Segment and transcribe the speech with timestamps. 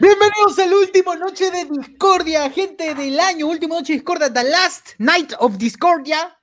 [0.00, 4.88] Bienvenidos al último noche de discordia, gente del año, última noche de discordia, the last
[4.98, 6.36] night of discordia.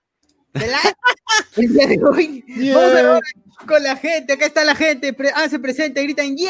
[0.54, 0.96] The last,
[1.58, 2.44] el día de hoy.
[2.74, 3.22] Vamos a hablar
[3.68, 6.48] con la gente, acá está la gente, pre ah, se presenta y gritan ¡Yeah!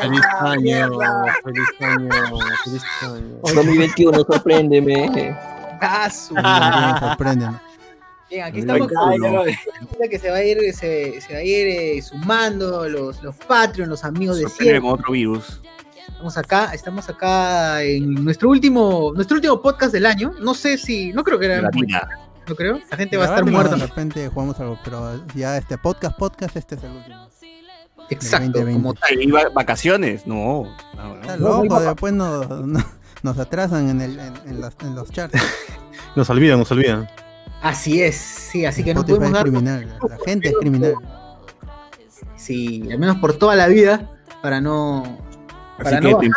[0.00, 0.98] Feliz año,
[1.44, 2.10] feliz año,
[2.64, 3.38] feliz año.
[3.54, 5.36] 2021, sorpréndeme.
[5.78, 7.60] Ah, su- Sorprenden.
[8.28, 9.20] Bien, aquí estamos con
[10.00, 13.36] la que se va a ir, se, se va a ir eh, sumando los, los
[13.36, 14.80] Patreon, los amigos de siempre.
[14.80, 15.60] con otro virus.
[16.08, 20.32] Estamos acá, estamos acá en nuestro último, nuestro último podcast del año.
[20.40, 22.08] No sé si, no creo que era, La vida.
[22.48, 22.80] no creo.
[22.90, 23.76] La gente va a estar muerta.
[23.76, 27.28] De repente jugamos algo, pero ya este podcast, podcast, este es el último.
[28.08, 28.72] Exacto, 2020.
[28.72, 29.22] como tal.
[29.22, 30.26] ¿Y va- vacaciones?
[30.26, 30.74] No.
[30.96, 31.20] no, no.
[31.20, 32.84] Está loco, después nos, nos,
[33.22, 35.40] nos atrasan en, el, en, en los, en los charts.
[36.16, 37.06] Nos olvidan, nos olvidan.
[37.62, 40.94] Así es, sí, así que no Spotify podemos es dar, criminal, la gente es criminal.
[42.36, 44.10] sí, al menos por toda la vida,
[44.42, 45.02] para no,
[45.78, 46.32] para Así no que tem-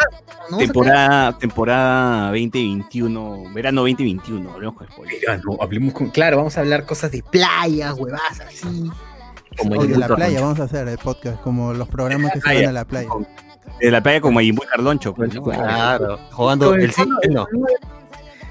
[0.49, 0.57] ¿no?
[0.57, 5.19] temporada, temporada 2021, verano 2021, hablemos con spoilers.
[5.19, 8.89] Mira, no, hablemos con, claro, vamos a hablar cosas de playas, huevas, así.
[9.57, 12.55] Como O de la playa, vamos a hacer el podcast, como los programas que se
[12.55, 13.09] van a la playa.
[13.79, 15.13] De la playa con Mayimbu y Carloncho.
[15.13, 15.43] pues, ¿no?
[15.43, 17.45] Claro, jugando el el sí, fondo- el no.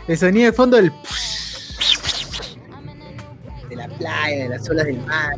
[0.07, 0.97] El sonido de fondo del de
[3.79, 5.34] la playa, de las olas del mar.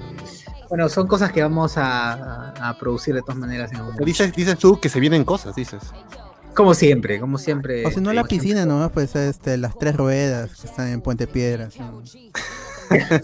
[0.68, 2.12] Bueno, son cosas que vamos a,
[2.52, 3.80] a- a producir de todas maneras en.
[4.04, 5.80] Dices, dices tú que se vienen cosas, dices.
[6.54, 7.86] Como siempre, como siempre.
[7.86, 11.26] O si no, la piscina nomás, pues este, las tres ruedas que están en Puente
[11.26, 11.76] Piedras.
[11.78, 12.02] ¿no?
[12.06, 13.22] siempre.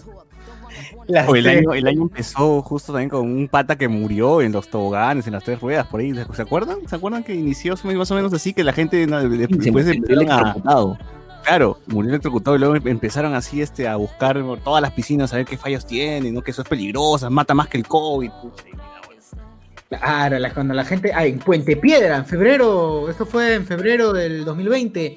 [1.07, 5.25] El, año, el año empezó justo también con un pata que murió en los toboganes,
[5.27, 6.13] en las tres ruedas, por ahí.
[6.33, 6.77] ¿Se acuerdan?
[6.87, 8.53] ¿Se acuerdan que inició más o menos así?
[8.53, 10.29] Que la gente na- de- Se después murió empezaron
[10.65, 10.99] a.
[11.47, 15.37] Claro, murió electrocutado y luego empezaron así este, a buscar por todas las piscinas a
[15.37, 16.41] ver qué fallos tienen, ¿no?
[16.41, 18.29] que eso es peligrosa, mata más que el COVID.
[19.87, 21.13] Claro, la- cuando la gente.
[21.15, 23.09] Ah, en Puente Piedra, en febrero.
[23.09, 25.15] Esto fue en febrero del 2020.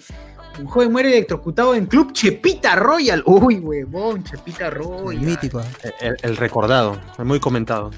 [0.61, 3.23] Un joven muere electrocutado en Club Chepita Royal.
[3.27, 5.23] Uy, huevón, Chepita El Royal.
[5.23, 5.61] mítico,
[6.01, 7.91] El, el recordado, muy comentado.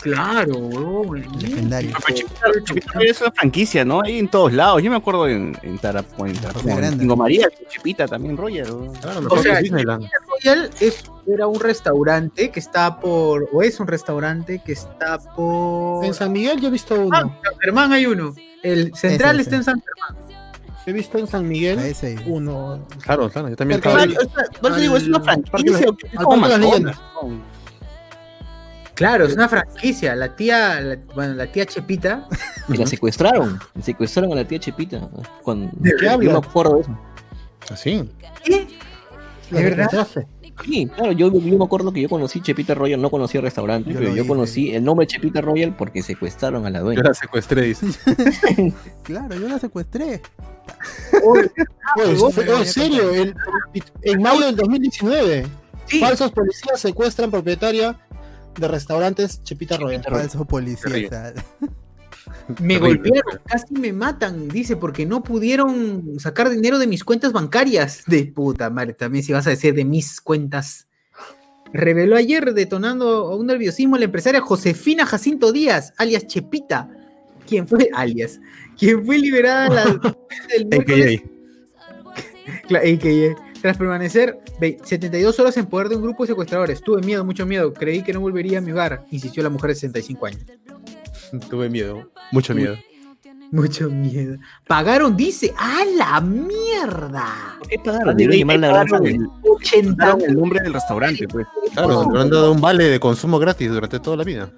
[0.00, 1.26] Claro, huevón.
[1.40, 1.90] legendario.
[2.06, 4.00] Pero Chipita- Chipita es una franquicia, ¿no?
[4.02, 4.80] Hay en todos lados.
[4.82, 6.60] Yo me acuerdo en, en Tarapo, en Tarapo.
[6.98, 8.36] Tingo María, Chipita también.
[8.36, 8.44] ¿no?
[8.44, 10.06] Claro, O mejor sea, Disneyland.
[10.44, 13.48] Royal es, era un restaurante que está por.
[13.52, 16.04] O es un restaurante que está por.
[16.04, 17.16] En San Miguel yo he visto uno.
[17.16, 18.34] Ah, en San Germán hay uno.
[18.62, 19.64] El central está en.
[19.64, 20.27] San Germán.
[20.88, 22.16] He visto en San Miguel ese.
[22.26, 22.80] uno.
[23.02, 24.06] Claro, claro, yo también estaba.
[24.62, 25.86] Por eso digo, es una franquicia.
[28.94, 30.16] Claro, es una franquicia.
[30.16, 32.26] La tía, la- bueno, la tía Chepita.
[32.68, 33.58] Y la secuestraron.
[33.82, 35.08] Secuestraron a la tía Chepita.
[35.42, 36.32] Cuando, ¿De qué yo hablas?
[36.32, 36.98] me acuerdo de eso.
[37.70, 38.10] Así.
[38.44, 38.66] ¿Qué?
[39.50, 40.06] ¿De ¿De verdad?
[40.64, 43.92] Sí, claro, yo, yo me acuerdo que yo conocí Chepita Royal, no conocía el restaurante,
[43.92, 47.02] Yo pero yo conocí el nombre Chepita Royal porque secuestraron a la Yo dueña.
[47.04, 47.86] la secuestré, dice.
[49.04, 50.20] Claro, yo la secuestré.
[51.94, 53.34] Pues, fue- me en había serio, el-
[54.02, 55.46] en mayo del 2019,
[55.86, 56.00] Sí.
[56.00, 57.98] falsos policías secuestran propietaria
[58.58, 60.02] de restaurantes Chepita Royal.
[60.04, 60.84] Falso policía.
[60.84, 61.06] Terrible.
[61.06, 61.32] o sea,
[62.48, 62.78] Me Terrible.
[62.80, 68.02] golpearon, casi me matan, dice, porque no pudieron sacar dinero de mis cuentas bancarias.
[68.06, 70.88] De puta madre, también si vas a decir de mis cuentas.
[71.72, 76.90] Reveló ayer, detonando a un nerviosismo, la empresaria Josefina Jacinto Díaz, alias Chepita,
[77.46, 78.40] quien fue, alias,
[78.78, 79.82] quien fue liberada la,
[80.56, 81.22] el miércoles
[82.70, 83.44] AKA.
[83.60, 86.80] Tras permanecer ve- 72 horas en poder de un grupo de secuestradores.
[86.80, 87.72] Tuve miedo, mucho miedo.
[87.72, 90.42] Creí que no volvería a mi hogar, insistió la mujer de 65 años.
[91.50, 92.76] Tuve miedo, mucho miedo.
[93.50, 94.36] Mucho miedo.
[94.66, 97.56] Pagaron, dice, ¡a la mierda!
[97.58, 98.14] ¿Por qué pagaron?
[98.16, 99.18] Debieron llamar la sangre.
[99.42, 101.46] 80 Daron el nombre del restaurante, pues.
[101.72, 104.52] Claro, le han dado un vale de consumo gratis durante toda la vida.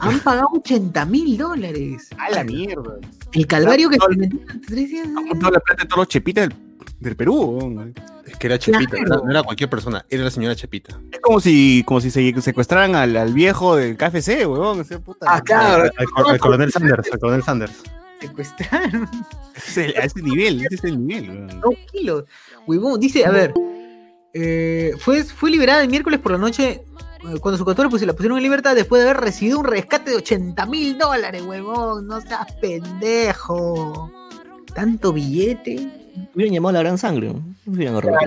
[0.00, 2.08] Han pagado 80 mil dólares.
[2.18, 2.96] A la mierda.
[3.32, 5.06] El calvario que experimentó durante tres días.
[5.08, 6.56] Han juntado la plata de todos los chepitas del,
[7.00, 7.34] del Perú.
[7.58, 7.94] weón.
[8.26, 9.16] Es que era Chepita, Claro.
[9.16, 11.00] no, no era cualquier persona, era la señora Chepita.
[11.10, 14.80] Es como si, como si se secuestraran al, al viejo del KFC, weón.
[14.80, 15.90] ese puta- Ah, claro.
[15.96, 17.72] Al, cor- al coronel Sanders, al coronel Sanders.
[18.20, 19.08] Secuestraron
[19.56, 21.60] es el- a ese nivel, ese es el nivel, weón.
[21.60, 22.24] dos kilos.
[22.66, 23.54] Huevón, dice, a ver.
[24.34, 26.82] eh, fue, fue liberada el miércoles por la noche
[27.40, 30.16] cuando su captura pues, la pusieron en libertad después de haber recibido un rescate de
[30.18, 32.06] 80 mil dólares, huevón.
[32.06, 34.10] No seas pendejo.
[34.74, 35.88] Tanto billete.
[36.34, 37.28] Hubieran llamado a la gran sangre.
[37.32, 37.42] ¿no?
[37.66, 38.18] Hubieran ahorrado.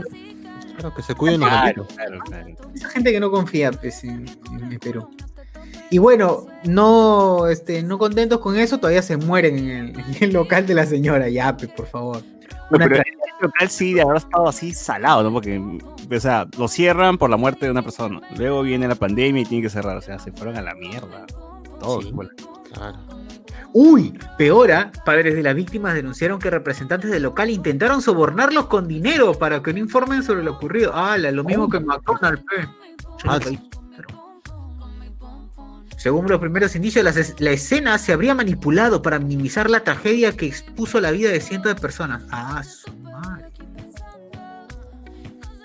[0.77, 1.95] Claro, que se cuiden los Claro, malditos.
[1.95, 2.47] claro, claro.
[2.73, 5.07] Esa gente que no confía pues, en, en Perú.
[5.89, 10.33] Y bueno, no, este, no contentos con eso, todavía se mueren en el, en el
[10.33, 11.27] local de la señora.
[11.29, 12.21] Ya, pues, por favor.
[12.71, 13.03] Una pero tra-
[13.41, 15.31] local sí de haber estado así salado, ¿no?
[15.31, 18.21] Porque, o sea, lo cierran por la muerte de una persona.
[18.37, 19.97] Luego viene la pandemia y tienen que cerrar.
[19.97, 21.25] O sea, se fueron a la mierda.
[21.79, 22.05] Todos.
[22.05, 22.13] Sí.
[22.73, 22.99] Claro.
[23.73, 24.91] Uy, peor, ¿ah?
[25.05, 29.71] padres de las víctimas denunciaron que representantes del local intentaron sobornarlos con dinero para que
[29.73, 30.91] no informen sobre lo ocurrido.
[30.93, 32.67] Ah, lo mismo que McDonald's, pe.
[36.01, 39.83] Ah, Según los primeros indicios, la, es- la escena se habría manipulado para minimizar la
[39.83, 42.23] tragedia que expuso la vida de cientos de personas.
[42.31, 43.45] Ah, su madre.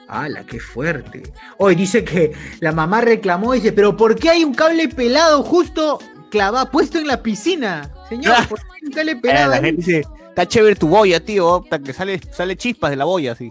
[0.09, 1.23] ¡Hala, qué fuerte!
[1.59, 5.99] Hoy dice que la mamá reclamó, dice, pero ¿por qué hay un cable pelado justo
[6.31, 7.91] clavado, puesto en la piscina?
[8.09, 9.51] Señor, ¿por qué hay un cable Eh, pelado?
[9.51, 11.65] la gente dice, está chévere tu boya, tío.
[11.85, 13.33] Que sale, sale chispas de la boya.
[13.33, 13.51] Así,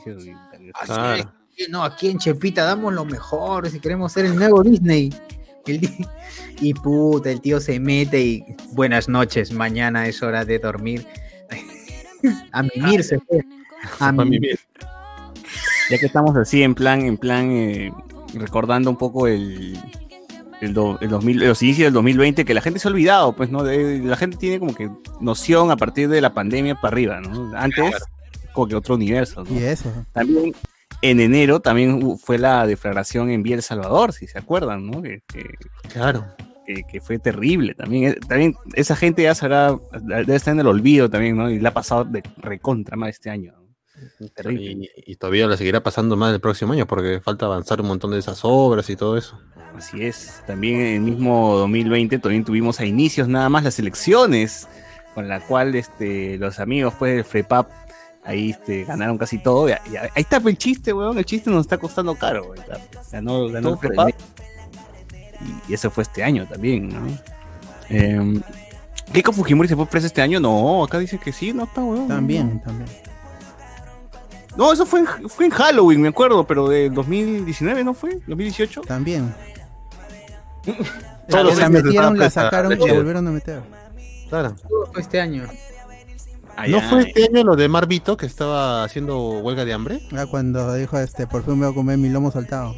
[0.80, 1.22] Así
[1.58, 1.70] es.
[1.70, 5.14] No, aquí en Chepita damos lo mejor si queremos ser el nuevo Disney.
[6.62, 11.06] Y puta, el tío se mete y buenas noches, mañana es hora de dormir.
[12.52, 13.44] A mimir se fue.
[14.00, 14.60] A mimir.
[15.90, 17.92] ya que estamos así en plan, en plan, eh,
[18.34, 19.78] recordando un poco el,
[20.62, 23.50] el, do- el 2000, los inicios del 2020, que la gente se ha olvidado, pues,
[23.52, 23.64] ¿no?
[23.64, 24.90] De- la gente tiene como que
[25.22, 27.56] noción a partir de la pandemia para arriba, ¿no?
[27.56, 27.94] Antes,
[28.54, 29.60] como que otro universo, ¿no?
[29.60, 29.92] Y eso.
[30.14, 30.54] También
[31.10, 35.02] en enero también fue la deflagración en Vía El Salvador, si se acuerdan, ¿no?
[35.02, 35.50] Que, que-
[35.94, 36.26] Claro.
[36.66, 38.12] que- que fue terrible también.
[38.14, 41.50] Eh, También esa gente ya será, debe estar en el olvido también, ¿no?
[41.50, 43.54] Y la ha pasado de recontra más este año.
[44.20, 44.28] ¿no?
[44.30, 44.90] Terrible.
[45.06, 48.12] Y, y todavía le seguirá pasando más el próximo año porque falta avanzar un montón
[48.12, 49.40] de esas obras y todo eso.
[49.76, 50.42] Así es.
[50.48, 54.68] También en el mismo 2020 también tuvimos a inicios nada más las elecciones,
[55.14, 57.70] con la cual este, los amigos pues del FREPAP
[58.26, 59.70] ahí este, ganaron casi todo.
[59.70, 61.18] Y, y ahí está el chiste, weón.
[61.18, 62.44] El chiste nos está costando caro.
[62.50, 62.66] weón.
[63.12, 64.10] Ganó, ganó el FREPAP.
[65.42, 67.08] Y, y eso fue este año también, ¿no?
[67.90, 68.42] Eh,
[69.14, 70.40] ¿Keiko Fujimori se fue preso este año?
[70.40, 72.08] No, acá dice que sí, no está, weón.
[72.08, 72.90] También, también.
[74.58, 78.20] No, eso fue en, fue en Halloween, me acuerdo, pero del 2019, ¿no fue?
[78.22, 78.86] ¿2018?
[78.86, 79.34] También.
[81.30, 83.62] Todos la metieron, la sacaron y la volvieron a meter.
[84.30, 84.56] Claro.
[84.68, 85.44] Todo fue este año.
[86.58, 86.84] Ay, ¿No ay.
[86.90, 90.00] fue este año lo de Marvito que estaba haciendo huelga de hambre?
[90.16, 92.74] Ah, cuando dijo este, por fin me voy a comer mi lomo saltado.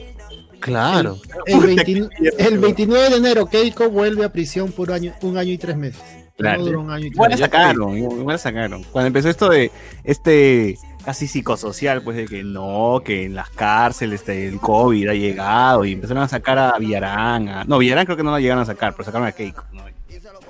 [0.60, 1.18] Claro.
[1.46, 2.10] El, 20
[2.40, 6.02] el 29 de enero, Keiko vuelve a prisión por año, un año y tres meses.
[6.36, 6.64] Claro.
[6.66, 7.46] No un año y tres Igual la meses.
[7.52, 8.84] sacaron, igual la sacaron.
[8.92, 9.72] Cuando empezó esto de
[10.04, 15.14] este casi psicosocial, pues de que no, que en las cárceles este, el COVID ha
[15.14, 17.48] llegado y empezaron a sacar a Villarán.
[17.50, 19.64] a- No, Villarán creo que no lo llegaron a sacar, pero sacaron a Keiko.
[19.72, 19.84] ¿no?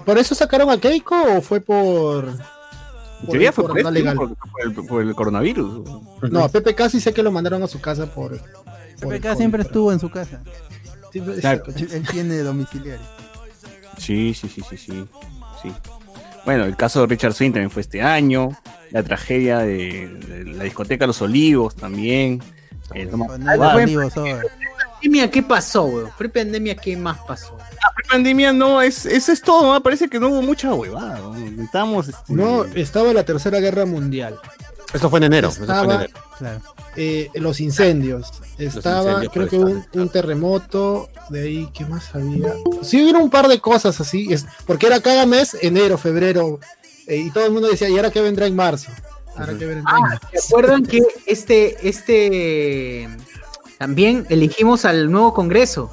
[0.06, 2.34] ¿Por eso sacaron a Keiko o fue por.?
[3.26, 4.16] Por el fue por, corona esto, legal?
[4.16, 5.90] por, por el, por el coronavirus.
[6.30, 8.40] No, a Pepe casi sé que lo mandaron a su casa por.
[9.02, 10.42] por el PPK siempre estuvo en su casa.
[11.12, 11.64] Siempre- Claro.
[11.76, 13.06] Él, tiene domiciliario.
[13.98, 15.06] Sí, sí, sí, sí, sí,
[15.64, 15.72] sí.
[16.46, 18.50] Bueno, el caso de Richard Swing también fue este año.
[18.92, 22.42] La tragedia de, de la discoteca Los Olivos también.
[22.94, 23.76] El Con el Ah,
[25.02, 25.24] bueno.
[25.24, 25.28] olivo, sobre.
[25.28, 26.12] Pandemia, ¿qué pasó, weón?
[26.18, 27.58] Pre-pandemia, ¿qué más pasó?
[28.10, 29.84] pandemia no, es, eso es todo, ¿no?
[29.84, 31.20] parece que no hubo mucha huevada.
[31.20, 31.64] ¿no?
[31.64, 34.40] Estábamos, este, No, estaba la Tercera Guerra Mundial.
[34.94, 35.50] Eso fue en enero.
[35.50, 36.14] eso fue en Estaba- enero.
[36.38, 36.62] Claro.
[36.96, 38.32] eh, los incendios.
[38.58, 41.10] Estaba, incendios, creo que un, un terremoto.
[41.30, 42.54] De ahí, ¿qué más había?
[42.84, 44.32] Sí, hubo un par de cosas así.
[44.32, 46.60] Es, porque era cada mes, enero, febrero.
[47.08, 48.90] eh, y todo el mundo decía, ¿y ahora qué vendrá en marzo?
[49.36, 50.28] ¿Ahora qué vendrá en marzo?
[50.32, 53.10] ¿Se acuerdan que este, este,
[53.78, 55.92] también elegimos al nuevo Congreso?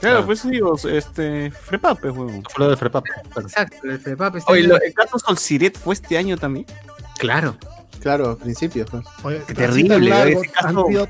[0.00, 2.42] Claro, pues digo, este, Frepap, huevón.
[2.50, 3.04] Fue lo de Frepap.
[3.36, 6.64] Exacto, el FEPAP este Oye, el caso Solciret fue este año también.
[7.18, 7.54] Claro.
[8.00, 8.86] Claro, al principio.
[8.86, 9.04] pues.
[9.22, 10.86] Oye, Qué terrible, largo, ese caso.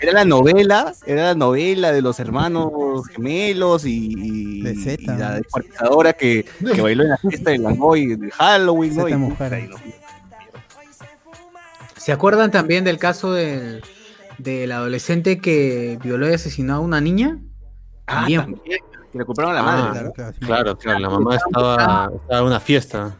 [0.00, 5.18] Era la novela, era la novela de los hermanos gemelos y, y- De Zeta, y
[5.18, 9.08] la descuartizadora que, que bailó en la fiesta de Langoy de Halloween, ¿no?
[9.08, 9.58] Y, mujer.
[9.64, 9.76] y no-
[11.96, 13.82] ¿Se acuerdan también del caso del,
[14.38, 17.38] del adolescente que violó y asesinó a una niña?
[18.06, 18.40] Ah, También.
[18.40, 18.80] también,
[19.12, 19.90] que le a la Ah, madre.
[19.90, 20.40] Claro, claro, sí.
[20.46, 20.98] Claro, claro.
[21.00, 23.16] La mamá estaba, estaba en una fiesta.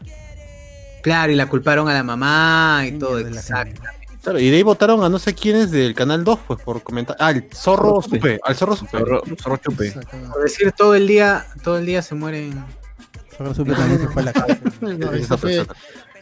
[1.03, 3.81] Claro, y la culparon a la mamá y Niña todo, exacto.
[4.21, 7.15] Claro, y de ahí votaron a no sé quiénes del Canal 2, pues por comentar.
[7.19, 8.37] Ah, el zorro supe.
[8.43, 8.97] Al zorro supe.
[8.97, 9.93] Zorro, zorro chupe.
[10.33, 12.61] Por decir todo el día, todo el día se mueren.
[13.37, 14.59] Solo supe también se fue a la cárcel.
[14.81, 15.65] No, Esa ese, fue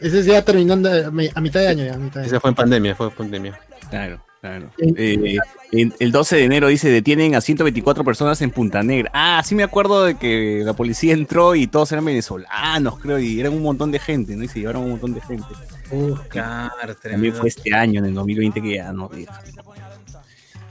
[0.00, 2.36] ese es ya terminando a, mi- a mitad de año ya, a mitad de Ese
[2.36, 2.40] año.
[2.40, 3.60] fue en pandemia, fue en pandemia.
[3.90, 4.70] Claro, claro.
[4.78, 5.38] Eh,
[5.72, 9.10] el 12 de enero dice, detienen a 124 personas en Punta Negra.
[9.12, 13.40] Ah, sí me acuerdo de que la policía entró y todos eran venezolanos, creo, y
[13.40, 14.44] eran un montón de gente, ¿no?
[14.44, 15.46] Y se llevaron un montón de gente.
[15.90, 19.10] Uf, claro, También fue este año, en el 2020, que ya no.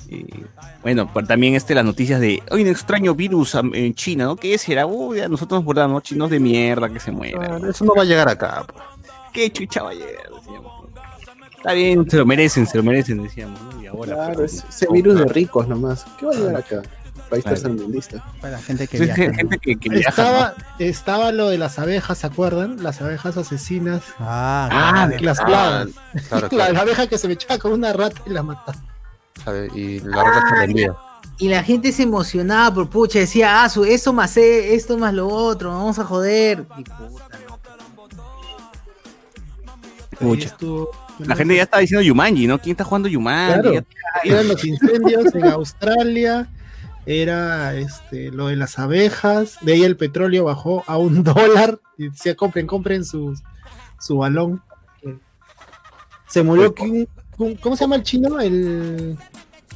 [0.09, 0.25] Y,
[0.81, 4.35] bueno, también este, las noticias de, hoy un extraño virus en China, ¿no?
[4.37, 4.85] ¿Qué será?
[4.85, 7.65] Uy, ya nosotros nos chinos de mierda que se mueran.
[7.65, 8.65] Eso no va a llegar acá.
[8.67, 8.83] pues.
[9.33, 10.36] ¿Qué chucha va a llegar?
[11.67, 13.81] Está bien, se lo merecen, se lo merecen, decíamos, ¿no?
[13.83, 14.13] Y ahora.
[14.15, 16.05] Claro, pues, es- ese virus de ricos nomás.
[16.17, 16.81] ¿Qué va a llegar acá?
[17.29, 17.57] País Claro.
[17.61, 18.23] tercermundista.
[18.39, 19.21] Para la gente que Sí, viaja.
[19.33, 22.81] gente que, que viaja, Estaba, estaba lo de las abejas, ¿se acuerdan?
[22.81, 24.01] Las abejas asesinas.
[24.17, 25.09] Ah, Ah.
[25.19, 25.87] Las Ah, plagas.
[26.29, 26.73] Claro, La, claro.
[26.73, 28.77] la abeja que se me echaba con una rata y la mataba.
[29.75, 30.95] Y la rata se rendía.
[31.37, 35.13] Y la gente se emocionaba por pucha, decía, ah, su, eso más e- esto más
[35.13, 36.65] lo otro, vamos a joder.
[36.77, 37.59] Y puta, no.
[40.19, 40.47] Ahí Pucha.
[40.47, 42.59] estuvo- La gente ya está diciendo Yumanji, ¿no?
[42.59, 43.61] ¿Quién está jugando Yumanji?
[43.69, 43.85] Claro.
[44.23, 46.49] Eran los incendios en Australia,
[47.05, 52.09] era este, lo de las abejas, de ahí el petróleo bajó a un dólar, y
[52.09, 53.33] decía, compren, compren su,
[53.99, 54.61] su balón.
[56.27, 57.07] Se murió, Kim-
[57.61, 58.39] ¿cómo se llama el chino?
[58.39, 59.17] El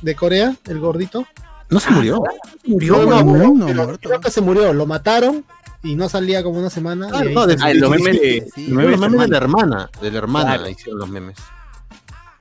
[0.01, 1.25] de Corea, el gordito.
[1.71, 2.21] No se murió.
[2.65, 3.99] Murió, no, no, no, muerto.
[4.07, 5.43] creo que se murió, lo mataron
[5.83, 7.07] y no salía como una semana.
[7.07, 8.47] Claro, ahí no, se- desde- Ah, los memes de.
[8.53, 10.69] Sí, los Los memes memes de la hermana, de la hermana Claro.
[10.69, 11.37] hicieron los memes.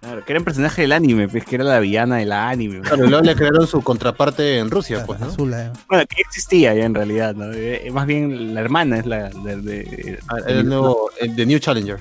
[0.01, 2.81] Claro, que era el personaje del anime, pues que era la villana del anime.
[2.81, 5.27] Claro, luego le crearon su contraparte en Rusia, pues, ¿no?
[5.27, 5.71] Azul, eh.
[5.89, 7.53] Bueno, que existía ya en realidad, ¿no?
[7.53, 9.57] Eh, Más bien la hermana es la de.
[9.57, 11.99] de- Ah, El nuevo, el de New Challenger.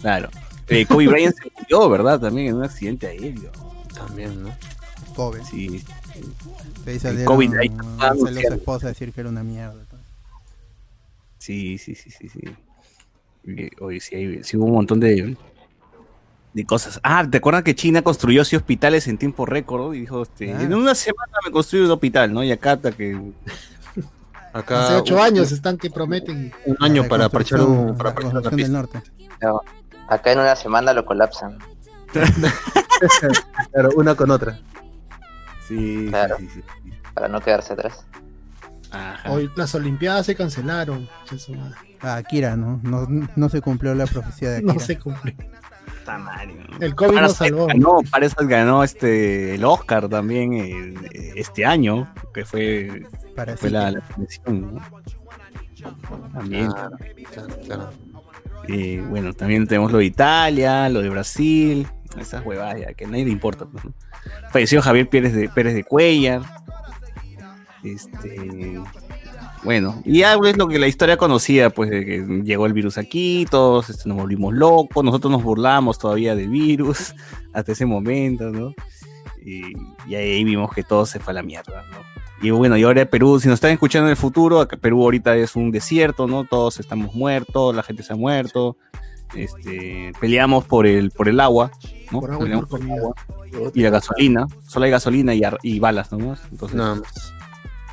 [0.00, 0.28] Claro.
[0.68, 2.18] Eh, Kobe Bryant se murió, ¿verdad?
[2.18, 3.52] También en un accidente aéreo.
[3.94, 4.56] También, ¿no?
[5.14, 5.44] Kobe.
[5.44, 5.84] Sí.
[6.92, 9.82] El salieron, COVID ahí salió su esposa a decir que era una mierda.
[11.38, 12.40] Sí, sí, sí, sí, sí.
[13.80, 15.36] Oye, sí, hay- sí hubo un montón de,
[16.54, 16.98] de cosas.
[17.02, 19.94] Ah, ¿te acuerdas que China construyó así hospitales en tiempo récord?
[19.94, 20.62] Y dijo, este, Ah.
[20.62, 22.42] en una semana me construyo un hospital, ¿no?
[22.42, 23.20] Y acá hasta que...
[24.52, 26.52] Acá Hace ocho un- años están que prometen.
[26.64, 28.98] Un año La para parchar un, para la parchar una reconstrucción del pista.
[29.00, 29.02] norte.
[29.42, 29.60] No,
[30.08, 31.58] acá en una semana lo colapsan.
[33.72, 34.60] Claro, una con otra.
[35.68, 36.36] Sí, Claro.
[36.38, 36.90] sí, sí, sí.
[37.14, 38.04] Para no quedarse atrás.
[38.90, 39.30] Ajá.
[39.32, 41.08] Hoy las Olimpiadas se cancelaron.
[41.56, 41.76] madre.
[42.00, 42.80] Ah, Akira, ¿no?
[42.82, 43.06] ¿no?
[43.34, 44.72] No se cumplió la profecía de Akira.
[44.74, 45.34] No se cumplió.
[46.80, 47.66] El COVID nos salvó.
[47.66, 50.94] Ganó, Parasite ganó este, el Oscar también
[51.34, 54.02] este año, que fue, Para fue sí la, la.
[56.32, 56.70] También.
[56.70, 56.96] Claro,
[57.32, 57.90] claro, claro.
[58.68, 61.86] Eh, bueno, también tenemos lo de Italia, lo de Brasil,
[62.18, 63.66] esas huevadas ya, que a nadie le importa.
[63.66, 63.92] pues, ¿no?
[64.50, 66.42] Falleció Javier Pérez de, Pérez de Cuellar.
[67.82, 68.80] Este,
[69.64, 72.98] bueno, y ya es lo que la historia conocía, pues de que llegó el virus
[72.98, 77.14] aquí, todos este, nos volvimos locos, nosotros nos burlamos todavía del virus
[77.54, 78.74] hasta ese momento, ¿no?
[79.44, 79.74] Y,
[80.06, 82.14] y ahí vimos que todo se fue a la mierda, ¿no?
[82.42, 85.56] Y bueno, y ahora Perú, si nos están escuchando en el futuro, Perú ahorita es
[85.56, 86.44] un desierto, ¿no?
[86.44, 88.76] Todos estamos muertos, la gente se ha muerto,
[89.34, 91.70] este, peleamos por el, por el agua,
[92.12, 92.20] ¿no?
[92.20, 93.14] Por agua Peleamos por por agua
[93.74, 96.36] y la gasolina, solo hay gasolina y, y balas, ¿no?
[96.50, 97.32] Entonces, Nada más.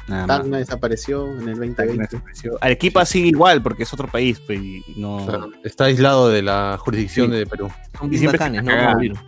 [0.07, 0.37] nada más.
[0.39, 1.97] Tacna desapareció en el 2020.
[1.97, 2.57] Desapareció.
[2.61, 5.25] Arequipa sigue igual porque es otro país, pues, y no.
[5.25, 7.37] Claro, Está aislado de la jurisdicción Sí.
[7.37, 7.69] de Perú.
[7.97, 8.69] Son Y siempre bacanes, ¿no?
[8.71, 8.87] cagan.
[8.87, 9.19] Como virus.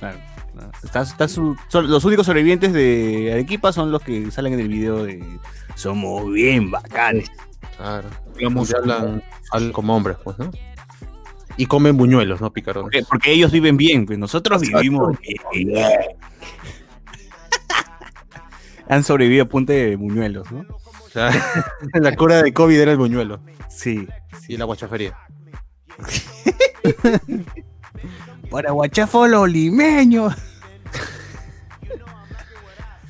[0.00, 0.18] Claro,
[0.54, 0.70] claro.
[0.82, 4.68] Está- está su- son- los únicos sobrevivientes de Arequipa son los que salen en el
[4.68, 5.22] video de
[5.74, 7.30] Somos bien bacanes.
[7.76, 8.08] Claro.
[8.36, 10.50] Digamos, Y hablan, hablan como hombres, pues, ¿no?
[11.56, 12.52] Y comen buñuelos, ¿no?
[12.52, 12.84] Picarones.
[12.84, 15.16] porque, porque ellos viven bien, pues nosotros vivimos
[15.52, 15.72] bien.
[18.88, 20.64] Han sobrevivido a punta de buñuelos, ¿no?
[21.04, 21.30] O sea,
[21.94, 23.40] la cura de COVID era el buñuelo.
[23.68, 24.08] Sí.
[24.48, 25.16] Y la guachafería.
[28.50, 30.34] Para guachafo los limeños.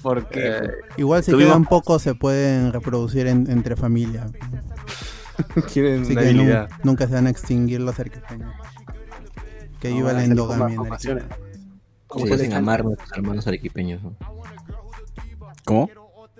[0.02, 0.62] Porque Eh,
[0.96, 4.30] Igual si Tuvimos- quedan pocos se pueden reproducir en- entre familias.
[5.72, 6.70] Quieren Así una que nu- habilidad.
[6.84, 8.52] nunca se van a extinguir los arquepeños.
[9.80, 10.76] Que No, viva van a la endogamia.
[10.76, 11.24] en.
[12.06, 14.02] ¿Cómo se hacen amar nuestros hermanos arequipeños?
[14.02, 14.16] ¿no?
[15.64, 15.88] ¿Cómo?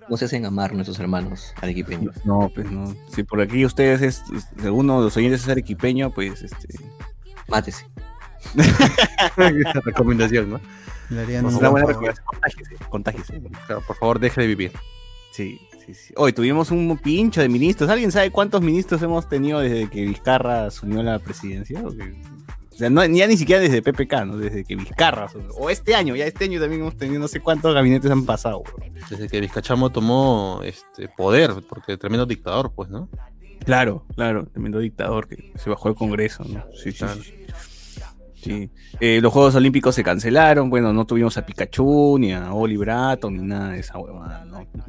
[0.06, 2.25] ¿Cómo se hacen amar nuestros hermanos arequipeños?
[2.26, 2.94] No, pues no.
[3.14, 4.23] Si por aquí ustedes es,
[4.56, 6.68] de los oyentes es arequipeño, pues este.
[7.49, 7.87] Mátese.
[8.56, 10.61] Esa recomendación, ¿no?
[11.09, 12.25] Le harían una buena recomendación.
[12.26, 13.40] Contágese, contágese.
[13.87, 14.73] Por favor, deje de vivir.
[15.32, 16.14] Sí, sí, sí.
[16.16, 17.88] Hoy tuvimos un pincho de ministros.
[17.90, 21.80] ¿Alguien sabe cuántos ministros hemos tenido desde que Vizcarra asumió la presidencia?
[21.84, 22.14] O, que-
[22.72, 24.36] o sea, no, ya ni siquiera desde PPK, ¿no?
[24.38, 25.24] Desde que Vizcarra.
[25.26, 25.50] asumió.
[25.50, 28.62] O este año, ya este año también hemos tenido no sé cuántos gabinetes han pasado.
[29.10, 33.08] Desde que Vizcachamo tomó este poder, porque tremendo dictador, pues, ¿no?
[33.64, 36.64] Claro, claro, tremendo dictador que se bajó el Congreso, ¿no?
[36.74, 37.22] Sí, sí, Claro.
[37.22, 37.34] sí.
[38.34, 38.70] Sí.
[38.98, 43.36] Eh, los Juegos Olímpicos se cancelaron, bueno, no tuvimos a Pikachu, ni a Oliver Atom,
[43.36, 44.66] ni nada de esa huevada, ¿no?
[44.74, 44.84] No,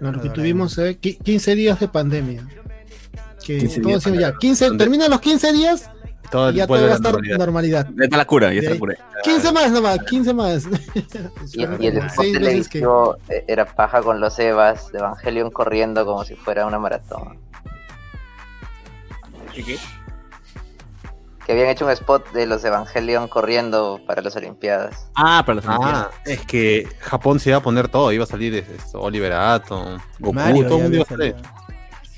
[0.00, 2.46] lo que tuvimos eh, qui- 15 días de pandemia.
[3.44, 4.84] Que 15 todos días ya, 15, ¿Dónde?
[4.84, 5.90] terminan los 15 días
[6.30, 7.38] Todo y ya todo va a estar normalidad.
[7.38, 7.88] normalidad.
[7.96, 8.94] Ya está la cura, ya está la cura.
[9.22, 10.66] 15 más nomás, 15 más.
[11.54, 16.04] Y, y el spot que- televisivo eh, era paja con los Evas de Evangelion corriendo
[16.04, 17.38] como si fuera una maratón.
[19.54, 19.78] ¿Qué, qué?
[21.46, 25.08] Que habían hecho un spot de los Evangelion corriendo para las Olimpiadas.
[25.14, 26.08] Ah, para las Ah, Olimpiadas.
[26.24, 30.32] es que Japón se iba a poner todo, iba a salir este, Oliver Atom, Goku,
[30.34, 31.34] Mario todo el mundo iba a salir.
[31.36, 31.56] salido.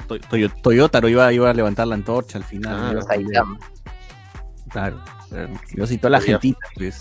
[0.09, 2.99] To- Toyo- Toyota lo iba, iba a levantar la antorcha al final.
[2.99, 3.45] Ah.
[4.71, 5.03] Claro.
[5.29, 5.49] claro.
[5.75, 6.99] Yo sí, toda la gentita, pues.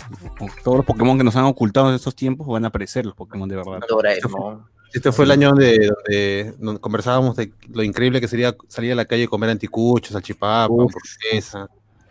[0.62, 3.48] Todos los Pokémon que nos han ocultado en estos tiempos van a aparecer, los Pokémon
[3.48, 3.80] de verdad.
[3.88, 4.66] Doraemon.
[4.92, 8.94] Este fue el año donde, donde, donde conversábamos de lo increíble que sería salir a
[8.94, 11.68] la calle y comer anticuchos, salchipapa, hamburguesa,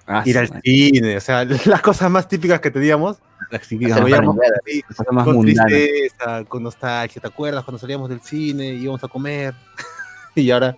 [0.08, 0.62] Ah, ir sí, al man.
[0.64, 3.18] cine, o sea, las cosas más típicas que teníamos,
[3.52, 4.02] Las parrilladas.
[4.66, 5.66] así, cosas más con mundanas.
[5.68, 9.54] tristeza, con nostalgia, ¿te acuerdas cuando salíamos del cine y íbamos a comer?
[10.36, 10.78] y ahora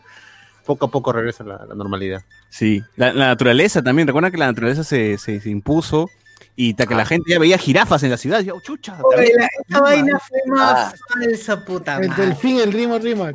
[0.65, 2.21] poco a poco regresa la, la normalidad.
[2.49, 4.07] Sí, la, la naturaleza también.
[4.07, 6.09] Recuerda que la naturaleza se, se, se impuso
[6.55, 8.41] y ta que la gente ya veía jirafas en la ciudad.
[8.41, 10.93] Yo, chucha, Oye, la- esta vaina fue más Ah.
[11.13, 12.25] falsa, puta El madre.
[12.25, 13.31] delfín, el Rimo Rima.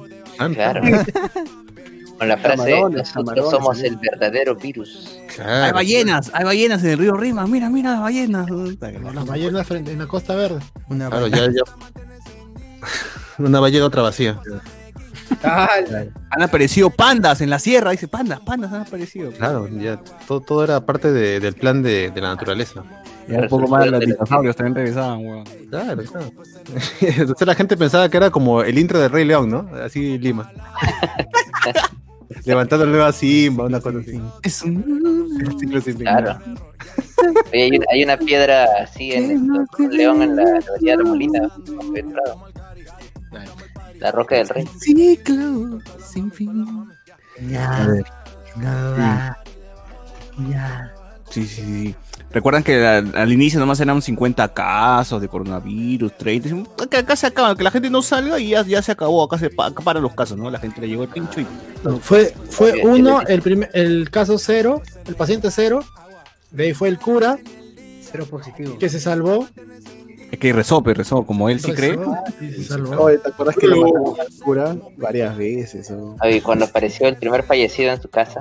[0.55, 0.83] Claro.
[2.19, 3.87] Con la frase, Camarones, nosotros camarones, somos sí.
[3.87, 5.19] el verdadero virus.
[5.35, 5.65] Claro.
[5.65, 7.47] hay ballenas, hay ballenas en el río Rima.
[7.47, 8.47] Mira, mira las ballenas.
[8.51, 10.61] Las ballenas frente en la Costa Verde.
[10.89, 11.37] Una Claro, vaina.
[11.39, 11.63] ya, ya.
[13.45, 14.41] Una ballena, otra vacía.
[15.43, 17.91] Han aparecido pandas en la sierra.
[17.91, 19.33] Dice pandas, pandas han aparecido.
[19.33, 22.85] Claro, ya todo, todo era parte de- del plan de, de la naturaleza.
[23.27, 25.45] Ya un poco más los dinosaurios también regresaban, weón.
[25.71, 26.31] Claro, claro.
[27.01, 29.69] Entonces la gente pensaba que era como el intro de Rey León, ¿no?
[29.83, 30.53] Así Lima.
[32.45, 34.21] Levantando el nuevo a Simba, una cosa así.
[34.43, 35.57] Es un...
[35.59, 36.07] Ciclo sin fin.
[36.07, 36.39] Claro.
[37.53, 40.99] Oye, hay, una, hay una piedra así en esto, con un león en la Universidad
[40.99, 41.49] de Molina.
[43.99, 44.67] La roca del rey.
[44.79, 46.87] ciclo sin fin.
[47.49, 47.87] Ya,
[48.57, 49.39] no va.
[50.51, 50.95] Ya.
[51.31, 51.95] Sí, sí, sí.
[52.35, 56.49] Recuerdan que al, al inicio nomás eran 50 casos de coronavirus, 30.
[56.49, 59.23] Dicen, Acá, acá se acaba, que la gente no salga y ya, ya se acabó.
[59.23, 60.51] Acá se pa- acá paran los casos, ¿no?
[60.51, 61.47] La gente le llegó el pincho y.
[61.85, 65.85] No, fue, fue uno, el, primer, el caso cero, el paciente cero.
[66.51, 67.39] De ahí fue el cura,
[68.11, 68.79] Cero positivo.
[68.79, 69.47] que se salvó.
[70.33, 71.93] Es que rezó, pero rezó, como él sí cree.
[71.97, 73.05] rezó y se salvó.
[73.05, 75.93] Oye, ¿te acuerdas que lo mataron al cura varias veces?
[76.21, 78.41] Oye, cuando apareció el primer fallecido en su casa.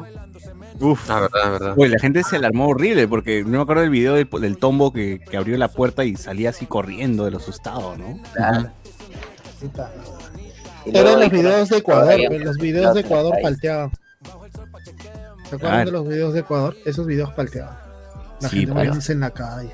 [0.79, 1.09] Uf.
[1.09, 1.73] Ah, verdad, verdad.
[1.77, 4.91] Oye, la gente se alarmó horrible porque no me acuerdo del video del, del tombo
[4.91, 8.19] que, que abrió la puerta y salía así corriendo de lo asustado, ¿no?
[8.33, 8.69] Claro.
[10.85, 13.91] Eran los videos de Ecuador, los videos de Ecuador palteaban.
[15.49, 15.85] ¿Se acuerdan Claro.
[15.85, 16.75] de los videos de Ecuador?
[16.85, 17.77] Esos videos palteaban.
[18.41, 19.71] La Sí, gente en la calle.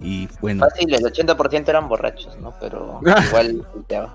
[0.00, 2.54] Y bueno, Fácil, el 80% eran borrachos, ¿no?
[2.60, 4.14] Pero igual volteaba.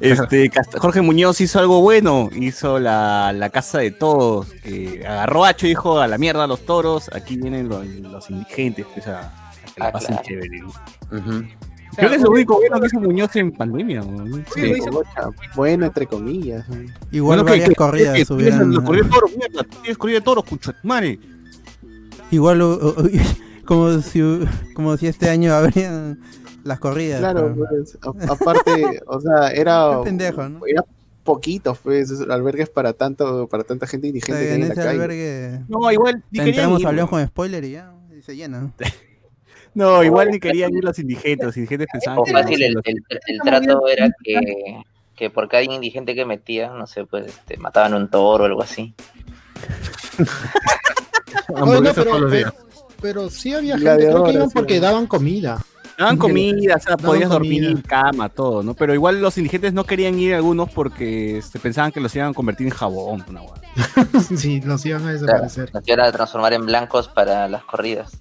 [0.00, 5.48] Este Jorge Muñoz hizo algo bueno, hizo la, la casa de todos, que agarró a
[5.50, 9.06] Hacho y dijo a la mierda a los toros, aquí vienen los, los indigentes, pues
[9.06, 9.30] a, a
[9.74, 10.22] que la Ah, pasen claro.
[10.26, 10.60] chévere.
[10.60, 10.68] ¿no?
[11.18, 11.44] Ujú.
[11.96, 14.00] Creo que es lo único bueno que hizo Muñoz en pandemia.
[14.02, 14.36] ¿no?
[14.54, 14.80] Sí, Sí,
[15.56, 16.68] bueno, entre comillas.
[16.68, 16.76] ¿no?
[17.10, 18.84] Igual Bueno, que- varias que- corridas que- subieron.
[18.84, 21.18] Corrida de toros, mierda, tienes corrida de toros, cucho, madre.
[22.30, 23.10] Igual uh, uh,
[23.66, 26.20] como si uh, como si este año habrían
[26.64, 27.20] las corridas.
[27.20, 30.60] Claro, pero- pues, a- aparte, o sea, era, pendejo, ¿no?
[30.66, 30.84] era
[31.24, 34.74] poquitos, pues, albergues para tanto, para tanta gente O indigente sea, que hay en la
[34.74, 34.88] calle.
[34.90, 38.60] albergue No, igual ni querían entramos León con spoiler y ya y se llena.
[38.60, 38.72] ¿no?
[39.72, 41.46] No, igual ni querían ir los indigentes.
[41.46, 44.82] Los indigentes pensaban que fácil, el, el- el trato era que,
[45.14, 48.62] que por cada indigente que metían, no sé, pues este, mataban un toro o algo
[48.64, 48.94] así.
[50.18, 52.54] Oye, no, Hamburguesas pero, pero,
[53.00, 55.64] pero sí había gente, creo que iban porque daban comida.
[56.00, 58.74] Daban comida, o sea, podías dormir en cama, todo, ¿no?
[58.74, 62.34] Pero igual los indigentes no querían ir algunos porque este, pensaban que los iban a
[62.34, 63.60] convertir en jabón, una hueá.
[64.36, 65.70] sí, los iban a Claro, desaparecer.
[65.74, 68.12] nos iban a transformar en blancos para las corridas.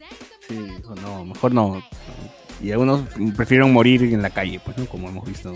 [0.48, 0.60] Sí,
[1.04, 1.82] no, mejor no.
[2.62, 3.02] Y algunos
[3.38, 4.86] prefirieron morir en la calle, pues, ¿no?
[4.86, 5.54] Como hemos visto.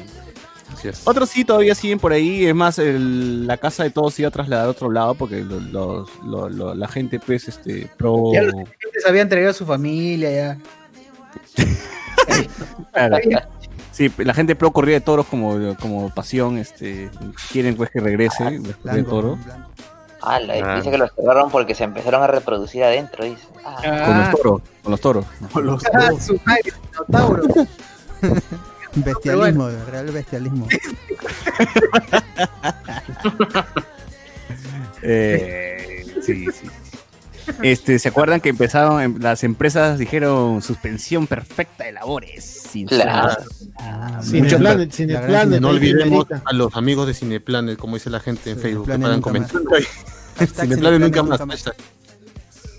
[0.74, 1.02] Así es.
[1.06, 2.46] Otros sí todavía siguen por ahí.
[2.46, 5.42] Es más, el- la casa de todos se iba a trasladar a otro lado porque
[5.44, 8.32] lo- los- lo- lo- la gente, pues, este, pro.
[8.34, 10.58] Ya los indigentes habían traído a su familia ya.
[12.93, 13.17] Claro.
[13.91, 17.10] Sí, la gente pro corrida de toros como, como pasión, este,
[17.52, 19.38] quieren pues que regrese la corrida de blanco.
[20.22, 20.78] Ah, la- Ah.
[20.78, 23.46] dice que los cerraron porque se empezaron a reproducir adentro, dice.
[23.65, 24.32] Ah, Con los
[25.02, 25.84] toros, con los toros.
[25.93, 27.43] Ah, su madre, Minotauro.
[28.96, 30.67] Bestialismo, real bestialismo.
[35.06, 36.69] Eh, sí, sí.
[37.62, 42.44] Este, ¿se acuerdan que empezaron, em- las empresas dijeron suspensión perfecta de labores?
[42.44, 43.44] Sin Claro.
[43.78, 48.90] Ah, Cineplanet, No olvidemos a los amigos de Cineplanet, como dice la gente en Facebook,
[48.90, 49.70] que paran comentando
[50.38, 51.42] Cineplanet nunca más.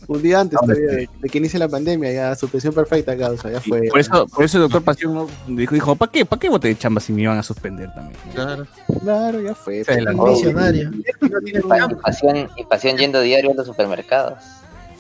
[0.07, 3.61] Un día antes todavía de, de que inicie la pandemia, ya suspensión perfecta, causa, ya
[3.61, 3.89] fue.
[3.89, 6.25] por eso, por eso el doctor Pasión dijo, dijo ¿para qué?
[6.25, 8.19] ¿Para qué bote de chamba si me iban a suspender también?
[8.35, 8.67] Claro.
[9.03, 9.85] Claro, ya fue.
[9.85, 10.27] Se adelantó.
[10.27, 10.91] Visionario.
[10.93, 14.39] Y pasión, y pasión yendo diario a los supermercados.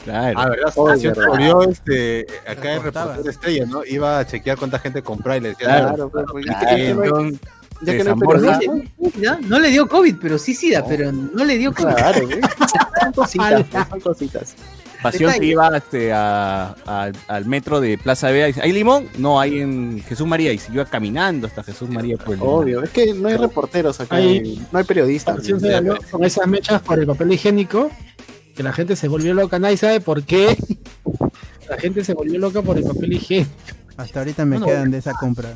[0.04, 0.38] Claro.
[0.38, 0.72] Ah, ¿verdad?
[0.76, 1.28] Oh, Pasión verdad.
[1.30, 3.84] volvió este, acá en reportero estrella, ¿no?
[3.86, 5.88] Iba a chequear cuánta gente compraba y le decía, Claro.
[5.94, 6.60] Claro, pues, pues, Claro.
[6.62, 7.30] ya que- no
[9.20, 11.94] ya no le dio COVID, pero sí SIDA, pero no le dio COVID.
[11.94, 12.40] Claro, güey.
[12.40, 14.54] Son cositas, pues, son cositas.
[15.04, 15.46] Pasión Detalle.
[15.52, 19.06] iba este, a- a- al metro de Plaza Vea y dice, ¿hay limón?
[19.18, 20.52] No, hay en Jesús María.
[20.52, 22.62] Y se iba caminando hasta Jesús María por el limón.
[22.64, 25.36] Obvio, es que no hay reporteros acá, Hay- no hay periodistas.
[25.36, 27.90] Pasión se ganó con esas mechas por el papel higiénico,
[28.56, 30.56] que la gente se volvió loca, nadie sabe por qué.
[31.68, 33.50] La gente se volvió loca por el papel higiénico.
[33.96, 35.54] Hasta ahorita me quedan de esa compra.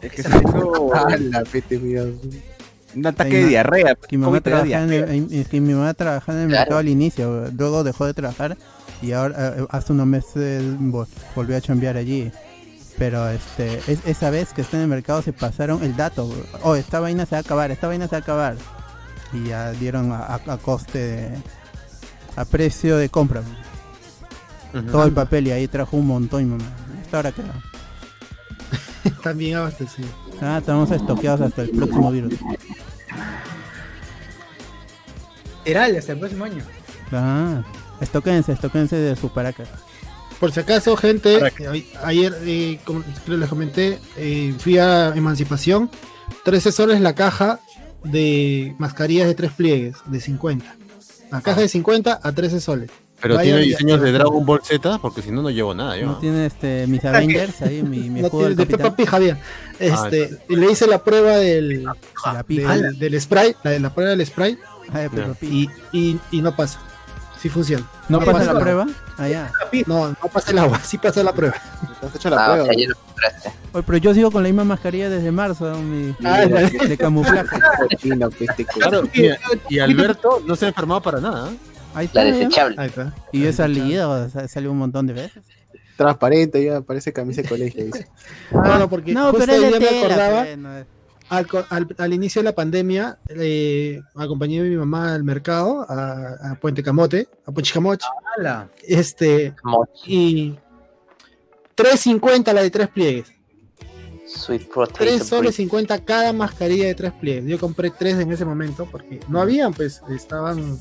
[0.00, 0.90] Es que se hizo
[2.96, 3.94] Un ataque de diarrea.
[3.94, 6.60] Que mi mamá trabajaba en el, es que mi mamá trabajaba en el Claro.
[6.62, 8.56] mercado al inicio, luego dejó de trabajar
[9.02, 12.30] y ahora eh, hace unos meses vol- volvió a chambear allí.
[12.98, 16.28] Pero este, es- esa vez que está en el mercado se pasaron el dato.
[16.62, 18.56] Oh, esta vaina se va a acabar, esta vaina se va a acabar.
[19.32, 21.38] Y ya dieron a, a- a coste, de-
[22.36, 23.42] a precio de compra.
[24.90, 26.64] Todo el papel y ahí trajo un montón, mamá.
[27.02, 27.54] Hasta ahora queda.
[29.22, 30.08] También abastecido.
[30.40, 32.34] Ah, estamos estoqueados hasta el próximo virus.
[35.64, 36.64] Literal, hasta el próximo año.
[37.12, 37.62] Ah,
[38.00, 39.68] estoquense, estoquense de sus paracas.
[40.40, 45.90] Por si acaso, gente, eh, ayer, eh, como les comenté, eh, fui a Emancipación.
[46.44, 47.60] 13 soles la caja
[48.04, 50.76] de mascarillas de tres pliegues, de 50.
[51.30, 52.90] La caja de 50 a 13 soles.
[53.20, 56.06] Pero Vaya, tiene diseños de Dragon Ball Z, porque si no, no llevo nada yo.
[56.06, 58.66] No tiene este, mis Avengers ahí, mi, mi No tiene- de.
[58.66, 59.36] Peppa Pig, Javier.
[59.80, 62.76] Este, y le hice la prueba del, La pija.
[62.76, 64.56] del, del spray, la, la prueba del spray,
[64.92, 65.08] Ay,
[65.40, 65.50] Pig.
[65.50, 66.78] y, y, y no pasa.
[67.40, 67.84] Sí funciona.
[68.08, 68.52] ¿No no pasa pasa.
[68.54, 68.86] la prueba?
[69.16, 69.52] Allá.
[69.86, 71.54] No, no pasa el agua, sí pasa la prueba.
[72.00, 72.68] Te has hecho la Ah, prueba.
[72.70, 72.88] Oye,
[73.86, 76.86] pero yo sigo con la misma mascarilla desde marzo, mi, Ah, de, ya.
[76.86, 77.56] de camuflaje.
[78.38, 79.28] Peste, Claro, y,
[79.74, 81.50] y Alberto no se ha enfermado para nada.
[81.50, 81.56] ¿eh?
[81.98, 82.24] Ahí La está.
[82.24, 82.32] ya.
[82.38, 82.74] desechable.
[82.78, 83.14] Ahí está.
[83.32, 85.42] Y yo he salido, salido un montón de veces.
[85.96, 87.84] Transparente, ya parece camisa de colegio.
[87.84, 88.06] dice.
[88.52, 90.86] No, no, porque No, justo pero día me acordaba, pues,
[91.30, 95.84] al, co- al- al inicio de la pandemia, eh, acompañé a mi mamá al mercado,
[95.88, 98.00] a, a Puente Camote, a Puenchicamoch,
[98.38, 98.68] ¡Hala!
[98.86, 99.54] este,
[100.06, 100.54] y
[101.76, 103.32] 3.50 la de tres pliegues.
[104.26, 105.64] Sweet potato 3 soles brie.
[105.66, 107.44] 50 cada mascarilla de tres pliegues.
[107.46, 110.78] Yo compré tres en ese momento porque no habían, pues estaban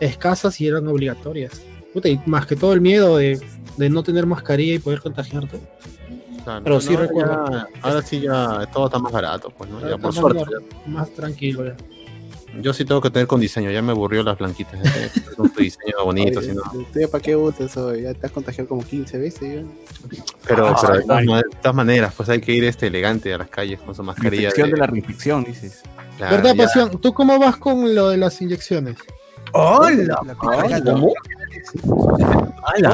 [0.00, 1.60] escasas y eran obligatorias.
[1.92, 3.40] Puta, y más que todo el miedo de,
[3.76, 5.58] de no tener mascarilla y poder contagiarte.
[6.44, 7.50] Claro, Pero sí ahora recuerdo.
[7.50, 9.80] ya- ahora sí ya todo está más barato, pues, ¿no?
[9.88, 10.40] Ya, por suerte.
[10.86, 11.76] más- Más tranquilo ya.
[11.76, 12.60] ya.
[12.62, 14.80] Yo sí tengo que tener con diseño, ya me aburrió las blanquitas.
[14.82, 16.62] ya Con tu diseño bonito, Oye, si no.
[16.72, 17.94] ¿tú ya ¿Para qué usas eso?
[17.94, 19.40] Ya te has contagiado como 15 veces.
[19.64, 19.70] ya.
[20.48, 21.26] Pero, Ah, pero de, todas ay.
[21.26, 24.02] ma- de todas maneras, pues hay que ir este elegante a las calles con su
[24.02, 24.44] mascarilla.
[24.48, 25.82] Infección de la reinfección, dices.
[26.16, 26.64] Claro, ¿Verdad, ya.
[26.64, 27.00] Pasión?
[27.00, 28.96] ¿Tú cómo vas con lo de las inyecciones?
[29.52, 30.20] ¡Hola!
[30.24, 30.80] La pija-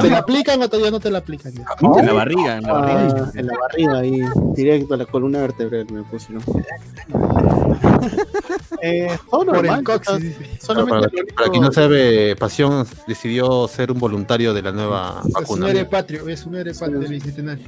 [0.01, 1.51] ¿Te la aplican o todavía no te la aplican?
[1.53, 1.63] ya?
[1.99, 3.15] En la barriga, en la barriga.
[3.25, 4.21] Ah, en la barriga ahí,
[4.53, 6.43] directo a la columna vertebral me pusieron.
[8.81, 14.53] eh, todo Por normal, Para, para único- quien no sabe, Pasión decidió ser un voluntario
[14.53, 15.69] de la nueva Es un vacuna.
[15.69, 17.65] héroe patrio, es un héroe patrio del bicentenario.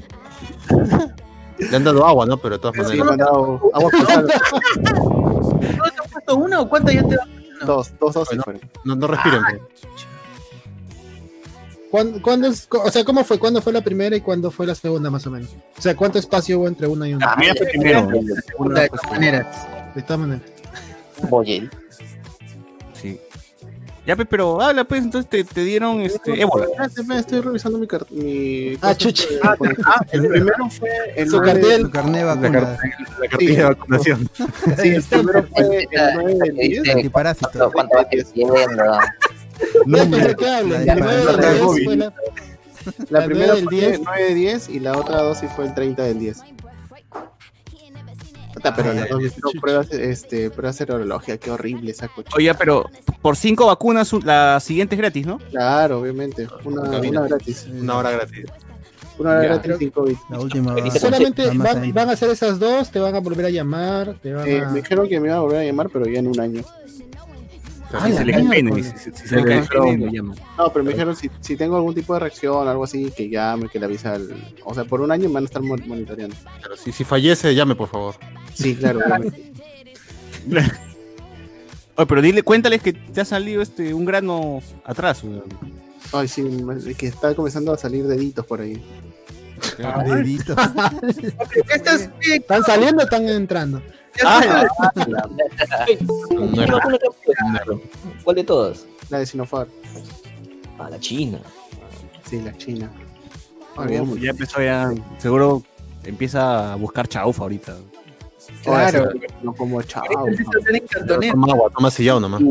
[1.60, 2.38] Le han dado agua, ¿no?
[2.38, 3.12] Pero de todas Sí, me maneras.
[3.12, 4.26] han dado agua ¿No
[5.84, 7.18] te has puesto una o cuántas ya te
[7.66, 8.44] dos, dos Bueno.
[8.44, 8.62] fueron.
[8.84, 9.42] No, no respiren.
[9.50, 9.62] pues.
[11.92, 13.40] ¿Cuándo, cuándo es, o sea, ¿cómo fue?
[13.40, 15.50] ¿Cuándo fue la primera y cuándo fue la segunda, más o menos?
[15.78, 17.36] O sea, ¿cuánto espacio hubo entre una y La una?
[17.36, 18.08] primera fue primero.
[18.08, 19.68] de todas maneras?
[19.96, 20.42] De todas maneras.
[24.00, 24.06] Sí.
[24.08, 26.66] Ya, pues, pero habla, pues, entonces te, te dieron este, ébola.
[27.18, 29.26] Estoy revisando mi car- mi Ah, cosa chucha.
[29.30, 31.82] de- Ah, el primero fue el Su 9 cartel.
[31.84, 32.78] Su carnet de La, vacuna.
[33.20, 34.30] la cartilla de vacunación.
[34.82, 36.84] Sí, el primero fue el 9 del 10.
[36.84, 37.72] Dice Antiparásito.
[37.72, 38.56] cuánto, va creciendo.
[39.86, 39.98] No,
[40.38, 40.86] que hablen.
[40.86, 41.84] La El de- 9 la del de 10 Bobby.
[41.86, 42.14] fue la-
[43.10, 43.94] La La primera 9 del fue 10.
[43.96, 46.40] el 9 de 10 y la otra dosis fue el 30 del 10.
[48.60, 52.30] Puta, pero Ay, las dos hicieron pruebas, este, pruebas serología, qué horrible esa coche.
[52.36, 52.90] Oye, pero
[53.22, 55.38] por cinco vacunas, la siguiente es gratis, ¿no?
[55.50, 57.68] Claro, obviamente, una, una gratis.
[57.72, 58.46] Una hora gratis.
[59.18, 59.48] Una hora Ya.
[59.50, 60.16] gratis sin COVID.
[60.30, 63.50] La última va, Solamente van, van a hacer esas dos, te van a volver a
[63.50, 64.70] llamar, te van Eh, a...
[64.70, 66.64] me dijeron que me iba a volver a llamar, pero ya en un año.
[67.92, 68.84] Ah, si se le cae.
[68.84, 70.38] Si se le cae lo llaman.
[70.58, 73.30] No, pero me dijeron si, si tengo algún tipo de reacción o algo así, que
[73.30, 74.30] llame, que le avisa al...
[74.64, 76.36] O sea, por un año me van a estar mon- monitoreando.
[76.62, 78.16] Pero si, si fallece, llame, por favor.
[78.54, 79.00] Sí, claro.
[81.96, 85.22] Oye, pero dile, cuéntales que te ha salido este un grano atrás.
[86.14, 88.82] Ay, sí, me- que está comenzando a salir deditos por ahí.
[90.06, 90.56] Dedito.
[91.74, 93.82] Estas, eh, ¿Están saliendo o están entrando?
[94.26, 94.68] Ah,
[95.86, 95.98] ¿Qué
[96.72, 97.82] vacuna te has puesto?
[98.24, 98.86] ¿Cuál de todas?
[99.10, 99.70] La de Sinopharm.
[100.78, 101.40] Ah, la China.
[102.30, 102.92] Sí, la China.
[103.76, 105.64] Oh, ya empezó ya, seguro
[106.04, 107.78] empieza a buscar chaufa ahorita.
[108.64, 109.10] Claro.
[109.42, 110.04] No como chao.
[111.08, 112.42] Toma agua, toma sellado nomás.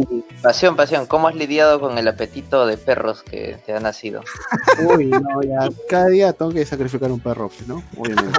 [0.43, 4.23] Pasión, pasión, ¿cómo has lidiado con el apetito de perros que te ha nacido?
[4.97, 5.69] Uy, no, ya.
[5.89, 7.83] Cada día tengo que sacrificar un perro, ¿no?
[7.97, 8.39] Obviamente.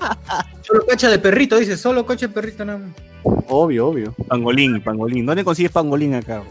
[0.62, 2.90] Solo cocha de perrito, dice, solo coche de perrito nada más.
[3.48, 4.14] obvio, obvio.
[4.28, 5.26] Pangolín, pangolín.
[5.26, 6.42] ¿Dónde consigues pangolín acá?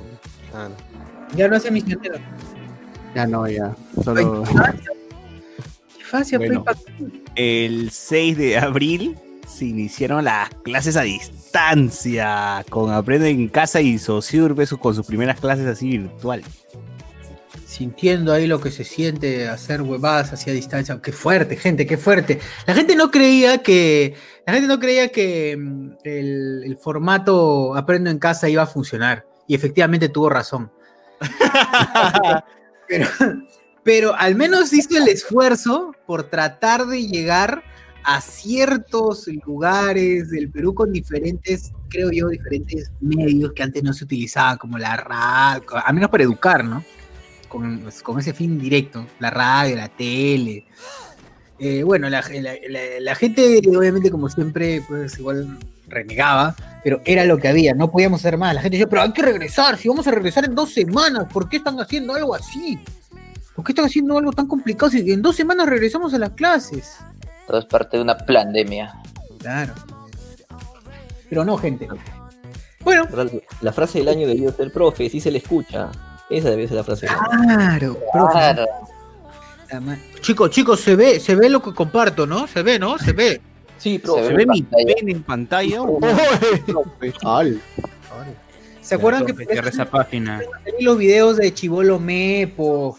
[0.53, 1.37] Ah, no.
[1.37, 2.15] Ya no hace misionero.
[3.15, 3.75] Ya no, ya.
[4.03, 4.43] Solo.
[5.97, 6.63] Qué fácil, Bueno.
[7.35, 9.17] El 6 de abril
[9.53, 15.39] se iniciaron las clases a distancia con Aprende en Casa y Sociurbe con sus primeras
[15.39, 16.43] clases así virtual.
[17.67, 20.99] sintiendo ahí lo que se siente hacer huevadas hacia distancia.
[21.01, 22.39] Qué fuerte, gente, qué fuerte.
[22.65, 28.09] La gente no creía que, la gente no creía que mm, el, el formato aprendo
[28.09, 29.25] en casa iba a funcionar.
[29.47, 30.71] Y efectivamente tuvo razón.
[32.87, 33.07] pero,
[33.83, 37.63] pero al menos hizo el esfuerzo por tratar de llegar
[38.03, 44.03] a ciertos lugares del Perú con diferentes, creo yo, diferentes medios que antes no se
[44.03, 46.83] utilizaban, como la radio, a menos para educar, ¿no?
[47.49, 50.65] con, pues, con ese fin directo, la radio, la tele.
[51.59, 52.55] Eh, bueno, la, la-
[52.99, 58.21] la- gente, obviamente, como siempre, pues igual renegaba, pero era lo que había, no podíamos
[58.21, 58.55] hacer más.
[58.55, 61.47] La gente decía, pero hay que regresar, si vamos a regresar en dos semanas, ¿por
[61.47, 62.79] qué están haciendo algo así?
[63.55, 66.95] ¿Por qué están haciendo algo tan complicado si en dos semanas regresamos a las clases?
[67.47, 68.93] Todo es parte de una pandemia.
[69.39, 69.73] Claro.
[71.29, 71.87] Pero no, gente.
[72.81, 73.07] Bueno,
[73.61, 75.89] La, frase del año debió ser profe, si se le escucha.
[76.29, 77.27] Esa debió ser la frase del año.
[77.55, 77.97] claro.
[78.11, 78.33] profe.
[78.33, 78.65] Claro.
[80.21, 82.47] Chicos, chicos, se ve, se ve lo que comparto, ¿no?
[82.47, 82.97] Se ve, ¿no?
[82.99, 83.41] Se ve.
[83.77, 84.27] Sí, profe.
[84.27, 84.95] ¿Se ve mi pantalla.
[84.95, 85.81] pene en pantalla?
[88.81, 89.33] ¿Se acuerdan que
[89.67, 90.41] esa página.
[90.79, 92.97] Los videos de Chivolo Mepo,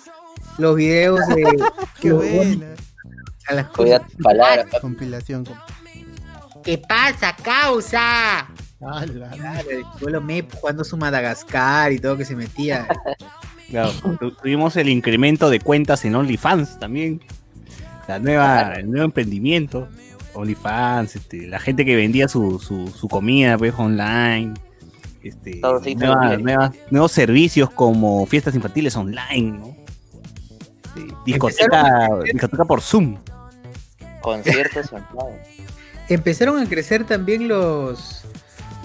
[0.58, 1.44] los videos de
[3.52, 4.80] las Cuida tus palabras, papi.
[4.80, 5.44] Compilación.
[6.62, 8.48] ¿Qué pasa, causa?
[8.78, 12.86] Claro, el Chivolo Mepo jugando su Madagascar y todo que se metía.
[13.70, 17.22] Claro, tu- tuvimos el incremento de cuentas en OnlyFans también.
[18.06, 19.88] La nueva, el nuevo emprendimiento.
[20.34, 24.52] OnlyFans, este, la gente que vendía su, su, su comida pues, online.
[25.22, 29.74] Este, Todo nuevas- nuevos servicios como fiestas infantiles online, ¿no?
[30.94, 33.16] Sí, discoteca, discoteca por Zoom.
[34.24, 35.38] Conciertos online.
[36.08, 38.24] Empezaron a crecer también los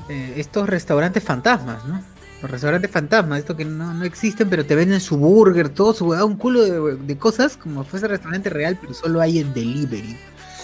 [0.09, 2.03] eh, estos restaurantes fantasmas, ¿no?
[2.41, 6.07] Los restaurantes fantasmas, estos que no, no existen, pero te venden su burger, todo su
[6.07, 10.17] un culo de, de cosas, como fuese restaurante real, pero solo hay en delivery.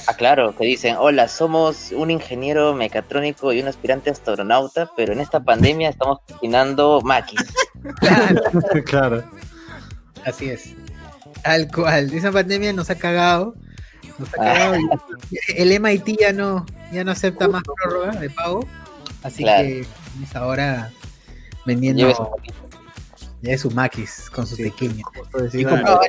[0.08, 5.22] Ah, claro, que dicen, hola, somos un ingeniero mecatrónico y un aspirante astronauta, pero en
[5.22, 7.42] esta pandemia estamos cocinando maquis.
[8.00, 8.42] Claro.
[8.86, 9.24] claro.
[10.26, 10.74] Así es.
[11.44, 12.12] Tal cual.
[12.12, 13.54] Esa pandemia nos ha cagado.
[14.18, 14.78] Nos Ah.
[15.56, 18.66] El MIT ya no, ya no acepta más prórroga de pago.
[19.24, 19.64] Así Claro.
[19.68, 19.80] que
[20.24, 20.92] es ahora
[21.66, 22.14] vendiendo
[23.42, 25.04] ya sus maquis con sus pequeños.
[25.16, 26.00] Justo decir, Y ah,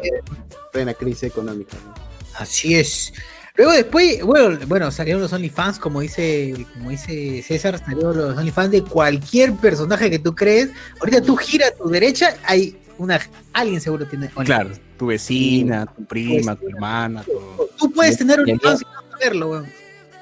[0.73, 1.77] la crisis económica.
[1.85, 1.95] ¿no?
[2.39, 3.13] Así es.
[3.57, 8.71] Luego después, bueno, bueno, salieron los OnlyFans, como dice, como dice César, salieron los OnlyFans
[8.71, 10.71] de cualquier personaje que tú crees.
[11.01, 13.19] Ahorita tú giras a tu derecha, hay una
[13.55, 14.47] alguien seguro tiene OnlyFans.
[14.47, 17.69] Claro, tu vecina, tu prima, tu hermana, todo.
[17.79, 19.67] Tú puedes tener Bien, OnlyFans sin no saberlo, weón.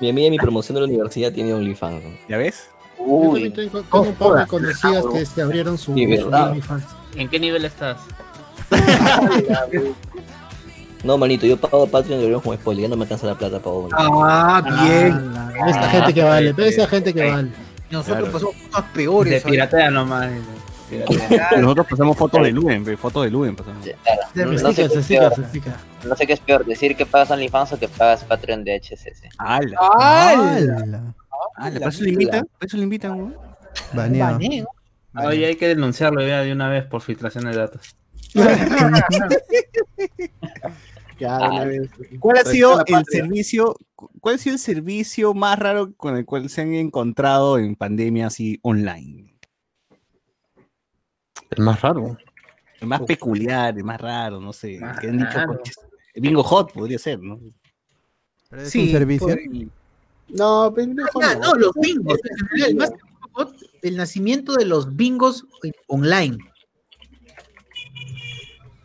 [0.00, 2.02] Mi amiga en mi promoción de la universidad tiene OnlyFans.
[2.02, 2.10] ¿no?
[2.28, 2.68] ¿Ya ves?
[2.98, 6.04] Uy, tengo, tengo un par de conocidas que se abrieron su, Sí.
[6.18, 6.84] OnlyFans.
[7.16, 7.98] ¿En qué nivel estás?
[11.04, 13.58] No, manito, yo pago Patreon y deberíamos como spoiler, ya no me alcanza la plata
[13.58, 14.10] para OnlyFans.
[14.24, 15.32] Ah, bien.
[15.68, 17.48] Esta gente que vale, esa gente que vale.
[17.90, 18.32] Nosotros Claro.
[18.32, 19.42] pasamos cosas De peores.
[19.42, 19.52] ¿sabes?
[19.52, 20.30] piratea nomás.
[20.30, 20.40] de
[21.58, 23.84] Nosotros pasamos fotos de Luen, fotos de Luen pasamos.
[24.34, 24.34] claro.
[24.34, 25.76] De No, sé qué se es peor, se estica.
[26.06, 29.22] no sé qué es peor, decir que pagas OnlyFans o que pagas Patreon de HSS.
[29.38, 29.76] ¡Hala!
[29.78, 31.14] ¡Hala!
[31.56, 31.78] ¡Hala!
[31.78, 32.46] ¿Para eso le invitan?
[32.58, 33.18] ¿Para eso le invitan?
[33.18, 33.32] güey?
[33.92, 34.32] Baneado.
[34.34, 34.66] Baneo.
[35.16, 37.96] Oye, hay que denunciarlo ya de una vez por filtración de datos.
[38.36, 41.20] Ah.
[42.20, 43.04] ¿Cuál ha sido el patria.
[43.22, 43.76] servicio,
[44.20, 48.26] cuál ha sido el servicio más raro con el cual se han encontrado en pandemia
[48.26, 49.33] así online?
[51.56, 52.16] El más raro.
[52.80, 54.78] El más peculiar, el más raro, no sé.
[54.80, 55.56] Más que han dicho, raro.
[55.58, 55.76] "Coches,
[56.14, 57.38] el bingo hot podría ser, ¿no?
[58.50, 59.28] Pero es Sí, un servicio.
[59.28, 59.38] por-
[60.28, 61.40] No, pero mejor Ah, no.
[61.48, 62.18] no, los bingos.
[62.24, 62.92] en realidad, el, más-
[63.82, 65.46] el nacimiento de los bingos
[65.86, 66.38] online.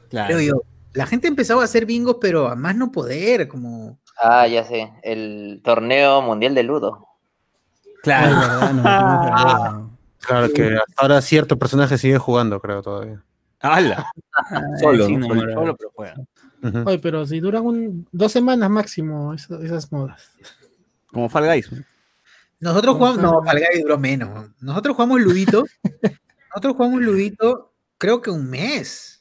[0.09, 0.61] Creo yo.
[0.93, 3.99] La gente empezaba a hacer bingos, pero a más no poder, como...
[4.21, 4.91] Ah, ya sé.
[5.03, 7.05] El torneo mundial de Ludo.
[8.05, 8.85] Ay, verdad, nos metimos
[9.31, 9.88] a ver.
[10.19, 13.23] Claro que hasta ahora cierto personaje sigue jugando, creo, todavía.
[13.61, 14.11] ¡Hala!
[14.81, 15.27] Solo, sí, ¿no?
[15.27, 16.15] solo, Pero- solo, pero juega.
[16.61, 16.83] Ujú.
[16.89, 20.31] Oye, pero si duran un, dos semanas máximo esas modas.
[21.07, 21.69] Como Fall Guys.
[22.59, 23.19] Nosotros jugamos...
[23.21, 24.49] No, Fall Guys duró menos.
[24.59, 25.63] Nosotros jugamos Ludito.
[26.49, 29.18] Nosotros jugamos Ludito, creo que un mes.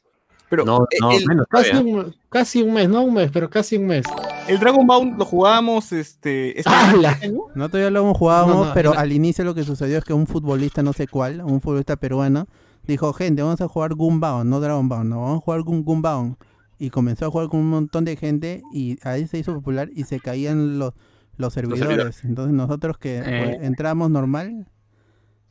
[0.50, 1.94] Pero No, no, el- menos Casi todavía.
[1.94, 4.04] un, casi un mes, no un mes, pero casi un mes.
[4.48, 7.18] el Dragon Ball lo jugábamos este, este ¡Hala!
[7.54, 10.14] Nosotros ya lo jugábamos, No, no, pero era- al inicio lo que sucedió es que
[10.14, 12.46] un futbolista, no sé cuál, un futbolista peruano,
[12.86, 16.36] dijo, gente, vamos a jugar Gunbound, no Dragon Ball, no, vamos a jugar Gun Gunbound.
[16.80, 20.04] Y comenzó a jugar con un montón de gente y ahí se hizo popular y
[20.04, 20.94] se caían los,
[21.36, 21.84] los servidores.
[21.88, 22.24] servidores.
[22.24, 23.22] Entonces nosotros que Eh.
[23.56, 24.66] pues, entramos normal,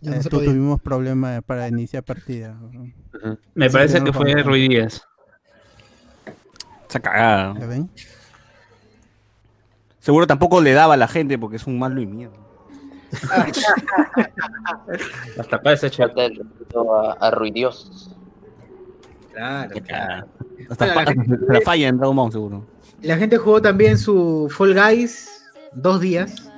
[0.02, 2.56] Ya eh, no tuvimos problemas para iniciar partida.
[3.56, 5.02] Me Sí, parece no, que fue como- Rui Díaz.
[6.88, 7.56] Esa cagada.
[7.60, 7.90] ¿Ya ven?
[10.00, 12.36] Seguro tampoco le daba a la gente porque es un malo y mierda.
[15.40, 16.08] Hasta acá ese chat.
[16.08, 18.12] Falta el respeto a, a Ruidios.
[19.34, 19.76] Claro.
[20.70, 22.66] Hasta Bueno, la gente- la falla en Dragon Ball, seguro.
[23.02, 26.50] La gente jugó también su Fall Guys dos días.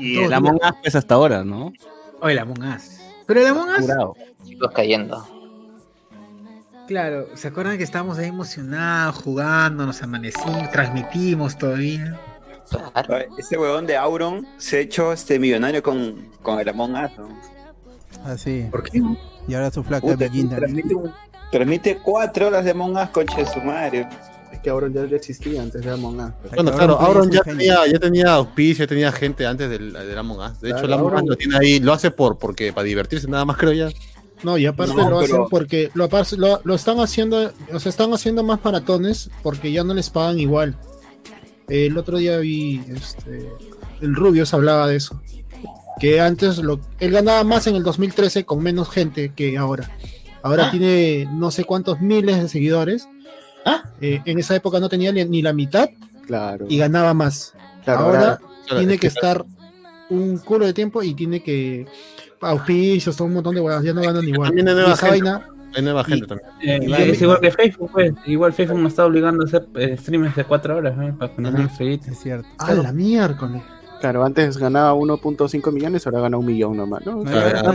[0.00, 1.72] Y Dos el Among Us pues hasta ahora, ¿no?
[2.20, 2.98] O el Among Us.
[3.26, 4.14] Pero el Among Us, Jurado.
[4.44, 5.26] Chicos cayendo.
[6.88, 12.18] claro, ¿se acuerdan que estábamos ahí emocionados, jugando, nos amanecimos, transmitimos todavía?
[12.68, 13.26] Claro.
[13.36, 17.10] Ese huevón de Auron se ha hecho este millonario con, con el Among Us.
[17.18, 17.28] ¿no?
[18.24, 18.66] Así.
[18.70, 19.02] ¿Por qué?
[19.48, 20.60] Y ahora su flaca Puta, Beginner.
[21.50, 24.08] transmite, cuatro horas de Among Us, concha de su madre.
[24.60, 26.32] Es que Auron ya, existía antes de Among Us.
[26.54, 30.38] Bueno, claro, Auron ya tenía, ya tenía auspicio, ya tenía gente antes del, del Among
[30.38, 30.60] Us.
[30.60, 33.44] De hecho, el Among Us lo tiene ahí, lo hace por porque para divertirse nada
[33.46, 33.88] más, creo ya.
[34.42, 37.80] No, y aparte No, lo pero- hacen porque lo, apar- lo, lo están haciendo, o
[37.80, 40.76] sea, están haciendo más maratones porque ya no les pagan igual.
[41.68, 43.48] El otro día vi, este,
[44.02, 45.20] el Rubius hablaba de eso.
[46.00, 49.90] Que antes lo, él ganaba más en el 2013 con menos gente que ahora.
[50.42, 50.70] Ahora Ah.
[50.70, 53.06] tiene no sé cuántos miles de seguidores.
[53.64, 53.82] Ah.
[54.00, 55.88] Eh, en esa época no tenía ni, ni la mitad
[56.26, 56.66] Claro.
[56.68, 57.54] y ganaba más.
[57.84, 59.44] claro, ahora tiene que estar
[60.08, 61.86] un culo de tiempo y tiene que
[62.40, 64.48] auspicios, todo un montón de huevas, ya no ganan igual.
[64.48, 65.10] también hay nueva gente.
[65.10, 66.50] vaina, Hay nueva Y- gente también.
[66.62, 68.12] Eh, Y- es igual que Facebook, pues.
[68.26, 71.12] Igual Facebook me está obligando a hacer eh, streams de cuatro horas, ¿eh?
[71.18, 72.08] Para que no me estrellites.
[72.08, 72.48] Es cierto.
[72.58, 73.62] a la miércoles.
[74.00, 77.22] Claro, antes ganaba 1.5 millones, ahora gana un millón nomás, ¿no?
[77.22, 77.72] No, está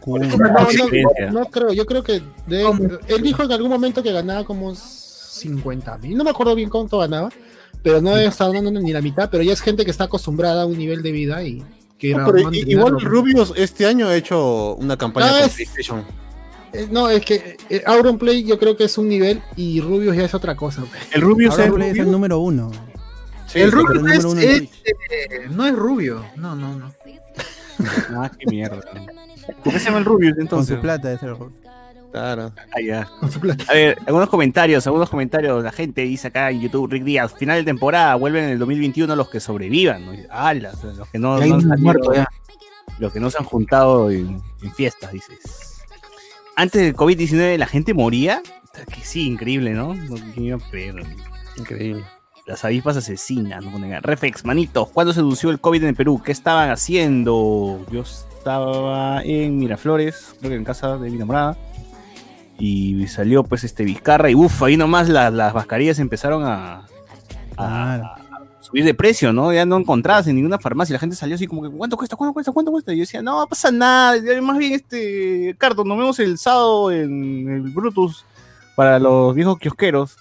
[0.00, 0.26] culo.
[0.26, 2.16] No, no, no creo, yo creo que
[2.48, 6.98] él dijo en algún momento que ganaba como 50 mil, no me acuerdo bien cuánto
[6.98, 7.30] ganaba,
[7.82, 10.62] pero no debe estar dando ni la mitad, pero ya es gente que está acostumbrada
[10.62, 11.62] a un nivel de vida y
[11.98, 12.98] que No, pero igual ¿no?
[13.00, 16.04] Rubius este año ha hecho una campaña Ah, con es- PlayStation.
[16.72, 20.14] Eh, No, es que eh, Auron Play yo creo que es un nivel y Rubius
[20.14, 20.84] ya es otra cosa.
[21.12, 22.06] El Rubius es Play es el Rubius.
[22.08, 22.70] número uno.
[23.48, 24.82] Sí, el rubio pero el es, número uno en es, Twitch.
[25.10, 26.24] eh, no es rubio.
[26.36, 26.92] No, no, no.
[28.16, 28.80] Ah, qué mierda.
[29.62, 30.74] ¿Por qué se llama el Rubius Con entonces?
[30.76, 31.36] su plata es el
[32.10, 32.52] Claro.
[32.74, 33.04] Ah, ya.
[33.20, 33.64] Con su plata.
[33.68, 35.62] A ver, algunos comentarios, algunos comentarios.
[35.62, 39.14] La gente dice acá en YouTube, Rick Díaz, final de temporada, vuelven en el 2021
[39.14, 40.02] los que sobrevivan.
[40.74, 42.26] sea, los que no, no han salido- muerto ya.
[42.98, 45.84] los que no se han juntado en, en fiestas, dices.
[46.56, 48.42] Antes del COVID-19 la gente moría.
[48.92, 49.94] Que sí, increíble, ¿no?
[49.94, 50.94] No ¿quién iba a creer?
[51.56, 52.04] Increíble.
[52.48, 56.20] Las avispas asesinas, no ponen Reflex, manitos, ¿cuándo se anunció el COVID en el Perú?
[56.24, 57.84] ¿Qué estaban haciendo?
[57.92, 61.56] Yo estaba en Miraflores, creo que en casa de mi enamorada.
[62.58, 66.86] Y salió pues este Vizcarra y uff, ahí nomás las, las mascarillas empezaron a,
[67.56, 68.04] a- Claro.
[68.04, 69.52] a subir de precio, ¿no?
[69.52, 70.94] Ya no encontrabas en ninguna farmacia.
[70.94, 72.16] La gente salió así como que, ¿cuánto cuesta?
[72.16, 72.50] ¿Cuánto cuesta?
[72.52, 72.92] ¿Cuánto cuesta?
[72.92, 74.16] Y yo decía, no, pasa nada.
[74.42, 78.24] Más bien, este, Cardo, nos vemos el sábado en el Brutus
[78.74, 80.16] para los viejos kiosqueros.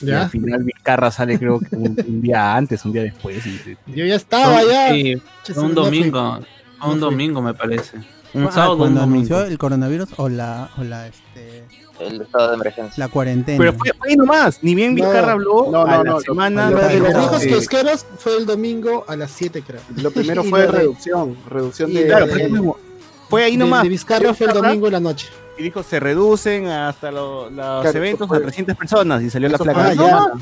[0.00, 0.22] Y Ya.
[0.22, 3.44] al final Vizcarra sale creo que un, un día antes, un día después.
[3.46, 4.90] y- Yo ya estaba ya.
[4.92, 6.40] Sí, Che, fue un domingo.
[6.84, 7.98] Un domingo, me parece.
[8.34, 9.34] Un Ah, sábado, un cuando domingo.
[9.36, 11.64] anunció el coronavirus o la, o la, este,
[12.00, 13.04] El estado de emergencia.
[13.04, 13.58] la cuarentena.
[13.58, 16.68] Pero fue, ahí nomás, ni bien No, Vizcarra habló no, a no, la no, semana.
[16.70, 19.80] Lo de los viejos kiosqueros fue el domingo a las 7, creo.
[20.02, 22.06] Lo primero fue reducción, reducción y de...
[22.06, 22.72] Claro, de-
[23.30, 23.84] fue, ahí De- nomás.
[23.84, 25.28] De Vizcarra fue el domingo en la noche.
[25.56, 29.22] Y dijo, se reducen hasta lo- los Claro, eventos fue- a 300 personas.
[29.22, 29.84] Y salió la placa.
[29.84, 30.32] fue No,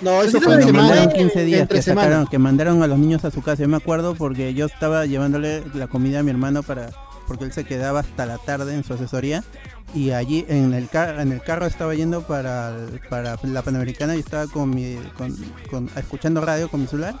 [0.00, 0.88] no, eso fue que semana.
[0.88, 2.08] mandaron 15 días entre que semana.
[2.08, 3.62] sacaron, que mandaron a los niños a su casa.
[3.62, 6.90] Yo me acuerdo porque yo estaba llevándole la comida a mi hermano para
[7.26, 9.42] porque él se quedaba hasta la tarde en su asesoría
[9.94, 12.76] y allí en el carro en el carro estaba yendo para,
[13.08, 15.34] para la Panamericana y estaba con mi con,
[15.70, 17.14] con- escuchando radio con mi celular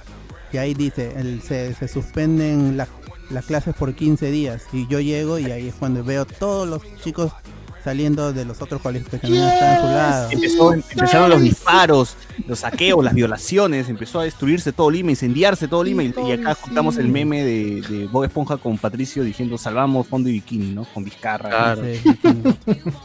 [0.52, 2.88] y ahí dice el, se, se suspenden las
[3.34, 6.82] las clases por 15 días y yo llego y ahí es cuando veo todos los
[7.02, 7.32] chicos
[7.82, 10.28] saliendo de los otros colegios que también estaban a su lado.
[10.30, 12.16] Empezó- empezaron los disparos,
[12.46, 16.02] los saqueos, las violaciones, empezó a destruirse todo Lima, incendiarse todo Lima.
[16.02, 20.30] Y, y acá juntamos el meme de, de Bob Esponja con Patricio diciendo salvamos fondo
[20.30, 20.84] y bikini, ¿no?
[20.94, 21.50] Con Vizcarra.
[21.50, 21.82] Claro.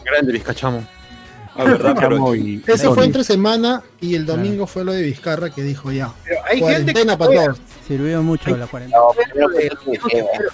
[0.05, 0.81] Grande Vizcachamo.
[1.59, 2.33] Ah, verdad, pero-
[2.73, 6.13] Eso fue entre semana y el domingo fue lo de Vizcarra que dijo ya.
[6.49, 7.57] hay gente para todos.
[7.87, 9.01] Sirvió mucho la cuarentena.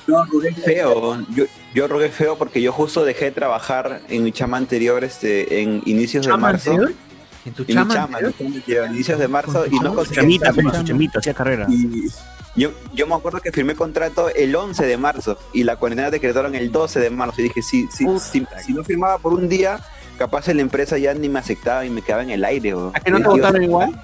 [0.08, 1.26] Yo rogué feo.
[1.36, 5.62] Yo, yo rogué feo porque yo justo dejé de trabajar en mi chama anterior este,
[5.62, 6.72] en inicios de ¿Chama marzo.
[6.72, 6.94] anterior?
[7.46, 10.54] ¿En tu chama en mi chama anterior, en inicios de marzo y no conseguí Chamita,
[10.54, 11.68] su chamita, hacía carrera.
[11.70, 12.08] Y
[12.56, 16.56] yo, yo me acuerdo que firmé contrato el 11 de marzo y la cuarentena decretaron
[16.56, 17.42] el 12 de marzo.
[17.42, 19.80] Y dije, sí, sí, sí, si no firmaba por un día,
[20.18, 22.72] capaz en la empresa ya ni me aceptaba y me quedaba en el aire.
[22.72, 24.02] ¿A ¿A que no te votaron igual?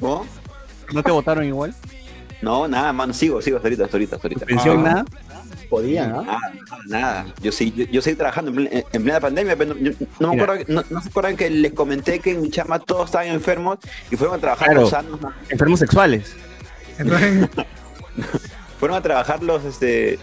[0.00, 0.26] ¿No?
[0.92, 1.74] ¿No te votaron igual?
[2.40, 4.46] No, nada, mano, sigo, sigo hasta ahorita, hasta ahorita, hasta ahorita.
[4.46, 4.90] ¿Pensión Ah.
[4.90, 5.04] nada?
[5.70, 6.22] Podía, ¿no?
[6.22, 6.40] Nada,
[6.88, 7.26] nada.
[7.40, 10.34] Yo sí, yo, yo seguí trabajando en, plena- en plena pandemia, pero no, yo- no
[10.34, 13.28] me acuerdo, no, no se acuerdan que les comenté que en mi chama todos estaban
[13.28, 13.78] enfermos
[14.10, 14.80] y fueron a trabajar Claro.
[14.82, 15.32] los sanos, ¿no?
[15.48, 16.34] Enfermos sexuales.
[18.82, 20.18] fueron a trabajar los este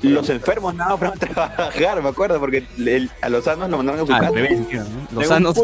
[0.00, 4.00] los enfermos nada fueron a trabajar, me acuerdo, porque el- a los sanos lo mandaron
[4.00, 4.32] a su Ah, casa.
[4.32, 5.20] ¿no?
[5.20, 5.54] Los sanos.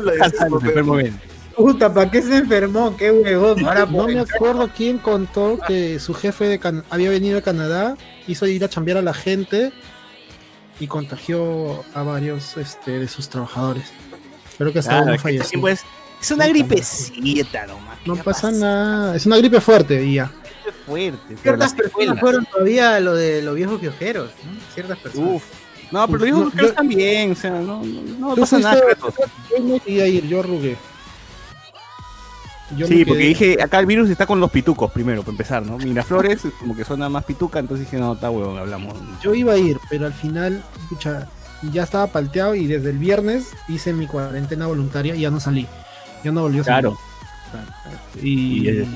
[1.57, 2.95] Puta, ¿para qué se enfermó?
[2.95, 3.65] Qué huevón.
[3.67, 7.97] Ahora No me acuerdo quién contó que su jefe de Can- había venido a Canadá,
[8.27, 9.73] hizo ir a chambear a la gente
[10.79, 13.85] y contagió a varios este, de sus trabajadores.
[14.59, 15.69] Creo que hasta Claro, uno es que falleció.
[15.69, 17.99] es una gripecita nomás.
[18.05, 20.31] No pasa nada, es una gripe fuerte y ya.
[20.87, 21.19] Fuerte.
[21.29, 24.31] pero Ciertas personas fueron todavía lo de los viejos piojeros.
[24.45, 24.61] ¿no?
[24.75, 25.31] Ciertas personas.
[25.37, 25.45] Uf.
[25.93, 28.81] No, pero los No, hijos yo- están bien, o sea, no, no, no pasa nada.
[29.51, 30.77] Yo no quería ir, yo arrugué.
[32.77, 35.77] Yo Sí, porque dije, acá el virus está con los pitucos primero, para empezar, ¿no?
[35.79, 38.95] Miraflores, como que suena más pituca, entonces dije, no, está huevón, hablamos.
[39.21, 41.27] Yo iba a ir, pero al final, escucha,
[41.73, 45.67] ya estaba palteado y desde el viernes hice mi cuarentena voluntaria y ya no salí.
[46.23, 46.81] Ya no volvió a salir.
[46.83, 46.99] Claro.
[48.23, 48.87] Y, Y,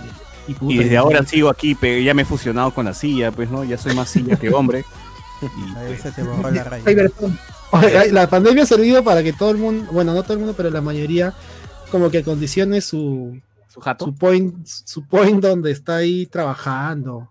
[0.48, 2.94] y puta, Y desde y- ahora sigo aquí, pero ya me he fusionado con la
[2.94, 3.64] silla, pues, ¿no?
[3.64, 4.84] Ya soy más silla que hombre.
[5.76, 6.84] Ahí se te bajó la raya.
[6.86, 7.38] Ay, perdón.
[7.72, 10.54] Oye, La pandemia ha servido para que todo el mundo, bueno, no todo el mundo,
[10.56, 11.34] pero la mayoría,
[11.90, 14.04] como que condicione su, ¿Su jato?
[14.06, 17.30] su point, su point donde está ahí trabajando.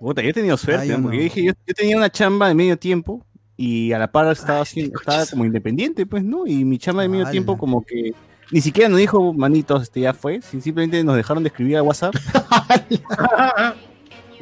[0.00, 1.04] Puta, yo he tenido suerte, Ah, yo ¿no?
[1.04, 1.22] porque no.
[1.22, 3.24] yo dije, yo, yo tenía una chamba de medio tiempo
[3.56, 6.44] y a la par estaba, haciendo, estaba como independiente, pues, ¿no?
[6.46, 8.12] Y mi chamba de medio tiempo como que
[8.50, 11.82] ni siquiera nos dijo, manitos, este ya fue, si- simplemente nos dejaron de escribir a
[11.82, 12.14] WhatsApp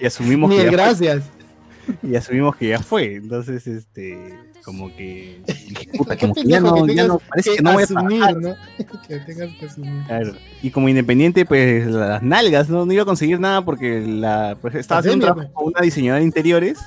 [0.01, 0.77] y asumimos Ni que ya fue.
[0.77, 1.25] gracias.
[2.03, 3.15] y asumimos que ya fue.
[3.17, 5.43] Entonces, este, como que
[5.97, 7.85] puta, como que ya no, que ya tengas no, parece que que no voy a
[7.85, 8.37] asumir, trabajar.
[8.43, 8.57] ¿no?
[9.09, 10.05] que tengas que asumir.
[10.07, 10.33] Claro.
[10.63, 12.87] Y como independiente, pues las nalgas, ¿no?
[12.87, 16.21] No iba a conseguir nada porque la, pues, estaba haciendo un trabajo con una diseñadora
[16.21, 16.79] de interiores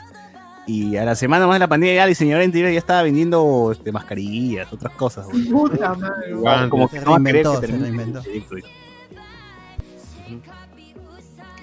[0.68, 3.04] y a la semana más de la pandemia ya la diseñadora de interiores ya estaba
[3.04, 5.28] vendiendo este, mascarillas, otras cosas.
[5.52, 6.70] Puta madre.
[6.70, 8.20] Como Se que no reinventó, que se termine reinventó.
[8.30, 8.70] el proyecto.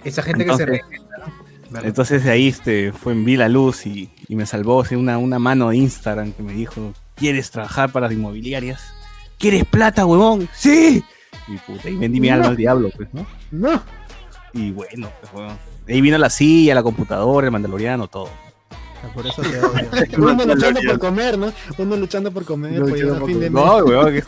[0.05, 1.17] Esa gente que se Entonces- reinventa,
[1.71, 1.81] ¿no?
[1.83, 5.19] Entonces de ahí este, fue en vi la luz y, y me salvó así, una,
[5.19, 8.83] una mano de Instagram que me dijo, ¿quieres trabajar para las inmobiliarias?
[9.39, 10.49] ¿Quieres plata, huevón?
[10.53, 11.05] ¡Sí!
[11.47, 13.25] Y puta, y vendí mi alma al diablo, pues, ¿no?
[13.53, 13.81] No,
[14.53, 15.57] Y bueno, pues, huevón.
[15.87, 18.29] De ahí vino la silla, la computadora, el mandaloriano, todo.
[19.15, 19.89] Por eso te odio.
[20.19, 21.53] uno luchando por comer, ¿no?
[21.79, 22.87] Uno luchando por comer, a
[23.27, 23.53] fin de mes.
[23.53, 24.23] No, weón, que,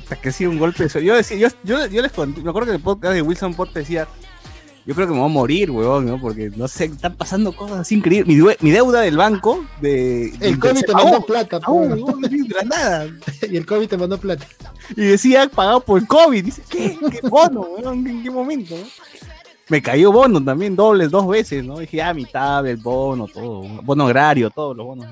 [0.00, 0.84] que, que ha sido un golpe.
[0.84, 1.06] de suerte.
[1.06, 3.72] Yo decía, yo, yo, yo les conté, me acuerdo que el podcast de Wilson Port
[3.72, 4.06] decía,
[4.84, 6.20] yo creo que me voy a morir, weón, ¿no?
[6.20, 8.60] Porque no sé, están pasando cosas así increíbles.
[8.60, 10.30] Mi, deuda del banco de.
[10.40, 11.72] El de- COVID se te mandó plata, po.
[11.72, 12.04] weón,
[12.66, 13.06] nada.
[13.50, 14.44] y el COVID te mandó plata.
[14.96, 16.44] Y decía pagado por el COVID.
[16.44, 16.98] Dice, ¿qué?
[17.10, 18.06] ¿Qué bono, weón?
[18.06, 18.74] ¿En qué momento?
[18.76, 18.84] no?
[19.72, 21.78] Me cayó bono también, dobles, dos veces, ¿no?
[21.78, 23.62] Dije, ah, mitad del bono, todo.
[23.82, 25.06] Bono agrario, todos los bonos.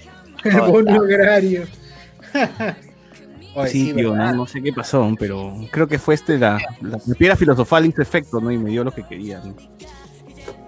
[0.44, 1.64] El bono agrario.
[3.54, 6.98] Oye, sí, sí, tío, no, sé qué pasó, pero creo que fue este la, la,
[7.06, 8.50] la piedra filosofal hizo efecto, ¿no?
[8.50, 9.54] Y me dio lo que quería, ¿no?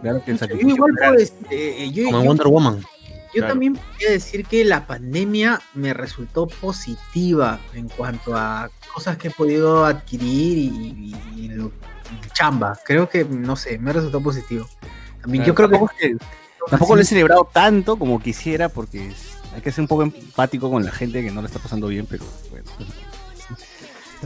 [0.02, 2.76] Claro que el Yo sacrificio igual decir, eh, yo, Como en yo- Wonder Woman.
[2.80, 2.84] yo
[3.32, 3.48] claro.
[3.48, 9.30] también podría decir que la pandemia me resultó positiva en cuanto a cosas que he
[9.30, 11.72] podido adquirir y, y- y lo-
[12.32, 12.78] chamba.
[12.84, 14.66] Creo que, no sé, me resultó positivo.
[15.22, 16.24] También yo creo que tampoco, es que-
[16.70, 19.12] tampoco lo he celebrado tanto como quisiera, porque
[19.54, 22.06] hay que ser un poco empático con la gente que no le está pasando bien,
[22.08, 22.70] pero bueno.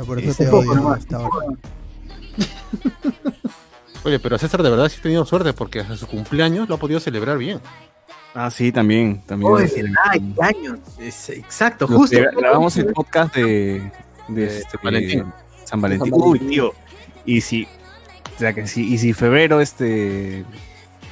[0.07, 1.47] Por eso Ese te poco odio nomás, hasta ahora.
[4.05, 6.79] Oye, pero César de verdad sí ha tenido suerte porque hasta su cumpleaños lo ha
[6.79, 7.61] podido celebrar bien.
[8.35, 9.23] Ah, sí, también.
[9.27, 10.79] también Oh, es verdad, hay años.
[10.99, 12.17] Es- exacto, justo.
[12.17, 13.93] gra- grabamos el podcast de,
[14.29, 15.33] de, De este, Valentín.
[15.65, 16.13] San Valentín.
[16.17, 16.73] Uy, tío.
[17.25, 17.67] Y si,
[18.37, 20.45] o sea que si, y si febrero, este,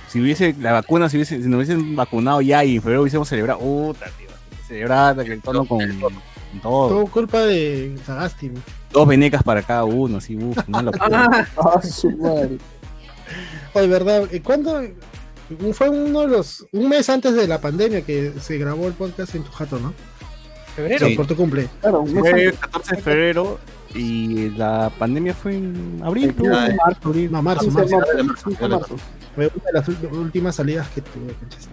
[0.09, 3.29] si hubiese la vacuna, si, hubiese, si nos hubiesen vacunado ya y en febrero hubiésemos
[3.29, 4.29] celebrado, puta, tío.
[4.67, 6.15] celebrar el tono con, con
[6.63, 6.89] todo.
[6.89, 8.49] Todo culpa de Sagasti.
[8.49, 8.61] ¿no?
[8.93, 11.47] Dos venecas para cada uno, así, uff, no lo Ah,
[13.75, 14.29] Oye, ¿verdad?
[14.33, 14.83] ¿Y ¿Cuándo?
[15.73, 16.67] Fue uno de los.
[16.73, 19.95] Un mes antes de la pandemia que se grabó el podcast en tu jato, ¿no?
[20.75, 21.07] Febrero.
[21.07, 21.69] Sí, por tu cumple.
[21.81, 22.61] Claro, un mes Fue el antes.
[22.61, 23.59] 14 de febrero
[23.95, 26.35] y la pandemia fue en abril.
[26.39, 26.51] No, ¿no?
[26.77, 27.33] marzo, abril.
[27.33, 28.25] No, marzo, 15 de marzo.
[28.25, 28.97] marzo, 15 de marzo.
[29.35, 31.33] Fue una de las últimas salidas que tuve.
[31.35, 31.69] conchas.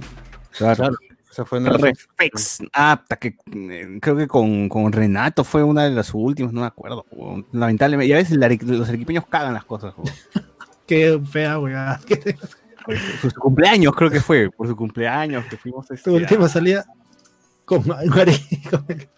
[0.58, 0.90] Claro.
[1.32, 1.82] Esa fue una de las-
[2.18, 2.60] Reflex.
[2.74, 6.62] Ah, hasta que eh, creo que con, con Renato fue una de las últimas, no
[6.62, 7.06] me acuerdo.
[7.52, 9.94] Lamentablemente, y a veces la- los arequipeños cagan las cosas.
[10.88, 12.00] Qué fea, weá.
[12.86, 12.98] Por
[13.32, 16.86] su cumpleaños creo que fue, por su cumpleaños que fuimos este, Tu última salida
[17.66, 18.32] con Mari.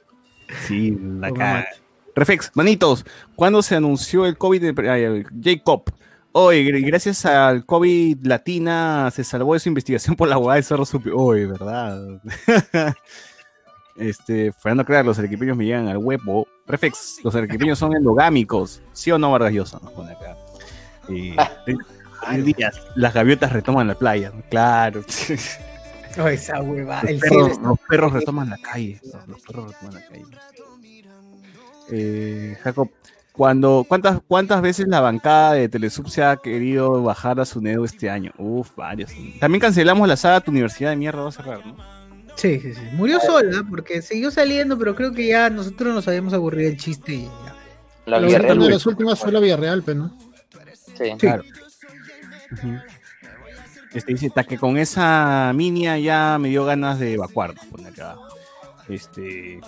[0.67, 1.67] Sí, la Con cara.
[2.19, 5.85] Reflex, manitos, ¿cuándo se anunció el COVID de Jacob?
[6.33, 10.83] Hoy, gracias al COVID Latina, se salvó de su investigación por la hueá de Cerro
[10.85, 11.11] Supi.
[11.15, 12.21] Hoy, ¿verdad?
[13.95, 16.45] este, Fernando Crack, los arequipeños me llegan al huevo.
[16.67, 18.81] Reflex, los arequipeños son endogámicos.
[18.91, 19.79] ¿Sí o no, Vargas Llosa?
[19.81, 20.35] Nos pone acá.
[21.07, 21.37] Eh,
[22.43, 24.33] Díaz, las gaviotas retoman la playa.
[24.49, 25.03] Claro.
[26.19, 27.01] Oh, esa hueva.
[27.03, 28.99] Los El perros, los retoman la calle.
[29.25, 30.25] Los perros retoman la calle.
[31.91, 32.89] Eh, Jacob,
[33.31, 37.85] cuando, ¿cuántas, ¿cuántas veces la bancada de Telesub se ha querido bajar a su Neo
[37.85, 38.31] este año?
[38.37, 39.11] Uf, varios.
[39.39, 41.77] También cancelamos la saga Tu Universidad de Mierda va a cerrar, ¿no?
[42.35, 42.81] Sí, sí, sí.
[42.93, 47.13] Murió sola porque siguió saliendo, pero creo que ya nosotros nos habíamos aburrido el chiste
[47.13, 47.55] y ya.
[48.05, 48.57] La Villarreal.
[48.57, 50.17] una de las últimas fue la Villarreal, pero no.
[50.97, 51.11] Sí.
[51.17, 51.43] Claro.
[53.93, 57.53] Este dice, "Ta que con esa minia ya me dio ganas de evacuar.
[57.71, 58.15] pone acá.
[58.87, 59.59] Este,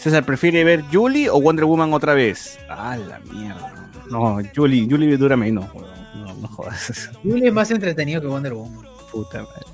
[0.00, 2.58] César, ¿prefiere ver Julie o Wonder Woman otra vez?
[2.70, 3.90] Ah, la mierda.
[4.10, 5.66] No, Julie, Julie dura menos.
[6.14, 7.10] No, no jodas.
[7.22, 8.86] Julie es más entretenido que Wonder Woman.
[9.12, 9.66] Puta madre.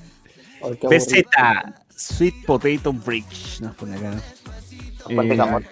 [0.90, 1.62] Ay,
[1.96, 3.60] Sweet Potato Bridge.
[3.60, 4.14] Nos pone acá.
[5.08, 5.62] Eh, amor.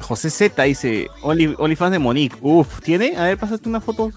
[0.00, 2.36] José Z dice, Only, OnlyFans de Monique.
[2.40, 3.16] Uf, ¿tiene?
[3.16, 4.12] A ver, pásate una foto.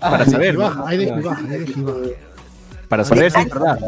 [0.00, 0.56] Para saber.
[0.56, 2.08] Baja, y baja, y baja.
[2.88, 3.78] Para saber si Ay, es verdad.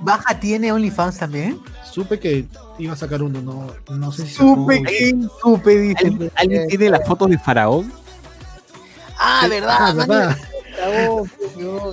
[0.00, 1.60] ¿Baja tiene OnlyFans también?
[1.90, 2.46] Supe que
[2.78, 4.34] iba a sacar uno, no, no sé si.
[4.34, 6.06] Supe que supe, dice.
[6.06, 7.92] ¿Alguien, alguien tiene las fotos de Faraón?
[9.18, 10.36] Ah, verdad, Ah, verdad.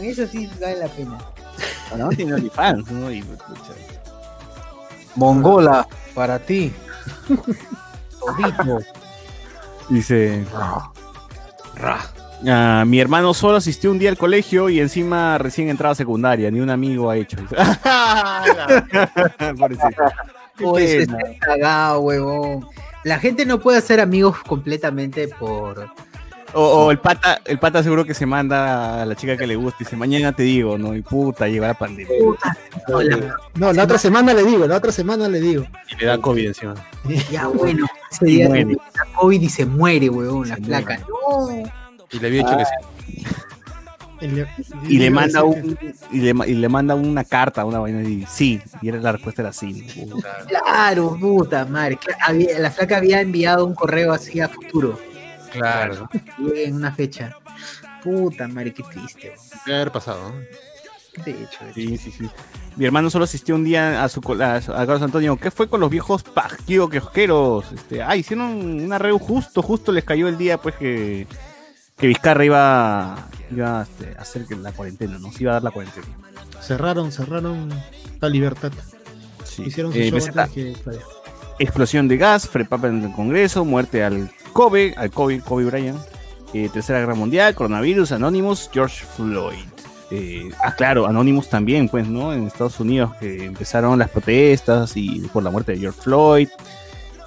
[0.01, 1.17] Eso sí vale la pena.
[1.89, 3.11] Faraón tiene OnlyFans, ¿no?
[3.11, 3.23] Y,
[5.15, 6.73] Mongola, para ti.
[8.19, 8.79] Todito.
[9.89, 10.45] Dice.
[12.47, 16.49] "Ah, mi hermano solo asistió un día al colegio y encima recién entraba a secundaria,
[16.51, 17.37] ni un amigo ha hecho.
[20.77, 22.65] Está cagado, huevón.
[23.03, 25.87] La gente no puede hacer amigos completamente por.
[26.53, 29.55] O, o el pata, el pata seguro que se manda a la chica que le
[29.55, 30.95] gusta y dice, mañana te digo, ¿no?
[30.95, 32.11] Y puta, llega la pandemia.
[32.87, 35.65] No, la- No, la otra semana le digo, la otra semana le digo.
[35.91, 36.73] Y le da COVID encima.
[37.31, 37.85] ya, bueno.
[38.11, 40.97] Ese día le da COVID y se muere, huevón, la Se flaca.
[41.07, 41.63] No.
[42.11, 43.25] Y le había dicho que sí.
[44.21, 44.47] El-
[44.89, 45.77] Y le a manda un,
[46.11, 49.13] y le, ma- y le manda una carta, una vaina y sí, y era, la
[49.13, 49.87] respuesta era sí.
[50.11, 50.39] Puta.
[50.45, 51.97] Claro, puta madre.
[52.25, 54.99] había- la flaca había enviado un correo así a futuro.
[55.53, 56.09] Claro.
[56.53, 57.35] En una fecha.
[58.03, 59.33] Puta madre, qué triste.
[59.65, 60.31] Debe haber pasado.
[60.33, 60.35] ¿no?
[61.23, 61.73] De hecho, de hecho.
[61.73, 62.29] Sí, sí, sí.
[62.75, 65.37] Mi hermano solo asistió un día a su a, a Carlos Antonio.
[65.37, 67.71] ¿Qué fue con los viejos pajquío quejosqueros?
[67.73, 68.47] Este, ah, hicieron
[68.83, 71.25] un arreo justo, justo les cayó el día pues que,
[71.99, 75.31] que Vizcarra iba, iba este, a hacer que la cuarentena, ¿no?
[75.31, 76.07] Se iba a dar la cuarentena.
[76.61, 77.69] Cerraron, cerraron
[78.19, 78.71] la libertad.
[79.43, 79.63] Sí.
[79.63, 80.19] Hicieron su Eh, show
[80.53, 80.75] que
[81.59, 85.99] explosión de gas, Frepapa en el Congreso, muerte al Kobe, al Kobe, Kobe Bryant,
[86.53, 89.57] eh, Tercera Guerra Mundial, coronavirus, Anonymous, George Floyd.
[90.11, 92.33] Eh, ah, claro, Anonymous también, pues, ¿no?
[92.33, 96.47] En Estados Unidos que empezaron las protestas y por la muerte de George Floyd.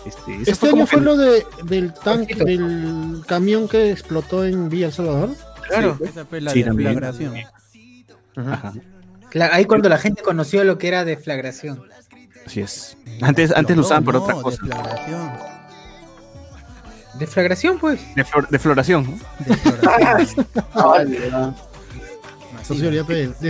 [0.04, 4.44] Este, Este fue como año fue que- lo de, del tanque, del camión que explotó
[4.44, 5.30] en Villa El Salvador.
[5.68, 5.98] Claro.
[6.04, 7.34] Esa fue la Sí, deflagración.
[8.36, 8.72] Ajá,
[9.52, 11.82] Ahí cuando la gente conoció lo que era deflagración.
[12.46, 12.96] así es.
[13.20, 14.58] Antes, antes lo usaban por otra cosa.
[14.62, 15.30] Deflagración.
[17.18, 18.14] Deflagración, pues.
[18.14, 19.04] De, flor- de floración,
[21.30, 21.54] ¿no?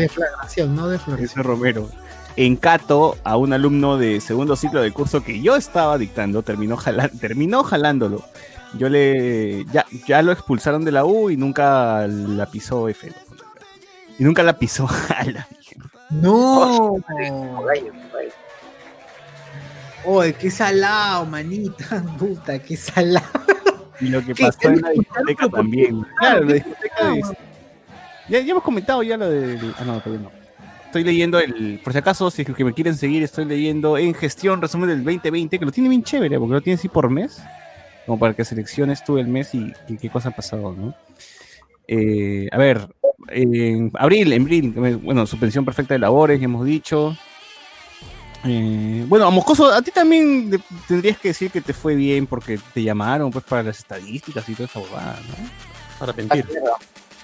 [0.00, 0.74] Deflagración.
[0.74, 1.24] No de floración.
[1.24, 1.88] Ese Romero.
[2.36, 6.76] En Cato, a un alumno de segundo ciclo del curso que yo estaba dictando, terminó,
[6.76, 8.24] jala- terminó jalándolo.
[8.78, 9.66] Yo le.
[9.66, 13.12] Ya, ya lo expulsaron de la U y nunca la pisó F.
[14.18, 14.88] Y nunca la pisó.
[15.16, 15.46] a la.
[16.10, 16.96] No.
[20.04, 22.02] Oye, qué salado, manita.
[22.18, 23.26] Puta, qué salado.
[24.00, 24.98] y lo que pasó en la ¿Qué?
[25.00, 26.06] discoteca también.
[26.18, 27.22] Claro, la discoteca de.
[28.28, 29.58] Ya, ya hemos comentado ya lo de.
[29.78, 30.41] Ah, no, todavía no.
[30.92, 34.12] Estoy leyendo el, por si acaso, si es que me quieren seguir, estoy leyendo en
[34.12, 37.42] gestión resumen del 2020, que lo tiene bien chévere, porque lo tiene así por mes,
[38.04, 40.94] como para que selecciones tú el mes y, y qué cosa ha pasado, ¿no?
[41.88, 42.88] Eh, a ver,
[43.28, 44.72] en abril, en abril,
[45.02, 47.16] bueno, suspensión perfecta de labores, ya hemos dicho.
[48.44, 52.26] Eh, bueno, a Moscoso, a ti también de- tendrías que decir que te fue bien
[52.26, 56.04] porque te llamaron pues para las estadísticas y toda esa bobada, ¿no?
[56.04, 56.44] Arrepentir.
[56.46, 56.72] Claro,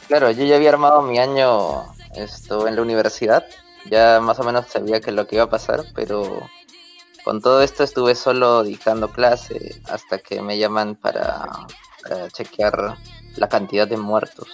[0.07, 1.85] claro, yo ya había armado mi año
[2.15, 3.45] esto en la universidad,
[3.91, 6.43] ya más o menos sabía que lo que iba a pasar, pero
[7.25, 11.67] con todo esto estuve solo dictando clase hasta que me llaman para,
[12.03, 12.97] para chequear
[13.37, 14.49] la cantidad de muertos.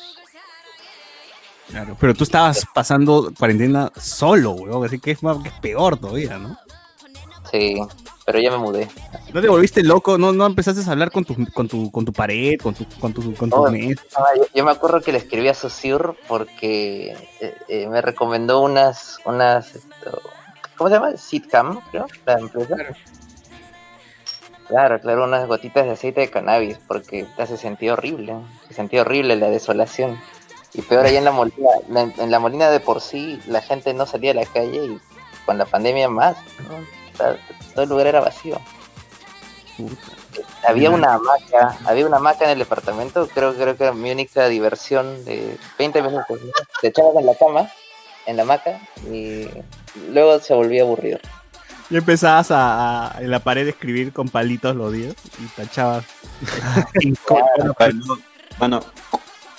[1.69, 5.97] Claro, pero tú estabas pasando cuarentena solo, weón, así que es, más, que es peor
[5.99, 6.59] todavía, ¿no?
[7.51, 7.77] Sí,
[8.25, 8.89] pero ya me mudé.
[9.33, 10.17] ¿No te volviste loco?
[10.19, 13.13] ¿No, no empezaste a hablar con tu, con tu, con tu pared, con tu, con
[13.13, 13.97] tu, con tu Oh, mes?
[14.17, 18.61] ah, yo, yo me acuerdo que le escribí a Susur porque eh, eh, me recomendó
[18.61, 20.21] unas, unas, esto,
[20.77, 21.17] ¿cómo se llama?
[21.17, 22.77] Sitcam, creo, la empresa.
[24.69, 28.35] Claro, claro, unas gotitas de aceite de cannabis porque te hace sentir horrible,
[28.67, 30.19] se sentía horrible la desolación.
[30.73, 33.93] Y peor ahí en la molina, la- en la molina de por sí la gente
[33.93, 34.99] no salía a la calle y
[35.45, 36.37] con la pandemia más,
[36.69, 36.77] ¿no?
[36.77, 37.39] O sea,
[37.75, 38.61] todo el lugar era vacío.
[40.67, 44.49] Había una hamaca, había una hamaca en el departamento, creo, creo que era mi única
[44.49, 46.41] diversión de 20 minutos.
[46.43, 46.51] ¿no?
[46.81, 47.69] Te echabas en la cama,
[48.27, 49.49] en la hamaca, y
[50.11, 51.19] luego se volvía aburrido.
[51.91, 56.05] Y empezabas a, a- en la pared a escribir con palitos los días y tachabas.
[58.59, 58.81] Bueno,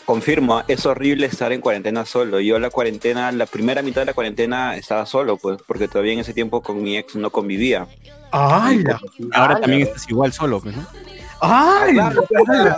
[0.05, 2.39] confirmo, es horrible estar en cuarentena solo.
[2.39, 6.19] Yo la cuarentena, la primera mitad de la cuarentena estaba solo, pues, porque todavía en
[6.19, 7.87] ese tiempo con mi ex no convivía.
[8.31, 8.99] ¡Hala!
[9.33, 10.85] Ahora también estás igual solo, pues, ¿no?
[11.41, 11.95] ¡Ay!
[11.95, 12.23] Claro,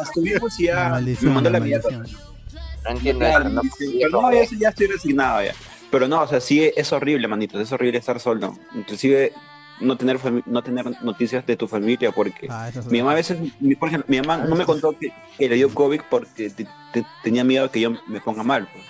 [0.02, 1.90] estuvimos ya me mandó la mierda.
[1.92, 5.54] No entiendo pero no, ya estoy resignado ya.
[5.92, 8.58] Pero no, o sea, sí es horrible, manitos, es horrible estar solo.
[8.76, 9.34] Inclusive
[9.80, 13.38] no tener no tener noticias de tu familia porque Ah, es mi mamá a veces,
[13.60, 16.68] mi, por ejemplo, mi mamá no me contó que, que le dio COVID porque te-
[16.94, 18.68] te- tenía miedo de que yo me ponga mal.
[18.72, 18.84] pues.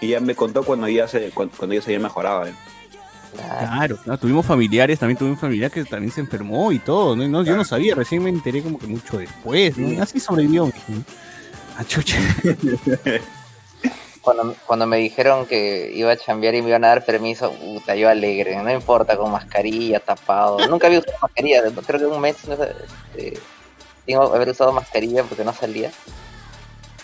[0.00, 2.46] Y ella me contó cuando ya se cuando, cuando ya se había mejorado.
[2.46, 2.54] ¿eh?
[3.34, 7.28] Claro, claro, tuvimos familiares, también tuvimos un familiar que también se enfermó y todo, ¿no?
[7.28, 10.02] No, Yo no sabía, recién me enteré como que mucho después, ¿no?
[10.02, 10.66] Así sobrevivió.
[10.66, 10.72] ¿no?
[11.78, 12.16] Ah, chucha.
[14.26, 17.94] Cuando, cuando me dijeron que iba a chambear y me iban a dar permiso, puta,
[17.94, 20.58] yo alegre, no importa, con mascarilla, tapado.
[20.68, 23.38] Nunca había usado mascarilla, creo que un mes no este,
[24.04, 25.92] tengo que haber usado mascarilla porque no salía.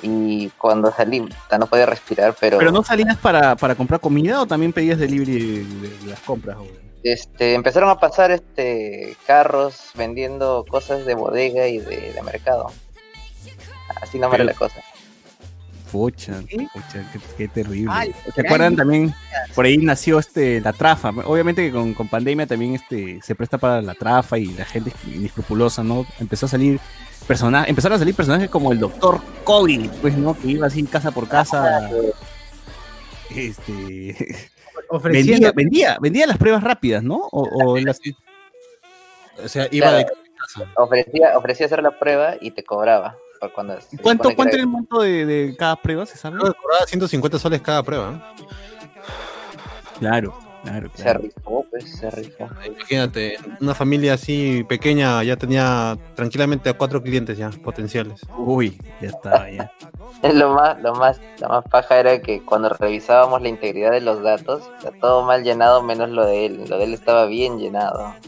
[0.02, 4.42] Y cuando salí, puta, no podía respirar, pero, ¿Pero no salías para, para comprar comida
[4.42, 6.56] o también pedías delivery de, de las compras?
[6.56, 6.82] güey?
[7.04, 12.72] este, empezaron a pasar este carros vendiendo cosas de bodega y de, de mercado.
[14.00, 14.80] Así no era la cosa.
[15.92, 16.40] Pucha,
[16.72, 17.92] pucha, qué, qué terrible.
[17.94, 19.14] Ay, ¿Se acuerdan también?
[19.54, 21.10] Por ahí nació este la trafa.
[21.10, 24.90] Obviamente que con, con pandemia también este se presta para la trafa y la gente
[25.06, 26.06] inescrupulosa, ¿no?
[26.18, 26.80] Empezó a salir
[27.28, 30.32] personajes, empezaron a salir personajes como el doctor COVID, pues, ¿no?
[30.38, 31.90] Que iba así casa por casa.
[33.34, 34.16] Este
[35.02, 37.16] vendía, vendía, vendía las pruebas rápidas, ¿no?
[37.32, 38.00] O, o las
[39.44, 39.98] O sea, iba Claro.
[39.98, 40.06] de
[40.38, 40.70] casa.
[40.76, 43.16] Ofrecía, ofrecía hacer la prueba y te cobraba.
[43.48, 46.38] Por Cuando se ¿Cuánto, cuánto era- el monto de, de cada prueba, se sabe?
[46.38, 48.22] Creo que cobraba 150 soles cada prueba.
[50.00, 50.02] ¿eh?
[50.62, 52.48] Claro, claro, Se rifó, pues, se rifó.
[52.64, 58.20] Imagínate, una familia así pequeña ya tenía tranquilamente a cuatro clientes ya potenciales.
[58.38, 59.72] Uy, ya estaba, ya.
[60.22, 64.22] Lo más, lo más, lo más paja era que cuando revisábamos la integridad de los
[64.22, 66.64] datos, está todo mal llenado menos lo de él.
[66.68, 68.14] Lo de él estaba bien llenado.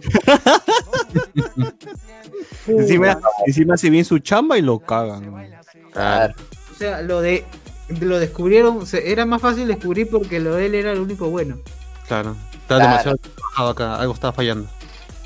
[2.66, 5.52] Encima, encima hace bien su chamba y lo cagan.
[5.92, 6.34] Claro.
[6.72, 7.44] O sea, lo de
[8.00, 11.58] lo descubrieron, era más fácil descubrir porque lo de él era lo único bueno.
[12.08, 12.90] Claro, estaba Claro.
[12.90, 14.68] demasiado trabajado acá, algo estaba fallando.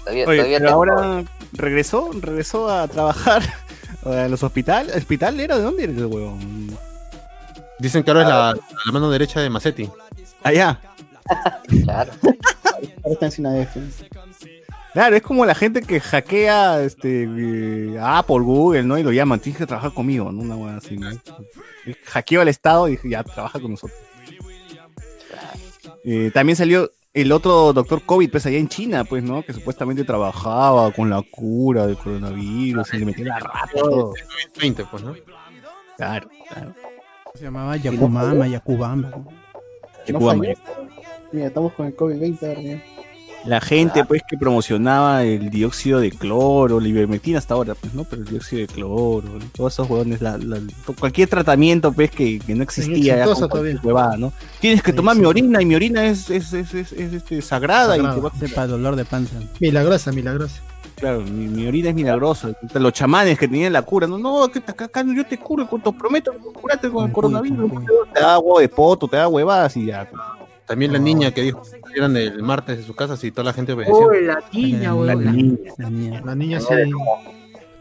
[0.00, 3.42] Todavía, Oye, todavía pero tengo- ahora regresó, regresó a trabajar
[4.04, 4.94] a los hospitales.
[4.96, 6.76] ¿Hospital era de dónde era el huevón?
[7.78, 8.54] Dicen que ahora es la,
[8.86, 9.88] la mano derecha de Macetti.
[10.42, 10.80] Allá.
[11.84, 12.12] Claro.
[13.04, 13.92] Ahora está en.
[14.94, 18.96] Claro, es como la gente que hackea este, eh, Apple, Google, ¿no?
[18.98, 20.40] Y lo llaman, tienes que trabajar conmigo, ¿no?
[20.40, 21.10] Una hueá así, ¿no?
[22.06, 23.98] Hackeó al Estado y dije, ya, trabaja con nosotros.
[26.10, 29.42] Eh, también salió el otro doctor COVID, pues allá en China, pues, ¿no?
[29.42, 34.14] Que supuestamente trabajaba con la cura del coronavirus y le metía la rata y todo.
[34.58, 35.14] 20, pues, ¿no?
[35.98, 36.74] Claro, claro.
[37.34, 39.10] Se llamaba Yakumama, Yakubamba.
[40.08, 40.54] No Cuba, falló.
[41.30, 42.82] Mira, estamos con el COVID-20 ahora ya.
[43.44, 48.04] La gente, pues, que promocionaba el dióxido de cloro, la ivermectina hasta ahora, pues, ¿no?
[48.04, 49.44] Pero el dióxido de cloro, ¿no?
[49.56, 50.60] todos esos huevones, la- la-
[50.98, 53.24] cualquier tratamiento, pues, que, que no existía, ya
[53.82, 54.32] huevada, ¿no?
[54.60, 57.96] Tienes que tomar mi orina y mi orina es, es, es, es- es, este, sagrada,
[57.96, 59.34] y te va a Para dolor de panza.
[59.60, 60.60] Milagrosa, milagrosa.
[60.96, 62.50] Claro, mi, mi orina es milagrosa.
[62.74, 65.92] Los chamanes que tenían la cura, no, no, que acá, acá yo te curo, te
[65.92, 67.70] prometo, curate con el coronavirus.
[68.12, 70.08] Te da agua de poto, te da huevadas y ya.
[70.68, 73.52] También la niña que dijo que salieran el martes de su casa si toda la
[73.54, 73.96] gente obedeció.
[73.96, 75.58] Oh, la niña, La niña.
[75.78, 76.22] La niña.
[76.24, 76.66] La niña sí,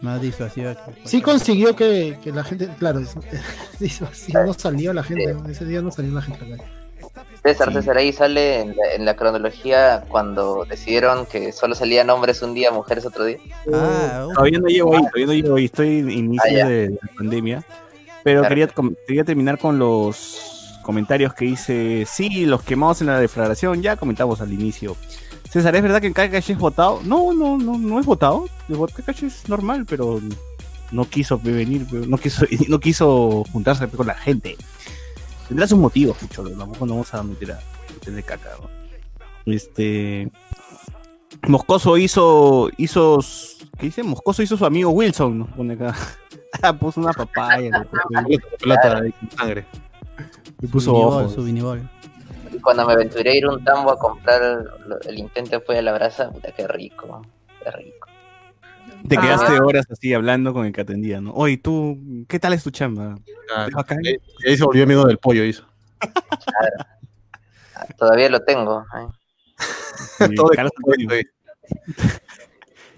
[0.01, 0.93] Más disuasiva que.
[1.05, 3.15] sí consiguió que, que la gente, claro, es-
[3.79, 6.45] disuasivo, no salió la gente, ese día no salió la gente.
[6.45, 6.69] a la calle.
[7.43, 12.41] César, César, ahí sale en la, en la cronología cuando decidieron que solo salían hombres
[12.41, 13.37] un día, mujeres otro día.
[13.73, 16.67] Ah, Todavía no llego ahí, todavía no llego ahí, estoy en inicio Ah, ya.
[16.67, 17.63] de la pandemia.
[18.23, 18.49] Pero Claro.
[18.53, 20.56] quería, com- quería terminar con los
[20.87, 22.07] comentarios que hice.
[22.09, 24.95] Sí, los quemados en la deflagración, ya comentamos al inicio.
[25.49, 27.01] César, ¿es verdad que en Kakashi es votado?
[27.03, 28.47] No, no, no, no es votado.
[28.95, 30.21] Kakashi es normal, pero
[30.91, 34.55] no quiso venir, no quiso, no quiso juntarse con la gente.
[35.49, 37.59] Tendrá sus motivos, Pucholo, tampoco nos vamos a meter a
[37.93, 39.53] meter de caca, ¿no?
[39.53, 40.31] Este.
[41.47, 42.69] Moscoso hizo.
[42.77, 43.19] hizo.
[43.77, 44.03] ¿Qué dice?
[44.03, 45.93] Moscoso hizo su amigo Wilson, pone acá.
[46.61, 47.85] Ah, puso una papaya,
[48.15, 48.37] ahí
[49.19, 49.65] con sangre.
[50.59, 51.33] Le puso Vinibol, ojos.
[51.33, 51.89] su vinibol.
[52.53, 54.41] Y cuando me aventuré a ir a un tambo a comprar
[55.07, 57.21] el intento fue a la brasa, puta, qué rico,
[57.63, 58.07] qué rico.
[59.07, 59.21] Te Ah.
[59.21, 61.31] quedaste horas así hablando con el que atendía, ¿no?
[61.33, 61.97] Oye, tú,
[62.27, 63.15] ¿qué tal es tu chamba?
[63.55, 63.67] Ah,
[64.45, 65.65] ahí se volvió amigo del pollo, hizo.
[67.97, 68.81] Todavía lo tengo.
[68.81, 69.07] ¿eh?
[70.27, 70.51] Sí, Todo.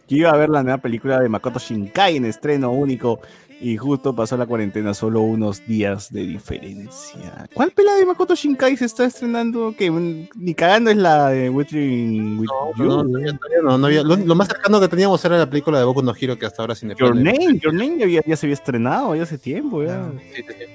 [0.08, 3.20] Yo iba a ver la nueva película de Makoto Shinkai en estreno único
[3.62, 7.48] y justo pasó la cuarentena, solo unos días de diferencia.
[7.54, 9.74] ¿Cuál pela de Makoto Shinkai se está estrenando?
[9.78, 12.48] Que ni cagando es la de Weathering with
[12.78, 12.84] You.
[12.86, 13.20] No, no,
[13.64, 16.14] no, no había- lo, lo más cercano que teníamos era la película de Boku no
[16.20, 19.16] Hero que hasta ahora sin Your Name, Your Name ya, había- ya se había estrenado
[19.16, 19.84] ya hace tiempo.
[19.84, 20.10] Ya.
[20.36, 20.66] Sí, sí, sí.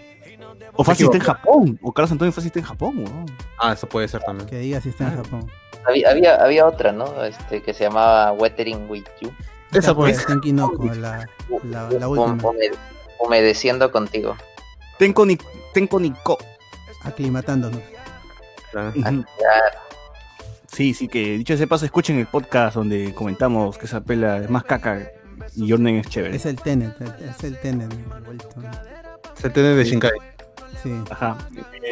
[0.76, 1.22] O Me asistente en.
[1.22, 1.78] Japón.
[1.82, 2.98] O Carlos Antonio fue asistente en Japón.
[2.98, 3.26] weón.
[3.58, 4.48] Ah, eso puede ser también.
[4.48, 5.50] Que diga si está en Japón.
[5.86, 7.22] Había, había, había otra, ¿no?
[7.24, 9.30] Este, que se llamaba Weathering with You.
[9.74, 10.24] Esa pues.
[10.26, 11.26] Tenki no con la,
[11.64, 12.36] la, la última.
[12.38, 12.70] hume-
[13.20, 14.36] humedeciendo contigo.
[14.98, 15.38] Tenko, ni,
[15.72, 16.38] Tenko Niko.
[17.02, 17.80] Aclimatándonos.
[18.72, 18.92] Claro.
[20.72, 24.50] Sí, sí, que dicho ese paso, escuchen el podcast donde comentamos que esa pela es
[24.50, 25.08] más caca
[25.54, 26.34] y Name es chévere.
[26.36, 27.90] Es el Tenet, el- es el Tenet.
[28.24, 28.48] vuelto.
[29.34, 30.10] Se tiene de Shinkai.
[30.82, 30.92] Sí.
[31.10, 31.38] Ajá.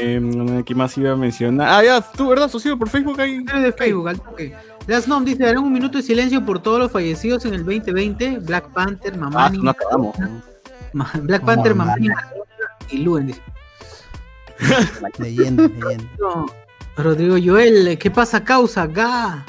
[0.01, 1.69] Eh, ¿Qué más iba a mencionar?
[1.71, 2.49] Ah, ya, tú, ¿verdad?
[2.49, 3.43] Socio por Facebook ahí.
[3.45, 4.55] de Facebook, al toque.
[4.87, 8.39] Las Nom dice, harán un minuto de silencio por todos los fallecidos en el 2020.
[8.41, 10.17] Black Panther, Ah, Mamani, no acabamos.
[11.23, 12.09] Black Panther, Mamani.
[12.91, 13.29] Y Luen.
[13.29, 13.41] dice.
[15.19, 16.05] Leyenda, leyenda.
[16.21, 16.47] No,
[16.97, 18.87] Rodrigo Joel, ¿qué pasa causa?
[18.87, 19.45] Ga.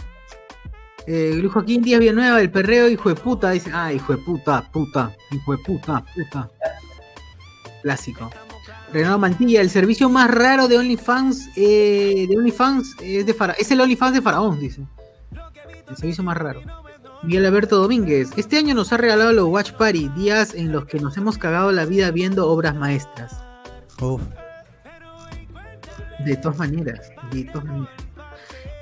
[1.06, 4.62] Eh, Luis Joaquín Díaz Villanueva, el perreo, hijo de puta, dice, ah, hijo de puta,
[4.72, 6.50] puta, hijo de puta, puta.
[7.82, 8.30] Clásico.
[8.94, 13.70] Renato Mantilla, el servicio más raro de OnlyFans, eh, de OnlyFans es, de Fara- es
[13.72, 14.82] el OnlyFans de Faraón, dice.
[15.90, 16.62] El servicio más raro.
[17.24, 21.00] Miguel Alberto Domínguez, este año nos ha regalado los Watch Party, días en los que
[21.00, 23.42] nos hemos cagado la vida viendo obras maestras.
[24.02, 24.22] Uf.
[26.26, 27.90] De todas maneras, de todas maneras.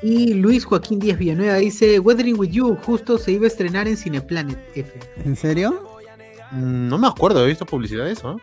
[0.03, 3.95] Y Luis Joaquín Díaz Villanueva dice, Weathering with You, justo se iba a estrenar en
[3.97, 4.99] Cineplanet F.
[5.23, 5.87] ¿En serio?
[6.51, 8.41] Mm, No me acuerdo, he visto publicidad de eso.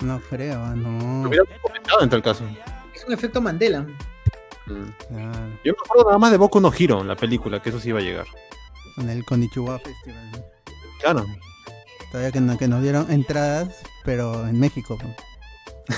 [0.00, 1.22] No creo, no.
[1.22, 2.44] Lo hubiera comentado en tal caso.
[2.94, 3.86] Es un efecto Mandela.
[4.68, 4.92] Mm.
[5.08, 7.88] Claro, Yo me acuerdo nada más de Boku no Hero, la película, que eso sí
[7.90, 8.26] iba a llegar.
[8.96, 10.30] con el Konichiwa Festival.
[10.32, 10.38] ¿no?
[11.00, 11.26] Claro.
[12.10, 13.68] Todavía que, no- que nos dieron entradas,
[14.04, 14.98] pero en México.
[15.02, 15.14] ¿no?
[15.88, 15.94] Sí,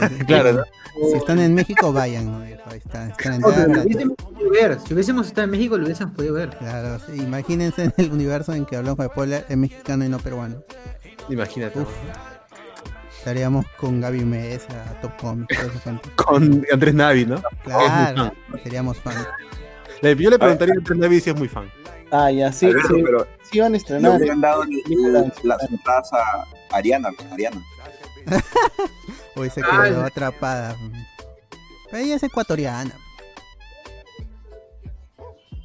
[0.00, 0.24] sí, sí.
[0.26, 0.62] Claro, ¿no?
[1.10, 2.38] Si están en México, vayan, ¿no?
[2.40, 3.06] Ahí está.
[3.08, 3.84] está la pero entrada lo gratis.
[3.86, 4.78] hubiésemos podido ver.
[4.86, 6.50] Si hubiésemos estado en México, lo hubiésemos podido ver.
[6.58, 10.18] Claro, sí, imagínense en el universo en que hablamos de spoiler, es mexicano y no
[10.18, 10.62] peruano.
[11.28, 11.78] Imagínate.
[11.80, 11.88] Uf.
[13.20, 15.54] Estaríamos con Gaby Mesa, Top Comics.
[16.16, 17.42] Con Andrés Navi, ¿no?
[17.64, 19.28] Claro, seríamos fans.
[20.00, 21.70] Yo le preguntaría a Andrés Navi si es muy fan.
[22.10, 24.16] Ah, ya, sí, Alberto, sí, pero sí van a le estrenar.
[24.16, 24.64] hubieran dado
[25.42, 27.62] las entradas a Ariana, Ariana.
[29.36, 29.90] Hoy se Ay.
[29.90, 30.74] quedó atrapada.
[31.92, 32.94] Ella es ecuatoriana.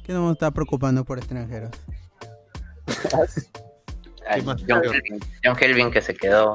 [0.04, 1.70] ¿Qué nos está preocupando por extranjeros?
[4.28, 4.56] John?
[4.66, 6.52] Kelvin, John Kelvin que se quedó.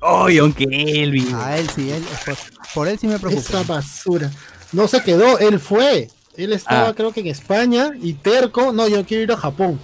[0.00, 1.34] ¡Ay, aunque Elvin!
[1.34, 2.34] A él sí, él, por,
[2.74, 3.40] por él sí me preocupa.
[3.40, 4.30] Esa basura.
[4.72, 6.08] No se quedó, él fue.
[6.36, 6.94] Él estaba Ah.
[6.94, 9.80] creo que en España y terco, no, yo quiero ir a Japón.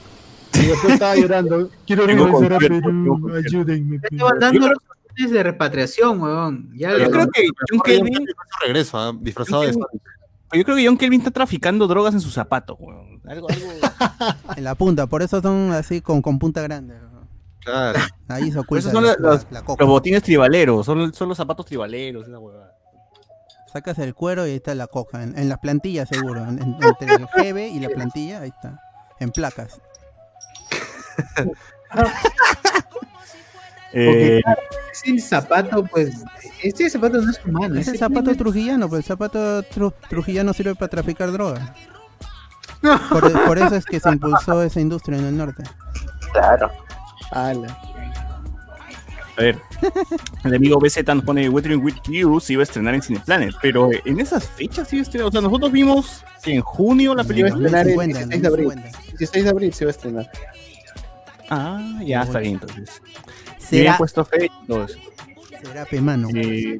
[0.55, 3.99] Y después estaba llorando, quiero regresar a Perú, ayúdenme.
[4.13, 4.79] Van dando los
[5.09, 6.71] papeles de repatriación, weón.
[6.77, 9.13] Ya Yo creo que John Kelvin Su regreso, ¿ah?
[9.21, 9.73] disfrazado de.
[9.73, 13.21] Yo creo que John Kelvin está traficando drogas en sus zapatos, weón.
[13.27, 13.67] Algo, algo.
[14.57, 16.95] En la punta, por eso son así con, con punta grande.
[17.65, 17.99] Claro.
[18.29, 19.83] Ahí se oculta son la, los, la- la coca.
[19.83, 22.73] los botines tribaleros, son, son los zapatos tribaleros, esa huevada.
[23.73, 25.23] Sacas el cuero y ahí está la coca.
[25.23, 26.45] En, en las plantillas seguro.
[26.45, 28.81] en- en- entre el jeve y la plantilla, ahí está.
[29.19, 29.81] En placas.
[33.93, 34.61] Porque Eh, claro,
[34.93, 36.25] ese zapato, pues,
[36.63, 37.75] este zapato no es humano.
[37.79, 41.63] Es el ese zapato trujillano, pues el zapato tru- trujillano sirve para traficar drogas.
[43.11, 45.63] Por, por eso es que se impulsó esa industria en el norte.
[46.33, 46.71] Claro.
[47.35, 47.79] Ala.
[49.37, 49.59] a ver,
[50.45, 53.91] el amigo BZ nos pone Weathering with You se iba a estrenar en Cineplanet, pero
[54.05, 55.29] en esas fechas sí iba a estrenar.
[55.29, 57.81] O sea, nosotros vimos que en junio la Se iba a película.
[57.81, 58.71] estrenar el 50, 16 de abril.
[58.71, 58.99] 50.
[59.19, 60.31] 16 de abril se iba a estrenar.
[61.51, 63.03] Ah, ya está bien, entonces.
[63.59, 64.53] Se habían puesto fecha
[65.65, 66.29] será pemano.
[66.35, 66.79] Eh,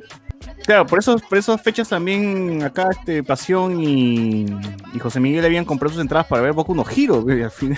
[0.65, 4.47] claro, por, esos, por esas fechas también acá este Pasión y,
[4.93, 7.77] y José Miguel habían comprado sus entradas para ver Boku no güey, al fin.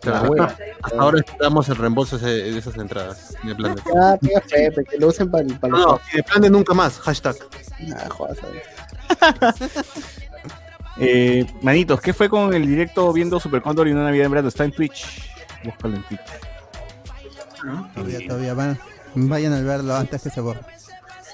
[0.00, 0.32] Claro.
[0.82, 3.34] Hasta ahora esperamos el reembolso de esas entradas.
[3.42, 3.82] De plan de...
[4.48, 6.98] Pepe, que lo usen para No, no, de plan de nunca más.
[7.00, 7.36] Hashtag.
[7.80, 8.62] Nah, jodas, ¿sabes?
[11.00, 14.48] Eh, manitos, ¿qué fue con el directo viendo Super Condor y una Navidad en verano?
[14.48, 15.30] Está en Twitch.
[15.64, 16.20] Búscalo en Twitch.
[17.94, 18.78] Todavía, todavía van.
[19.14, 20.60] Vayan a verlo antes que se borre.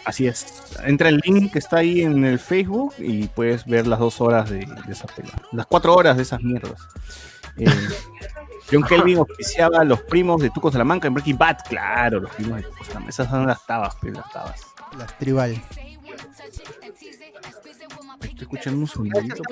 [0.05, 0.47] Así es.
[0.85, 4.51] Entra el link que está ahí en el Facebook y puedes ver las dos horas
[4.51, 5.43] de, de esa película.
[5.53, 6.81] Las cuatro horas de esas mierdas.
[7.57, 7.65] Eh,
[8.71, 11.59] John Kelvin oficiaba a los primos de Tuco Salamanca en Breaking Bad.
[11.69, 13.11] Claro, los primos de Tuco Salamanca.
[13.11, 14.61] Esas son las tabas, pues, las tabas.
[14.99, 15.61] Las tribal.
[18.23, 19.43] Estoy escuchando un sonidito.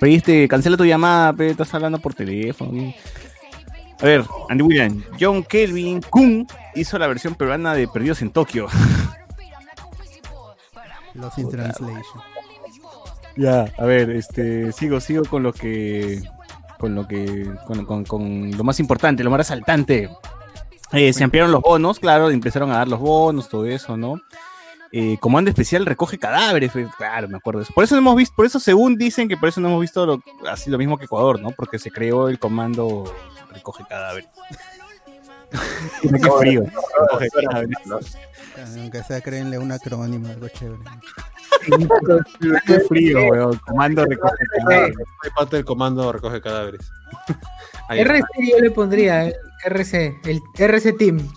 [0.00, 2.94] Pero este, cancela tu llamada, pe, estás hablando por teléfono.
[4.00, 6.46] A ver, Andy William, John Kelvin Kun
[6.76, 8.68] hizo la versión peruana de Perdidos en Tokio.
[11.14, 12.22] Los in translation.
[13.38, 16.20] Ya, a ver, este, sigo, sigo con lo que,
[16.78, 20.10] con lo que, con, con- con lo más importante, lo más resaltante.
[20.92, 24.20] Eh, se ampliaron los bonos, claro, empezaron a dar los bonos, todo eso, ¿no?
[24.90, 27.74] Eh, comando especial recoge cadáveres, fe- claro, me acuerdo de eso.
[27.74, 30.04] Por eso no hemos visto, por eso según dicen que por eso no hemos visto
[30.06, 31.50] lo- así lo mismo que Ecuador, ¿no?
[31.52, 33.04] Porque se creó el comando
[33.52, 34.30] recoge cadáveres.
[36.02, 36.64] Qué frío.
[36.64, 37.78] Recoge cadáveres.
[38.58, 40.82] Aunque sea, créenle un acrónimo, algo chévere.
[42.66, 43.58] Qué frío, weón.
[43.66, 44.96] Comando recoge cadáveres.
[45.22, 46.90] Soy parte del comando recoge cadáveres.
[47.88, 48.56] Ahí RC está.
[48.56, 49.34] yo le pondría, el
[49.64, 51.28] RC, el RC Team.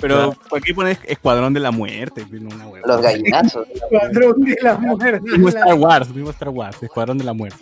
[0.00, 2.24] Pero aquí pones Escuadrón de la Muerte.
[2.30, 2.86] no una hueva.
[2.86, 3.66] Los gallinazos.
[3.88, 5.20] Cuadrón de la muerte.
[5.20, 7.58] Mismo Star Wars, mismo Star Wars, Escuadrón de la Muerte.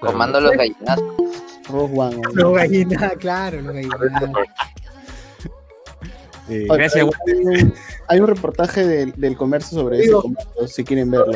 [0.00, 1.04] Comando los gallinazos.
[2.34, 4.00] Los gallinas, claro, los gallinas.
[6.52, 7.74] Eh, gracias, hay, un,
[8.08, 11.32] hay un reportaje del, del comercio sobre ese comando, si quieren verlo.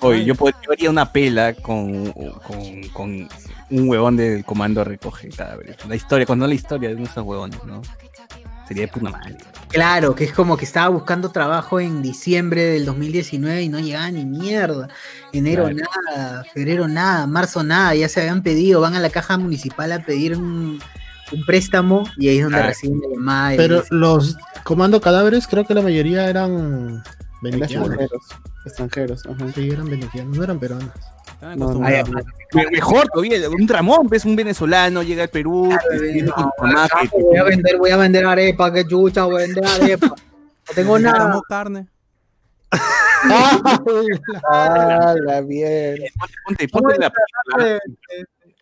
[0.00, 3.28] Oye, yo, pod- yo haría una pela con, con, con
[3.70, 5.76] un huevón del comando recoge cadáveres.
[5.88, 7.80] La historia, cuando la historia de esos huevones, ¿no?
[8.68, 9.36] Sería de puta madre.
[9.68, 14.10] Claro, que es como que estaba buscando trabajo en diciembre del 2019 y no llegaba
[14.10, 14.88] ni mierda.
[15.32, 15.76] Enero Claro.
[16.16, 20.00] nada, febrero nada, marzo nada, ya se habían pedido, van a la caja municipal a
[20.00, 20.80] pedir un,
[21.32, 22.68] un préstamo y ahí es donde Claro.
[22.68, 23.56] reciben la llamada.
[23.56, 27.02] Pero los comando cadáveres, creo que la mayoría eran
[27.42, 28.08] venezolanos.
[28.64, 29.22] Extranjeros.
[29.26, 29.46] Ajá.
[29.54, 30.90] Sí, eran venezolanos, no eran peruanos.
[31.56, 31.80] No, no,
[32.72, 37.76] Mejor todavía, un Ramón, ves un venezolano, llega al Perú, "Ah, que- voy a vender,
[37.76, 39.64] voy a vender arepa, que chucha, voy a vender
[40.00, 40.06] arepa.
[40.08, 41.40] No tengo nada.
[41.48, 41.86] Carne.
[44.50, 46.04] Ah, la mierda.
[46.46, 47.80] ponte, ponte la película.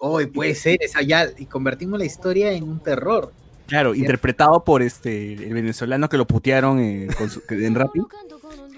[0.07, 3.33] Hoy puede ser esa ya y convertimos la historia en un terror.
[3.67, 8.01] Claro, interpretado por este el venezolano que lo putearon eh, con su- en Rappi.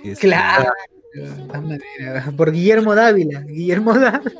[0.04, 0.70] Este, Claro.
[1.52, 3.40] maneras, Por Guillermo Dávila.
[3.40, 4.30] Guillermo Dávila.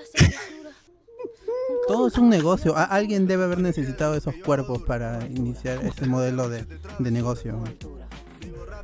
[1.88, 2.76] Todo es un negocio.
[2.76, 6.64] A- alguien debe haber necesitado esos cuerpos para iniciar este modelo de,
[7.00, 7.58] de negocio.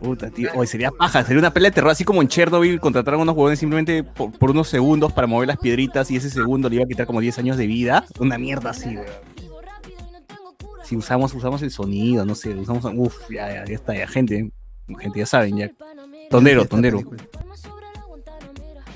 [0.02, 0.50] Puta, tío.
[0.54, 3.36] Oye, sería paja, sería una pelea de terror, así como en Chernobyl contrataron a unos
[3.36, 6.84] huevones simplemente por, por unos segundos para mover las piedritas y ese segundo le iba
[6.84, 8.04] a quitar como 10 años de vida.
[8.18, 9.06] Una mierda así, weón.
[10.84, 12.84] Si usamos, usamos el sonido, no sé, usamos.
[12.84, 14.50] Uf, ya, ya, ya está, ya, gente.
[14.98, 15.70] Gente, ya saben, ya.
[16.28, 16.98] Tondero, tondero.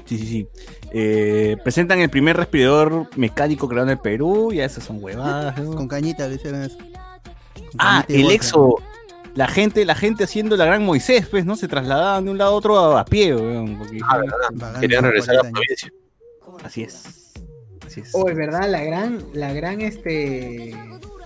[0.04, 0.48] Sí, sí, sí.
[0.92, 4.52] Eh, presentan el primer respirador mecánico creado en el Perú.
[4.52, 5.56] Ya esas son huevadas.
[5.58, 5.74] ¿no?
[5.74, 6.78] Con cañita le hicieron eso.
[7.78, 8.76] Ah, el exo.
[9.36, 11.56] La gente, la gente haciendo la gran Moisés, pues, ¿no?
[11.56, 13.76] Se trasladaban de un lado a otro a, a pie, weón.
[13.78, 15.66] porque- Vagando Querían por regresar a la 40 años.
[15.66, 16.66] provincia.
[16.66, 17.04] Así es.
[17.86, 18.10] Así es.
[18.14, 20.74] Oh, es verdad, la gran, la gran este.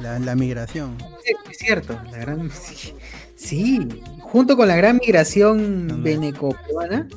[0.00, 0.96] La, la migración.
[1.24, 2.50] Sí, Es cierto, la gran.
[2.60, 2.94] Sí,
[3.36, 3.88] sí,
[4.20, 7.08] junto con la gran migración veneco-peruana,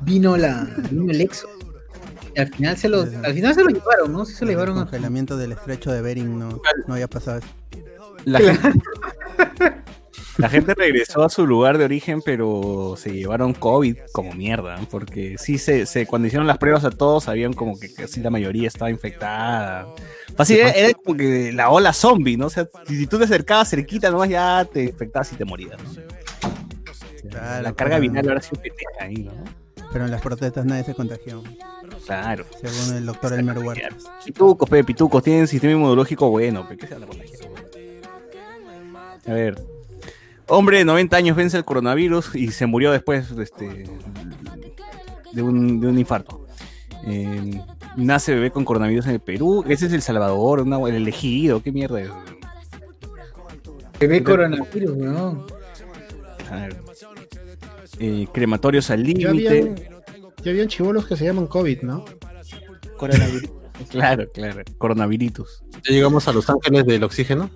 [0.00, 1.48] vino la vino el exo.
[2.36, 4.24] Y al final se lo, al final se lo llevaron, ¿no?
[4.24, 7.38] Sí se lo El llevaron a congelamiento del estrecho de Bering no, no había pasado
[7.38, 7.48] eso.
[8.24, 8.78] La gente,
[10.38, 15.36] la gente regresó a su lugar de origen, pero se llevaron COVID como mierda, porque
[15.38, 18.68] sí se, se- cuando hicieron las pruebas a todos sabían como que casi la mayoría
[18.68, 19.86] estaba infectada.
[20.36, 22.46] Fácil, era, era como que la ola zombie, ¿no?
[22.46, 25.90] O sea, si, tú te acercabas cerquita nomás ya te infectabas y te morías, ¿no?
[27.30, 29.32] Claro, la carga viral ahora sido pendeja ahí, ¿no?
[29.92, 31.42] Pero en las protestas nadie se contagió.
[32.04, 32.44] Claro.
[32.60, 33.88] Según el doctor Elmer Huerta.
[34.24, 37.50] Pitucos, pe, pitucos, tienen sistema inmunológico bueno, pe, ¿qué se van a contagiar?
[39.26, 39.73] A ver.
[40.48, 43.84] Hombre de 90 años vence el coronavirus y se murió después este,
[45.32, 46.46] de, un, de un infarto.
[47.06, 47.60] Eh,
[47.96, 49.64] nace bebé con coronavirus en el Perú.
[49.68, 52.10] Ese es El Salvador, una- el elegido, qué mierda es.
[53.98, 54.92] Bebé coronavirus.
[56.50, 56.76] A ver.
[57.98, 59.74] Eh, crematorios al límite.
[60.42, 62.04] ya habían chivolos que se llaman COVID, ¿no?
[62.96, 63.50] Coronavirus.
[63.90, 64.62] Claro, claro.
[64.78, 65.64] Coronavirus.
[65.82, 67.50] Ya llegamos a Los Ángeles del oxígeno.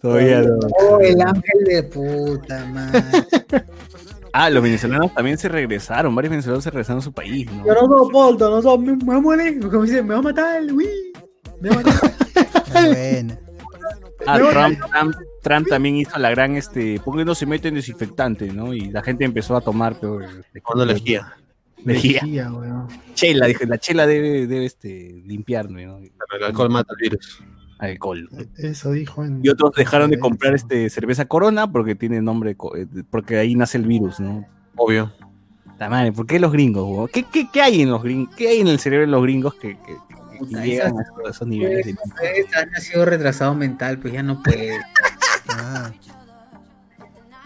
[0.00, 0.58] Todavía no.
[0.80, 3.02] Oh, el ángel de puta madre.
[4.32, 6.14] Ah, los venezolanos también se regresaron.
[6.14, 7.66] Varios venezolanos se regresaron a su país, ¿no?
[7.66, 9.60] Yo no soporto, no soporto, me, me voy a morir.
[9.60, 10.88] Como dice, me va a matar, uy.
[11.60, 12.12] Me va a matar.
[14.24, 17.66] Ah, No, Trump, Trump, Trump también hizo la gran, este, ¿por qué no se mete
[17.66, 18.72] en desinfectante, no?
[18.72, 20.20] Y la gente empezó a tomar, pero...
[20.62, 21.34] Cuando lejía.
[21.84, 22.20] Lejía.
[22.22, 22.86] Lejía, weón.
[23.14, 25.98] Chela, dije, la chela debe, debe este, limpiarme, ¿no?
[25.98, 27.42] El alcohol mata el virus.
[27.82, 28.28] Alcohol.
[28.56, 29.40] Eso dijo en.
[29.44, 33.78] Y otros dejaron de comprar este cerveza Corona porque tiene nombre, eh, porque ahí nace
[33.78, 34.46] el virus, ¿no?
[34.76, 35.12] Obvio.
[35.78, 37.10] La madre, ¿por qué los gringos?
[37.10, 38.34] ¿Qué, qué, qué hay en los gringos?
[38.36, 41.02] ¿Qué hay en el cerebro de los gringos que, que- que- que Puta, llegan a
[41.28, 41.86] esos, niveles?
[41.86, 44.78] de- Pues, ha nacido retrasado mental, pues ya no puede.
[45.48, 45.90] Ah.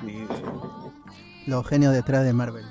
[1.46, 2.64] Los genios detrás de Marvel.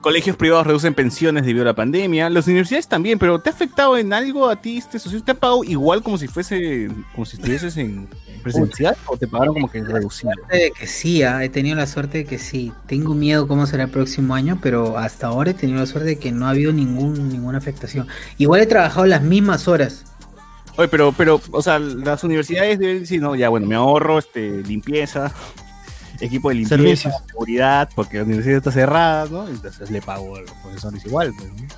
[0.00, 2.30] Colegios privados reducen pensiones debido a la pandemia.
[2.30, 5.22] Las universidades también, pero ¿te ha afectado en algo a ti este socio?
[5.22, 8.08] ¿Te ha pagado igual como si fuese, como si estuvieses en
[8.42, 10.32] presencial o te pagaron como que reducido?
[10.50, 12.72] que sí, ah, he tenido la suerte de que sí.
[12.86, 16.18] Tengo miedo cómo será el próximo año, pero hasta ahora he tenido la suerte de
[16.18, 18.08] que no ha habido ningún, ninguna afectación.
[18.38, 20.06] Igual he trabajado las mismas horas.
[20.76, 24.62] Oye, pero, pero, o sea, las universidades deben decir, no, ya, bueno, me ahorro, este,
[24.62, 25.30] limpieza,
[26.20, 27.14] equipo de limpieza, Servicios.
[27.26, 29.48] seguridad, porque la universidad está cerrada, ¿no?
[29.48, 31.68] Entonces le pago a los profesores igual, pues, ¿no?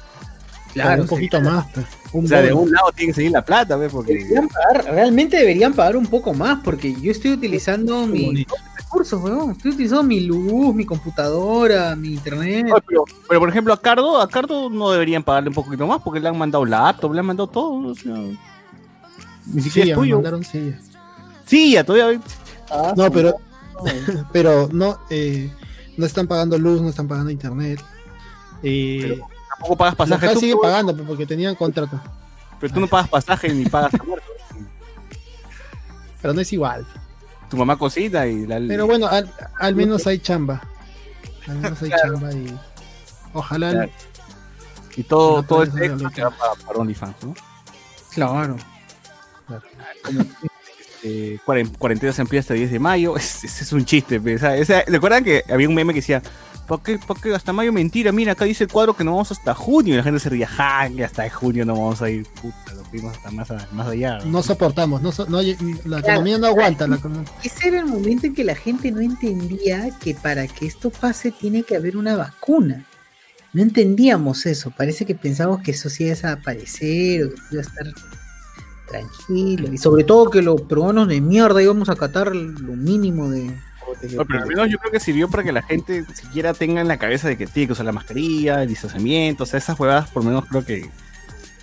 [0.73, 1.67] Claro, un poquito más.
[1.75, 1.87] pues.
[2.15, 3.93] O sea, de un lado tiene que seguir la plata, ¿ves?
[3.93, 4.15] Porque...
[4.15, 9.51] Deberían pagar, realmente deberían pagar un poco más, porque yo estoy utilizando mis recursos, weón.
[9.53, 12.67] Estoy utilizando mi luz, mi computadora, mi internet.
[12.89, 16.21] Pero, pero, por ejemplo, a Cardo, a Cardo no deberían pagarle un poquito más porque
[16.21, 17.89] le han mandado laptop, le han mandado todo.
[17.91, 18.15] O sea,
[19.47, 20.17] ni siquiera Sí, es me tuyo.
[20.17, 20.79] mandaron silla.
[21.45, 22.19] Sí, ya todavía.
[22.97, 23.35] No, pero,
[24.33, 25.51] pero no, eh,
[25.97, 27.81] no están pagando luz, no están pagando internet.
[28.63, 29.21] Eh,
[29.51, 30.21] Tampoco pagas pasaje.
[30.27, 32.01] Local tú, sigue tú- pagando pues, porque tenían contrato.
[32.61, 33.93] Pero tú no pagas pasaje ni pagas.
[36.21, 36.87] Pero no es igual.
[37.51, 38.57] Tu mamá cocina y la.
[38.67, 40.63] Pero bueno, al, al menos hay chamba.
[41.49, 42.13] Al menos hay Claro.
[42.15, 42.59] chamba y
[43.35, 43.71] ojalá.
[43.73, 43.91] Claro.
[44.97, 47.35] Y todo, No todo va para, para OnlyFans, ¿no?
[48.11, 48.57] Claro.
[51.05, 53.17] Eh, cuaren- cuarentena se empieza hasta el 10 de mayo.
[53.17, 54.19] Ese es, es un chiste.
[54.87, 56.23] ¿Recuerdan que había un meme que decía,
[56.69, 58.13] ¿por qué, por qué hasta mayo mentira?
[58.13, 59.95] Mira, acá dice el cuadro que no vamos hasta junio.
[59.95, 62.25] Y la gente se ría, ja, que hasta junio no vamos a ir.
[62.41, 64.19] Puta, lo fuimos hasta más, a- más allá.
[64.25, 66.87] No soportamos, no, so- no- la economía no aguanta.
[66.87, 70.67] La, economía- Ese era el momento en que la gente no entendía que para que
[70.67, 72.87] esto pase tiene que haber una vacuna.
[73.53, 74.71] No entendíamos eso.
[74.71, 77.87] Parece que pensábamos que eso sí iba a desaparecer o que iba a estar
[78.93, 79.73] tranquilo.
[79.73, 83.45] Y sobre todo que los peruanos de mierda íbamos a acatar lo mínimo de.
[83.45, 86.89] No, pero al menos yo creo que sirvió para que la gente siquiera tenga en
[86.89, 90.09] la cabeza de que tiene que usar la mascarilla, el distanciamiento, o sea, esas huevadas
[90.11, 90.91] por lo menos creo que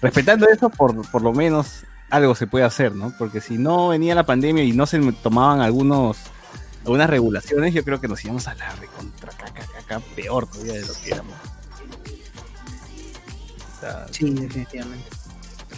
[0.01, 3.13] respetando eso por, por lo menos algo se puede hacer, ¿no?
[3.17, 6.17] Porque si no venía la pandemia y no se tomaban algunos
[6.83, 10.81] algunas regulaciones, yo creo que nos íbamos a la recontra caca, caca, peor todavía de
[10.81, 11.35] lo que éramos.
[13.75, 15.18] O sea, Sí, definitivamente.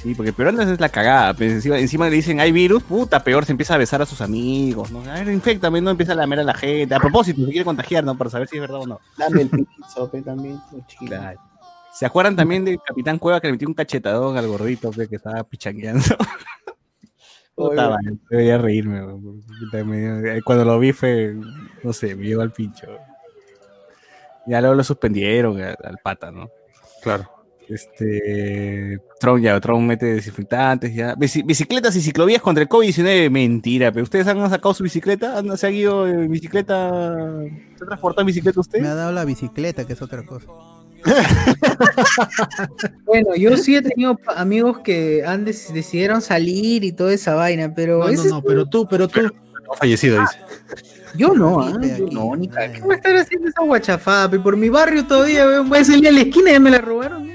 [0.02, 1.34] Sí, porque peor es la cagada.
[1.36, 4.20] pues, encima, encima le dicen, hay virus, puta, peor se empieza a besar a sus
[4.22, 5.02] amigos, ¿no?
[5.02, 6.96] A ver, infectame, no empieza a lamer a la gente.
[6.96, 8.18] A propósito, se quiere contagiar, ¿no?
[8.18, 9.00] Para saber si es verdad o no.
[9.18, 10.60] Dame el piso, pe, también.
[11.06, 11.40] Claro.
[11.94, 15.18] ¿Se acuerdan también del Capitán Cueva que le metió un cachetadón al gordito pe, que
[15.18, 16.04] estaba pichangueando?
[17.56, 17.98] Puta
[18.30, 19.02] debería reírme.
[19.74, 21.36] eh, Cuando lo vi fue,
[21.84, 22.88] no sé, me llegó al pincho.
[24.48, 26.50] Ya luego lo suspendieron al, al pata, ¿no?
[27.04, 27.30] Claro.
[27.74, 29.00] Este.
[29.20, 31.16] Tron ya, Tron mete desinfectantes, ya.
[31.16, 35.58] Bici- bicicletas y ciclovías contra el COVID-19, mentira, pero ustedes han sacado su bicicleta, ¿Han-
[35.58, 37.24] se ha ido en bicicleta,
[37.78, 38.82] se ha transportado en bicicleta usted?
[38.82, 40.48] Me ha dado la bicicleta, que es otra cosa.
[43.06, 47.74] Bueno, yo sí he tenido amigos que han des- decidieron salir y toda esa vaina,
[47.74, 49.22] pero No, no, no, pero tú, pero tú.
[49.22, 50.38] No fallecido, dice.
[51.16, 54.30] Yo no, ah, yo no, ni ¿Qué voy a estar haciendo esa guachafada?
[54.42, 56.78] Por mi barrio todavía, weón, voy a salir a la esquina y ya me la
[56.80, 57.28] robaron.
[57.28, 57.34] ¿no?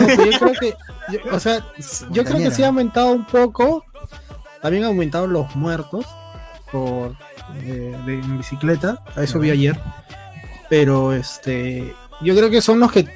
[0.00, 0.74] No, pero yo creo que,
[1.12, 1.64] yo- o sea,
[2.10, 3.84] yo creo que sí ha aumentado un poco.
[4.62, 6.06] También ha aumentado los muertos
[6.72, 7.12] por
[7.62, 8.98] eh, de, en bicicleta.
[9.14, 9.78] A eso vi ayer.
[10.68, 13.06] Pero este, yo creo que son los que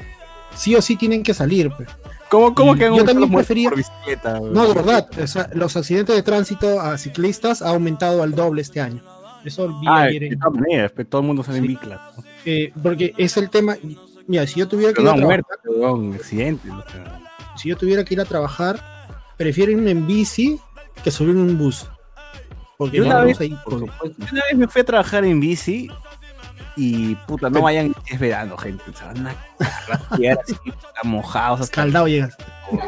[0.54, 1.70] sí o sí tienen que salir.
[1.76, 1.88] pues.
[2.30, 3.68] ¿Cómo, cómo que han yo también prefería.
[3.68, 4.40] por bicicleta?
[4.40, 5.06] No, de verdad.
[5.22, 9.02] o sea, los accidentes de tránsito a ciclistas ha aumentado al doble este año.
[9.44, 10.38] Eso Ah, en-
[11.08, 12.00] todo el mundo sale en bicla.
[12.16, 12.24] ¿no?
[12.44, 13.76] eh, porque es el tema.
[14.26, 16.70] Mira, si yo tuviera que Pero ir no, a trabajar, muerto, weón, accidente.
[16.70, 17.20] o sea.
[17.56, 18.80] si yo tuviera que ir a trabajar,
[19.36, 20.58] prefiero irme en bici
[21.02, 21.88] que subir en un bus.
[22.78, 23.92] Porque Yo no una vez- ahí, por- Yo
[24.32, 25.88] Una vez me fui a trabajar en bici
[26.76, 28.84] y puta, no vayan, es verano, gente.
[28.94, 29.30] Se van a
[30.40, 30.54] así,
[31.04, 32.36] mojados, hasta Escaldado llegas.
[32.70, 32.78] Yo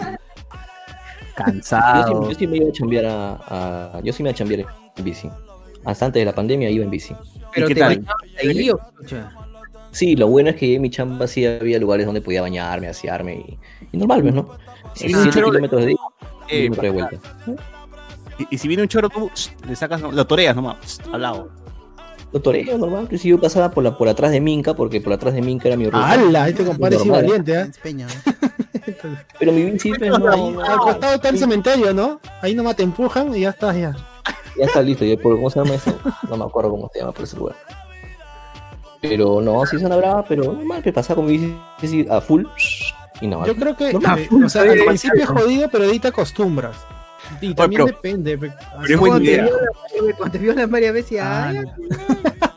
[1.35, 2.27] cansados.
[2.27, 4.61] sí, yo sí me iba a chambear a, a- Yo sí me iba a chambear
[4.97, 5.29] en bici.
[5.85, 7.15] Hasta antes de la pandemia iba en bici.
[7.55, 8.05] Pero qué te tal?
[8.43, 8.79] ahí o.
[9.91, 13.37] Sí, lo bueno es que en mi chamba sí había lugares donde podía bañarme, asearme
[13.37, 13.59] y,
[13.93, 14.49] y normal, pues, ¿no?
[14.95, 16.01] Sí, Sí, un 7 choro de- kilómetros de ida,
[16.49, 17.17] Eh, kilómetro de vuelta.
[18.39, 19.31] y, y si viene un choro, tú
[19.69, 21.51] le sacas, lo toreas nomás, al lado.
[22.33, 25.13] Lo toreo normal, que si yo pasaba por, la, por atrás de Minca, porque por
[25.13, 26.11] atrás de Minca era mi ruta.
[26.11, 26.49] ¡Hala!
[26.49, 27.71] Este compadre sí valiente, ¿eh?
[27.81, 28.09] Peña.
[29.39, 32.21] Pero mi bici, pues, no, no, al costado está el cementerio, ¿no?
[32.43, 33.95] Ahí nomás te empujan y ya estás ya.
[34.59, 35.05] Ya está listo.
[35.05, 35.93] Ya, por- ¿Cómo se llama eso?
[36.29, 37.57] No me acuerdo cómo se llama por ese lugar.
[39.01, 42.45] Pero no, sí suena brava, pero normal, que pasaba con mi bici así a full
[43.21, 43.47] y no.
[43.47, 46.77] Yo creo que, eh, o sea, al principio es jodido, pero te acostumbras.
[47.41, 48.39] Y también pero- depende.
[48.39, 49.49] pe- así es buena como te idea.
[50.17, 51.53] Cuando te vio las varias veces, Ah,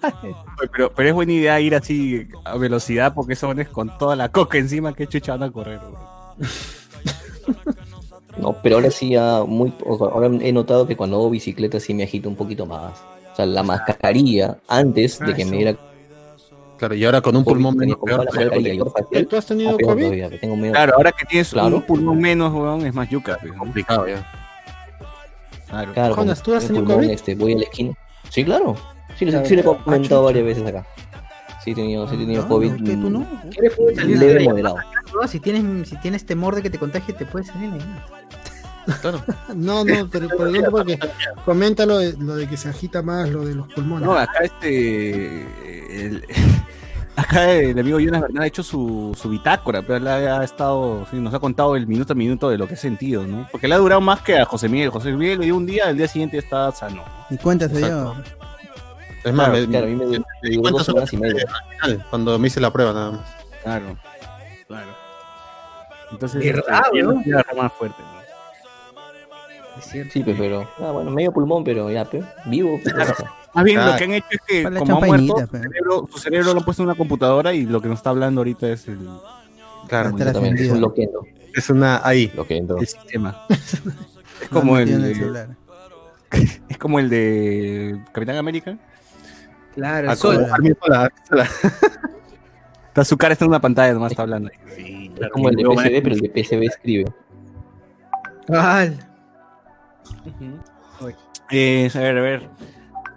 [0.02, 0.36] ay,
[0.74, 4.30] Pero, pero es buena idea ir así a velocidad porque son es con toda la
[4.30, 5.80] coca encima que chucha van a correr.
[8.40, 12.04] No, pero ahora sí ya muy, ahora he notado que cuando hago bicicleta sí me
[12.04, 12.94] agito un poquito más.
[13.34, 15.76] O sea, la mascarilla antes de que me diera
[16.78, 18.34] Claro, y ahora con un pulmón menos que comprar peor.
[18.36, 20.04] la mascarilla y ahora facial, ¿Tú has tenido más peor COVID?
[20.04, 21.76] todavía, que tengo medio- Claro, ahora que tienes Claro.
[21.78, 23.40] un pulmón menos, weón, es más yuca.
[23.44, 23.58] ¿no?
[23.58, 24.24] Complicado ya.
[25.68, 25.94] Claro.
[25.94, 27.14] Claro, Jonas, con ¿tú has el tenido pulmón, COVID?
[27.14, 27.94] Este, voy a la esquina.
[28.30, 28.76] Sí, claro.
[29.18, 30.20] Sí, sí le he Ah, comentado chucha.
[30.20, 30.86] varias veces acá.
[31.68, 32.70] Sí he tenido, sí he tenido No, COVID.
[32.70, 33.28] ¿por qué tú no?
[33.52, 34.76] ¿Quieres poder salir Leve de la moderado.
[35.06, 35.28] llamada?
[35.28, 37.96] Si tienes, si tienes temor de que te contagie, te puedes salir de ahí.
[39.54, 40.98] No, no, pero por ejemplo, porque
[41.44, 44.06] comenta lo de, lo de que se agita más, lo de los pulmones.
[44.08, 45.42] No, acá este.
[46.06, 46.24] el-
[47.18, 51.06] acá el amigo Jonas Bernal ha hecho su, su bitácora, pero él ha estado.
[51.12, 53.46] sí, nos ha contado el minuto a minuto de lo que ha sentido, ¿no?
[53.52, 54.90] Porque le ha durado más que a José Miguel.
[54.90, 57.04] José Miguel le dio un día, el día siguiente está sano.
[57.30, 58.16] Y cuéntate Exacto.
[58.16, 58.38] yo.
[59.28, 61.46] Es más, Claro, me, Claro, a mí me, me me di cuenta semanas y media.
[62.10, 63.22] cuando me hice la prueba nada más.
[63.64, 63.98] Claro,
[64.68, 64.88] claro.
[66.12, 68.18] Entonces, ¿Verdad, este, ya agarró más fuerte, ¿no?
[69.78, 70.12] Es cierto.
[70.14, 70.68] Sí, pues, pero.
[70.80, 72.80] Ah, bueno, medio pulmón, pero ya, pues, vivo.
[72.84, 73.16] está.
[73.54, 75.58] Más bien, lo que han hecho es que, Para como ha muerto, su pe.
[75.60, 78.42] cerebro, su cerebro lo han puesto en una computadora y lo que nos está hablando
[78.42, 79.00] ahorita es el,
[79.88, 81.26] Claro, Exactamente, es un loquendo.
[81.56, 82.32] es una ahí.
[82.36, 82.78] Loquendo.
[82.78, 83.46] el sistema.
[83.50, 85.48] es como el, en el celular.
[86.70, 88.78] es como el de Capitán América.
[89.78, 90.58] Claro, Ah, sola,
[91.30, 91.50] sola.
[92.88, 94.50] Está, su cara está en una pantalla, nomás está hablando.
[94.76, 97.06] Sí, Es como el de PCB, pero el de PCB escribe.
[98.50, 98.98] Al.
[101.52, 102.50] Eh, a ver, a ver.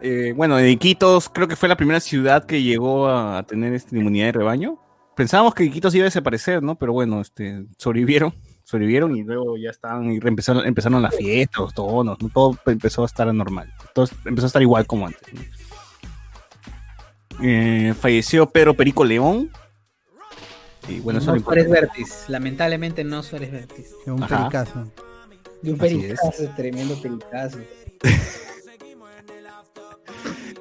[0.03, 3.97] Eh, bueno, de Iquitos creo que fue la primera ciudad que llegó a tener esta
[3.97, 4.79] inmunidad de rebaño.
[5.17, 6.77] Pensábamos que Iquitos iba a desaparecer, ¿no?
[6.77, 8.35] Pero bueno, este, sobrevivieron,
[8.65, 12.29] sobrevivieron y luego ya estaban y empezaron, empezaron las fiestas, los tonos, ¿no?
[12.29, 13.73] todo empezó a estar normal.
[13.95, 15.23] Todo empezó a estar igual como antes.
[15.33, 15.41] ¿no?
[17.43, 19.51] Eh, falleció Pedro Perico León.
[20.89, 21.69] Y bueno, no Suárez.
[21.71, 22.25] Vértiz.
[22.29, 23.87] Lamentablemente no Suárez Vértiz.
[24.07, 24.39] Un Ajá.
[24.39, 24.93] pericazo.
[25.63, 27.59] De un Así pericazo, tremendo pericazo.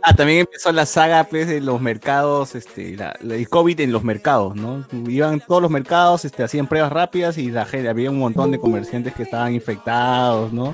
[0.02, 3.92] Ah, también empezó la saga pues, de los mercados, este, la- la- el COVID en
[3.92, 4.88] los mercados, ¿no?
[5.10, 8.60] Iban todos los mercados, este, hacían pruebas rápidas y la gente, había un montón de
[8.60, 10.74] comerciantes que estaban infectados, ¿no?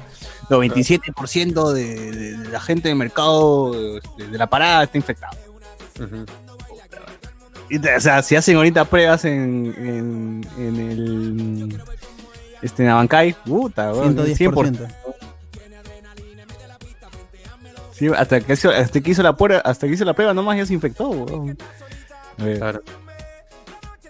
[0.50, 4.98] 97% de, de- de la gente del mercado este, de la parada está
[6.00, 6.26] Ujú.
[7.70, 11.84] Y, o sea, si hacen ahorita pruebas en, en, en el
[12.62, 14.36] este, en Abancay, puta, weón, 100%.
[14.36, 14.88] 110%.
[17.92, 20.58] Sí, hasta que, hizo, hasta que hizo la prueba, hasta que hizo la prueba nomás
[20.58, 21.58] ya se infectó, weón.
[22.38, 22.82] Claro.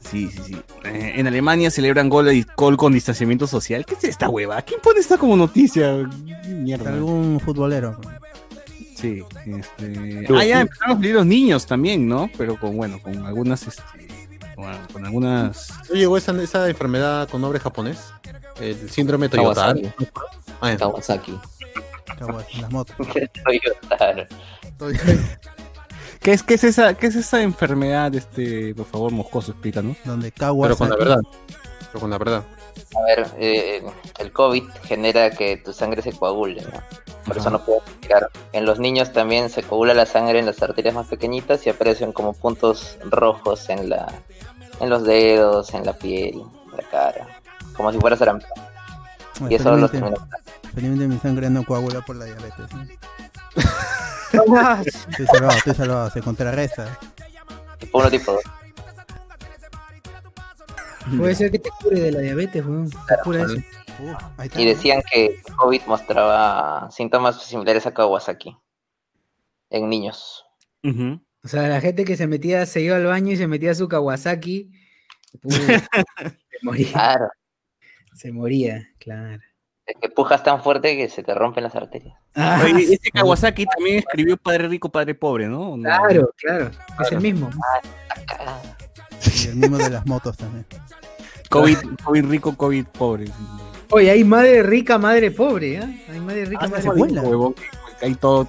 [0.10, 0.56] Sí, sí, sí.
[0.86, 3.86] Eh, en Alemania celebran gol, de- gol con distanciamiento social.
[3.86, 4.62] ¿Qué es esta hueva?
[4.64, 6.08] ¿Quién pone esta como noticia?
[6.48, 6.92] Mierda.
[6.94, 8.00] Algún futbolero.
[9.06, 10.26] Sí, este...
[10.34, 12.30] Ah, ya empezaron a salir los niños también, ¿no?
[12.38, 13.84] Pero con, bueno, con algunas, este...
[14.56, 15.72] con, con algunas...
[15.90, 18.12] ¿No llegó esa, esa enfermedad con nombre japonés?
[18.60, 19.74] El síndrome Toyota.
[19.74, 19.92] Kawasaki.
[20.62, 20.76] Ah.
[20.78, 21.40] Kawasaki.
[22.18, 22.96] Kawasaki, las motos.
[23.46, 24.28] Toyota.
[26.20, 29.98] ¿Qué es, qué es esa, qué es esa enfermedad, este, por favor, moscoso, explícanos?
[30.04, 30.98] Donde Pero con la Kawasaki.
[30.98, 31.22] verdad.
[31.92, 32.44] Pero con la verdad.
[32.98, 33.84] A ver, eh,
[34.20, 36.82] el COVID genera que tu sangre se coagule, ¿no?
[37.26, 38.30] Por eso no puedo respirar.
[38.54, 42.12] En los niños también se coagula la sangre en las arterias más pequeñitas y aparecen
[42.12, 44.08] como puntos rojos en la,
[44.80, 47.28] en los dedos, en la piel, en la cara,
[47.76, 48.52] como si fuera sarampión.
[49.40, 50.28] Bueno, Y eso lo felizmente- termina.
[50.74, 52.66] felizmente mi sangre no coagula por la diabetes.
[52.74, 52.86] ¿no?
[54.86, 56.98] Estoy salvado, estoy salvado, se contrarresta.
[57.80, 58.42] Tipo 1, tipo 2.
[61.18, 62.90] Puede ser que te cure de la diabetes, weón.
[62.90, 63.56] Te cura eso.
[64.38, 64.62] ahí está.
[64.62, 68.58] Y decían que COVID mostraba síntomas similares a Kawasaki
[69.70, 70.46] en niños.
[71.44, 73.88] O sea, la gente que se metía, se iba al baño y se metía su
[73.88, 74.72] Kawasaki,
[75.48, 75.82] se
[76.64, 76.92] moría.
[76.92, 77.28] Claro,
[78.14, 79.42] Se moría, claro.
[79.86, 82.18] es que pujas tan fuerte que se te rompen las arterias.
[82.36, 85.76] Ah, Oye, este Kawasaki también escribió Padre Rico, Padre Pobre, ¿no?
[85.82, 86.72] Claro, claro.
[87.02, 87.50] Es el mismo.
[89.44, 90.66] Y el mismo de las motos también.
[91.50, 93.26] COVID, COVID rico, COVID pobre.
[93.92, 96.06] Oye, hay madre rica, madre pobre, ¿eh?
[96.12, 97.56] Hay madre rica, Ah, madre pobre.
[98.02, 98.48] hay todo,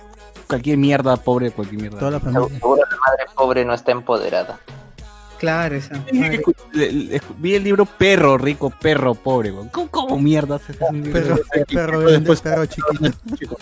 [0.48, 1.98] cualquier mierda pobre, cualquier mierda.
[1.98, 2.60] Toda la Seguro familia.
[2.90, 4.58] la madre pobre no está empoderada.
[5.38, 5.94] Claro, esa.
[6.14, 6.42] madre.
[7.38, 9.52] Vi el libro Perro Rico, Perro Pobre.
[9.52, 9.68] weón.
[9.68, 11.12] ¿Cómo, cómo mierda se hace un libro?
[11.20, 11.36] Perro,
[11.68, 13.56] perro grande, perro chiquito.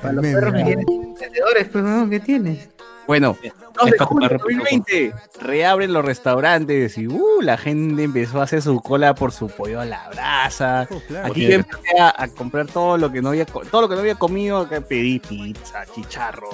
[0.00, 2.68] Para los perros que tienen encendedores, pues, ¿qué tienes?
[3.06, 3.48] Bueno, 2 de
[3.90, 8.40] Es para julio de jugar Rocky 2020 reabren los restaurantes y uh, la gente empezó
[8.40, 10.86] a hacer su cola por su pollo a la brasa.
[10.90, 11.28] Oh, claro.
[11.28, 14.00] Aquí yo empecé a, a comprar todo lo que no había todo lo que no
[14.00, 16.50] había comido, acá pedí pizza, chicharrón,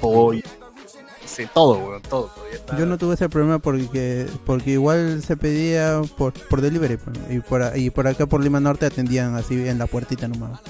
[0.00, 0.42] pollo,
[1.28, 2.30] sé, todo, todo.
[2.76, 7.40] Yo no tuve ese problema porque porque igual se pedía por, por delivery pues, y
[7.40, 10.60] por, y por acá por Lima Norte atendían así en la puertita nomás.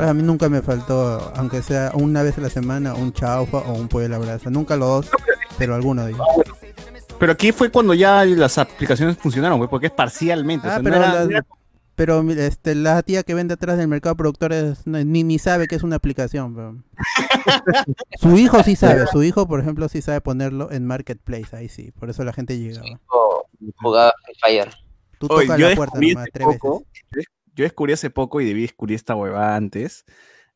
[0.00, 3.74] A mí nunca me faltó, aunque sea una vez a la semana, un chaufa o
[3.74, 4.48] un pollo a la brasa.
[4.50, 5.10] Nunca los dos,
[5.58, 6.26] pero alguno de ellos.
[7.18, 10.66] Pero aquí fue cuando ya las aplicaciones funcionaron, güey, porque es parcialmente.
[10.66, 11.46] o Ah, no pero, era- la, era-
[11.96, 15.68] pero este, la tía que vende atrás del mercado de productores no- ni, ni sabe
[15.68, 16.54] que es una aplicación.
[16.54, 16.76] pero-
[18.20, 21.92] su hijo sí sabe, su hijo por ejemplo sí sabe ponerlo en Marketplace, ahí sí,
[21.98, 22.86] por eso la gente llegaba.
[23.76, 24.12] Jugaba
[24.44, 24.70] Fire.
[25.18, 26.60] Tú Oye, tocas yo la puerta nomás tres veces.
[27.54, 30.04] Yo descubrí hace poco y debí descubrir esta huevada antes,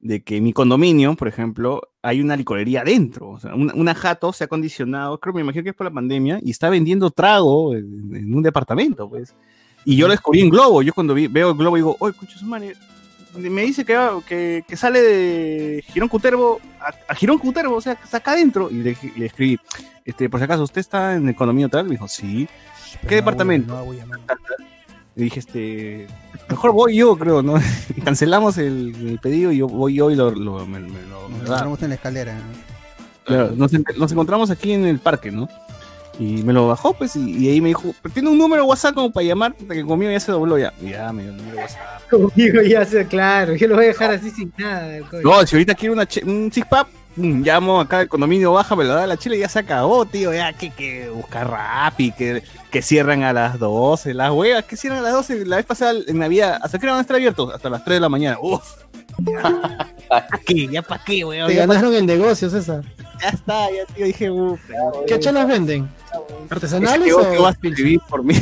[0.01, 3.31] de que en mi condominio, por ejemplo, hay una licorería adentro.
[3.31, 5.93] O sea, una, una jato se ha acondicionado, creo, me imagino que es por la
[5.93, 9.35] pandemia, y está vendiendo trago en, en un departamento, pues.
[9.85, 10.83] Y yo lo descubrí en Globo.
[10.83, 12.75] Yo cuando vi- veo el Globo digo, oye, escucha su madre,
[13.37, 13.97] me dice que,
[14.27, 18.33] que, que sale de Girón Cutervo a, a Girón Cutervo, o sea, que está acá
[18.33, 18.71] adentro.
[18.71, 19.59] Y le, le escribí,
[20.05, 21.85] este, por si acaso, ¿usted está en el condominio tal?
[21.85, 22.49] Me dijo, sí.
[23.01, 23.75] Pero ¿Qué no, departamento?
[23.75, 24.07] no, voy a
[25.25, 26.07] dije, este,
[26.49, 27.55] mejor voy yo, creo, ¿no?
[28.05, 31.39] Cancelamos el, el pedido y yo voy yo y lo, lo- me, me lo- me
[31.39, 32.39] Nos encontramos en la escalera.
[33.57, 35.49] nos, en- nos encontramos aquí en el parque, ¿no?
[36.21, 38.93] Y me lo bajó, pues, y, y ahí me dijo, "Pero tiene un número WhatsApp
[38.95, 40.73] como para llamar, que conmigo ya se dobló ya.
[40.83, 41.81] Y ya me dio el número WhatsApp.
[42.11, 43.55] Conmigo ya sé, claro.
[43.55, 44.99] Yo lo voy a dejar así sin nada.
[45.23, 46.89] No, si ahorita quiero una che- un six pack,
[47.19, 50.33] llamo acá al condominio baja, me lo da la chile y ya se acabó, tío.
[50.33, 55.01] Ya que, que buscar Rappi, que, que cierran a las 12, las huevas que cierran
[55.01, 55.47] a las 12.
[55.47, 57.55] La vez pasada en Navidad, ¿hasta qué hora van a estar abiertos?
[57.55, 58.39] Hasta las 3 de la mañana.
[58.41, 58.65] Uf.
[59.19, 60.69] Ya, ¿Para qué?
[60.69, 61.49] ¿Ya para qué, weón?
[61.49, 62.83] Te ganaron el negocio, César.
[63.21, 64.61] ya está, ya tío, dije, uf.
[65.07, 65.89] ¿Qué chelas venden?
[66.13, 68.35] Ese ¿Artesanales negocio o vas a escribir por mí.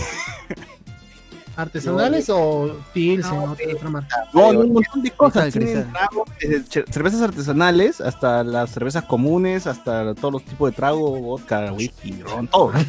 [1.56, 4.16] Artesanales o Pilsen o otra- otra marca?
[4.32, 5.52] No, no, un montón de cosas.
[5.52, 11.10] Tienen tragos, desde cervezas artesanales hasta las cervezas comunes, hasta todos los tipos de trago,
[11.20, 12.72] vodka, whisky, ron, todo.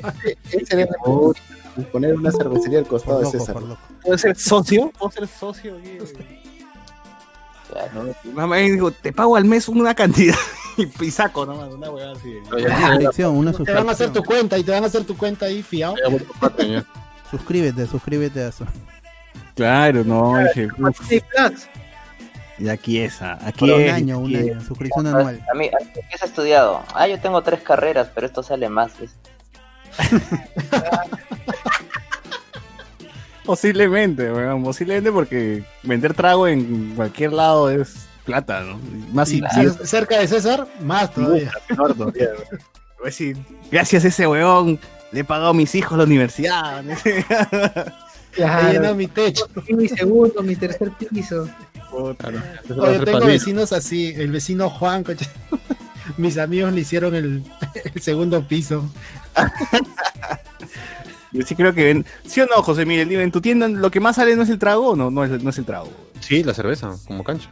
[0.50, 3.62] ¿Quién sería la- poner una cervecería al costado Por de loco, César?
[3.62, 3.80] loco.
[4.02, 4.92] ¿Puedo ser socio?
[4.98, 5.76] ¿Puedo ser socio?
[7.70, 8.14] Claro.
[8.32, 10.36] Mamá me dijo, te pago al mes una cantidad
[11.00, 12.34] y, saco nomás, una huevada así.
[12.52, 15.16] Una suscripción, una Te van a hacer tu cuenta y te van a hacer tu
[15.16, 15.94] cuenta ahí fiado.
[17.38, 18.64] Suscríbete, suscríbete a eso.
[19.56, 20.68] Claro, no, dije,
[21.08, 21.66] Sí, Plus.
[22.58, 25.44] y aquí esa, aquí un es, año, un año, suscripción anual.
[25.50, 26.82] A mí, ¿qué has estudiado?
[26.94, 28.92] Ah, yo tengo tres carreras, pero esto sale más.
[29.00, 29.10] ¿ves?
[33.44, 38.80] Posiblemente, weón, posiblemente porque vender trago en cualquier lado es plata, ¿no?
[39.12, 41.50] Más si, Y si cerca de César, más todavía.
[43.70, 44.78] gracias a ese weón,
[45.14, 46.82] le he pagado a mis hijos la universidad.
[46.84, 46.92] ¿no?
[46.92, 47.24] He
[48.32, 48.72] Claro.
[48.72, 49.46] llenado mi techo.
[49.68, 51.48] Mi segundo, mi tercer piso.
[51.92, 55.26] Oye, tengo vecinos así, el vecino Juan, coche.
[56.16, 57.44] mis amigos le hicieron el,
[57.94, 58.84] el segundo piso.
[61.30, 62.06] Yo sí creo que ven.
[62.26, 63.08] ¿Sí o no, José Miguel?
[63.08, 65.24] Dime, en tu tienda lo que más sale no es el trago o no, no
[65.24, 65.88] es, no es el trago.
[66.20, 67.50] Sí, la cerveza, como cancha.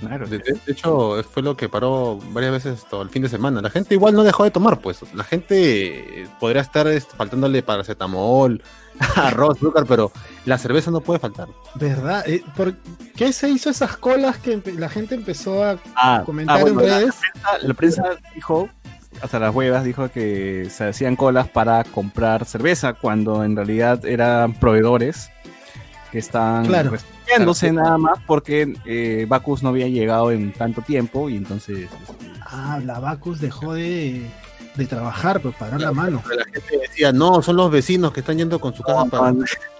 [0.00, 0.26] Claro.
[0.26, 3.62] De, de- de hecho, fue lo que paró varias veces todo el fin de semana.
[3.62, 5.00] La gente igual no dejó de tomar, pues.
[5.14, 8.62] La gente eh, podría estar este, faltándole paracetamol,
[9.16, 10.10] arroz, azúcar, pero
[10.46, 11.48] la cerveza no puede faltar.
[11.76, 12.24] ¿Verdad?
[12.28, 12.74] Eh, ¿Por
[13.16, 16.88] qué se hizo esas colas que la gente empezó a Ah, comentar ah, bueno, en
[16.90, 17.14] la- redes?
[17.42, 18.02] La, la prensa
[18.34, 18.68] dijo,
[19.22, 24.54] hasta las huevas, dijo que se hacían colas para comprar cerveza, cuando en realidad eran
[24.54, 25.30] proveedores
[26.14, 26.90] que estaban Claro.
[26.92, 31.88] refugiándose nada más porque eh, Bacchus no había llegado en tanto tiempo y entonces
[32.46, 34.24] Ah, la Bacus dejó de,
[34.76, 36.22] de trabajar, pues parar la mano.
[36.36, 39.34] La gente decía, no, son los vecinos que están yendo con su casa para.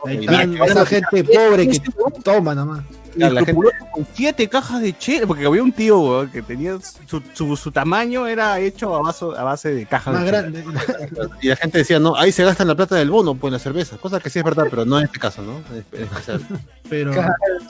[0.06, 1.81] Ahí están, esa gente pobre que
[2.24, 2.85] toma nada más.
[3.16, 6.78] La gente- escrupuloso con siete cajas de chela, porque había un tío weón, que tenía
[7.07, 10.41] su, su, su tamaño era hecho a base, a base de cajas Más de chela.
[10.43, 10.65] grande.
[11.43, 13.59] Y la gente decía, no, ahí se gastan la plata del bono, pues en la
[13.59, 13.97] cerveza.
[13.99, 15.61] Cosa que sí es verdad, pero no en este caso, ¿no?
[16.89, 17.15] Pero O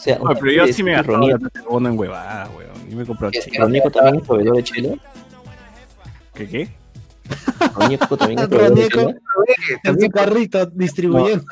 [0.01, 2.91] sea, Oye, pero yo sí me gastaba la plata del bono en huevadas, weón.
[2.91, 3.65] Y me compró Es que chela.
[3.65, 5.01] Ronieco también es proveedor de chile.
[6.35, 6.69] ¿Qué qué?
[7.75, 9.15] Ronieco también es proveedor de
[9.85, 11.45] en su carrito distribuyendo.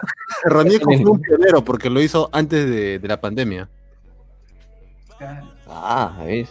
[0.45, 3.69] Ronieco fue un pionero porque lo hizo antes de, de la pandemia.
[5.69, 6.49] Ah, ¿ves?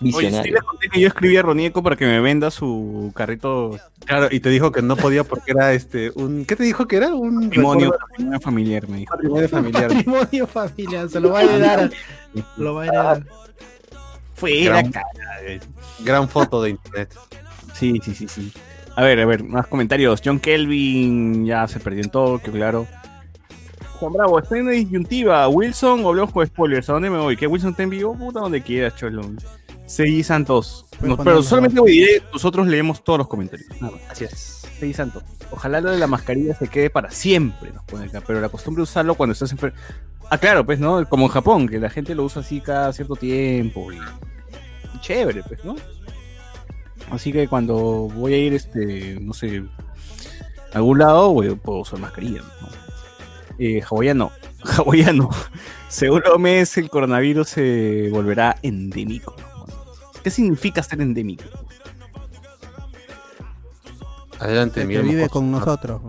[0.00, 0.54] Oye, sí Visionario.
[0.54, 4.40] les conté que yo escribí a Ronieco para que me venda su carrito Claro, y
[4.40, 7.14] te dijo que no podía porque era este un ¿qué te dijo que era?
[7.14, 7.92] Un patrimonio,
[8.42, 9.14] familiar, me dijo.
[9.14, 9.88] patrimonio familiar.
[9.88, 11.90] Patrimonio familiar, se lo va a heredar.
[12.58, 13.22] Lo va a heredar.
[14.34, 15.06] Fuera, Gran- cara.
[16.00, 17.14] Gran foto de internet.
[17.74, 18.52] Sí, sí, sí, sí.
[18.96, 20.20] A ver, a ver, más comentarios.
[20.24, 22.86] John Kelvin ya se perdió en todo, que claro.
[24.00, 25.48] Juan Bravo, está en una disyuntiva.
[25.48, 26.88] Wilson o Blanco spoilers.
[26.90, 27.36] ¿A dónde me voy?
[27.36, 28.16] ¿Que Wilson está en vivo?
[28.16, 29.22] Puta, donde quieras, cholo.
[29.86, 30.86] Seguí Santos.
[31.00, 31.90] No, pero solamente abajo.
[31.90, 33.68] diré, nosotros leemos todos los comentarios.
[34.10, 34.62] Así es.
[34.78, 35.22] Seguí Santos.
[35.50, 38.22] Ojalá lo de la mascarilla se quede para siempre, nos pone acá.
[38.26, 39.76] Pero la costumbre de usarlo cuando estás enfermo.
[40.30, 41.06] Ah, claro, pues, ¿no?
[41.08, 43.92] Como en Japón, que la gente lo usa así cada cierto tiempo.
[43.92, 43.96] Y...
[43.96, 45.76] y Chévere, pues, ¿no?
[47.10, 47.74] Así que cuando
[48.14, 49.62] voy a ir, este, no sé,
[50.72, 52.40] a algún lado, voy- puedo usar mascarilla.
[52.40, 52.83] ¿no?
[53.58, 54.32] Eh, hawaiano,
[54.64, 55.30] hawaiano.
[55.88, 59.34] Seguro mes el coronavirus se volverá endémico.
[60.22, 61.44] ¿Qué significa ser endémico?
[64.40, 66.00] Adelante, Que Miguel vive con nosotros.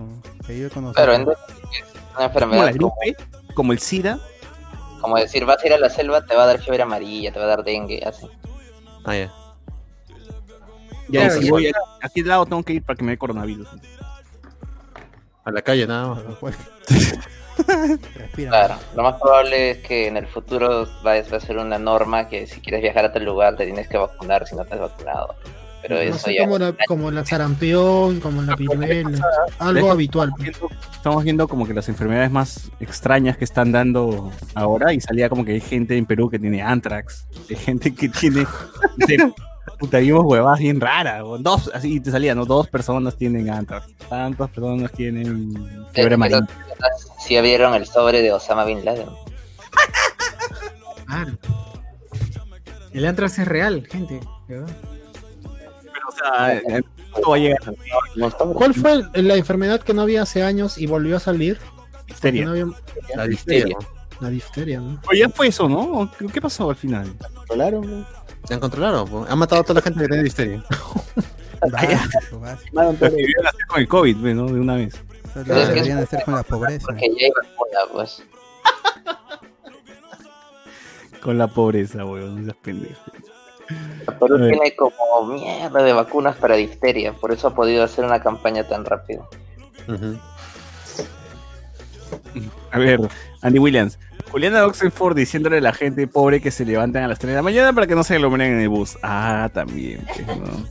[0.46, 1.06] Que vive con nosotros.
[1.06, 3.24] Claro, es una Como la enfermedad como, gripe,
[3.54, 4.20] como el SIDA.
[5.02, 7.40] como decir, vas a ir a la selva, te va a dar fiebre amarilla, te
[7.40, 8.28] va a dar dengue, así.
[9.06, 9.32] Ah, ya.
[11.08, 11.52] Ya, Claro, si ya.
[11.52, 13.68] voy a, aquí al lado tengo que ir para que me dé coronavirus.
[15.46, 16.24] A la calle nada más.
[18.16, 18.50] Respira.
[18.50, 22.48] Claro, lo más probable es que en el futuro va, a ser una norma que
[22.48, 25.36] si quieres viajar a tal lugar te tienes que vacunar si no te has vacunado.
[25.84, 26.42] Pero No eso sé, ya...
[26.46, 29.20] como la, como la sarampión, como la viruela,
[29.60, 30.32] algo habitual.
[30.92, 35.46] Estamos viendo como que las enfermedades más extrañas que están dando ahora y salía como
[35.46, 38.48] que hay gente en Perú que tiene anthrax, hay gente que tiene...
[39.80, 42.46] puta, vimos huevadas bien raras, dos, así te salía, ¿no?
[42.46, 46.48] Dos personas tienen anthrax, tantas personas tienen fiebre Pero amarilla.
[47.20, 49.10] si abrieron el sobre de Osama Bin Laden.
[51.06, 51.32] Claro.
[52.94, 54.20] El antrax es real, gente.
[54.48, 54.68] ¿verdad?
[55.94, 56.82] Pero, o sea, eh,
[57.12, 57.60] ¿cuándo va a llegar?
[58.54, 61.60] ¿Cuál fue la enfermedad que no había hace años y volvió a salir?
[62.08, 62.42] Difteria.
[62.42, 62.66] Que no había-
[63.16, 63.78] La difteria.
[64.22, 65.02] La difteria, ¿no?
[65.10, 66.10] Oye, ya fue eso, ¿no?
[66.18, 67.14] ¿Qué- ¿Qué pasó al final?
[67.36, 68.06] ¿Controlaron?
[68.48, 69.06] Se han controlado.
[69.06, 69.30] pues.
[69.30, 70.64] Han matado a toda la gente que tiene difteria.
[71.72, 72.80] Básico, básico.
[72.80, 74.46] Hacer con el COVID, pues, ¿no?
[74.46, 74.94] De una vez.
[74.94, 76.86] Eso lo es deberían hacer con la pobreza.
[76.86, 78.24] Porque ya hay vacuna, pues.
[81.22, 83.00] Con la pobreza, weón, esas pendejas.
[84.20, 88.64] Perú tiene como mierda de vacunas para difteria, por eso ha podido hacer una campaña
[88.68, 89.28] tan rápido.
[92.72, 93.00] A ver,
[93.42, 93.98] Andy Williams.
[94.36, 97.42] Juliana Oxenford diciéndole a la gente pobre que se levanten a las 3 de la
[97.42, 98.98] mañana para que no se aglomeren en el bus.
[99.02, 100.06] Ah, también.
[100.14, 100.68] pues, ¿no?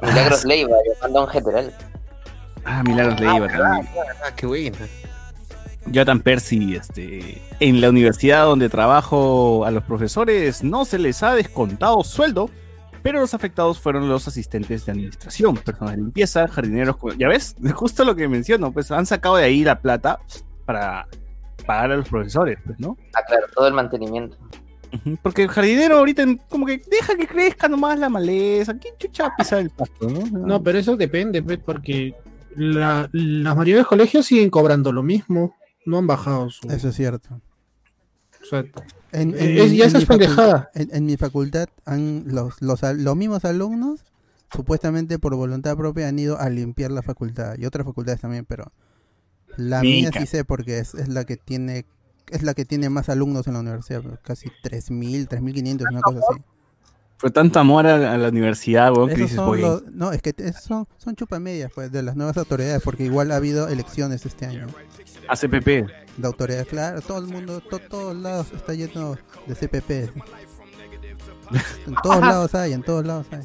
[0.00, 1.74] Milagros Leiva, llamando a un general.
[2.64, 3.88] Ah, Milagros Leiva también.
[4.22, 4.78] Ah, qué buena.
[5.86, 11.34] Jonathan Percy, este, en la universidad donde trabajo a los profesores no se les ha
[11.34, 12.48] descontado sueldo,
[13.02, 18.04] pero los afectados fueron los asistentes de administración, personas de limpieza, jardineros, ya ves, justo
[18.04, 20.20] lo que menciono, pues han sacado de ahí la plata
[20.64, 21.08] para
[21.66, 22.96] pagar a los profesores, pues, ¿no?
[23.14, 24.36] Ah, claro, todo el mantenimiento.
[25.22, 29.24] Porque el jardinero ahorita en- como que deja que crezca nomás la maleza, ¿quién chucha
[29.24, 30.24] va a pisar el pasto, no?
[30.46, 32.14] No, pero eso depende, pues, porque
[32.56, 35.54] la, la mayoría de los colegios siguen cobrando lo mismo.
[35.84, 36.68] No han bajado su.
[36.70, 37.40] Eso es cierto.
[38.42, 38.64] o sea,
[39.12, 40.70] En, es- ya esa mi es pendejada.
[40.74, 44.04] En, en mi facultad, han, los, los, al- los mismos alumnos
[44.50, 48.72] supuestamente por voluntad propia han ido a limpiar la facultad y otras facultades también, pero
[49.58, 50.20] la mía Mica.
[50.20, 51.84] sí sé porque es, es la que tiene
[52.30, 56.42] es la que tiene más alumnos en la universidad, casi 3000, 3500, una cosa así.
[57.16, 60.20] Fue tanto amor a, a la universidad, weón, que dices, son "Oye, los- no, es
[60.22, 64.44] que son, son chupamedias pues, de las nuevas autoridades, porque igual ha habido elecciones este
[64.46, 64.66] año.
[65.28, 65.66] ACPP.
[66.18, 69.16] De autoridades, claro, todo el mundo, to- todos lados está lleno
[69.46, 69.90] de CPP.
[71.86, 73.40] En todos lados hay, en todos lados hay.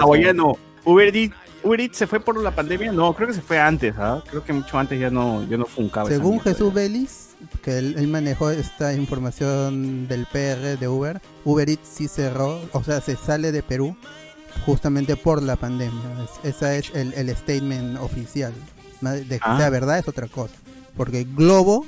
[0.00, 3.58] Hawaiano, Uber Eats, Uber Eats se fue por la pandemia, no, creo que se fue
[3.58, 4.22] antes, ¿ah?
[4.28, 6.08] Creo que mucho antes ya no, ya no funcaba.
[6.08, 6.40] Según.
[6.40, 7.30] Jesús Vélez,
[7.62, 12.82] que él, él manejó esta información del PR de Uber, Uber Eats sí cerró, o
[12.82, 13.96] sea, se sale de Perú
[14.66, 16.00] justamente por la pandemia.
[16.44, 18.52] Es- ese es el, el statement oficial.
[19.00, 19.56] De que Ah.
[19.56, 20.54] sea verdad es otra cosa.
[20.96, 21.86] Porque Globo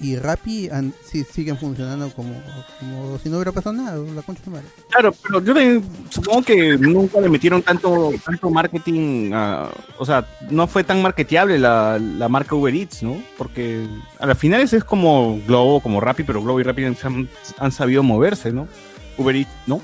[0.00, 0.68] y Rappi
[1.30, 2.32] siguen funcionando como,
[2.78, 4.66] como si no hubiera pasado nada, la concha de madre.
[4.90, 9.68] Claro, pero yo también supongo que nunca le metieron tanto, tanto marketing, a-
[9.98, 13.22] o sea, no fue tan marketeable la, la marca Uber Eats, ¿no?
[13.36, 13.86] Porque
[14.18, 16.96] a las finales es como Globo, como Rappi, pero Globo y Rappi han,
[17.58, 18.66] han sabido moverse, ¿no?
[19.20, 19.80] Uber Eats, ¿no?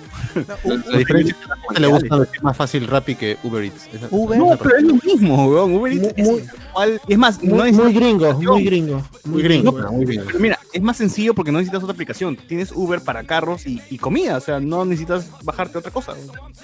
[0.87, 3.65] La diferencia es que a la gente le gusta decir más fácil Rappi que Uber
[3.65, 3.89] Eats.
[3.93, 5.75] Esa- Uber- No, pero es lo mismo, weón.
[5.75, 9.03] Uber Eats es igual- es más, no Muy, es muy gringo, muy gringo.
[9.25, 10.23] Muy gringo, No, muy bien.
[10.27, 12.37] Pero mira, es más sencillo porque no necesitas otra aplicación.
[12.37, 16.15] Tienes Uber para carros y, y comida, o sea, no necesitas bajarte otra cosa.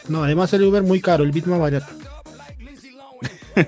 [0.09, 1.87] No, además el Uber muy caro, el Bit más barato.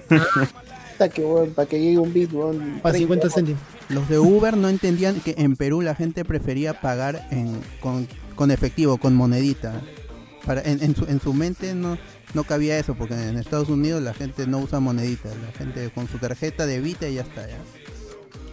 [0.93, 2.79] Hasta que, weón, para que llegue un bit, weón.
[2.83, 3.61] Para 50 céntimos.
[3.89, 8.51] Los de Uber no entendían que en Perú la gente prefería pagar en, con, con
[8.51, 9.81] efectivo, con monedita.
[10.47, 11.97] Para, en, en su, en su mente no,
[12.35, 15.29] no cabía eso, porque en Estados Unidos la gente no usa monedita.
[15.31, 17.47] La gente con su tarjeta debita y ya está.
[17.47, 17.57] Ya.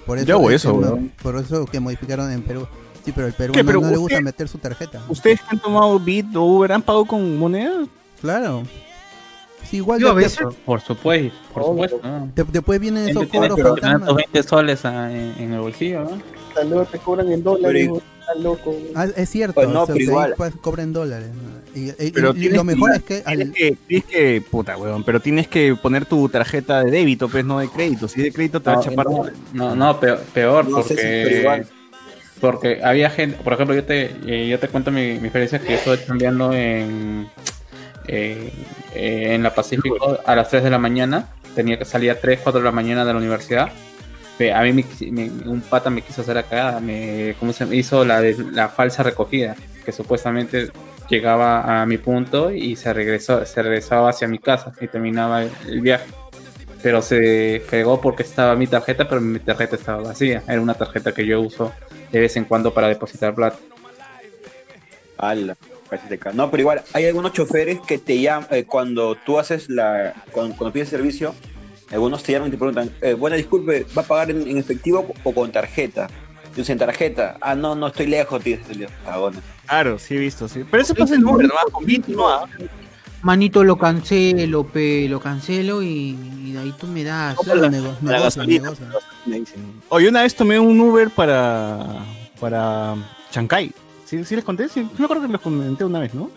[0.05, 1.11] Por Yo hago es que eso, weón.
[1.21, 2.67] por eso que modificaron en Perú.
[3.03, 5.01] Sí, pero el ¿Qué, peruano pero no le gusta meter su tarjeta.
[5.09, 7.85] ¿Ustedes que han tomado Bit o Uber han pagado con moneda?
[8.21, 8.63] Claro.
[9.69, 11.99] Sí, igual Yo te- veces- Por supuesto, por supuesto.
[12.03, 12.29] ¿no?
[12.33, 14.15] te- después vienen esos cobros que tener fantasmas.
[14.15, 16.85] 20 soles ah, en, en el bolsillo, ¿no?
[16.85, 18.01] Te cobran en dólares, Pero-
[18.39, 18.75] loco.
[18.95, 20.33] Ah, es cierto, Pues no, o sea, pero ahí, igual.
[20.37, 21.29] pues, cobran dólares.
[21.29, 21.61] ¿no?
[21.79, 24.77] Y, y- Pero y lo mejor que- es que Tienes al, que, tienes que, puta,
[24.77, 28.07] weón, pero tienes que poner tu tarjeta de débito, pues no de crédito.
[28.07, 29.05] Si de crédito te va a No, chapar.
[29.07, 31.67] no, no, no, peor, peor No sé si, pero porque igual.
[32.41, 35.69] porque había gente, por ejemplo, yo te eh, yo te cuento mi, mi experiencia que
[35.69, 37.27] yo estuve cambiando en
[38.07, 38.51] eh,
[38.95, 42.39] eh, en la Pacífico a las 3 de la mañana, tenía que salir a 3,
[42.43, 43.69] 4 de la mañana de la universidad.
[44.49, 47.75] A mí me me- un pata me quiso hacer la cagada, me, ¿cómo se me
[47.75, 49.55] hizo la, la falsa recogida?
[49.85, 50.71] Que supuestamente
[51.09, 55.81] llegaba a mi punto y se regresó, se regresaba hacia mi casa y terminaba el,
[55.81, 56.05] viaje.
[56.81, 60.41] Pero se fregó porque estaba mi tarjeta, pero mi tarjeta estaba vacía.
[60.47, 61.71] Era una tarjeta que yo uso
[62.11, 63.59] de vez en cuando para depositar plata.
[65.17, 65.55] Ala,
[66.33, 70.71] No, pero igual, hay algunos choferes que te llaman, eh, cuando tú haces la, cuando
[70.71, 71.35] pides servicio,
[71.91, 75.13] algunos te llaman y te preguntan, eh, bueno, disculpe, ¿va a pagar en, en efectivo
[75.23, 76.07] o con tarjeta?
[76.55, 78.57] Y en tarjeta, ah, no, no estoy lejos, tío,
[79.05, 79.39] cagones.
[79.65, 80.65] Claro, sí he visto, sí.
[80.69, 81.53] Pero eso pasa en Uber, ¿no?
[81.71, 82.27] Con ¿no?
[82.29, 82.45] Ah,
[83.21, 87.37] Manito, lo cancelo, pe, lo cancelo y, y de ahí tú me das.
[87.37, 88.85] Nego- La negocio, gasolina, negocio.
[89.27, 89.81] me dicen.
[89.89, 92.03] Oye, una vez tomé un Uber para,
[92.39, 92.95] para
[93.29, 93.71] Chancay.
[94.05, 94.67] ¿Sí, sí les conté?
[94.67, 96.29] Sí, me acuerdo que les comenté una vez, ¿no?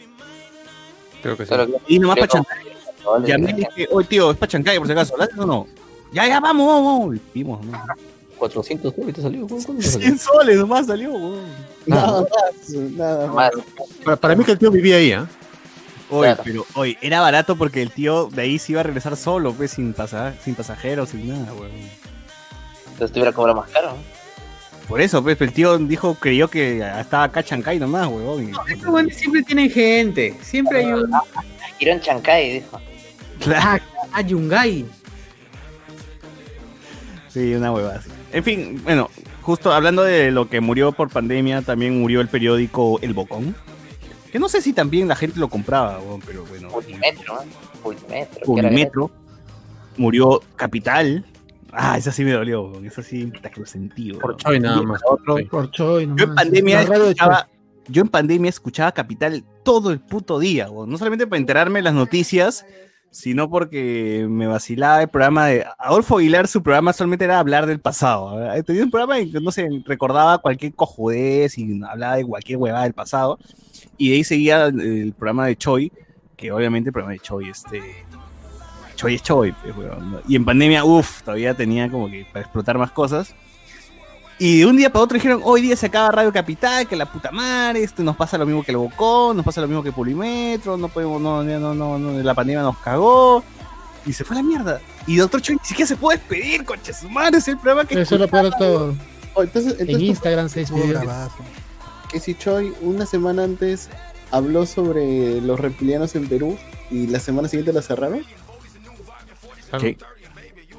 [1.22, 1.54] Creo que sí.
[1.88, 2.44] Y nomás para Creo-
[3.04, 3.30] Chancay.
[3.30, 5.16] Llamé y dije, oye, tío, es para Chancay, por si acaso.
[5.16, 5.66] ¿La haces o no?
[6.12, 7.16] Ya, ya, vamos, vamos, vamos.
[7.16, 7.80] Y vimos, ¿no?
[8.38, 9.46] 400 soles te salió.
[9.46, 10.00] ¿Cuánto salió?
[10.00, 11.40] 100 soles nomás salió, weón.
[11.86, 13.50] Nada más, nada más.
[14.04, 15.26] Para, para mí que el tío vivía ahí, ¿ah?
[16.10, 16.42] Oye, Claro.
[16.44, 19.70] pero, oye, era barato porque el tío de ahí se iba a regresar solo, pues,
[19.72, 21.70] sin, pasa, sin pasajeros, sin nada, weón.
[22.92, 23.88] Entonces te hubiera cobrado más caro.
[23.92, 23.96] ¿no?
[24.88, 28.50] Por eso, pues, el tío dijo, creyó que estaba acá Chancay nomás, weón.
[28.50, 30.36] y- Estos siempre tienen gente.
[30.42, 31.10] Siempre hay un.
[31.78, 32.80] Girón Chancay, dijo.
[33.40, 33.82] Claro.
[34.12, 34.86] Ah, Yungay.
[37.28, 38.10] Sí, una hueva así.
[38.32, 39.10] En fin, bueno,
[39.42, 43.54] justo hablando de lo que murió por pandemia, también murió el periódico El Bocón.
[44.30, 46.68] Que no sé si también la gente lo compraba, pero bueno.
[46.70, 47.40] Multimetro, ¿no?
[47.84, 48.34] Multimetro.
[48.34, 49.10] que era Publimetro.
[49.96, 51.24] Murió Capital.
[51.72, 52.72] Ah, esa sí me dolió.
[52.84, 54.12] Esa sí, que lo sentí.
[54.12, 55.00] Por Choy nada más.
[55.08, 57.48] otro- Por Choy, Yo en pandemia escuchaba,
[57.88, 61.94] yo en pandemia escuchaba Capital todo el puto día, no solamente para enterarme de las
[61.94, 62.64] noticias,
[63.14, 67.78] sino porque me vacilaba el programa de Adolfo Aguilar, su programa solamente era hablar del
[67.78, 68.36] pasado.
[68.64, 72.82] Tenía un programa en que, no sé, recordaba cualquier cojudez y hablaba de cualquier huevada
[72.82, 73.38] del pasado.
[73.96, 75.92] Y de ahí seguía el programa de Choi,
[76.36, 77.80] que obviamente el programa de Choi, este.
[78.96, 79.88] Choi es Choi, pues.
[80.26, 83.32] Y en pandemia, uff, todavía tenía como que para explotar más cosas.
[84.38, 87.10] Y de un día para otro dijeron, hoy día se acaba Radio Capital, que la
[87.10, 89.92] puta madre, esto nos pasa lo mismo que el Bocón, nos pasa lo mismo que
[89.92, 93.44] Polimetro, no podemos, no, no, no, no, no, la pandemia nos cagó.
[94.04, 94.80] Y se fue a la mierda.
[95.06, 98.00] Y Doctor Choi ni siquiera se puede despedir, concha su madre, es el programa que
[98.00, 98.94] Eso es lo peor todo.
[99.34, 101.00] Oh, entonces, En Instagram se despidió.
[102.10, 103.88] que si Choi una semana antes
[104.30, 106.58] habló sobre los reptilianos en Perú
[106.90, 108.24] y la semana siguiente la cerraron.
[109.80, 109.96] Sí.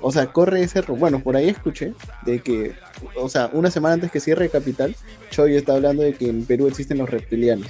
[0.01, 1.93] O sea, corre ese ru- Bueno, por ahí escuché
[2.23, 2.75] de que,
[3.15, 4.95] o sea, una semana antes que cierre Capital,
[5.31, 7.67] Choi está hablando de que en Perú existen los reptilianos.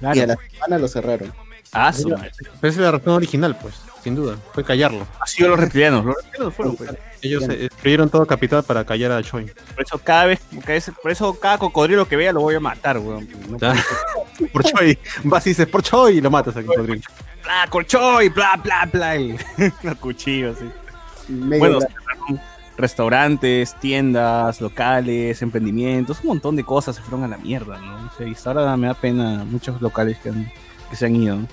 [0.00, 1.32] Y a la semana lo cerraron.
[1.72, 2.30] Ah, su madre.
[2.38, 4.36] Pero esa es la razón original, pues, sin duda.
[4.54, 5.06] Fue callarlo.
[5.20, 6.04] Ha sido los reptilianos.
[6.04, 6.90] Los reptilianos fueron, pues.
[7.20, 9.44] Ellos eh, escribieron todo capital para callar a Choi.
[9.74, 12.60] Por eso cada vez, cada vez- por eso cada cocodrilo que vea lo voy a
[12.60, 13.28] matar, weón.
[13.50, 13.58] No
[14.52, 14.98] por Choi.
[15.24, 16.66] Vas y dices por Choi y lo matas aquí.
[16.66, 17.02] cocodrilo.
[17.42, 19.16] bla, colchoy, bla, bla, bla.
[19.18, 19.36] Y
[19.82, 20.64] los cuchillos, sí.
[21.28, 22.40] Medio Bueno, cerraron
[22.76, 28.06] restaurantes, tiendas, locales, emprendimientos, un montón de cosas se fueron a la mierda, ¿no?
[28.06, 30.50] O sea, y hasta ahora me da pena muchos locales que, han-
[30.88, 31.36] que se han ido.
[31.36, 31.48] ¿no?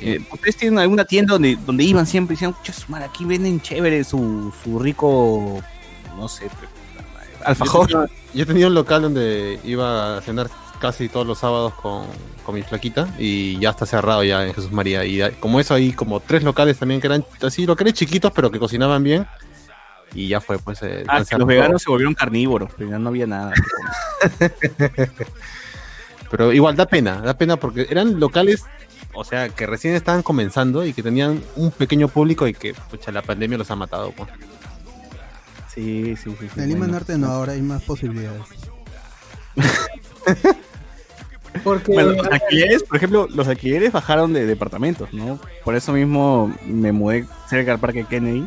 [0.00, 3.24] Eh, ¿Ustedes tienen alguna tienda donde, donde iban siempre y decían, "Pucha, su madre, aquí
[3.26, 5.60] venden chévere su, su rico,
[6.16, 6.48] no sé,
[7.44, 7.88] alfajor?
[7.90, 10.48] Yo tenía, yo tenía un local donde iba a cenar
[10.84, 12.04] casi todos los sábados con,
[12.44, 15.02] con mi flaquita y ya está cerrado ya en Jesús María.
[15.06, 18.58] Y como eso hay como tres locales también que eran así, locales chiquitos pero que
[18.58, 19.26] cocinaban bien.
[20.14, 20.82] Y ya fue, pues.
[20.82, 21.78] eh, Ah, que los veganos todo.
[21.78, 23.52] se volvieron carnívoros, pero ya no había nada.
[26.30, 28.64] Pero igual da pena, da pena porque eran locales,
[29.12, 33.12] o sea, que recién estaban comenzando y que tenían un pequeño público y que, pucha,
[33.12, 34.10] la pandemia los ha matado.
[34.12, 34.28] Pues.
[35.72, 36.48] Sí, sí, sí.
[36.60, 38.42] En Lima Norte no, ahora hay más posibilidades.
[41.62, 45.38] Porque Bueno, los alquileres, por ejemplo, los alquileres bajaron de departamentos, ¿no?
[45.64, 48.46] Por eso mismo me mudé cerca del Parque Kennedy.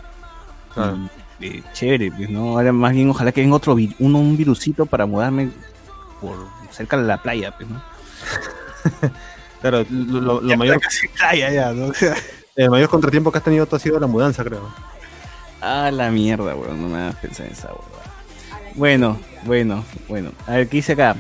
[0.74, 0.98] Claro.
[1.40, 2.50] Y, eh, chévere, pues, ¿no?
[2.58, 5.50] Ahora más bien ojalá que venga otro vi- uno, un virusito para mudarme
[6.20, 6.36] por
[6.72, 7.82] cerca de la playa, pues, ¿no?
[9.62, 10.80] Claro, lo, lo- lo Ya, mayor,
[11.18, 11.92] playa ya, ¿no?
[12.56, 14.70] el mayor contratiempo que has tenido tú ha sido la mudanza, creo.
[15.62, 16.80] Ah, la mierda, weón.
[16.82, 17.82] No me hagas pensar en esa weón.
[18.76, 20.32] Bueno, bueno, bueno.
[20.46, 21.16] A ver, ¿qué dice acá?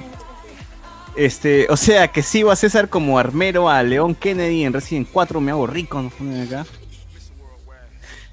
[1.18, 5.41] Este, o sea, que sigo a César como armero a León Kennedy en Resident 4,
[5.41, 6.65] me hago rico, nos ponen acá.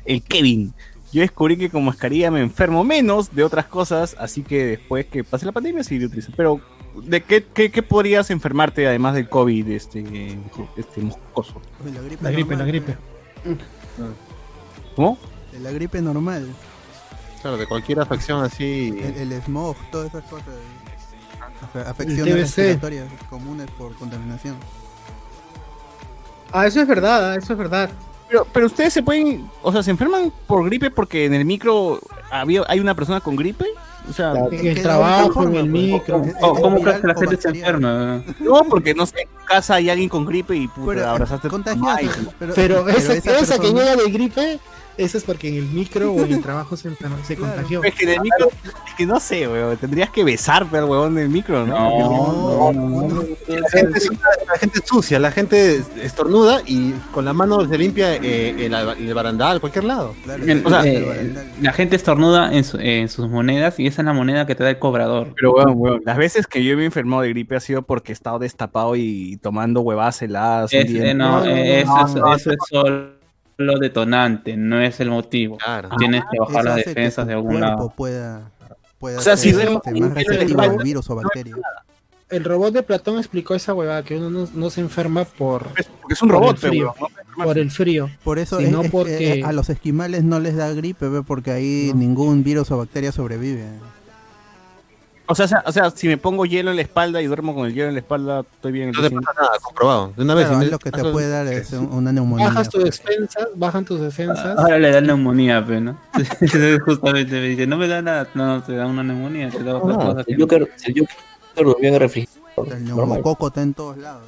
[0.04, 0.74] El Kevin.
[1.10, 5.24] Yo descubrí que con mascarilla me enfermo menos de otras cosas, así que después que
[5.24, 6.36] pase la pandemia seguiré utilizando.
[6.36, 6.60] Pero,
[7.02, 10.36] ¿de qué, qué, qué podrías enfermarte además del COVID, este,
[10.76, 11.62] este moscoso?
[11.84, 12.68] De la gripe, La gripe, la normal.
[12.68, 12.96] gripe.
[14.96, 15.18] ¿Cómo?
[15.52, 16.48] De la gripe normal.
[17.40, 18.94] Claro, de cualquier afección así.
[18.98, 20.48] El, el smog, todas esas cosas.
[21.72, 24.56] Afe- Afecciones respiratorias comunes por contaminación.
[26.52, 27.90] Ah, eso es verdad, eso es verdad.
[28.28, 32.00] Pero, pero ustedes se pueden, o sea, se enferman por gripe porque en el micro
[32.30, 33.66] había, hay una persona con gripe.
[34.08, 34.52] O sea, Claro.
[34.52, 36.18] En el que trabajo, en el alguna micro.
[36.18, 36.36] forma, pues.
[36.42, 38.22] Oh, ¿Cómo Es crees que la o gente se enferma?
[38.40, 42.28] no, porque no sé, en casa hay alguien con gripe y puta, Pero, abrazaste y-
[42.38, 44.58] pero, Pero, esa, esa esa que persona- llega de gripe,
[44.96, 46.88] esa es porque en el micro o en el trabajo se,
[47.38, 47.82] contagió.
[47.82, 48.48] Es que en el micro,
[48.86, 51.74] es que no sé, weón, tendrías que besarme al huevón del micro, ¿no?
[51.74, 54.10] No, No, no, La gente, es-
[54.46, 58.74] la gente es sucia, la gente estornuda y con la mano se limpia eh, el,
[58.74, 60.14] el barandal, cualquier lado.
[60.64, 64.12] o sea, eh, la gente estornuda en, su- en sus monedas y esa es la
[64.12, 65.32] moneda que te da el cobrador.
[65.36, 68.12] Pero weón, weón, las veces que yo me he enfermado de gripe ha sido porque
[68.12, 70.72] he estado destapado y tomando huevadas heladas.
[70.72, 73.23] un Es- eh, no, eh, eso, no, es- no, eso es solo
[73.78, 75.56] detonante, no es el motivo.
[75.58, 75.90] Claro.
[75.98, 77.92] Tienes que bajar las defensas de algún lado.
[77.96, 78.50] pueda,
[78.98, 81.20] pueda O sea, si ser, duermo este, más receptivo a virus o.
[82.30, 85.84] El robot de Platón explicó esa huevada, que uno no, no se enferma por, Porque
[86.14, 86.94] es un por robot, el pero, frío.
[87.44, 88.10] por el frío.
[88.24, 91.22] Por eso es, no es que, porque- a los esquimales no les da gripe, ve,
[91.22, 92.00] porque ahí No.
[92.00, 93.66] ningún virus o bacteria sobrevive.
[95.26, 97.72] O sea, o sea, si me pongo hielo en la espalda y duermo con el
[97.72, 98.90] hielo en la espalda, estoy bien.
[98.92, 100.12] No te pasa nada, comprobado.
[100.16, 100.44] De una vez.
[100.46, 102.48] Claro, es me- lo que te puede dar es un- una neumonía.
[102.48, 104.58] Bajas tus defensas, bajan tus defensas.
[104.58, 105.98] Ahora le da neumonía, pero ¿no?
[106.84, 109.80] Justamente me dice, no me da nada, no, te da una neumonía, te da No,
[109.80, 110.16] cosas.
[110.18, 114.22] si que- el Joker, si el neumococo está en todos lados.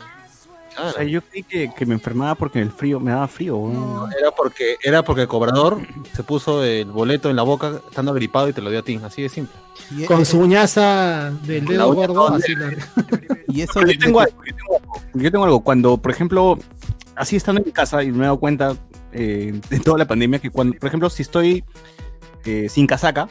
[0.79, 4.09] O sea, yo creí que, que me enfermaba porque el frío me daba frío.
[4.19, 5.79] Era porque, era porque el cobrador
[6.15, 9.01] se puso el boleto en la boca estando agripado y te lo dio a ti.
[9.05, 9.55] Así de simple.
[9.97, 12.73] Y, Con su uñaza del dedo gordo, toda así la-
[13.49, 15.61] y eso Pero de- yo tengo, de- algo, yo, tengo algo, yo tengo algo.
[15.61, 16.59] Cuando, por ejemplo,
[17.15, 18.77] así estando en mi casa y me he dado cuenta
[19.13, 21.65] eh, de toda la pandemia que cuando, por ejemplo, si estoy
[22.45, 23.29] eh, sin casaca,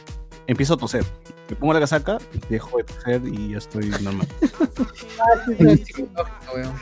[0.48, 1.06] empiezo a toser.
[1.50, 2.18] Me pongo la casaca,
[2.50, 4.28] dejo de toser y ya estoy normal.
[5.86, 6.74] Psicológico, weón.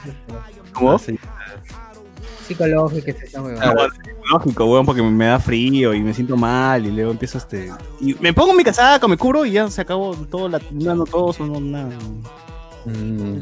[0.73, 0.99] ¿Cómo?
[2.47, 3.57] Psicológico es esa weón.
[3.61, 3.73] Ah,
[4.31, 7.71] Lógico, weón, porque me da frío y me siento mal y luego empiezo este.
[7.99, 11.33] Y me pongo mi casaca, me cubro y ya se acabó todo, la, no, todo,
[11.45, 11.89] no, nada.
[12.85, 12.91] La,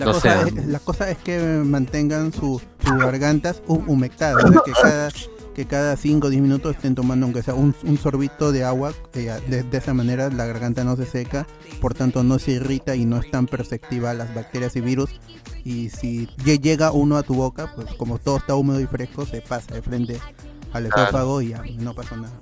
[0.05, 0.49] no cosa sé.
[0.49, 5.09] es, la cosa es que mantengan su- sus gargantas hu- humectadas, que cada
[5.55, 8.93] que cada 5 o 10 minutos estén tomando aunque sea un, un sorbito de agua,
[9.13, 11.45] eh, de, de esa manera la garganta no se seca,
[11.81, 15.09] por tanto no se irrita y no es tan perceptiva a las bacterias y virus.
[15.63, 19.25] Y si lle- llega uno a tu boca, pues como todo está húmedo y fresco,
[19.25, 20.19] se pasa de frente
[20.73, 22.33] al esófago y ya, no pasa nada.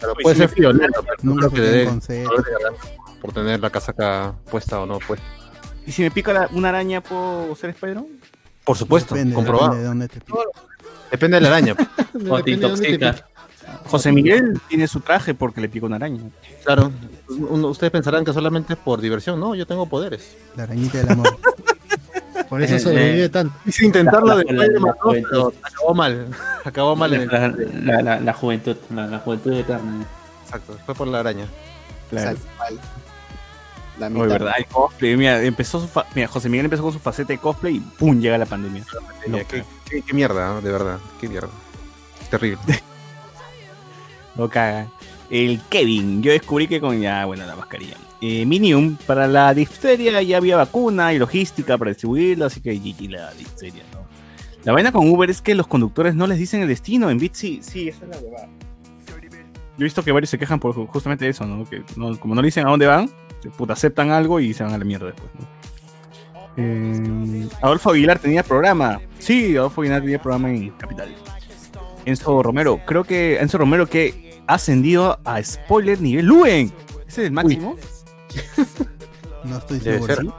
[0.00, 2.24] Pero puede ser friolento, pero Nunca que se le dé queden con sed.
[2.24, 2.80] dolor de garganta
[3.20, 5.20] por tener la casaca puesta o no pues.
[5.86, 8.06] ¿Y si me pica la- una araña, puedo ser Spider-Man?
[8.64, 9.66] Por supuesto, Depende, comprobado.
[9.68, 10.38] depende de dónde te pique.
[11.10, 11.74] Depende de la araña.
[12.30, 13.14] O te intoxica.
[13.86, 16.20] José Miguel tiene su traje porque le pica una araña.
[16.64, 16.90] Claro.
[17.28, 19.38] Uno- ustedes pensarán que solamente es por diversión.
[19.38, 20.36] No, yo tengo poderes.
[20.56, 21.38] La arañita del amor.
[22.48, 23.52] Por eso sobrevive tanto.
[23.64, 26.26] Quise intentarlo de pero acabó mal.
[26.64, 27.28] Acabó mal en el...
[27.86, 30.04] La, la, la- juventud, la, la juventud eterna.
[30.44, 31.46] Exacto, fue por la araña.
[32.10, 32.36] Claro.
[33.98, 34.32] La Muy mitad.
[34.40, 35.16] verdad, el cosplay.
[35.16, 38.18] Mira, empezó su fa- mira, José Miguel empezó con su faceta de cosplay y ¡pum!
[38.20, 38.84] llega la pandemia.
[39.26, 40.60] Mira, qué, qué- qué mierda, ¿no?
[40.60, 40.98] de verdad.
[41.20, 41.48] Qué mierda.
[42.30, 42.58] Terrible.
[44.36, 44.88] No caga.
[45.30, 47.96] El Kevin, yo descubrí que con ya, bueno, la mascarilla.
[48.20, 53.10] Eh, Minium, para la difteria ya había vacuna y logística para distribuirla, así que GG
[53.10, 54.06] la difteria, ¿no?
[54.64, 57.08] La vaina con Uber es que los conductores no les dicen el destino.
[57.10, 58.48] En Bit sí, sí, esa es la huevada.
[59.78, 61.64] Yo he visto que varios se quejan por ju- justamente eso, ¿no?
[61.64, 63.10] Que no- como no le dicen a dónde van,
[63.50, 65.46] se puta, aceptan algo y se van a la mierda después, ¿no?
[66.56, 69.00] Eh, Adolfo Aguilar tenía programa.
[69.18, 71.14] Sí, Adolfo Aguilar tenía programa en Capital.
[72.06, 76.72] Enzo Romero, creo que Enzo Romero que ha ascendido a spoiler nivel Luen.
[77.06, 77.76] ¿Ese es el máximo?
[79.44, 80.12] No estoy seguro.
[80.12, 80.24] ser.
[80.24, 80.30] ¿sí?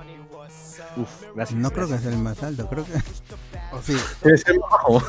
[0.97, 1.57] Uf, gracias.
[1.57, 2.91] No creo que sea el más alto, creo que.
[3.71, 3.95] O sí.
[4.21, 5.01] Debe ser bajo.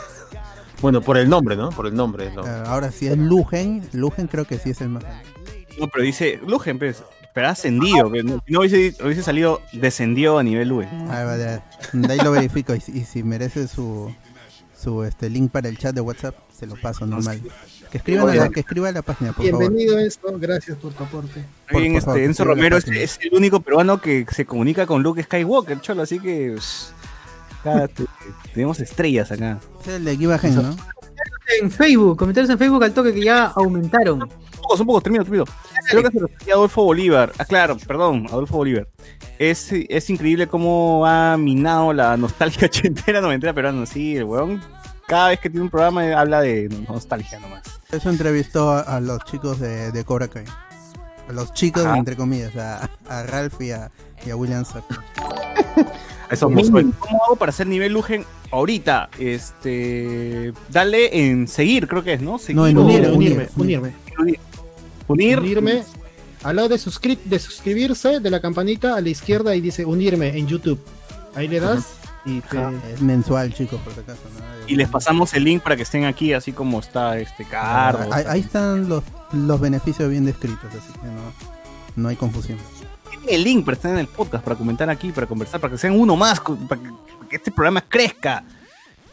[0.81, 1.71] Bueno, por el nombre, ¿no?
[1.71, 2.31] Por el nombre.
[2.31, 2.47] ¿no?
[2.47, 5.29] Eh, ahora si es Lugen, Lugen creo que sí es el más alto.
[5.81, 7.03] No, pero dice Lugen, pues,
[7.35, 8.09] pero ha ascendido.
[8.11, 10.89] pues, no, si no hubiese, hubiese salido, descendió a nivel Luen.
[11.11, 11.39] A ver,
[11.93, 14.13] de, de ahí lo verifico y, si- y si merece su
[14.81, 17.41] su este link para el chat de WhatsApp, se lo paso normal.
[17.91, 19.61] Que escriban a la, que escriba a la página, por favor.
[19.61, 21.45] Bienvenido esto, gracias por tu aporte.
[21.71, 25.03] Por- Bien, por este, favor, Enzo Romero es, el único peruano que se comunica con
[25.03, 26.93] Luke Skywalker, cholo, así que pss,
[27.61, 28.05] acá te-
[28.55, 29.59] tenemos estrellas acá.
[29.83, 30.77] Es el de ¿no?
[31.61, 34.29] En Facebook, comentarios en Facebook al toque que ya aumentaron.
[34.69, 35.45] Pocos, son pocos, termino, termino.
[35.91, 37.33] Creo que se refería a Adolfo Bolívar.
[37.39, 38.87] Ah, claro, perdón, Adolfo Bolívar.
[39.39, 43.87] Es, es increíble cómo ha minado la nostalgia ochentera, noventera peruana.
[43.87, 44.61] Sí, el weón,
[45.07, 47.63] cada vez que tiene un programa eh, habla de nostalgia nomás.
[47.91, 50.45] Eso entrevistó a, a los chicos de, de Cobra Kai.
[51.29, 51.97] A los chicos, Ajá.
[51.97, 53.91] entre comillas, a, a Ralph y a,
[54.27, 55.03] y a William Zappa.
[56.31, 59.09] Eso Mini, ¿Cómo hago para hacer nivel Lugen ahorita?
[59.19, 62.39] Este, dale en seguir, creo que es, ¿no?
[62.39, 63.93] Seguir No, en o- unir, unirme, unirme.
[65.09, 65.41] Unir.
[65.41, 65.85] Unirme.
[66.45, 70.39] Al lado de, suscri- de suscribirse, de la campanita, a la izquierda y dice unirme
[70.39, 70.79] en YouTube.
[71.35, 71.95] Ahí le das
[72.25, 72.59] y te...
[72.95, 74.21] Es mensual, chicos, por si acaso.
[74.39, 74.69] ¿no?
[74.69, 78.07] Y les pasamos el link para que estén aquí, así como está este Carlos.
[78.13, 79.03] ahí, ahí están los,
[79.33, 81.33] los beneficios bien descritos, así que no,
[81.97, 82.59] no hay confusión.
[83.11, 85.79] Tienen el link para estar en el podcast, para comentar aquí, para conversar, para que
[85.79, 88.45] sean uno más, para que, para que este programa crezca.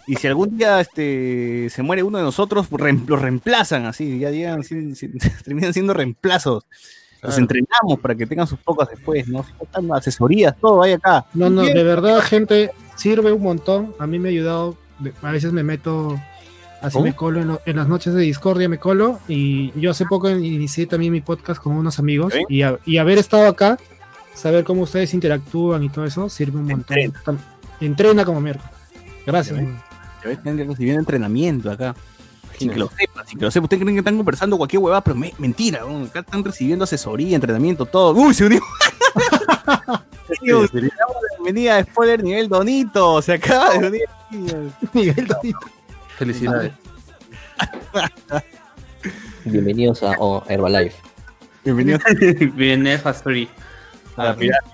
[0.08, 4.64] Y si algún día este, se muere uno de nosotros, los reemplazan así, ya llegan,
[4.64, 6.66] sin- sin- terminan siendo reemplazos.
[7.24, 9.44] Los entrenamos para que tengan sus pocas después, ¿no?
[9.60, 11.26] Están asesorías, todo, vaya acá.
[11.34, 13.96] No, no, de verdad, gente, sirve un montón.
[13.98, 14.78] A mí me ha ayudado.
[15.24, 16.20] A veces me meto,
[16.84, 17.06] así ¿Cómo?
[17.06, 19.20] me colo en, lo- en las noches de discordia, me colo.
[19.28, 22.32] Y yo hace poco inicié también mi podcast con unos amigos.
[22.32, 22.44] ¿Sí?
[22.48, 23.80] Y, a- y haber estado acá,
[24.36, 26.96] saber cómo ustedes interactúan y todo eso, sirve un montón.
[27.82, 28.24] Entrena.
[28.24, 28.72] Como mierda.
[29.26, 29.60] Gracias.
[30.28, 31.96] Ves, tienen que recibir entrenamiento acá.
[32.58, 33.66] Sin que lo sepan, sin que lo sepan.
[33.66, 35.82] Ustedes creen que están conversando cualquier huevada, pero me- mentira.
[35.82, 36.06] ¿no?
[36.06, 38.14] Acá están recibiendo asesoría, entrenamiento, todo.
[38.14, 38.62] ¡Uy, se unió!
[41.38, 43.22] Bienvenida a Spoiler Nivel Donito.
[43.22, 44.72] Se acaba de unir.
[44.94, 45.60] Nivel Donito.
[46.18, 46.74] Felicidades.
[49.46, 50.98] Bienvenidos a oh, Herbalife.
[51.64, 52.00] Bienvenido.
[52.54, 53.50] Viene Fast Free.
[54.16, 54.66] a la pirata.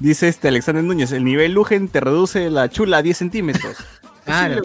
[0.00, 3.76] Dice este Alexander Núñez, el nivel Lugen te reduce la chula a 10 centímetros.
[4.26, 4.60] Claro.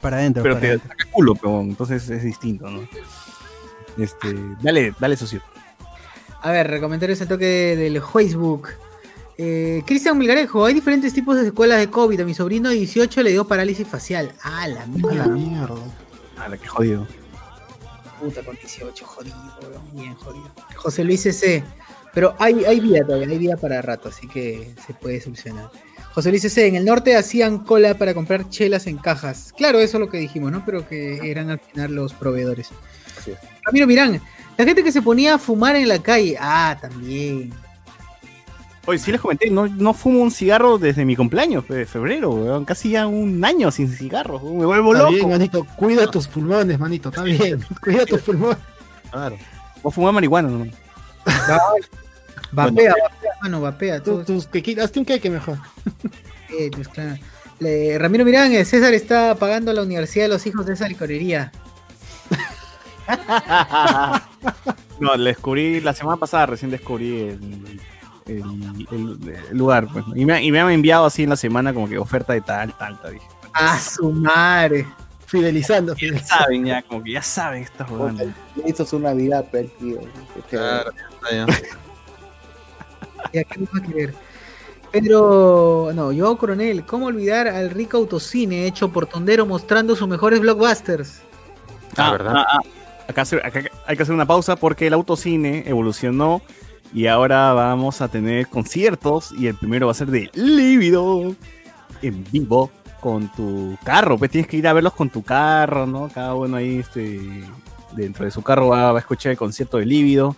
[0.00, 0.42] Para adentro.
[0.42, 0.88] Pero para te adentro.
[0.88, 2.80] saca culo, pero entonces es distinto, ¿no?
[3.98, 5.40] Este, dale, dale socio.
[6.42, 8.70] A ver, comentarios al toque del Facebook.
[9.38, 12.20] Eh, Cristian Milgarejo, hay diferentes tipos de secuelas de COVID.
[12.20, 14.32] A mi sobrino de 18 le dio parálisis facial.
[14.42, 15.14] Ah, la A mierda.
[15.14, 15.74] la mierda.
[16.38, 17.06] A la que jodido.
[18.20, 19.36] Puta, con 18, jodido,
[19.92, 20.50] bien jodido.
[20.74, 21.62] José Luis C.
[22.16, 25.70] Pero hay, hay vida todavía, hay vida para rato, así que se puede solucionar.
[26.14, 26.66] José Luis C.
[26.66, 29.52] En el norte hacían cola para comprar chelas en cajas.
[29.54, 30.64] Claro, eso es lo que dijimos, ¿no?
[30.64, 32.70] Pero que eran al final los proveedores.
[33.66, 34.18] Ramiro Mirán,
[34.56, 36.38] la gente que se ponía a fumar en la calle.
[36.40, 37.52] Ah, también.
[38.86, 42.64] Oye, sí les comenté, no, no fumo un cigarro desde mi cumpleaños, de febrero, weón.
[42.64, 44.42] Casi ya un año sin cigarros.
[44.42, 45.16] Me vuelvo Está loco.
[45.16, 45.66] bien, manito.
[45.76, 47.10] Cuida tus pulmones, manito.
[47.10, 47.62] Está bien.
[47.82, 48.56] Cuida tus pulmones.
[49.10, 49.36] Claro.
[49.82, 50.66] Vos fumás marihuana, ¿no?
[52.56, 54.02] Vapea, vapea, mano, vapea.
[54.02, 55.58] Tú, tus quequitas, hazte un queque mejor.
[56.48, 57.16] Eh, pues, claro.
[57.58, 61.50] Le- Ramiro Mirán, eh, César está pagando la universidad de los hijos de esa licorería.
[65.00, 67.80] No, le descubrí, la semana pasada recién descubrí el,
[68.26, 70.04] el- el- el lugar, pues.
[70.14, 72.72] Y me, y me han enviado así en la semana como que oferta de tal,
[72.78, 73.12] tal, tal.
[73.14, 74.86] Dije, A su madre.
[75.26, 76.44] Fidelizando, ya fidelizando.
[76.44, 78.26] saben ya, como que ya saben estas huevonas.
[78.64, 79.98] Hizo su Navidad, pues, tío.
[80.48, 81.68] Claro, ya está, ya.
[83.32, 84.14] Ya, ¿qué más va a querer?
[84.92, 90.40] Pedro, no, Joao Coronel, ¿cómo olvidar al rico autocine hecho por Tondero mostrando sus mejores
[90.40, 91.22] blockbusters?
[91.96, 92.34] Ah, ¿verdad?
[93.08, 96.40] Acá, hace- acá hay que hacer una pausa porque el autocine evolucionó
[96.94, 101.34] y ahora vamos a tener conciertos y el primero va a ser de Lívido
[102.02, 102.70] en vivo
[103.00, 104.16] con tu carro.
[104.18, 106.08] Pues tienes que ir a verlos con tu carro, ¿no?
[106.12, 107.20] Cada uno ahí este,
[107.92, 110.36] dentro de su carro va, va a escuchar el concierto de Lívido.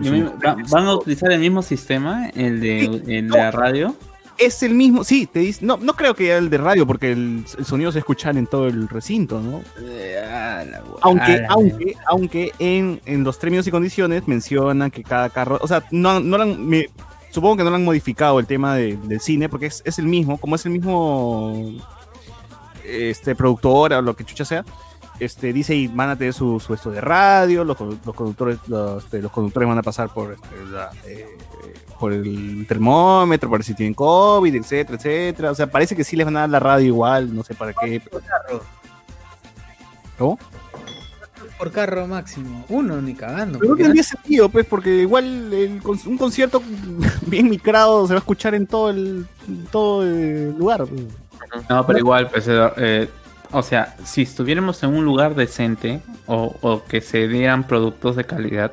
[0.00, 3.94] Y me- va- ¿Van a utilizar el mismo sistema, el de, la radio?
[4.38, 7.44] Es el mismo, sí, te dice, no, no creo que el de radio porque el,
[7.58, 9.60] el sonido se escucha en todo el recinto, ¿no?
[11.02, 15.68] Aunque, la aunque, aunque en, en los términos y condiciones mencionan que cada carro, o
[15.68, 16.86] sea, no, no lo han- me-
[17.30, 20.06] supongo que no lo han modificado el tema de- del cine, porque es, es el
[20.06, 21.72] mismo, como es el mismo
[22.84, 24.64] este productor o lo que chucha sea,
[25.20, 29.04] este dice y van a tener su, su esto de radio, los, los conductores, los,
[29.04, 31.26] este, los conductores van a pasar por este, la, eh,
[31.98, 35.50] por el termómetro, para ver si tienen COVID, etcétera, etcétera.
[35.50, 37.74] O sea, parece que sí les van a dar la radio igual, no sé para
[37.74, 38.02] qué.
[40.18, 40.38] ¿Cómo?
[41.58, 42.64] Por carro máximo.
[42.70, 43.58] Uno ni cagando.
[43.58, 46.62] Pero no tendría sentido, pues, porque igual el un concierto
[47.26, 50.86] bien micrado se va a escuchar en todo el, en todo el lugar.
[50.86, 51.02] pues.
[51.68, 53.08] No, pero igual, pues, eh,
[53.52, 58.24] o sea, si estuviéramos en un lugar decente o, o que se dieran productos de
[58.24, 58.72] calidad,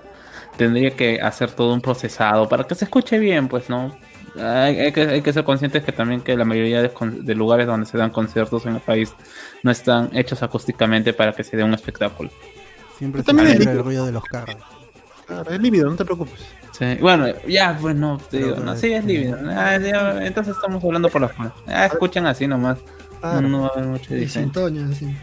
[0.58, 3.96] tendría que hacer todo un procesado para que se escuche bien, pues, ¿no?
[4.36, 7.88] Hay, hay que, hay que ser conscientes que también que la mayoría de, lugares donde
[7.88, 9.14] se dan conciertos en el país
[9.64, 12.30] no están hechos acústicamente para que se dé un espectáculo.
[12.98, 14.58] Siempre se También el- el ruido de los carros.
[15.26, 16.40] Claro, es lívido, no te preocupes.
[16.72, 19.38] Sí, Bueno, ya, pues no, te digo, no, sí, es lívido.
[19.50, 21.52] Ah, ya, entonces estamos hablando por la fuera.
[21.66, 22.78] Ah, escuchan así nomás.
[23.22, 25.16] No, no va a haber mucha Y sin Toño, así.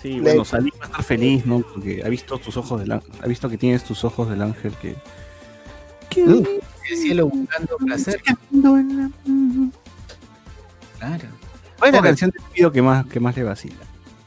[0.00, 1.60] Sí, bueno, Salí va a estar feliz, ¿no?
[1.60, 4.72] Porque ha visto tus ojos del ángel, ha visto que tienes tus ojos del ángel
[4.80, 4.94] que.
[6.16, 8.20] el cielo buscando placer.
[10.98, 11.24] Claro.
[11.78, 13.76] ¿Cuál es la canción de Pido que más, que más le vacila?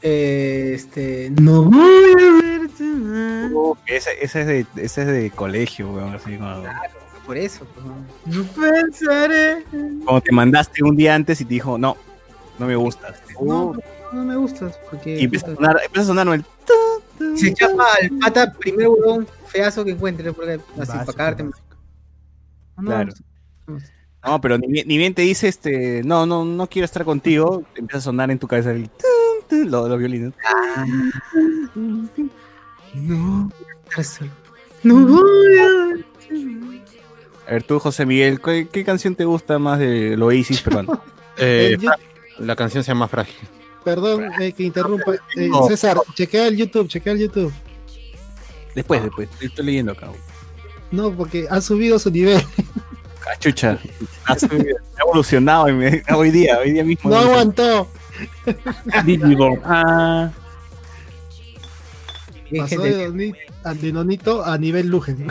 [0.00, 1.30] Eh, este.
[1.40, 3.50] No voy a verte más.
[3.86, 6.14] ese, ese es de, ese es de colegio, weón.
[6.14, 6.62] Así como,
[7.26, 7.66] Por eso.
[7.74, 9.64] pues, No pensaré.
[10.04, 11.96] como te mandaste un día antes y te dijo, no,
[12.58, 13.20] no me gustas.
[13.40, 13.74] No,
[14.12, 14.78] no me gustas.
[14.90, 15.18] Porque.
[15.20, 16.44] Y empieza a sonar, empieza a el
[17.36, 20.32] Se chapa al pata primer huevón feazo que encuentre.
[20.32, 21.44] Porque así, para cagarte.
[21.44, 21.50] No,
[22.76, 23.12] no, Claro.
[24.24, 27.64] No, pero ni, bien- ni bien te dice, este, no, no, no quiero estar contigo,
[27.74, 30.32] empieza a sonar en tu cabeza el tun, tun, los, los violines.
[32.94, 33.50] No.
[34.82, 37.48] No voy a.
[37.48, 41.00] A ver, tú, José Miguel, ¿qué, qué canción te gusta más de lo Oasis peruano?
[41.38, 41.90] Eh, Yu-
[42.38, 43.36] la canción se llama Frágil.
[43.84, 45.14] Perdón eh, que interrumpa.
[45.36, 45.66] Eh, No.
[45.66, 47.52] César, chequea el YouTube, chequea el YouTube.
[48.74, 50.08] Después, después, estoy, estoy leyendo acá.
[50.90, 52.42] No, porque ha subido su nivel.
[53.20, 53.78] Cachucha,
[54.24, 57.10] ha subido, ha evolucionado me- hoy día, hoy día mismo.
[57.10, 57.88] No aguantó.
[59.04, 59.60] Digiborn.
[59.64, 60.30] Ah,
[62.58, 63.34] Pasó de, Doni-
[63.64, 65.26] a- de a nivel Lugen.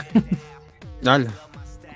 [1.00, 1.28] Dale.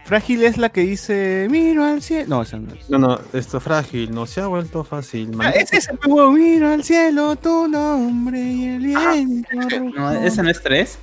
[0.06, 2.26] Frágil es la que dice, miro al cielo.
[2.28, 2.88] No, esa no es.
[2.88, 5.30] No, no, esto frágil, no se ha vuelto fácil.
[5.34, 5.52] Ah, man.
[5.56, 9.48] es ese, huevo, miro al cielo tu nombre y el viento.
[9.96, 10.98] no, ¿ese no es 3?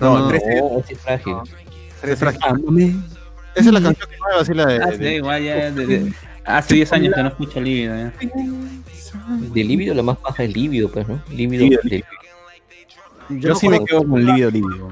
[0.00, 1.34] No, no, tres- No, ese es frágil.
[2.02, 2.40] es frágil.
[2.44, 2.96] Ámame.
[3.54, 6.12] Esa es la canción que más vacila de, Ah, de- sí, igual ya de- de-
[6.44, 7.94] hace 10 años que no escucho Lívido.
[7.96, 8.12] ya.
[9.40, 11.22] De lívido, la más baja es lívido, pues, ¿no?
[11.30, 11.78] Lívido.
[11.84, 12.04] De-
[13.30, 14.88] Yo sí me quedo con lívido, lívido.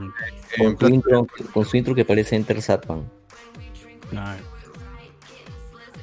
[0.57, 3.03] con, su intro, con su intro que parece Enter Satman.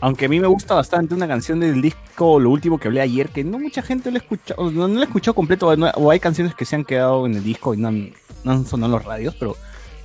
[0.03, 3.29] Aunque a mí me gusta bastante una canción del disco, lo último que hablé ayer,
[3.29, 5.91] que no mucha gente lo ha escuchado, no, no lo ha escuchado completo, o no-
[5.95, 8.11] o hay canciones que se han quedado en el disco y no han,
[8.43, 9.55] no han sonado en los radios, pero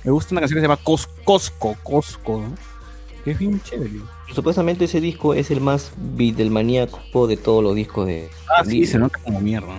[0.03, 2.53] me gusta una canción que se llama Cos- Cosco, Cosco, ¿no?
[3.23, 3.91] que es bien chévere.
[4.35, 8.29] Supuestamente ese disco es el más Beatlemaníaco de todos los discos de.
[8.55, 9.73] Ah, sí, se nota como mierda.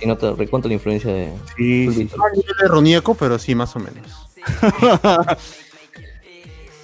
[0.00, 1.32] Se nota recuento la influencia de.
[1.56, 2.10] Sí, sí.
[2.16, 2.24] No
[2.64, 4.28] erroníaco, pero sí, más o menos.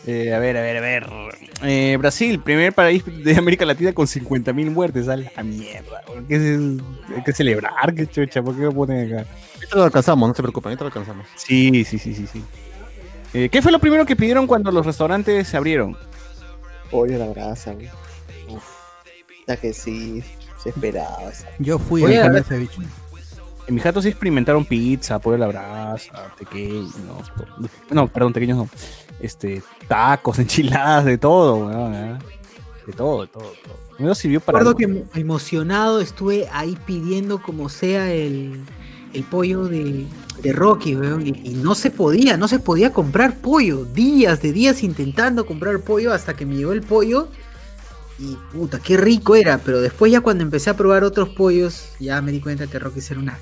[0.06, 1.06] Eh, a ver, a ver, a ver.
[1.62, 5.08] Eh, Brasil, primer país de América Latina con 50.000 muertes.
[5.08, 6.02] A la mierda.
[6.28, 6.60] ¿Qué es
[7.16, 8.42] Hay que celebrar, qué chucha.
[8.42, 9.26] ¿Por qué me ponen acá?
[9.54, 11.26] Ahorita lo alcanzamos, no se preocupen, ahorita lo alcanzamos.
[11.36, 12.44] Sí, sí, sí, sí, sí.
[13.32, 15.96] Eh, ¿Qué fue lo primero que pidieron cuando los restaurantes se abrieron?
[16.90, 17.88] Pollo a la brasa, güey.
[19.48, 20.22] Ya que sí,
[20.62, 21.30] se esperaba.
[21.30, 22.44] esa- Yo fui Oye, a ver.
[22.44, 22.78] ceviche.
[23.66, 26.92] En mis gatos sí experimentaron pizza, pollo a la brasa, pequeños.
[27.90, 28.68] No, perdón, pequeños no.
[29.24, 32.18] Este, tacos, enchiladas, de todo, weón, ¿eh?
[32.86, 33.76] De todo, de todo, todo.
[33.98, 34.58] No sirvió para.
[34.58, 34.78] Recuerdo algo.
[34.78, 38.60] que emo- emocionado estuve ahí pidiendo como sea el,
[39.14, 40.06] el pollo de,
[40.42, 43.84] de Rocky, weón, y, y no se podía, no se podía comprar pollo.
[43.86, 47.28] Días de días intentando comprar pollo hasta que me llegó el pollo.
[48.18, 49.58] Y puta, qué rico era.
[49.58, 53.00] Pero después ya cuando empecé a probar otros pollos, ya me di cuenta que Rocky
[53.10, 53.38] era una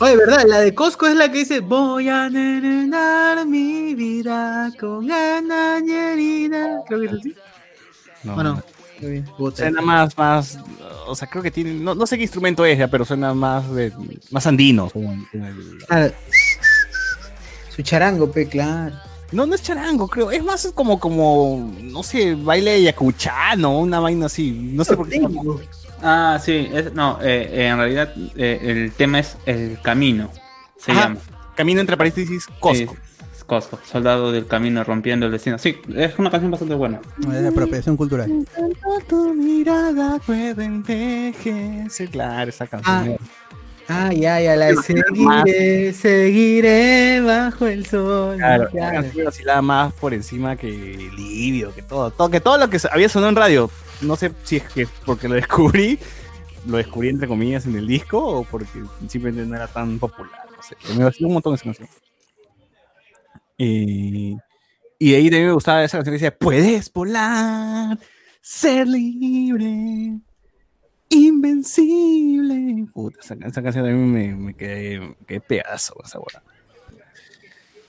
[0.00, 0.44] Oye, ¿verdad?
[0.46, 6.82] La de Costco es la que dice Voy a envenenar mi vida con anañerina.
[6.86, 7.34] Creo que es así.
[8.22, 8.62] No, ¿O no?
[9.54, 10.58] Suena más, más,
[11.06, 13.70] o sea, creo que tiene, no, no sé qué instrumento es ya, pero suena más
[13.72, 13.92] de,
[14.30, 14.90] más andino.
[15.88, 16.08] Ah,
[17.74, 18.96] su charango, pe, claro.
[19.30, 24.26] No, no es charango, creo, es más como, como, no sé, baile yacuchano, una vaina
[24.26, 25.20] así, no sé por qué.
[26.02, 30.30] Ah, sí, es- no, eh, eh, en realidad eh, el tema es el camino.
[30.78, 31.20] Se Ajá, llama.
[31.56, 32.96] Camino entre paréntesis, Costco.
[33.36, 35.58] Es Costco, soldado del camino rompiendo el destino.
[35.58, 37.00] Sí, es una canción bastante buena.
[37.22, 38.30] Es de apropiación cultural.
[39.08, 42.10] Tu mirada puede envejecer.
[42.10, 43.16] Claro, esa canción.
[43.90, 48.36] Ah, ya, ya, la seguiré, seguiré bajo el sol.
[48.36, 49.02] Claro, Claro.
[49.44, 50.68] la más por encima que
[51.16, 53.70] Livio, que todo, todo, que todo lo que había sonado en radio.
[54.00, 55.98] No sé si es que porque lo descubrí,
[56.66, 60.46] lo descubrí entre comillas en el disco o porque simplemente no era tan popular.
[60.56, 61.88] No sé, me vaciló un montón esa canción.
[63.56, 64.36] Y,
[64.98, 67.98] y de ahí también me gustaba esa canción que decía, puedes volar,
[68.40, 70.20] ser libre,
[71.08, 72.86] invencible.
[72.92, 76.42] Puta, esa, esa canción también me, me quedé, me quedé pedazo esa hueá.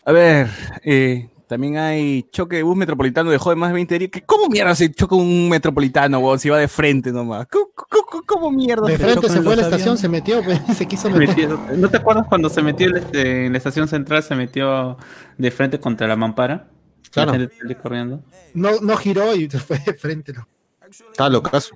[0.05, 0.49] A ver,
[0.83, 4.11] eh, también hay choque de bus metropolitano dejó de más de 20 días.
[4.11, 6.37] ¿Qué- ¿Cómo mierda se choca un metropolitano, weón?
[6.39, 7.47] Si va de frente nomás.
[7.51, 8.85] ¿Cómo, cómo- cómo mierda?
[8.87, 9.99] De se frente se fue a la estación, aviones?
[10.01, 11.27] se metió, pues, se quiso meter.
[11.49, 14.21] metió- ¿No te acuerdas cuando se metió este, en la estación central?
[14.21, 14.95] Se metió
[15.37, 16.67] de frente contra la mampara.
[17.11, 17.33] Claro.
[17.35, 18.23] La corriendo.
[18.53, 20.31] No, no giró y se fue de frente.
[20.33, 20.47] ¿no?
[21.11, 21.73] Está locazo.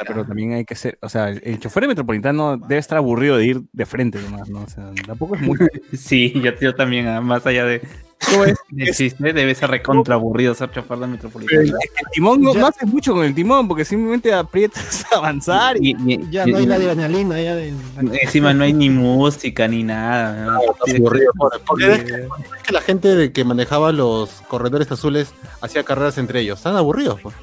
[0.00, 2.96] Puta, Pero también hay que ser, o sea, el, el chofer de metropolitano debe estar
[2.98, 4.62] aburrido de ir de frente nomás, ¿no?
[4.62, 5.58] O sea, tampoco es muy...
[5.92, 7.82] Sí, yo, yo también, ah, más allá de.
[8.30, 8.58] ¿Cómo es?
[8.76, 11.60] Existe, debe ser recontra aburrido ser chofer de metropolitano.
[11.60, 15.76] El, el timón no, no haces mucho con el timón porque simplemente aprietas a avanzar
[15.80, 15.94] y,
[16.30, 17.58] Ya no hay la adrenalina, ya.
[17.58, 20.56] Encima no hay ni música ni nada.
[20.56, 21.32] aburrido.
[21.66, 26.18] Porque es que, es que la gente de que manejaba los corredores azules hacía carreras
[26.18, 26.58] entre ellos.
[26.58, 27.34] Están aburridos, pues.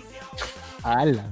[0.84, 1.26] ¡Hala!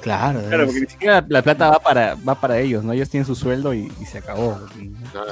[0.00, 2.92] Claro, Claro, porque ni siquiera la, la plata va para, va para ellos, ¿no?
[2.92, 4.58] Ellos tienen su sueldo y, y se acabó.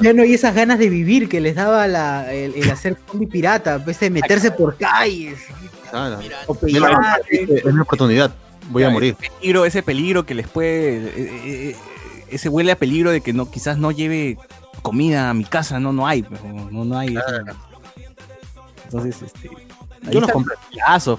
[0.03, 3.27] Ya no hay esas ganas de vivir que les daba la, el, el hacer zombie
[3.28, 5.39] pirata, pues de meterse por calles.
[5.93, 6.20] Nada.
[6.47, 6.93] O Es pelear.
[6.93, 8.31] la- es mi oportunidad.
[8.70, 9.16] Voy a morir.
[9.19, 10.97] Ese peligro, ese peligro que les puede.
[10.99, 11.77] eh, eh, eh,
[12.31, 14.36] ese huele a peligro de que no, quizás no lleve
[14.82, 16.27] comida a mi casa, no, no hay.
[16.70, 17.16] No, no hay.
[17.16, 17.55] ese-
[18.85, 19.49] Entonces, este.
[20.07, 20.55] ahí Yo los compré.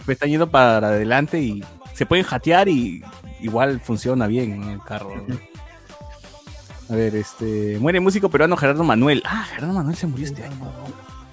[0.06, 1.64] pues, están yendo para adelante y
[1.96, 3.04] se pueden jatear y
[3.41, 4.72] igual funciona bien ¿no?
[4.72, 5.11] el carro.
[5.28, 5.38] ¿no?
[6.90, 7.78] A ver, este.
[7.80, 9.22] Muere músico peruano Gerardo Manuel.
[9.26, 10.56] Ah, Gerardo Manuel se murió este año.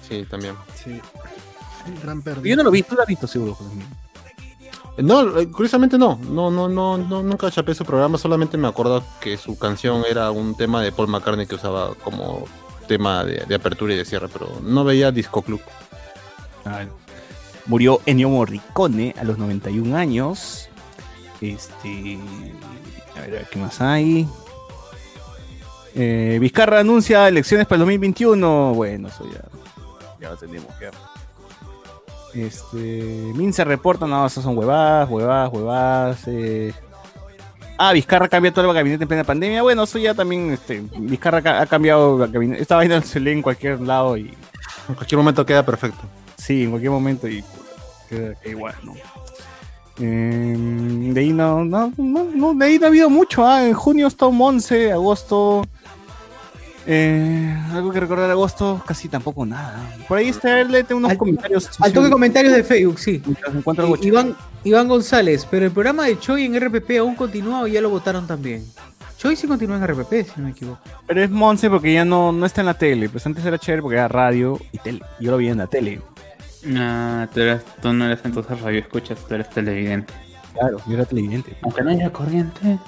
[0.07, 0.55] Sí, también.
[0.75, 1.01] Sí.
[2.03, 2.47] Gran pérdida.
[2.47, 3.71] Yo no lo vi, tú lo has visto seguro, José.
[4.97, 6.17] No, eh, curiosamente no.
[6.17, 10.31] No, no, no, no, nunca chapé su programa, solamente me acuerdo que su canción era
[10.31, 12.45] un tema de Paul McCartney que usaba como
[12.87, 15.61] tema de, de apertura y de cierre, pero no veía Disco Club.
[16.65, 16.85] Ah,
[17.67, 20.66] Murió Ennio Morricone a los 91 años.
[21.41, 22.17] Este.
[23.15, 24.27] A ver, a ver, ¿qué más hay?
[25.95, 28.73] Eh, Vizcarra anuncia elecciones para el 2021.
[28.73, 29.41] Bueno, eso ya.
[30.19, 30.89] Ya lo tenemos que.
[32.45, 33.31] Este.
[33.35, 36.19] Minza reporta, no, esas son huevadas, huevadas, huevadas.
[36.27, 36.73] eh.
[37.79, 39.61] Ah, Vizcarra cambia todo el gabinete en plena pandemia.
[39.61, 40.51] Bueno, eso ya también.
[40.51, 42.61] Este, Vizcarra ca- ha cambiado el gabinete.
[42.61, 44.33] Esta vaina se lee en cualquier lado y.
[44.89, 45.99] En cualquier momento queda perfecto.
[46.37, 47.43] Sí, en cualquier momento y
[48.09, 48.93] queda igual, ¿no?
[49.99, 50.55] Eh,
[51.13, 53.65] de ahí no, no, no, no, de ahí no ha habido mucho, ¿ah?
[53.65, 55.63] En junio Stone 11, agosto
[56.89, 59.83] Eh, algo que recordar agosto, casi tampoco nada.
[60.07, 61.69] Por ahí está léete unos comentarios.
[61.81, 63.21] Al toque comentarios de Facebook, sí.
[63.65, 67.81] algo Iván, Iván González, pero el programa de Choi en RPP aún continúa o ya
[67.81, 68.65] lo votaron también.
[69.17, 70.79] Choi sí continúa en RPP, si no me equivoco.
[71.07, 73.09] Pero es Monse porque ya no, no está en la tele.
[73.09, 75.01] Pues antes era chévere porque era radio y tele.
[75.19, 75.99] Yo lo vi en la tele.
[76.75, 80.13] Ah, tú, eres- tú no eres entonces radio escuchas, tú eres televidente.
[80.53, 81.55] Claro, yo era televidente.
[81.61, 82.79] Aunque no haya corriente.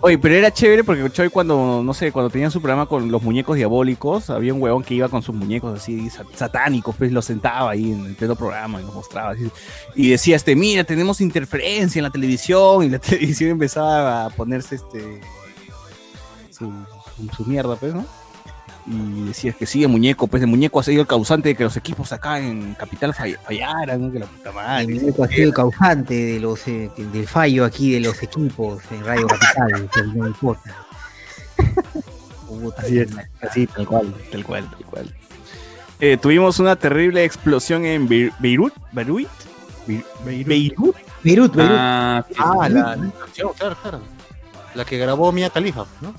[0.00, 3.22] Oye, pero era chévere porque Choi cuando, no sé, cuando tenían su programa con los
[3.22, 7.24] muñecos diabólicos, había un huevón que iba con sus muñecos así sat- satánicos, pues los
[7.24, 9.50] sentaba ahí en el pleno programa y los mostraba así.
[9.94, 14.74] Y decía, este, mira, tenemos interferencia en la televisión y la televisión empezaba a ponerse
[14.74, 15.20] este
[16.50, 16.70] su,
[17.16, 18.04] su, su mierda, pues, ¿no?
[18.86, 21.64] Y decías que sí, el muñeco, pues el muñeco ha sido el causante de que
[21.64, 24.12] los equipos acá en Capital fall- fallaran, ¿no?
[24.12, 24.84] que la puta madre.
[24.84, 28.82] El muñeco ha sido el causante de los, eh, del fallo aquí de los equipos
[28.90, 30.74] en Radio Capital, que no importa.
[32.78, 33.08] Así es,
[33.40, 35.14] así, tal cual, tal cual, tal cual.
[36.00, 39.26] Eh, tuvimos una terrible explosión en Be- Beirut, Beirut,
[39.86, 40.04] Be-
[40.44, 41.76] Beirut, Beirut, Beirut.
[41.78, 44.00] Ah, Ah, la, la canción, claro, claro.
[44.74, 46.14] La que grabó Mia Khalifa, ¿no?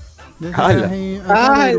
[0.54, 0.92] Ala.
[1.28, 1.72] Ah,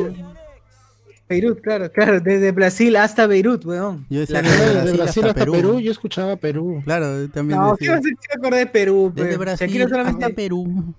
[1.28, 4.06] Beirut, claro, claro, desde Brasil hasta Beirut, weón.
[4.08, 5.52] Yo decía desde de Brasil Brasil hasta hasta Perú.
[5.52, 6.82] Perú, yo escuchaba Perú.
[6.84, 7.90] Claro, también No, ¿qué decía.
[7.90, 8.16] vas a decir?
[8.28, 9.36] Me acordé de Perú, Desde pe.
[9.36, 10.94] Brasil Shakira solamente hasta Perú.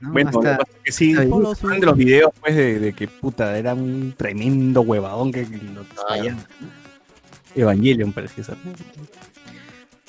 [0.00, 0.12] ¿no?
[0.12, 2.92] Bueno, hasta- lo que pasa es que sí, fan de los videos, pues, de, de
[2.92, 6.36] que puta, era un tremendo huevadón que que lo fallaban.
[7.54, 8.56] Evangelion parecía ser.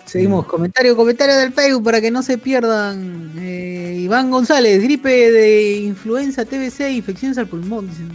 [0.06, 3.32] Seguimos, comentario, comentario del Facebook para que no se pierdan.
[3.40, 7.90] Eh, Iván González, gripe de influenza, TBC, infecciones al pulmón.
[7.90, 8.10] Dicen.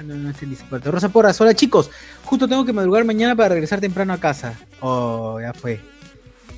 [0.00, 0.56] Ah, no, no es el.
[0.82, 1.90] Rosa Porras, hola chicos.
[2.24, 4.54] Justo tengo que madrugar mañana para regresar temprano a casa.
[4.80, 5.78] Oh, ya fue.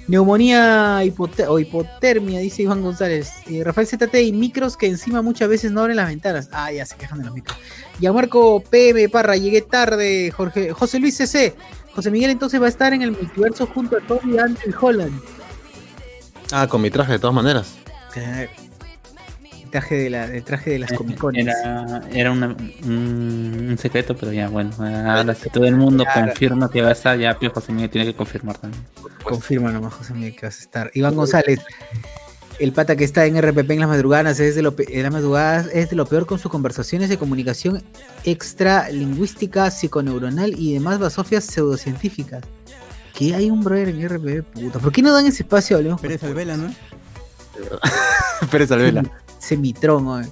[0.07, 3.33] Neumonía hipote- o hipotermia, dice Iván González.
[3.49, 6.51] Eh, Rafael ZT y micros que encima muchas veces no abren las ventanas.
[6.53, 7.57] Ah, ya se quejan de los micros.
[7.99, 10.31] Y a Marco PM Parra, llegué tarde.
[10.31, 11.55] Jorge, José Luis CC.
[11.97, 15.21] José Miguel entonces va a estar en el multiverso junto a Toby Andrew Holland.
[16.53, 17.75] Ah, con mi traje, de todas maneras.
[19.73, 21.45] Traje de, la, el traje de las comicones.
[21.49, 22.55] Era, era una-
[22.85, 24.71] un, un secreto, pero ya bueno.
[24.79, 26.29] Ahora si todo el mundo Claro.
[26.29, 28.85] confirma que va a estar, ya Pio José Miguel tiene que confirmar también.
[29.25, 30.91] Confirma nomás, José Miguel, que vas a estar.
[30.95, 31.59] Iván González,
[32.61, 35.67] el pata que está en RPP en las madrugadas, es de lo, en las madrugadas
[35.73, 37.83] es de lo peor con sus conversaciones de comunicación
[38.25, 42.43] extralingüística, psiconeuronal y demás basofias pseudocientíficas.
[43.15, 44.79] Que hay un brother en RPP, puta.
[44.79, 45.77] ¿Por qué no dan ese espacio?
[45.77, 46.73] Hablemos Pérez Alvela, ¿no?
[48.51, 49.03] Pérez Alvela.
[49.43, 50.29] Semitrón, oye.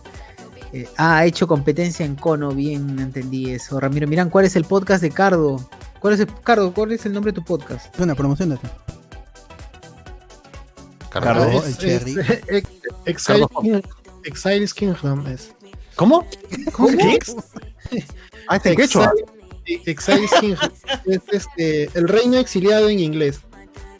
[0.72, 3.80] Eh, ah, ha hecho competencia en Cono, bien entendí eso.
[3.80, 5.68] Ramiro Mirán, ¿cuál es el podcast de Cardo?
[5.98, 7.96] ¿Cuál es el, Cardo, ¿cuál es el nombre de tu podcast?
[7.98, 8.68] Bueno, promocionate.
[11.10, 11.44] Cardo.
[11.44, 12.12] el Es- Cherry.
[12.20, 12.68] es- ex-
[13.04, 13.82] Exile King-
[14.24, 15.52] Exiles Kingdom es.
[15.96, 16.24] ¿Cómo?
[16.72, 16.88] ¿Cómo?
[18.48, 19.12] Ah, está en quechua.
[19.66, 20.70] Exile- Exiles Kingdom
[21.06, 23.40] es este, el reino exiliado en inglés.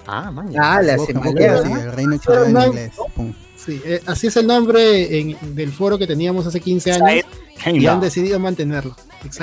[0.07, 0.53] Ah, man.
[0.59, 1.05] Ah, la ¿no?
[1.05, 2.93] el reino exiliado en inglés.
[3.15, 3.33] Pum.
[3.65, 7.25] Sí, eh, así es el nombre en- del foro que teníamos hace 15 años
[7.75, 8.97] y han decidido mantenerlo.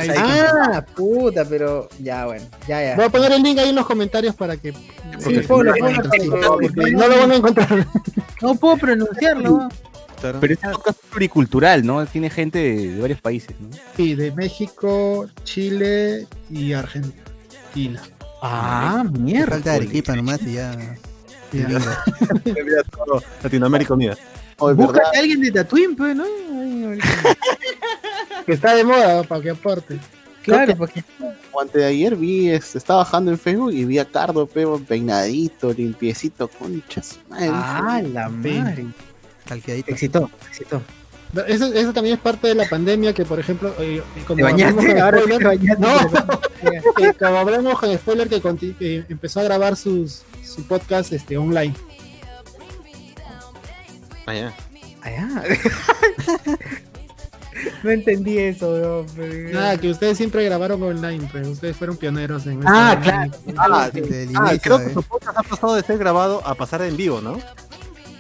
[0.08, 2.96] Ah, puta, pero ya, bueno, ya, ya.
[2.96, 4.74] Voy a poner el link ahí en los comentarios para que.
[5.20, 7.88] Sí, porque no lo van a encontrar.
[8.42, 9.70] No puedo pronunciarlo.
[10.20, 12.04] Pero este podcast es pluricultural, ¿no?
[12.08, 13.70] Tiene gente de, de varios países, ¿no?
[13.96, 18.02] Sí, de México, Chile y Argentina.
[18.42, 19.52] Ah, mierda.
[19.52, 20.76] Falta Arequipa nomás y ya.
[22.92, 24.18] todo Latinoamérica unida.
[24.60, 24.74] Oh.
[24.74, 26.26] Búscate a alguien de Tatooine, pues, ¿no?
[28.46, 30.00] Que está de moda para que aporte.
[30.44, 31.04] Claro, porque
[31.52, 35.74] O antes de ayer vi, estaba bajando en Facebook y vi a Cardo Pebo peinadito,
[35.74, 37.20] limpiecito, conchas.
[37.30, 37.50] madre.
[37.52, 38.86] Ah, la madre.
[39.46, 39.92] Calqueadito.
[39.92, 40.82] Excitó, excitó.
[41.48, 45.00] Eso, eso también es parte de la pandemia que, por ejemplo, eh, como ¿Te bañaste?
[45.02, 45.82] Ahora spoiler- te bañaste.
[45.82, 48.42] No, que como hablamos con spoiler que,
[48.80, 51.74] que empezó a grabar sus, su podcast este, online.
[54.26, 54.54] Ah, ya.
[55.02, 55.44] Allá.
[57.84, 62.62] no entendí eso, pero- Nada, que ustedes siempre grabaron online, pero ustedes fueron pioneros en
[62.66, 63.04] Ah, esto.
[63.04, 63.32] claro.
[63.58, 64.94] Ah, Desde el Ah, inicio, creo que eh.
[64.94, 67.40] tu podcast ha pasado de ser grabado a pasar en vivo, ¿no?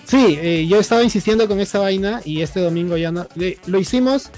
[0.05, 3.27] Sí, eh, yo estaba insistiendo con esa vaina y este domingo ya no.
[3.35, 4.29] de- lo hicimos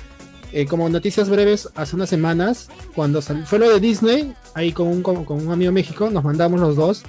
[0.51, 2.69] eh, como noticias breves hace unas semanas.
[2.95, 6.23] Cuando sal- fue lo de Disney, ahí con un, con, con un amigo México, nos
[6.23, 7.03] mandamos los dos.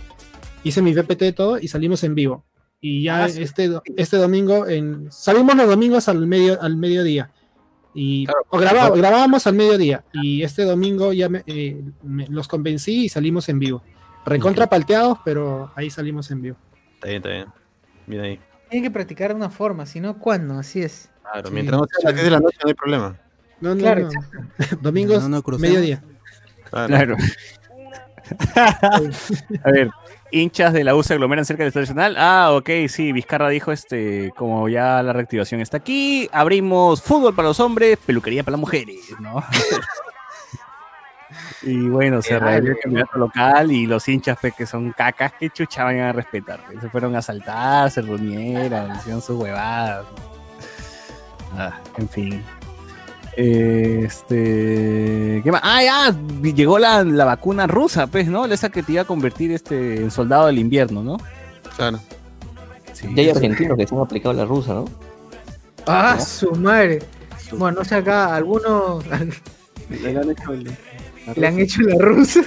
[0.65, 2.45] Hice mi PPT todo y salimos en vivo.
[2.81, 7.31] Y ya Ah, este, este domingo, en, salimos los domingos al, medio, al mediodía.
[7.93, 10.05] Y Claro, o grababa- grabábamos al mediodía.
[10.13, 13.83] Y este domingo ya me, eh, me- los convencí y salimos en vivo.
[14.25, 16.57] Recontra palteados, pero ahí salimos en vivo.
[16.95, 17.47] Está bien, está bien.
[18.07, 18.41] Mira ahí.
[18.69, 20.59] Tienen que practicar de una forma, si no, ¿cuándo?
[20.59, 21.11] Así es.
[21.23, 23.19] Claro, Sí, mientras no sea a las 10 de la noche no hay problema.
[23.61, 24.11] No, no, Claro, no.
[24.81, 26.03] Domingos, No, mediodía.
[26.71, 27.17] Claro.
[29.65, 29.91] A ver,
[30.33, 32.17] hinchas de la U se aglomeran cerca del Estadio Nacional.
[32.19, 37.49] Ah, ok, sí, Vizcarra dijo este, como ya la reactivación está aquí, abrimos fútbol para
[37.49, 39.43] los hombres, peluquería para las mujeres, ¿no?
[41.63, 45.51] y bueno, se reabrió el campeonato local y los hinchas pues, que son cacas que
[45.51, 46.61] chucha van a respetar.
[46.81, 50.07] Se fueron a saltar, se reunieron, hicieron sus huevadas.
[51.57, 52.45] Ah, en fin.
[53.37, 55.41] Este.
[55.45, 55.61] ¿Qué más?
[55.65, 56.15] Ah, ya.
[56.53, 58.45] Llegó la, la vacuna rusa, pues, ¿no?
[58.47, 61.19] Esa que te iba a convertir este, en soldado del invierno, ¿no?
[61.77, 62.01] Claro.
[62.93, 63.09] Sí.
[63.15, 64.85] Ya hay argentinos que se han aplicado la rusa, ¿no?
[65.87, 67.01] Ah, su madre.
[67.53, 70.65] Bueno, no sé acá, algunos Le han hecho el-
[71.27, 72.43] la le han hecho la rusa.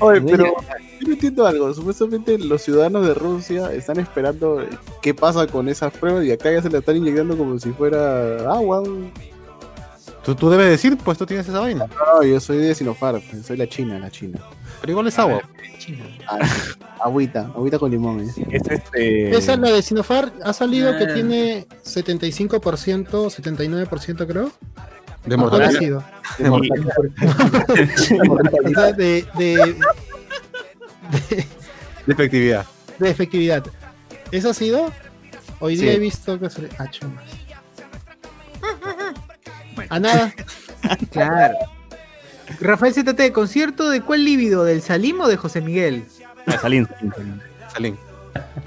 [0.00, 1.72] Oye, pero yo no entiendo algo.
[1.74, 4.64] Supuestamente los ciudadanos de Rusia están esperando
[5.02, 8.50] qué pasa con esas pruebas y acá ya se la están inyectando como si fuera
[8.52, 8.82] agua.
[10.24, 11.86] Tú, tú debes decir, pues tú tienes esa vaina.
[11.86, 14.38] No, yo soy de Sinopharm, soy la china, la china.
[14.80, 15.40] Pero igual es agua.
[16.28, 16.38] Ah,
[17.04, 18.20] agüita, agüita con limón.
[18.20, 18.26] ¿eh?
[18.50, 19.30] Es este.
[19.34, 20.30] Esa es la de Sinopharm.
[20.44, 21.14] Ha salido que Ah.
[21.14, 24.50] tiene 75%, 79% creo.
[25.24, 25.78] De ¿Cuál ha mortalidad.
[25.78, 26.04] sido?
[26.38, 26.48] De
[28.74, 29.76] sea, de, de,
[32.06, 32.66] De efectividad.
[32.98, 33.64] de efectividad.
[34.32, 34.90] ¿Eso ha sido?
[35.60, 35.82] Hoy Sí.
[35.82, 36.68] día he visto que se...
[36.78, 37.24] Ah, chumas.
[39.88, 40.32] A nada.
[41.10, 41.54] Claro.
[42.60, 44.64] Rafael ZT, ¿concierto de cuál líbido?
[44.64, 46.04] ¿Del Salim o de José Miguel?
[46.46, 46.88] Ah, Salín.
[47.72, 47.96] Salín.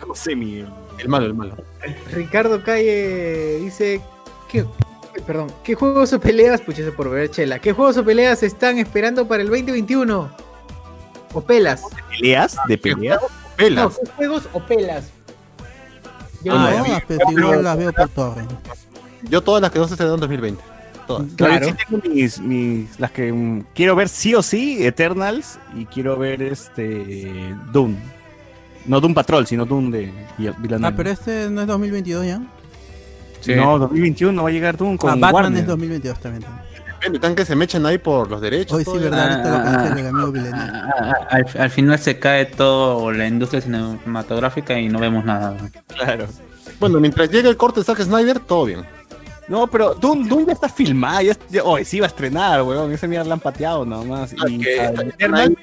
[0.01, 0.67] José Miguel.
[0.99, 1.55] El malo, el malo.
[2.11, 3.99] Ricardo Calle dice
[4.51, 4.65] que
[5.21, 6.61] perdón, ¿qué juegos o peleas?
[6.61, 7.59] Pucha, eso por ver chela.
[7.59, 10.29] ¿Qué juegos o peleas están esperando para el 2021?
[11.33, 11.83] ¿O pelas?
[12.09, 12.57] ¿Peleas?
[12.67, 13.21] ¿De peleas?
[13.21, 13.99] No, Pelas.
[14.03, 15.05] ¿qué juegos o pelas?
[16.43, 16.87] Yo Ah, no.
[16.87, 18.41] no, pero igual las veo por torre.
[19.23, 20.63] Yo todas las que no se estrenaron en 2020.
[21.07, 21.27] Todas.
[21.35, 21.65] Claro.
[21.67, 26.17] sí tengo mis, mis- las que mm, quiero ver sí o sí, Eternals, y quiero
[26.17, 27.95] ver este Doom.
[28.85, 30.89] No Doom Patrol, sino Doom de Vill- Villanova.
[30.89, 32.41] Ah, pero este no es 2022 ya.
[33.47, 35.61] No, 2021 va a llegar Doom con ah, Batman Warner.
[35.61, 36.45] es 2022 también.
[36.85, 38.77] Depende, están que se mechan ahí por los derechos.
[38.77, 40.71] Hoy sí, verdad, Ah, ah, el amigo Villeneuve.
[40.73, 45.55] Ah, Al, al final se cae todo la industria cinematográfica y no vemos nada.
[45.87, 46.27] Claro.
[46.79, 48.85] Bueno, mientras llegue el corte de Zack Snyder, todo bien.
[49.47, 52.91] No, pero Doom, Doom ya está filmada, ya, ya- oh, sí iba a estrenar, weón.
[52.93, 54.33] Ese mierda la han pateado nomás.
[54.47, 54.93] Y, Que ah,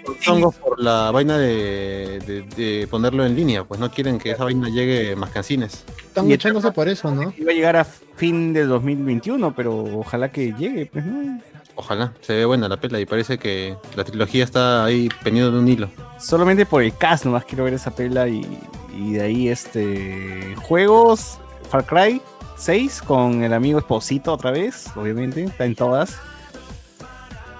[0.05, 2.43] con hongos por la vaina de, de-
[2.81, 5.85] de ponerlo en línea, pues no quieren que esa vaina llegue más cancines.
[6.07, 7.33] Están Y echándose por eso, ¿no?
[7.39, 11.41] iba a llegar a fin de 2021, pero ojalá que llegue, pues, ¿no?
[11.77, 15.59] Ojalá, se ve buena la pela y parece que la trilogía está ahí pendiendo de
[15.59, 15.89] un hilo.
[16.19, 18.47] Solamente por el cast nomás quiero ver esa pela y,
[18.95, 21.39] y de ahí este juegos
[21.71, 22.21] Far Cry
[22.61, 26.19] 6 con el amigo Esposito otra vez, obviamente, está en todas.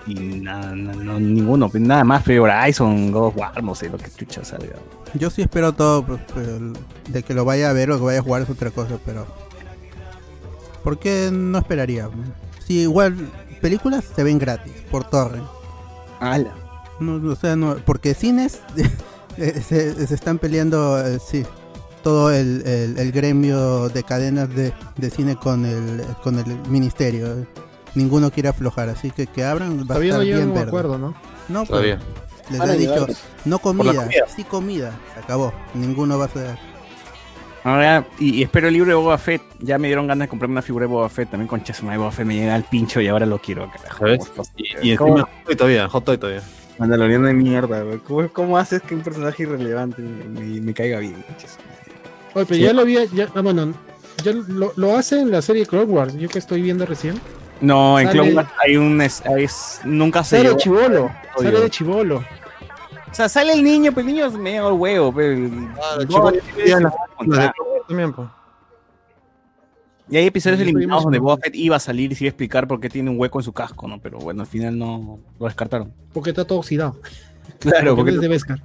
[0.07, 3.97] Y nada, no, no, ninguno, nada más, pero Horizon, God of War, no sé lo
[3.97, 4.77] que chucha salga.
[5.15, 6.73] Yo sí espero todo, pues, pero
[7.09, 9.27] de que lo vaya a ver o que vaya a jugar es otra cosa, pero...
[10.85, 12.11] ¿Por qué no esperaría?
[12.67, 13.31] Si igual
[13.63, 15.41] películas se ven gratis, por torre.
[16.21, 16.53] ¡Hala!
[17.01, 18.61] No, o sea, no, porque cines
[19.37, 21.45] se, se están peleando, eh, sí,
[22.03, 27.47] todo el, el- el gremio de cadenas de, de cine con el, con el ministerio.
[27.95, 30.69] Ninguno quiere aflojar, así que que abran va Todavía no estar bien un verde.
[30.69, 31.15] acuerdo, ¿no?
[31.49, 31.99] No, pues, Todavía.
[32.51, 33.07] les han dicho,
[33.45, 34.25] no comida, comida.
[34.35, 35.53] sí comida, se acabó.
[35.75, 36.57] Ninguno va a ser.
[37.63, 39.43] Ahora, y, y espero el libro de Boba Fett.
[39.59, 41.31] Ya me dieron ganas de comprarme una figura de Boba Fett.
[41.31, 43.99] También con Chasma de Boba Fett me llega al pincho y ahora lo quiero, carajo.
[43.99, 44.21] ¿Sabes?
[44.57, 46.43] Y, y encima, Hot Toy todavía, Hot Toy todavía.
[46.79, 47.99] Mandaloriano de mierda, güey.
[47.99, 51.23] ¿Cómo, cómo haces que un personaje irrelevante me, me- me caiga bien?
[51.39, 51.59] chas?
[52.35, 52.61] Oye, pero Sí.
[52.63, 53.75] ya lo vi, ya, ah, bueno,
[54.25, 57.21] ya lo, lo hace en la serie Clone Wars, yo que estoy viendo recién.
[57.61, 59.01] No, en Clone Wars hay un.
[59.03, 60.37] Es, es- nunca se.
[60.39, 62.17] Sale de chivolo, sale de chivolo.
[63.11, 65.13] O sea, sale el niño, pero el niño me llega el huevo.
[65.13, 65.51] Pero,
[65.83, 66.77] Ah, No, es- es-
[67.89, 68.29] también, pues.
[70.09, 72.31] Y hay episodios Sí, eliminados donde Boba Fett iba a salir y se iba a
[72.31, 74.01] explicar por qué tiene un hueco en su casco, ¿no?
[74.01, 75.93] Pero bueno, al final no lo descartaron.
[76.13, 76.97] Porque está todo oxidado.
[77.61, 78.63] Claro, porque porque es de Beskar.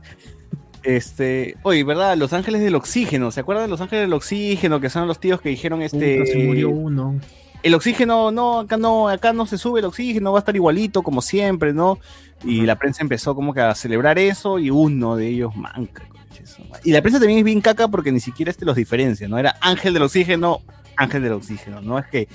[0.86, 2.16] Este, oye, ¿verdad?
[2.16, 4.80] Los Ángeles del Oxígeno, ¿se acuerdan de los Ángeles del Oxígeno?
[4.80, 6.20] Que son los tíos que dijeron este.
[6.20, 7.20] Puta, se murió uno.
[7.64, 11.02] El oxígeno, no, acá no, acá no se sube el oxígeno, va a estar igualito
[11.02, 11.98] como siempre, ¿no?
[12.44, 16.04] Y la prensa empezó como que a celebrar eso y uno de ellos manca.
[16.84, 19.40] Y la prensa también es bien caca porque ni siquiera este los diferencia, ¿no?
[19.40, 20.62] Era ángel del oxígeno,
[20.96, 22.28] ángel del oxígeno, no es que,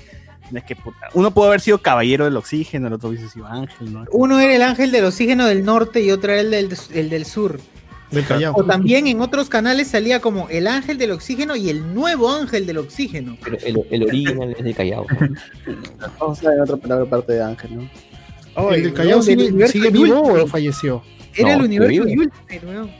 [0.51, 3.45] no es que puta, uno puede haber sido caballero del oxígeno, el otro hubiese sido
[3.45, 4.05] ángel, ¿no?
[4.11, 7.25] Uno era el ángel del oxígeno del norte y otro era el del, el del
[7.25, 7.57] sur.
[8.11, 8.53] Del Callao.
[8.55, 12.65] O también en otros canales salía como el ángel del oxígeno y el nuevo ángel
[12.65, 13.37] del oxígeno.
[13.43, 15.05] Pero el, el original es de Callao.
[16.19, 17.89] Vamos a ver otra palabra aparte de Ángel, ¿no?
[18.55, 21.01] Oh, ¿El del Callao no, sigue, vivo o falleció?
[21.35, 22.05] Era el universo vive.
[22.05, 22.91] de Ultimate, weón.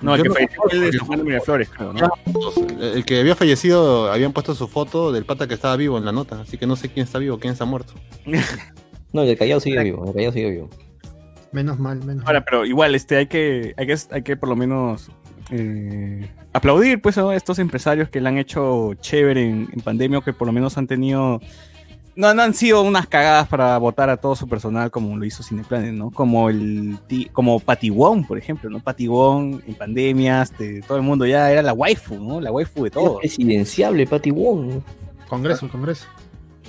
[0.00, 2.10] No, el Yo que no- falleció fue el de Juan de Miraflores, creo, ¿no?
[2.80, 6.12] El que había fallecido, habían puesto su foto del pata que estaba vivo en la
[6.12, 7.94] nota, así que no sé quién está vivo, quién está muerto.
[9.12, 10.70] No, el de Callao sigue vivo, el de Callao sigue vivo.
[11.54, 12.26] Menos mal, menos mal.
[12.26, 15.08] Ahora, pero igual, este, hay que, hay que, hay que por lo menos
[15.50, 20.22] eh, aplaudir pues a estos empresarios que la han hecho chévere en, en pandemia, o
[20.22, 21.40] que por lo menos han tenido.
[22.16, 25.42] No, no han sido unas cagadas para votar a todo su personal como lo hizo
[25.44, 26.10] Cineplanet, ¿no?
[26.10, 26.98] Como el
[27.32, 28.80] como Patty Wong, por ejemplo, ¿no?
[28.80, 32.40] Patty Wong en pandemias, este, todo el mundo ya era la waifu, ¿no?
[32.40, 33.18] La waifu de Era todo.
[33.18, 34.80] presidenciable, Patty Wong.
[35.28, 36.06] Congreso, Congreso.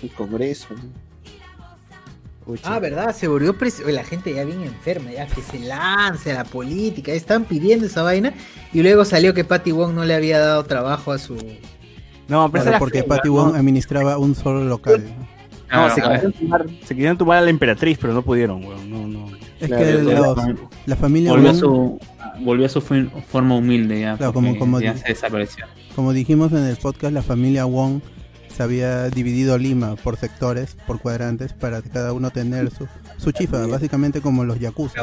[0.02, 0.68] El Congreso.
[2.64, 3.16] Ah, ¿verdad?
[3.16, 3.58] Se volvió
[3.96, 8.04] la gente ya bien enferma, ya que se lance a la política, están pidiendo esa
[8.04, 8.34] vaina
[8.74, 11.36] y luego salió que Patty Wong no le había dado trabajo a su...
[12.28, 13.34] No, pero Claro, porque Patty ¿no?
[13.36, 15.04] Wong administraba un solo local.
[15.72, 18.90] No, Ah, se, a tumbar, se quisieron tumbar a la emperatriz, pero no pudieron, weón.
[18.90, 19.26] No, no.
[19.60, 22.00] Es Claro, que los- la familia Volvió a Wong, su,
[22.42, 24.18] volvió a su forma humilde ya.
[24.18, 25.66] Claro, como- porque como ya di- se desapareció.
[25.96, 28.02] como dijimos en el podcast, la familia Wong
[28.56, 32.88] se había dividido Lima por sectores, por cuadrantes, para cada uno tener su,
[33.18, 35.02] su chifa, básicamente como los yakuza.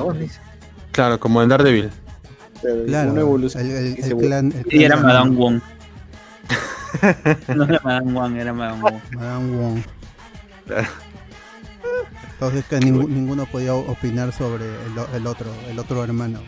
[0.93, 1.91] Claro, como en Daredevil.
[2.87, 3.65] Claro, una evolución.
[3.66, 5.61] el, el- clan, era Madame Wong.
[7.55, 8.95] no era Madame Wong, era Madame Wong.
[9.16, 9.79] Madame Wong.
[12.35, 14.65] Entonces que ninguno podía opinar sobre
[15.15, 16.41] el, otro, el otro hermano,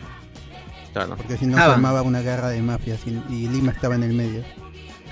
[0.93, 1.15] Claro.
[1.17, 4.03] porque si no Ah, se armaba una guerra de mafias y, y Lima estaba en
[4.03, 4.43] el medio.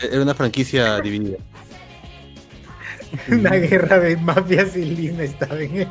[0.01, 1.37] Era una franquicia dividida.
[3.29, 5.87] Una guerra de mafias y Lima estaba en el...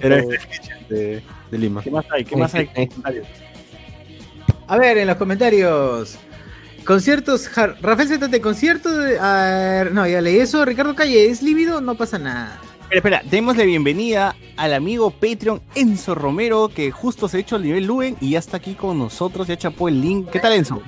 [0.00, 0.16] Era
[0.88, 1.82] de, de Lima.
[1.82, 2.24] ¿Qué más hay?
[2.24, 2.66] ¿Qué más hay?
[2.66, 3.26] Comentarios.
[4.66, 6.18] A ver, en los comentarios.
[6.84, 7.50] Conciertos,
[7.80, 9.18] Rafael Zetate, concierto de...
[9.20, 10.64] ah, no, ya leí eso.
[10.64, 11.80] Ricardo Calle, ¿es lívido?
[11.80, 12.60] No pasa nada.
[12.90, 17.62] Espera, espera, démosle bienvenida al amigo Patreon Enzo Romero, que justo se ha hecho el
[17.62, 20.30] nivel Luen y ya está aquí con nosotros, ya chapó el link.
[20.30, 20.82] ¿Qué tal, Enzo?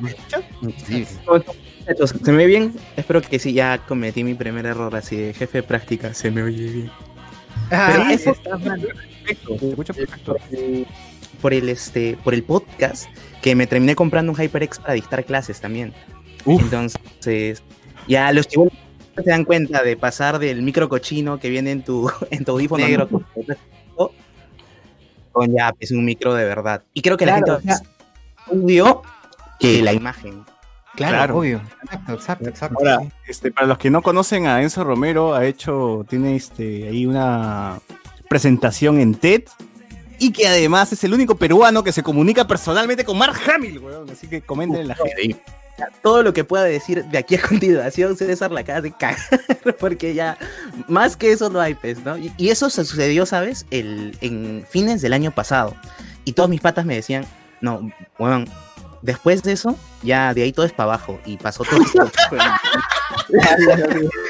[1.86, 2.74] Muchachos, ¿se me ve bien?
[2.96, 6.42] Espero que sí, ya cometí mi primer error así de jefe de práctica, se me
[6.42, 6.90] oye bien.
[7.70, 8.80] Ah, Pero eso es está mal.
[9.24, 9.56] Perfecto,
[11.40, 13.06] por el este, por el podcast,
[13.42, 15.92] que me terminé comprando un HyperX para dictar clases también.
[16.44, 17.62] Entonces,
[18.08, 18.68] ya los chicos
[19.16, 22.82] se dan cuenta de pasar del micro cochino que viene en tu, en tu audífono
[22.84, 23.08] No, negro
[25.32, 26.82] con ya es un micro de verdad.
[26.94, 27.86] Y creo que Claro, la o gente sea-
[28.46, 29.02] audio
[29.60, 30.44] que la imagen.
[30.97, 31.36] Claro, Claro.
[31.39, 31.60] obvio.
[31.85, 32.77] Exacto, exacto, exacto.
[32.81, 37.06] Ahora, este, para los que no conocen a Enzo Romero, ha hecho, tiene este, ahí
[37.06, 37.78] una
[38.28, 39.43] presentación en TED
[40.18, 44.10] y que además es el único peruano que se comunica personalmente con Mark Hamill, weón.
[44.10, 45.36] Así que comenten en la gente.
[46.02, 49.18] todo lo que pueda decir de aquí a continuación, César la acaba de cagar,
[49.78, 50.39] porque ya
[50.89, 52.16] más que eso no hay, pues, ¿no?
[52.16, 53.66] Y, y eso se sucedió, ¿sabes?
[53.70, 55.77] El, en fines del año pasado.
[56.24, 57.27] Y todos mis patas me decían,
[57.60, 58.47] no, bueno,
[59.06, 61.18] después de eso, ya de ahí todo es para abajo.
[61.24, 62.10] Y pasó todo esto.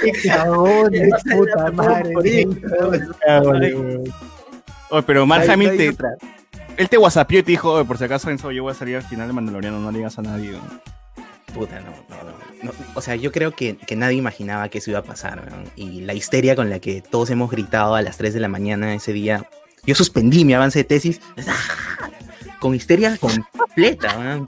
[0.03, 2.47] Qué cagón, de puta madre.
[4.91, 5.97] Oye, pero Mark Hamill te,
[6.77, 8.97] él te whatsappió y te dijo, "Oye, por si acaso Enzo, yo voy a salir
[8.97, 10.53] al final de Mandaloriano, no le digas a nadie.
[10.53, 10.81] weón".
[11.53, 12.23] Puta, no, no,
[12.63, 12.73] no, no.
[12.95, 15.65] O sea, yo creo que, que nadie imaginaba que eso iba a pasar, weón.
[15.75, 18.95] Y la histeria con la que todos hemos gritado a las 3 de la mañana
[18.95, 19.49] ese día.
[19.85, 21.21] Yo suspendí mi avance de tesis
[22.61, 24.47] con histeria completa, weón.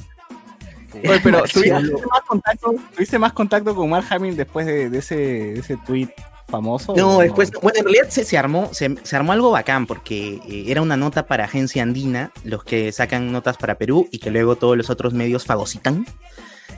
[0.94, 5.16] Oye, pero ¿tuviste más, contacto, ¿tuviste más contacto con Mark Hamill después de, de ese,
[5.16, 6.08] de ese tweet
[6.48, 6.94] famoso?
[6.96, 10.40] No, ¿O después, bueno, en realidad se, se armó, se, se armó algo bacán porque
[10.48, 14.30] eh, era una nota para Agencia Andina, los que sacan notas para Perú y que
[14.30, 16.06] luego todos los otros medios fagocitan.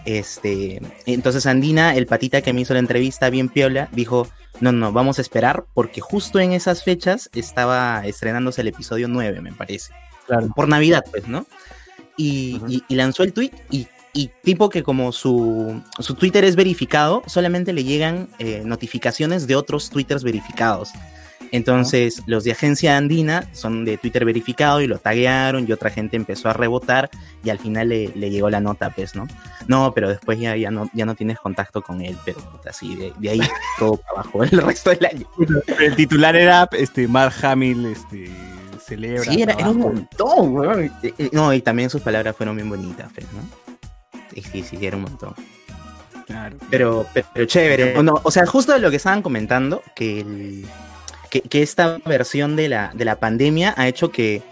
[0.04, 4.28] Este, entonces Andina, el patita que me hizo la entrevista bien piola, dijo,
[4.60, 9.40] no, no, vamos a esperar porque justo en esas fechas estaba estrenándose el episodio 9,
[9.40, 9.92] me parece.
[10.54, 11.46] Por Navidad, pues, ¿no?
[12.16, 16.56] Y, y- y lanzó el tweet y, y tipo que como su, su Twitter es
[16.56, 20.90] verificado, solamente le llegan eh, notificaciones de otros Twitters verificados.
[21.52, 26.16] Entonces, los de Agencia Andina son de Twitter verificado y lo taguearon y otra gente
[26.16, 27.10] empezó a rebotar
[27.42, 29.26] y al final le, le llegó la nota, pues, ¿no?
[29.66, 32.38] No, pero después ya, ya, no, ya no tienes contacto con él, pero
[32.68, 33.40] así, de, de ahí
[33.78, 35.26] todo para abajo el resto del año.
[35.80, 38.30] El titular era este, Mark Hamill este,
[38.80, 39.24] celebra.
[39.24, 40.84] Sí, era, era un montón, weón.
[41.02, 43.40] Eh, eh, No, y también sus palabras fueron bien bonitas, pues, ¿no?
[44.34, 45.34] Sí, sí, sí, era un montón.
[46.26, 46.56] Claro.
[46.70, 47.96] Pero, pero, chévere.
[47.98, 50.66] O, no, o sea, justo de lo que estaban comentando, que, el-
[51.28, 54.42] que, que esta versión de la, de la pandemia ha hecho que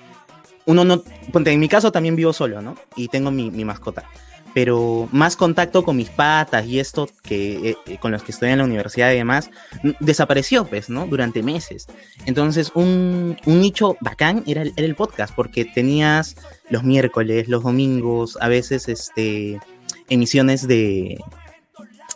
[0.66, 1.02] uno no,
[1.32, 2.76] ponte, en mi caso también vivo solo, ¿no?
[2.96, 4.04] Y tengo mi, mi mascota.
[4.60, 8.58] Pero más contacto con mis patas y esto que eh, con los que estoy en
[8.58, 9.50] la universidad y demás,
[10.00, 11.06] desapareció, pues, ¿no?
[11.06, 11.86] Durante meses.
[12.26, 16.34] Entonces, un, un nicho bacán era el, era el podcast, porque tenías
[16.70, 19.60] los miércoles, los domingos, a veces, este,
[20.08, 21.20] emisiones de,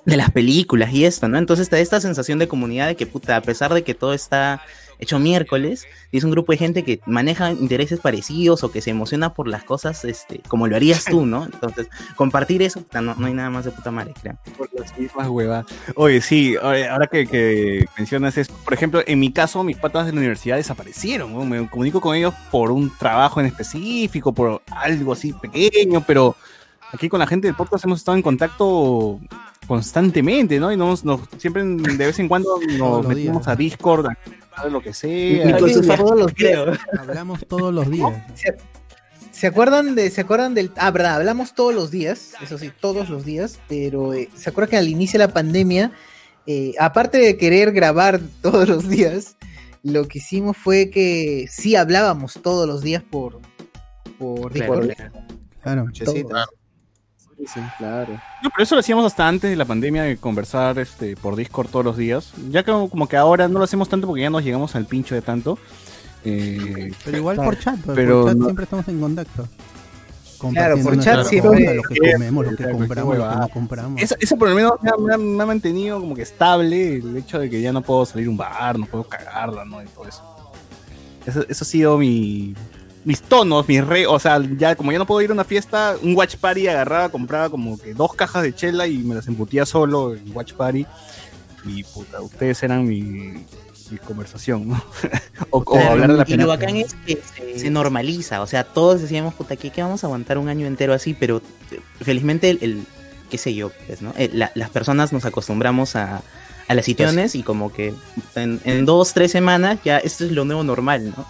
[0.04, 1.38] de las películas y esto, ¿no?
[1.38, 4.14] Entonces te da esta sensación de comunidad de que, puta, a pesar de que todo
[4.14, 4.62] está
[5.02, 9.34] hecho miércoles, es un grupo de gente que maneja intereses parecidos o que se emociona
[9.34, 11.44] por las cosas, este, como lo harías tú, ¿no?
[11.44, 14.38] Entonces, compartir eso, no, no hay nada más de puta madre, creo.
[14.56, 15.66] Por las mismas huevas.
[15.96, 20.18] Oye, sí, ahora que, mencionas esto, por ejemplo, en mi caso, mis patas de la
[20.18, 21.48] universidad desaparecieron.
[21.48, 26.36] Me comunico con ellos por un trabajo en específico, por algo así pequeño, pero
[26.92, 29.20] aquí con la gente del podcast hemos estado en contacto
[29.66, 30.72] constantemente, ¿no?
[30.72, 34.06] Y nos, nos- siempre de vez en cuando nos metimos a Discord,
[34.54, 35.48] a lo que sea.
[35.50, 36.78] Y con sus todos los días.
[36.98, 38.12] Hablamos todos los días.
[38.34, 38.56] ¿Se,
[39.30, 43.08] se acuerdan de, se acuerdan del, ah, verdad, hablamos todos los días, eso sí, todos
[43.08, 45.90] los días, pero eh, se acuerdan que al inicio de la pandemia,
[46.46, 49.36] eh, aparte de querer grabar todos los días,
[49.82, 53.40] lo que hicimos fue que sí hablábamos todos los días por,
[54.18, 54.90] por Discord.
[55.62, 55.86] Claro.
[56.04, 56.22] Todos.
[57.46, 58.12] Sí, claro.
[58.42, 61.68] No, pero eso lo hacíamos hasta antes de la pandemia, de conversar este, por Discord
[61.70, 62.32] todos los días.
[62.50, 65.14] Ya que como que ahora no lo hacemos tanto porque ya nos llegamos al pincho
[65.14, 65.58] de tanto.
[66.24, 69.48] Eh, Pero igual por chat, pero por chat no- siempre estamos en contacto.
[70.52, 73.40] Claro, por chat siempre- Lo que comemos, lo que compramos, lo que huevada.
[73.40, 74.02] no compramos.
[74.02, 76.96] Eso, eso por lo menos me ha, me ha- me ha mantenido como que estable
[76.96, 79.82] el hecho de que ya no puedo salir a un bar, no puedo cagarla, ¿no?
[79.82, 80.22] Y todo eso.
[81.26, 82.54] Eso, eso ha sido mi,
[83.04, 84.06] mis tonos, mis re...
[84.06, 87.08] O sea, ya como ya no puedo ir a una fiesta, un watch party agarraba,
[87.08, 90.86] compraba como que dos cajas de chela y me las embutía solo en watch party.
[91.64, 93.44] Y puta, ustedes eran mi,
[93.90, 94.82] mi conversación, ¿no?
[95.50, 96.46] o, hablar de la y lo película.
[96.46, 100.08] bacán es que se, se normaliza, o sea, todos decíamos, puta, ¿qué, qué vamos a
[100.08, 101.14] aguantar un año entero así?
[101.14, 102.84] Pero eh, felizmente el, el-
[103.30, 104.12] qué sé yo, pues, ¿no?
[104.16, 106.22] El- la- las personas nos acostumbramos a,
[106.68, 107.94] a las situaciones y como que
[108.34, 111.24] en, en dos, tres semanas ya esto es lo nuevo normal, ¿no?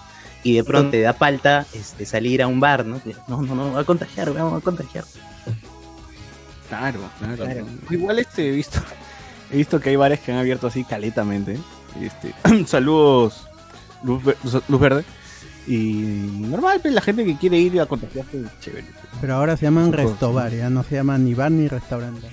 [0.45, 3.01] Y de pronto te da falta este, salir a un bar, ¿no?
[3.29, 5.05] No, no, no, va a contagiar, vamos a contagiar.
[6.69, 7.37] Claro, claro.
[7.45, 7.67] Claro.
[7.91, 8.79] Igual este he visto,
[9.53, 11.59] he visto que hay bares que han abierto así caletamente.
[12.01, 12.35] Este,
[12.67, 13.47] saludos,
[14.03, 14.37] luz, Ver-
[14.69, 15.05] Luz Verde.
[15.67, 15.93] Y
[16.49, 18.85] normal, pues, la gente que quiere ir a contagiarse, chévere.
[19.21, 22.27] Pero ahora se llaman restobar, ya no se llaman ni bar ni restaurante.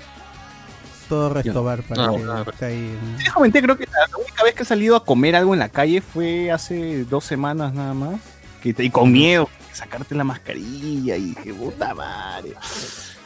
[1.09, 2.99] Todo restobar para No, que no, esté ahí.
[3.17, 5.69] Sí, comenté, creo que la única vez que he salido a comer algo en la
[5.69, 8.21] calle fue hace dos semanas nada más.
[8.61, 12.53] Que, y con miedo, sacarte la mascarilla y que puta madre.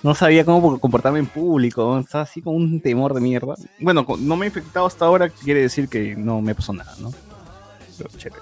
[0.01, 3.55] No sabía cómo comportarme en público, estaba así con un temor de mierda.
[3.79, 7.11] Bueno, no me he infectado hasta ahora, quiere decir que no me pasó nada, ¿no?
[7.97, 8.41] Pero chévere.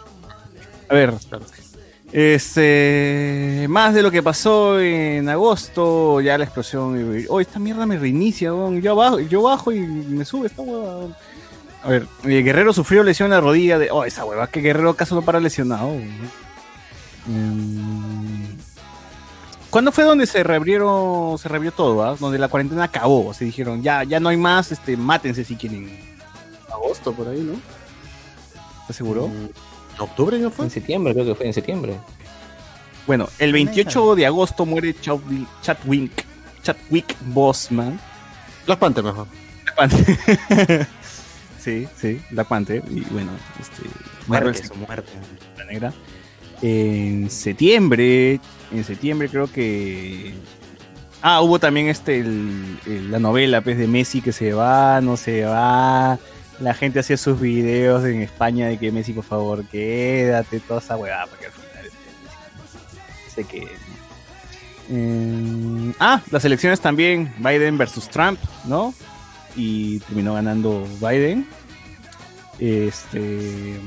[0.89, 1.13] A ver,
[2.11, 7.25] este, más de lo que pasó en agosto, ya la explosión.
[7.29, 11.15] Oh, esta mierda me reinicia, yo bajo, yo bajo y me sube esta hueva.
[11.83, 13.89] A ver, eh, Guerrero sufrió lesión en la rodilla de.
[13.91, 15.93] Oh, esa hueva, que Guerrero acaso no para lesionado.
[17.27, 18.57] Em,
[19.69, 22.17] ¿Cuándo fue donde se reabrieron, se reabrió todo, ah?
[22.19, 25.89] Donde la cuarentena acabó, se dijeron, ya, ya no hay más, este, mátense si quieren.
[26.69, 27.53] Agosto, por ahí, ¿no?
[28.81, 29.31] ¿Estás seguro?
[30.03, 30.65] ¿Octubre no fue?
[30.65, 31.95] En septiembre, creo que fue en septiembre.
[33.07, 36.25] Bueno, el 28 de agosto muere Chadwick, Chadwick,
[36.63, 37.99] Chadwick Boseman.
[38.65, 39.27] Black Panther mejor.
[39.63, 40.87] Black Panther.
[41.59, 42.83] sí, sí, Black Panther.
[42.89, 43.81] Y bueno, este.
[44.27, 45.11] Muerte, Marvel su muerte.
[45.57, 45.93] La negra.
[46.61, 48.39] En septiembre,
[48.71, 50.33] en septiembre creo que.
[51.23, 55.17] Ah, hubo también este el- el- la novela pues, de Messi que se va, no
[55.17, 56.17] se va.
[56.61, 60.95] La gente hacía sus videos en España de que Messi, por favor, quédate, toda esa
[60.95, 61.89] huevada, porque al final
[63.33, 63.67] sé que.
[64.89, 68.93] Eh, ah, las elecciones también, Biden versus Trump, ¿no?
[69.55, 71.47] Y terminó ganando Biden.
[72.59, 73.79] Este.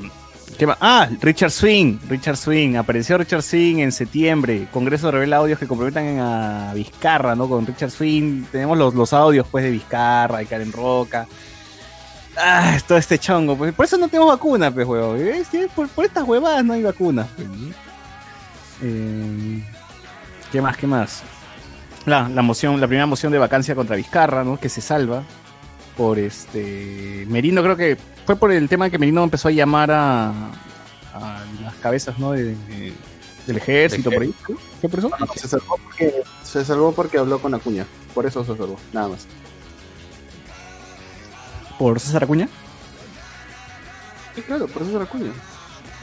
[0.59, 0.67] ¿Qué?
[0.81, 1.99] Ah, Richard Swing.
[2.09, 2.77] Richard Swing.
[2.77, 4.69] Apareció Richard Swing en septiembre.
[4.73, 7.49] Congreso revela audios que comprometan a Vizcarra, ¿no?
[7.49, 8.45] Con Richard Swing.
[8.51, 11.27] Tenemos los, los audios, pues, de Vizcarra y Karen Roca.
[12.37, 13.57] Ah, todo este chongo.
[13.57, 14.87] Pues, por eso no tenemos vacuna, pues,
[15.75, 17.27] Por, por estas huevadas no hay vacuna.
[17.37, 17.49] pues.
[18.83, 19.63] Eh,
[20.53, 20.77] ¿Qué más?
[20.77, 21.23] ¿Qué más?
[22.07, 24.59] La, la moción, la primera moción de vacancia contra Vizcarra, ¿no?
[24.59, 25.23] Que se salva
[25.97, 27.97] por este Merino, creo que
[28.27, 30.29] fue por el tema que Merino empezó a llamar a,
[31.15, 32.33] a las cabezas, ¿no?
[32.33, 32.93] De- de-
[33.47, 34.35] del ejército, por ahí.
[34.81, 35.11] ¿Fue por eso?
[35.21, 37.85] No, se salvó porque se salvó porque habló con Acuña.
[38.15, 39.27] Por eso se salvó, nada más.
[41.79, 42.49] ¿Por César Acuña?
[44.35, 45.33] Sí, claro, por César Acuña.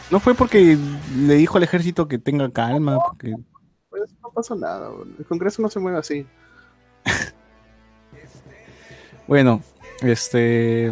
[0.10, 0.78] No fue porque
[1.18, 3.34] le dijo al ejército que tenga calma, porque
[3.90, 5.06] Pues no pasó nada, bro.
[5.18, 6.26] el Congreso no se mueve así.
[9.28, 9.62] Bueno,
[10.02, 10.92] este.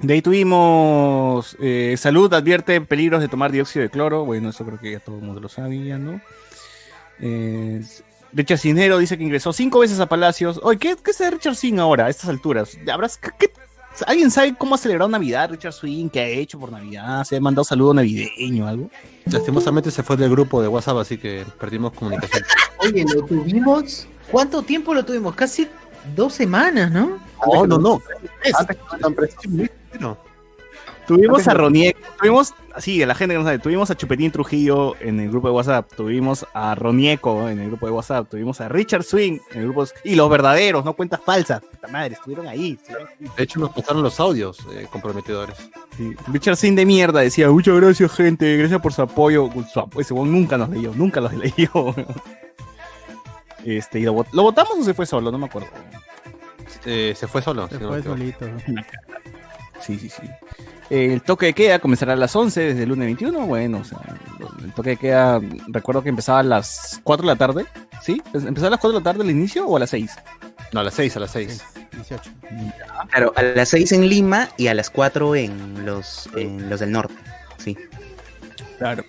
[0.00, 1.56] De ahí tuvimos.
[1.60, 4.24] eh, salud advierte peligros de tomar dióxido de cloro.
[4.24, 6.20] Bueno, eso creo que ya todo el mundo lo sabía, ¿no?
[7.20, 7.82] Eh,
[8.32, 10.60] Richard Cisnero dice que ingresó cinco veces a Palacios.
[10.62, 12.78] Oye, ¿qué, qué es de Richard Sin ahora, a estas alturas?
[12.92, 13.52] ¿Habrás, qué-
[14.06, 16.08] ¿Alguien sabe cómo ha celebrado Navidad, Richard Swing?
[16.08, 17.24] ¿Qué ha hecho por Navidad?
[17.24, 18.90] ¿Se ha mandado saludo navideño o algo?
[19.26, 22.42] Lastimosamente se fue del grupo de WhatsApp, así que perdimos comunicación.
[22.78, 24.06] Oye, lo tuvimos.
[24.30, 25.34] ¿Cuánto tiempo lo tuvimos?
[25.34, 25.68] Casi
[26.16, 27.18] dos semanas, ¿no?
[27.46, 28.02] No, no, no.
[28.58, 28.76] Antes
[29.40, 30.16] que no.
[31.06, 34.94] Tuvimos a Ronieco, tuvimos, sí, a la gente que no sabe, tuvimos a Chupetín Trujillo
[35.00, 38.68] en el grupo de WhatsApp, tuvimos a Ronieco en el grupo de WhatsApp, tuvimos a
[38.68, 42.46] Richard Swing en el grupo de- y los verdaderos, no cuentas falsas, puta madre, estuvieron
[42.46, 42.78] ahí.
[43.36, 45.56] De hecho, nos pasaron los audios eh, comprometedores.
[45.96, 46.14] Sí.
[46.32, 49.50] Richard Swing de mierda decía, muchas gracias gente, gracias por su apoyo.
[49.98, 51.94] Ese nunca nos leyó, nunca los leyó.
[53.64, 55.30] Este, y lo, ¿lo votamos o se fue solo?
[55.30, 55.68] No me acuerdo.
[56.84, 57.68] Eh, se fue solo.
[57.68, 58.46] Se si fue solito.
[59.80, 60.22] Sí, sí, sí.
[60.92, 63.46] El toque de queda comenzará a las 11 desde el lunes 21.
[63.46, 63.98] Bueno, o sea,
[64.62, 67.64] el toque de queda, recuerdo que empezaba a las 4 de la tarde.
[68.02, 68.20] ¿Sí?
[68.34, 70.10] ¿Empezaba a las 4 de la tarde el inicio o a las 6?
[70.74, 71.64] No, a las 6, a las 6.
[71.92, 72.30] 18.
[73.08, 76.92] Claro, a las 6 en Lima y a las 4 en los, en los del
[76.92, 77.14] norte.
[77.56, 77.74] Sí.
[78.76, 79.02] Claro.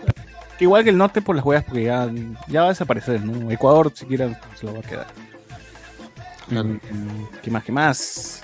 [0.62, 2.10] Igual que el norte por las huevas, porque ya,
[2.48, 3.52] ya va a desaparecer, ¿no?
[3.52, 5.08] Ecuador siquiera se lo va a quedar.
[6.48, 6.78] Mm,
[7.42, 7.64] ¿Qué más?
[7.66, 8.44] ¿Qué más?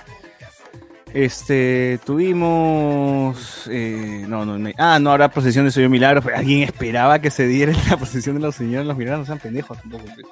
[1.14, 3.66] Este, tuvimos.
[3.70, 4.70] eh, no, no, no.
[4.78, 6.22] Ah, no habrá procesión de Señor Milagro.
[6.22, 8.86] pero ¿Alguien esperaba que se diera la procesión de los señores?
[8.86, 10.04] Los milagros no sean pendejos tampoco.
[10.14, 10.26] pues.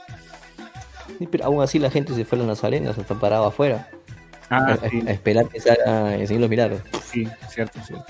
[1.18, 3.88] Sí, pero aún así la gente se fue a las Nazarenas, se está parado afuera.
[4.50, 5.02] Ah, a, sí.
[5.06, 6.80] a esperar que salga el Señor los Milagros.
[7.04, 8.06] Sí, cierto, cierto.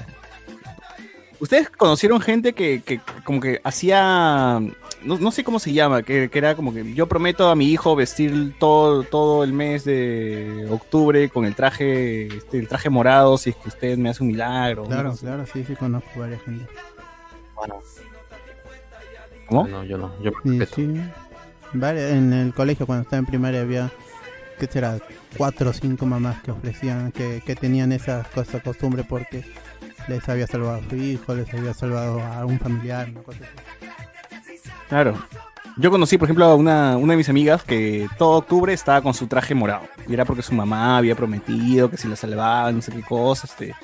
[1.40, 4.61] ¿Ustedes conocieron gente que, que como que hacía,
[5.02, 7.66] no, no sé cómo se llama, que, que era como que yo prometo a mi
[7.66, 13.38] hijo vestir todo, todo el mes de octubre con el traje, este, el traje morado
[13.38, 14.84] si es que usted me hace un milagro?
[14.84, 16.66] Claro, no claro, sí, sí, conozco varias gente.
[19.46, 19.66] ¿Cómo?
[19.66, 20.12] No, yo no.
[20.22, 21.00] Yo Sí, sí.
[21.74, 23.90] En el colegio cuando estaba en primaria había,
[24.58, 24.98] ¿qué será?
[25.36, 29.44] Cuatro o cinco mamás que ofrecían, que, que tenían esa cosa, costumbre porque
[30.08, 33.77] les había salvado a su hijo, les había salvado a un familiar, una cosa así.
[34.89, 35.15] Claro.
[35.77, 39.15] Yo conocí, por ejemplo, a una, una de mis amigas que todo octubre estaba con
[39.15, 39.82] su traje morado.
[40.09, 43.51] Y era porque su mamá había prometido que si la salvaba, no sé qué cosas,
[43.51, 43.74] este,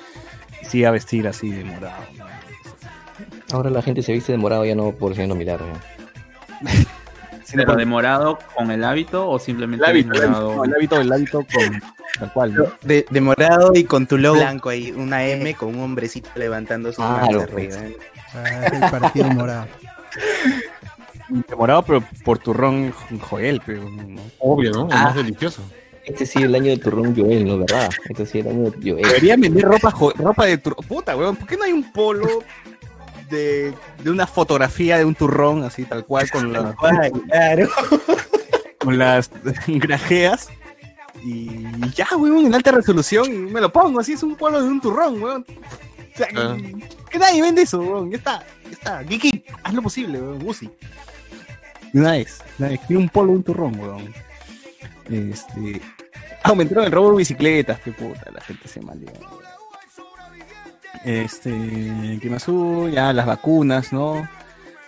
[0.63, 2.03] se iba a vestir así de morado.
[2.17, 2.25] ¿no?
[3.51, 5.69] Ahora la gente se viste de morado ya no por Milagros.
[6.61, 6.85] ya.
[7.53, 10.63] ¿Pero de morado con el hábito o simplemente El hábito, de el morado?
[10.63, 11.81] hábito, el hábito, el hábito con
[12.19, 12.53] tal cual.
[12.55, 12.65] ¿no?
[12.81, 16.91] De, de morado y con tu logo blanco ahí, una M con un hombrecito levantando
[16.91, 17.77] sus manos Claro, arriba.
[18.33, 19.67] Ah, es el partido morado.
[21.29, 24.21] De morado, pero por turrón Joel, pero no.
[24.39, 24.87] Obvio, ¿no?
[24.91, 24.95] Ah.
[24.95, 25.61] Es más delicioso.
[26.03, 27.57] Este sí es el año de turrón Joel, ¿no?
[27.59, 27.89] ¿Verdad?
[28.07, 29.03] Este sí es el año de Joel.
[29.07, 30.85] Deberían vender ropa, ropa de turrón.
[30.87, 32.43] Puta, weón, ¿por qué no hay un polo
[33.31, 33.73] de,
[34.03, 36.75] de una fotografía de un turrón así tal cual con, la-
[37.27, 37.69] Claro.
[38.79, 39.31] con las
[39.67, 40.49] grajeas?
[41.23, 41.63] Y
[41.95, 44.79] ya, weón, en alta resolución y me lo pongo, así es un polo de un
[44.79, 45.43] turrón, weón.
[46.13, 46.55] O sea, Ah.
[46.55, 48.11] que, que nadie vende eso, weón.
[48.11, 49.03] Ya está, ya está.
[49.03, 50.69] Geeky, haz lo posible, weón, Gucci.
[51.95, 54.13] Una vez, una vez, un polo de un turrón, weón.
[55.09, 55.81] Este.
[56.43, 59.09] Aumentaron el robo de bicicletas, qué puta, la gente se malió.
[61.05, 61.51] Este,
[62.21, 62.89] ¿qué más hubo?
[62.89, 64.27] Ya las vacunas, ¿no?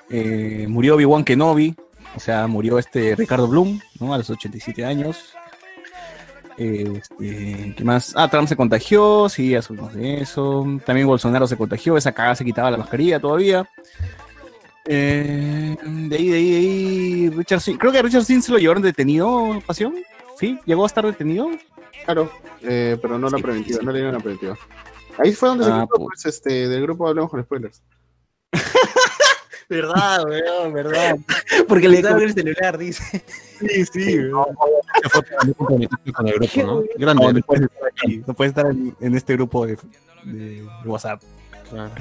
[0.10, 1.76] Eh, murió Obi-Wan Kenobi,
[2.14, 4.14] o sea, murió este Ricardo Bloom, ¿no?
[4.14, 5.34] A los 87 años.
[6.58, 8.14] Este, ¿qué más?
[8.18, 10.66] Ah, Trump se contagió, sí, ya subimos de eso.
[10.86, 13.66] También Bolsonaro se contagió, esa cagada se quitaba la mascarilla todavía.
[14.90, 18.52] Eh, de ahí, de ahí, de ahí, Richard Sin- creo que a Richard Sin se
[18.52, 19.96] lo llevaron detenido, Pasión.
[20.40, 20.58] ¿Sí?
[20.66, 21.50] ¿Llegó a estar detenido?
[22.06, 22.32] Claro,
[22.62, 24.58] eh, pero no la preventiva, no le dieron la preventiva.
[25.18, 27.82] Ahí fue donde Ah, se quitó, pues, este, del grupo Hablemos con Spoilers.
[29.70, 31.18] Verdad, weón, verdad.
[31.68, 33.22] Porque le daban el celular, dice.
[33.60, 34.46] Sí, sí, weón.
[35.58, 35.82] Con
[36.28, 36.74] el grupo, ¿no?
[36.80, 37.34] No, Grande.
[37.34, 39.78] no puedes estar aquí, no puedes estar en, en este grupo de,
[40.24, 41.22] de WhatsApp.
[41.70, 41.92] Claro.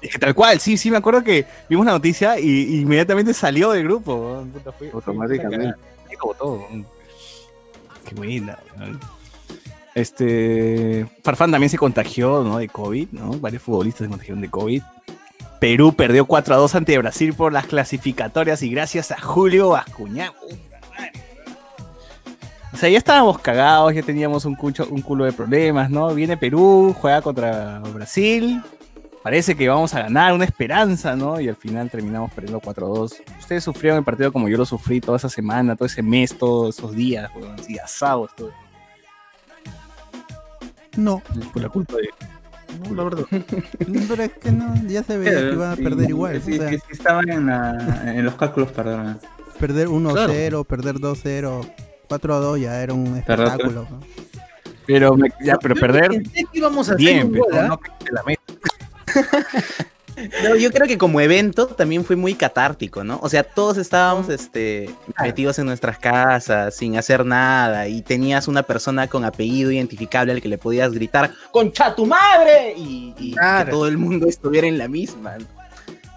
[0.00, 3.32] Es que tal cual, sí, sí, me acuerdo que vimos la noticia y, y inmediatamente
[3.34, 4.44] salió del grupo.
[4.52, 5.74] Puta, fue- Automáticamente.
[6.18, 6.66] como todo.
[8.04, 8.58] Qué buena.
[9.94, 11.06] Este.
[11.24, 12.58] Farfán también se contagió, ¿no?
[12.58, 13.30] De COVID, ¿no?
[13.38, 14.82] Varios futbolistas se contagiaron de COVID.
[15.60, 20.30] Perú perdió 4 a 2 ante Brasil por las clasificatorias y gracias a Julio Bascuñán.
[22.72, 26.14] O sea, ya estábamos cagados, ya teníamos un, cucho- un culo de problemas, ¿no?
[26.14, 28.62] Viene Perú, juega contra Brasil,
[29.26, 31.40] parece que vamos a ganar, una esperanza, ¿no?
[31.40, 33.12] Y al final terminamos perdiendo 4-2.
[33.40, 36.78] Ustedes sufrieron el partido como yo lo sufrí toda esa semana, todo ese mes, todos
[36.78, 38.52] esos días, weón, así asados, todo.
[40.96, 41.20] No.
[41.52, 42.08] Por la culpa de.
[42.88, 43.24] No, la verdad.
[44.08, 46.40] Pero es que no, ya se veía que iban a perder igual.
[46.40, 49.18] Sí, o sea, que sí estaban en, la- en los cálculos, perdón.
[49.58, 50.62] perder 1-0, Claro.
[50.64, 51.68] perder 2-0,
[52.08, 53.88] 4-2 ya era un espectáculo.
[53.90, 54.00] ¿no?
[54.86, 56.10] Pero, me- ya, pero perder.
[56.10, 57.66] Pensé que íbamos a hacer Bien, un pero gol, ¿ah?
[57.66, 58.42] no que la meta.
[60.42, 63.18] No, yo creo que como evento también fue muy catártico, ¿no?
[63.22, 64.88] O sea, todos estábamos este,
[65.22, 70.40] metidos en nuestras casas, sin hacer nada, y tenías una persona con apellido identificable al
[70.40, 72.72] que le podías gritar, ¡Concha tu madre!
[72.78, 75.36] Y, y que todo el mundo estuviera en la misma.
[75.36, 75.44] ¿no?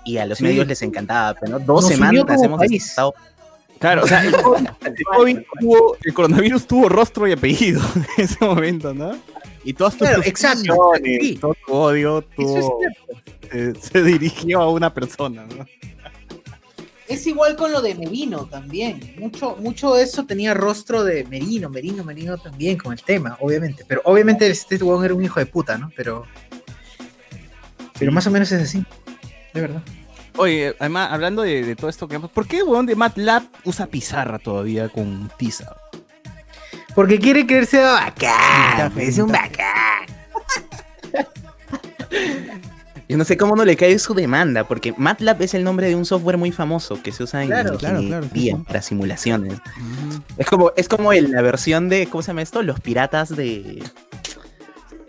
[0.06, 0.46] Y a los Sí.
[0.46, 1.60] medios les encantaba, pero ¿no?
[1.60, 2.86] Dos Nos semanas hemos país.
[2.88, 3.14] estado.
[3.80, 7.82] Claro, o sea, el, COVID, el COVID tuvo- el coronavirus tuvo rostro y apellido
[8.18, 9.18] en ese momento, ¿no?
[9.64, 11.38] Y todas tus Claro, exacto, sí.
[11.40, 12.66] todo tu odio es
[13.52, 15.66] eh, se dirigió a una persona, ¿no?
[17.08, 19.16] Es igual con lo de Merino también.
[19.18, 23.84] Mucho, mucho de eso tenía rostro de Merino, Merino, Merino también con el tema, obviamente.
[23.88, 25.92] Pero obviamente este huevón era un hijo de puta, ¿no?
[25.96, 26.26] Pero.
[27.98, 28.84] Pero más o menos es así.
[29.56, 29.82] De verdad.
[30.40, 34.40] Oye, además, hablando de, de todo esto que ¿por qué weón de MATLAB usa pizarra
[34.40, 35.76] todavía con tiza?
[36.96, 38.98] Porque quiere creerse bacán.
[38.98, 40.06] Es un bacán.
[43.10, 45.96] Yo no sé cómo no le cae su demanda, porque MATLAB es el nombre de
[45.96, 48.28] un software muy famoso que se usa en Claro, claro, claro,
[48.66, 49.56] para simulaciones.
[50.38, 52.62] Es como, es como el- la versión de, ¿cómo se llama esto?
[52.64, 53.84] Los piratas de...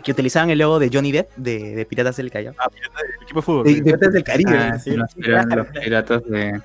[0.03, 2.55] Que utilizaban el logo de Johnny Depp, de, de Piratas del Callao.
[2.59, 3.65] Ah, el equipo de fútbol.
[3.65, 4.57] De, de Piratas del Caribe.
[4.59, 6.61] Ah, sí, los, pira- los piratas de.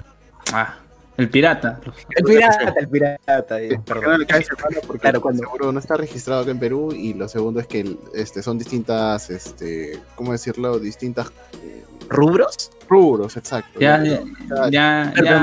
[0.53, 0.78] Ah,
[1.18, 1.80] el pirata.
[2.16, 3.62] El pirata, el pirata.
[3.62, 4.12] eh, ¿Por qué perdón.
[4.12, 4.82] no le cae ese palo?
[4.86, 7.98] Porque Claro, cuando- seguro no está registrado acá en Perú y lo segundo es que
[8.14, 10.78] este, son distintas, este, ¿cómo decirlo?
[10.80, 11.28] Distintas
[11.64, 12.72] eh, ¿Rubros?
[12.88, 13.80] rubros, exacto.
[13.80, 14.22] Ya, ya,
[14.70, 15.12] ya.
[15.16, 15.38] Pero ya,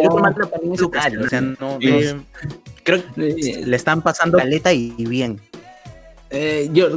[0.00, 0.18] el otro.
[0.20, 1.78] MATLAB también es local, o sea, no...
[2.84, 5.40] Creo que le están pasando caleta y, y bien.
[6.30, 6.88] Eh, yo,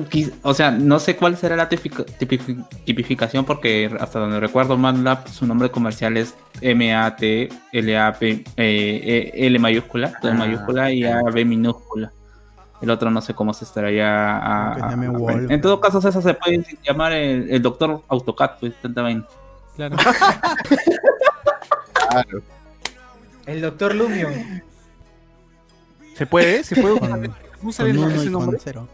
[0.41, 5.27] o sea, no sé cuál será la tipific- tipifi- tipificación porque hasta donde recuerdo MATLAB,
[5.27, 11.45] su nombre comercial es M-A-T-L-A-P, eh, E- L mayúscula, L Ah, mayúscula y A B
[11.45, 12.11] minúscula.
[12.81, 14.37] El otro no sé cómo se estará ya.
[14.37, 14.93] a- a- a-
[15.53, 19.25] en todo caso, César se puede llamar el, el doctor AutoCAD, pues tanta vaina.
[19.75, 19.95] Claro.
[22.09, 22.41] Claro.
[23.45, 24.63] El doctor Lumion.
[26.15, 26.63] ¿Se puede?
[26.63, 28.59] ¿Se puede usar, ese nombre?
[28.63, 28.87] cero.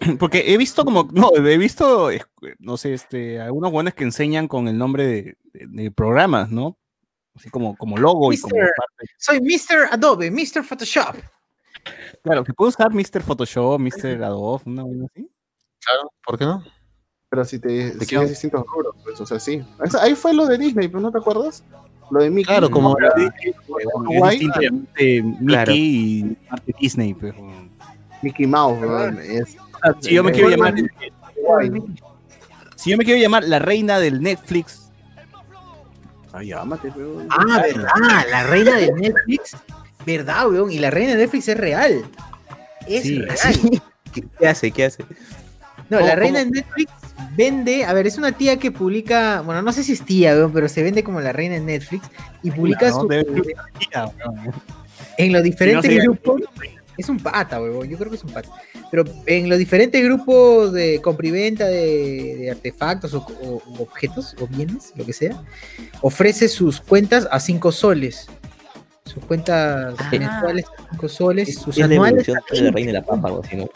[0.18, 2.10] Porque he visto como, no, he visto,
[2.58, 6.76] no sé, este, algunos buenos que enseñan con el nombre de, de- de programas, ¿no?
[7.34, 9.12] Así como, como logo y como parte.
[9.16, 9.88] Soy Mr.
[9.92, 10.64] Adobe, Mr.
[10.64, 11.16] Photoshop.
[12.22, 13.22] Claro, que puede usar Mr.
[13.22, 14.22] Photoshop, Mr.
[14.24, 15.30] Adobe, una vaina así.
[15.84, 16.64] Claro, ¿por qué no?
[17.30, 19.62] Pero si te ¿De si distintos rubros, pues, o sea, sí.
[20.00, 21.62] Ahí fue lo de Disney, pero ¿no te acuerdas?
[22.10, 22.44] Lo de Mickey.
[22.44, 23.54] Claro, como No, la- Mickey,
[25.68, 27.36] y parte Disney, pero.
[28.22, 29.56] Mickey Mouse, weón, es-
[30.00, 30.74] Si yo me quiero llamar,
[32.76, 34.84] si yo me quiero llamar la reina del Netflix,
[36.32, 37.26] Ah, llámate, weón.
[37.30, 37.88] Ah, verdad,
[38.30, 39.56] la reina de Netflix.
[40.04, 40.70] Verdad, weón.
[40.70, 42.04] Y la reina de Netflix es real.
[42.86, 43.82] Es Sí, real.
[44.38, 44.70] ¿Qué hace?
[44.70, 45.04] ¿Qué hace?
[45.88, 46.92] No, ¿Cómo- la reina de Netflix
[47.34, 50.52] vende, a ver, es una tía que publica, bueno, no sé si es tía, weón,
[50.52, 52.06] pero se vende como la reina de Netflix
[52.42, 53.00] y publica ¿no?
[53.00, 54.12] su- tía,
[55.16, 56.42] en los diferentes sería- grupos.
[56.98, 58.50] Es un pata, weón, yo creo que es un pata.
[58.90, 63.24] Pero en los diferentes grupos de compra y venta de, de artefactos o,
[63.78, 65.40] objetos o bienes, lo que sea,
[66.02, 68.26] ofrece sus cuentas a 5 soles.
[69.04, 70.08] Sus cuentas Ah.
[70.10, 72.28] mensuales a 5 soles, sus Es la anuales.
[72.28, 73.70] evolución de la reina de la algo así, ¿no?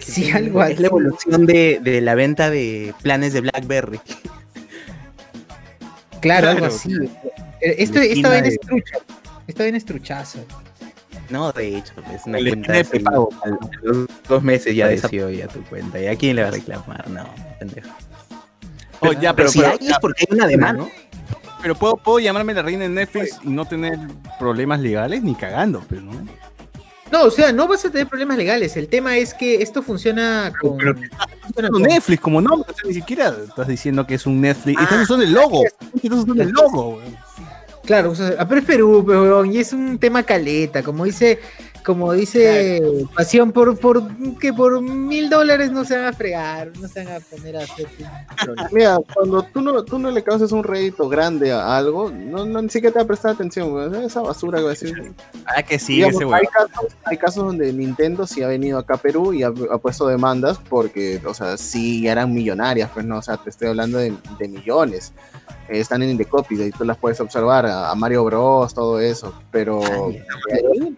[0.00, 0.84] Sí, algo Es la así.
[0.86, 4.00] evolución de, de la venta de planes de BlackBerry.
[6.20, 6.92] Claro, algo así.
[7.60, 8.98] Eh, Esto, esta vaina de- es trucha.
[9.46, 10.38] Esta vaina es truchaza.
[11.30, 13.00] No, de hecho, es una cuenta de
[13.82, 15.98] los dos meses ya desapareció ya tu cuenta.
[16.00, 17.08] ¿Y a quién le va a reclamar?
[17.08, 17.24] No,
[17.58, 17.88] pendejo.
[19.00, 20.90] Oh, ya, Pero, pero, si pero- hay es porque hay una demanda, ¿no?
[21.60, 23.98] pero puedo, puedo llamarme la reina de Netflix y no tener
[24.38, 26.12] problemas legales ni cagando, pero no.
[27.12, 28.76] No, o sea, no vas a tener problemas legales.
[28.76, 30.76] El tema es que esto funciona con.
[30.78, 34.14] pero- funciona Es un con- Netflix como nombre, o sea, ni siquiera estás diciendo que
[34.14, 37.16] es un Netflix, estás usando el logo, estás usando el logo, weón.
[37.84, 40.82] Claro, o sea, ah, pero es Perú, pero, weón, y es un tema caleta.
[40.82, 41.38] Como dice
[41.84, 42.80] como dice
[43.14, 44.02] Pasión, por, por
[44.38, 47.64] que por mil dólares no se van a fregar, no se van a poner a
[47.64, 47.86] hacer.
[48.72, 52.62] Mira, cuando tú no, tú no le causas un rédito grande a algo, no, no
[52.62, 53.94] ni siquiera te va a prestar atención, weón.
[53.96, 55.14] esa basura que va a decir.
[55.44, 58.94] Ah, que sí, Digamos, ese hay, casos, hay casos donde Nintendo sí ha venido acá
[58.94, 63.18] a Perú y ha, ha puesto demandas porque, o sea, sí eran millonarias, pues no,
[63.18, 65.12] o sea, te estoy hablando de, de millones.
[65.68, 69.00] Eh, están en The Copy y tú las puedes observar a, a Mario Bros, todo
[69.00, 70.24] eso, pero de
[70.54, 70.96] ahí,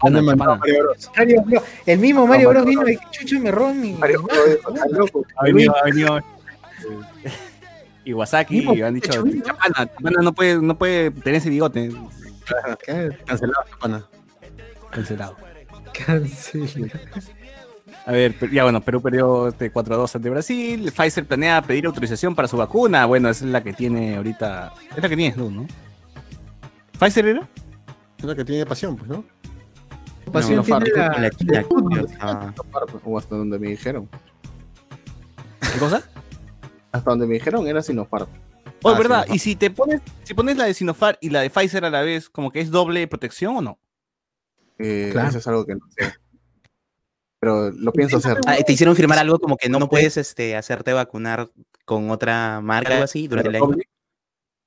[0.00, 1.10] han demandado a Mario Bros.
[1.16, 1.62] Mario Bros.
[1.86, 3.92] El mismo Mario No, Bros Mario vino y chucho me robó mi.
[3.94, 5.24] Mario Bros, está loco.
[5.36, 6.20] Ha venido, ha venido.
[8.04, 9.10] Iwasaki, Mismo han dicho.
[9.44, 11.90] Chapana, Chapana no puede, no puede tener ese bigote.
[13.26, 14.06] Cancelado, pana.
[14.90, 15.36] Cancelado.
[15.92, 16.92] Cancel.
[18.06, 20.92] A ver, ya bueno, Perú perdió este 4-2 ante Brasil.
[20.96, 23.04] Pfizer planea pedir autorización para su vacuna.
[23.06, 24.72] Bueno, esa es la que tiene ahorita.
[24.96, 25.66] Es la que tienes tú, ¿no?
[26.98, 27.48] ¿Pfizer era?
[28.18, 29.24] Es la que tiene pasión, pues, ¿no?
[30.32, 30.98] Pasión No, tiene Farco.
[30.98, 31.64] la- La China,
[32.08, 32.54] estaba-
[33.04, 34.08] O hasta donde me dijeron.
[35.72, 36.02] ¿Qué cosa?
[36.92, 38.28] Hasta donde me dijeron era Sinopharm.
[38.82, 39.16] Oh, Ah, ¿verdad?
[39.24, 39.34] Sinopharm.
[39.34, 42.02] Y si te pones, si pones la de Sinopharm y la de Pfizer a la
[42.02, 43.78] vez, como que es doble protección o no?
[44.78, 45.28] Eh, Claro.
[45.30, 46.12] Eso es algo que no sé.
[47.38, 48.38] Pero lo pienso hacer.
[48.46, 51.50] Ah, te hicieron firmar algo como que no puedes este, hacerte vacunar
[51.84, 53.76] con otra marca o algo así durante el año.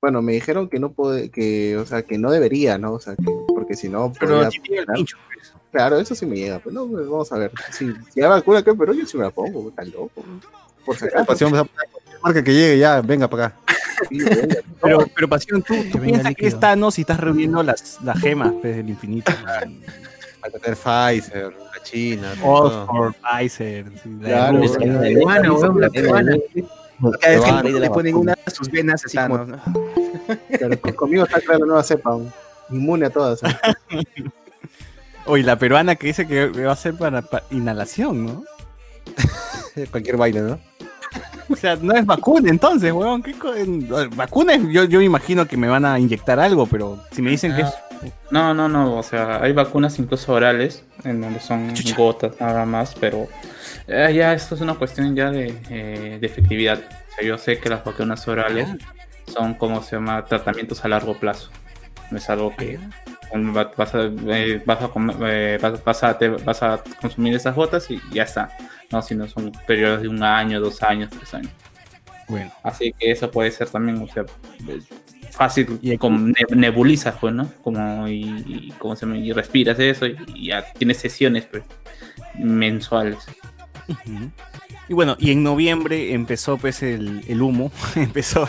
[0.00, 2.92] Bueno, me dijeron que no puede, que, o sea, que no debería, ¿no?
[2.94, 4.50] O sea, que, porque si no, Pero el
[4.94, 5.18] pincho.
[5.26, 5.52] pues.
[5.70, 7.52] Claro, eso sí me llega, pero no, pues, vamos a ver.
[7.70, 10.24] Si, si hay vacuna acá, pero yo sí me la pongo, está loco.
[10.86, 11.26] Por si acaso.
[11.26, 11.66] Pasión, a
[12.22, 13.56] marca que llegue ya, venga para acá.
[14.08, 14.56] Sí, venga.
[14.82, 18.54] Pero, pero Pasión, tú, tú piensas que es Thanos y estás reuniendo las, las gemas
[18.62, 19.30] pues, del infinito.
[19.44, 21.54] Va a tener Pfizer,
[21.84, 22.32] China.
[22.42, 23.86] Oxford, Pfizer,
[24.20, 24.60] la de Claro.
[24.60, 26.36] La peruana, weón, la peruana.
[27.20, 29.46] Cada vez que le, ponen una a sus venas así como.
[30.58, 32.30] Claro, con- conmigo está creando nueva cepa, un-
[32.70, 33.40] inmune a todas.
[35.26, 38.44] Oye, la peruana que dice que va a ser para, para inhalación, ¿no?
[39.90, 40.58] Cualquier vaina, ¿no?
[41.48, 43.22] O sea, no es vacuna entonces, weón.
[43.22, 43.52] ¿Qué co-
[44.14, 47.30] vacuna es- yo, yo me imagino que me van a inyectar algo, pero si me
[47.30, 47.68] dicen que es
[48.30, 52.94] No, no, no, o sea, hay vacunas incluso orales, en donde son gotas nada más,
[52.94, 53.28] pero
[53.86, 56.78] eh, ya esto es una cuestión ya de, eh, de efectividad.
[56.78, 58.68] O sea, yo sé que las vacunas orales
[59.26, 61.50] son como se llama tratamientos a largo plazo.
[62.10, 62.78] No es algo que
[63.34, 67.34] va- vas a, eh, vas a, com- eh, vas- vas a- te- vas a consumir
[67.34, 68.50] esas gotas y ya está.
[68.90, 71.52] No, sino son periodos de un año, dos años, tres años.
[72.26, 72.50] bueno.
[72.62, 74.24] Así que eso puede ser también, o sea,
[75.30, 77.50] fácil Y con ne- nebulizas, pues, ¿no?
[77.62, 79.18] Como y, y, ¿cómo se llama?
[79.18, 81.62] y respiras eso y, y ya tienes sesiones pues,
[82.38, 83.18] mensuales.
[84.88, 88.46] Y bueno, y en noviembre empezó pues el, el humo, empezó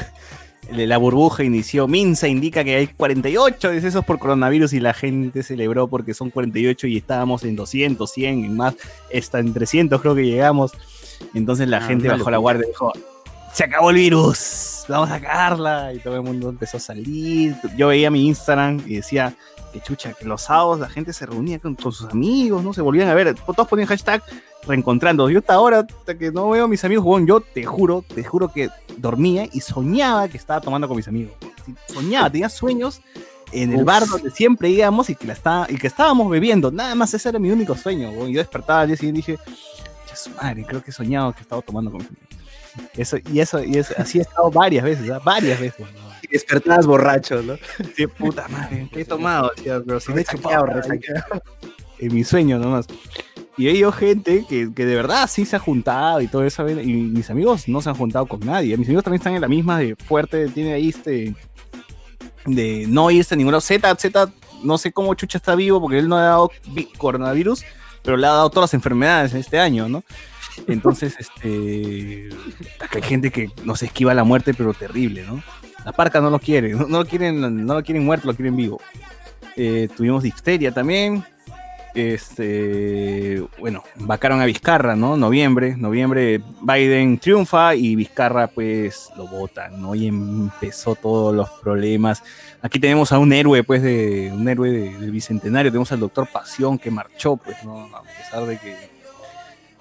[0.72, 1.88] la burbuja, inició.
[1.88, 6.88] Minsa indica que hay 48 decesos por coronavirus y la gente celebró porque son 48
[6.88, 8.76] y estábamos en 200, 100, en más,
[9.16, 10.72] hasta en 300 creo que llegamos.
[11.34, 12.92] Entonces la Ah, gente bajó la guardia y dijo,
[13.54, 15.94] se acabó el virus, vamos a sacarla.
[15.94, 17.56] Y todo el mundo empezó a salir.
[17.78, 19.36] Yo veía mi Instagram y decía,
[19.72, 22.74] que chucha, que los sábados la gente se reunía con, con sus amigos, ¿no?
[22.74, 24.22] Se volvían a ver, todos ponían hashtag
[24.68, 25.30] reencontrando.
[25.30, 28.52] Yo hasta ahora, hasta que no veo a mis amigos, yo te juro, te juro
[28.52, 31.34] que dormía y soñaba que estaba tomando con mis amigos.
[31.88, 33.02] Soñaba, tenía sueños
[33.52, 33.86] en el Uf.
[33.86, 36.72] bar donde siempre íbamos y que, la estaba, y que estábamos bebiendo.
[36.72, 38.10] Nada más ese era mi único sueño.
[38.10, 38.32] huevón.
[38.32, 39.44] Yo despertaba al día siguiente y dije,
[40.10, 42.31] "Ya su madre, creo que he soñado que estaba tomando con mis amigos.
[42.96, 45.20] Eso, y eso, y eso, así he estado varias veces, ¿ah?
[45.24, 45.86] varias veces.
[46.24, 47.56] Y despertabas borracho, ¿no?
[47.96, 49.52] Sí, puta madre, ¿qué he tomado?
[49.56, 50.66] Decía, pero si me he chupado
[52.00, 52.86] en mi sueño nomás.
[53.58, 56.68] Y he ido gente que, que de verdad sí se ha juntado y todo eso.
[56.70, 58.78] Y mis amigos no se han juntado con nadie.
[58.78, 61.36] Mis amigos también están en la misma de fuerte, tiene ahí este.
[62.46, 63.60] de no irse a ninguno.
[63.62, 64.32] Z, Z,
[64.64, 67.64] no sé cómo Chucha está vivo porque él no ha dado vi- coronavirus,
[68.04, 70.04] pero le ha dado todas las enfermedades en este año, ¿no?
[70.68, 72.30] Entonces, este.
[72.92, 75.42] hay gente que nos esquiva la muerte, pero terrible, ¿no?
[75.86, 78.80] La parca no lo quiere, no, lo quieren, no lo quieren muerto, lo quieren vivo.
[79.56, 81.24] Eh, tuvimos difteria también.
[81.94, 85.18] Este, bueno, vacaron a Vizcarra, ¿no?
[85.18, 89.94] Noviembre, noviembre Biden triunfa y Vizcarra pues lo votan, ¿no?
[89.96, 92.24] Y empezó todos los problemas.
[92.62, 95.72] Aquí tenemos a un héroe, pues, de un héroe de- del bicentenario.
[95.72, 97.90] Tenemos al doctor Pasión que marchó, pues, ¿no?
[97.96, 98.76] A pesar de que,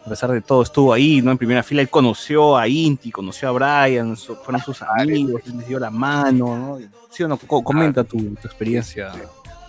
[0.05, 1.31] a pesar de todo, estuvo ahí, ¿no?
[1.31, 3.53] En primera fila, él conoció a Inti, conoció a
[3.87, 6.79] Brian, su- fueron sus amigos, él les dio la mano, ¿no?
[7.11, 7.37] ¿Sí o no?
[7.37, 9.12] Co- comenta tu, tu experiencia.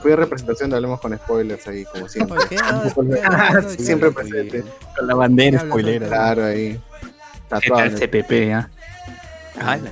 [0.01, 2.37] Fui a representación de Hablemos con Spoilers ahí, como siempre.
[2.37, 2.55] ¿Por qué?
[3.71, 3.75] ¿Qué?
[3.77, 3.83] ¿Qué?
[3.83, 4.63] siempre presente.
[4.97, 6.07] Con la bandera spoilera.
[6.07, 6.79] Claro, ahí.
[7.01, 7.07] ¿Qué
[7.49, 8.69] Tatuado el- CPP, ah?
[9.59, 9.91] Ala.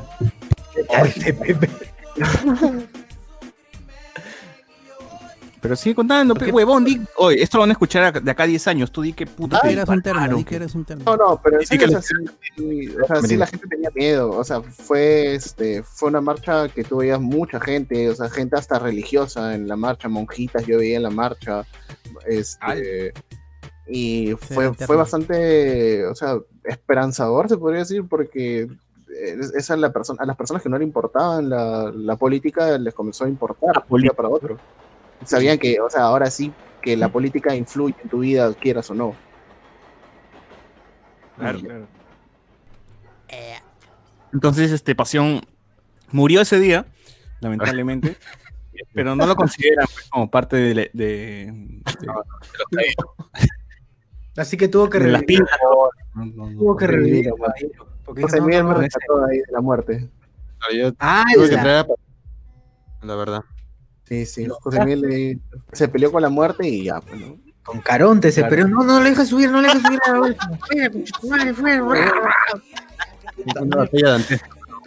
[5.61, 8.43] Pero sigue contando, pe, huevón, di, oye, esto lo van a escuchar a- de acá
[8.43, 10.43] a 10 años, tú di que puta Di te que eras un terno, dispararon, di
[10.45, 10.49] pe.
[10.49, 11.03] que eres un terno.
[11.05, 12.17] No, no, pero en Sí, que serio, o sea,
[12.55, 14.29] sí, o sea, sí, la gente tenía miedo.
[14.31, 18.55] O sea, fue, este, fue una marcha que tú veías mucha gente, o sea, gente
[18.55, 21.65] hasta religiosa en la marcha, monjitas yo veía en la marcha.
[22.25, 23.13] Este,
[23.87, 28.67] y fue, fue bastante, o sea, esperanzador, se podría decir, porque
[29.09, 32.77] es- esa es la persona, a las personas que no le importaban la, la política
[32.77, 34.57] les comenzó a importar de un día para otro.
[35.25, 38.93] Sabían que, o sea, ahora sí que la política influye en tu vida, quieras o
[38.93, 39.15] no.
[41.37, 41.87] Claro, claro.
[44.33, 45.41] Entonces, este Pasión
[46.11, 46.85] murió ese día,
[47.39, 48.17] lamentablemente,
[48.93, 51.81] pero no lo consideran pues, como parte de, de- de-
[54.37, 55.43] Así que tuvo que de las revivir.
[56.15, 56.59] No, no, no.
[56.59, 57.31] Tuvo que revivir,
[58.05, 60.09] porque José no, Miguel no, me rescató ahí de la muerte.
[60.77, 63.43] Yo ¡Ah, tuve que traer a- La verdad.
[64.09, 64.47] Sí, sí.
[64.61, 65.37] José Miguel eh,
[65.71, 67.37] se peleó con la muerte y ya, pues, ¿no?
[67.63, 68.55] Con Caronte se Claro.
[68.55, 70.51] pero no, no le deja subir, no le deja subir a la bolsa.
[70.67, 70.91] Fuera,
[71.29, 71.83] madre, fuera.
[73.61, 74.41] Una batalla de antes.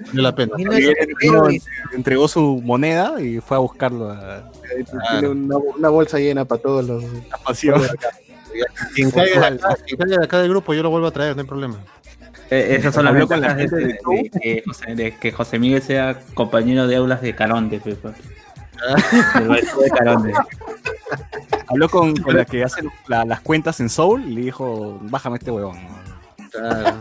[0.08, 0.52] Vale la pena.
[0.58, 1.48] No entregó,
[1.92, 4.50] entregó su moneda y fue a buscarlo a,
[5.12, 7.04] Tiene una, una bolsa llena para todos los.
[7.30, 7.80] a Pasión.
[8.94, 11.36] Quien caiga, de acá, quien caiga de acá del grupo, yo lo vuelvo a traer,
[11.36, 11.78] no hay problema.
[12.50, 15.58] Eh, esas son las Habló con la gente de- de que José, de que José
[15.58, 18.12] Miguel sea compañero de aulas de Caronte, pe, pa.
[19.34, 20.32] Del maestro de Caronte.
[21.68, 25.36] Habló con, con la que hace la- las cuentas en Soul y le dijo, bájame
[25.38, 25.78] este huevón.
[26.50, 27.00] Claro.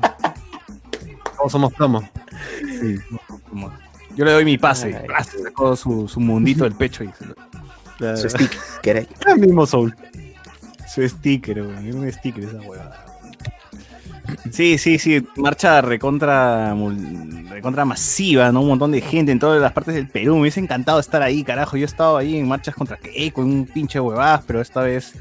[1.38, 2.04] Todos somos promos.
[2.60, 2.98] Sí,
[3.50, 3.72] como-
[4.16, 5.06] Yo le doy mi pase.
[5.44, 7.12] Sacó su, su mundito del pecho y
[8.18, 9.08] Su sticker.
[9.28, 9.96] El mismo Soul.
[10.88, 11.94] Su sticker, weón.
[11.96, 13.06] Un sticker esa huevada.
[14.52, 15.26] Sí, sí, sí.
[15.38, 18.62] Marcha recontra, mul- recontra masiva, ¿no?
[18.62, 20.36] Un montón de gente en todas las partes del Perú.
[20.36, 21.78] Me hubiese encantado estar ahí, carajo.
[21.78, 25.14] Yo he estado ahí en marchas contra qué, con un pinche huevadas, pero esta vez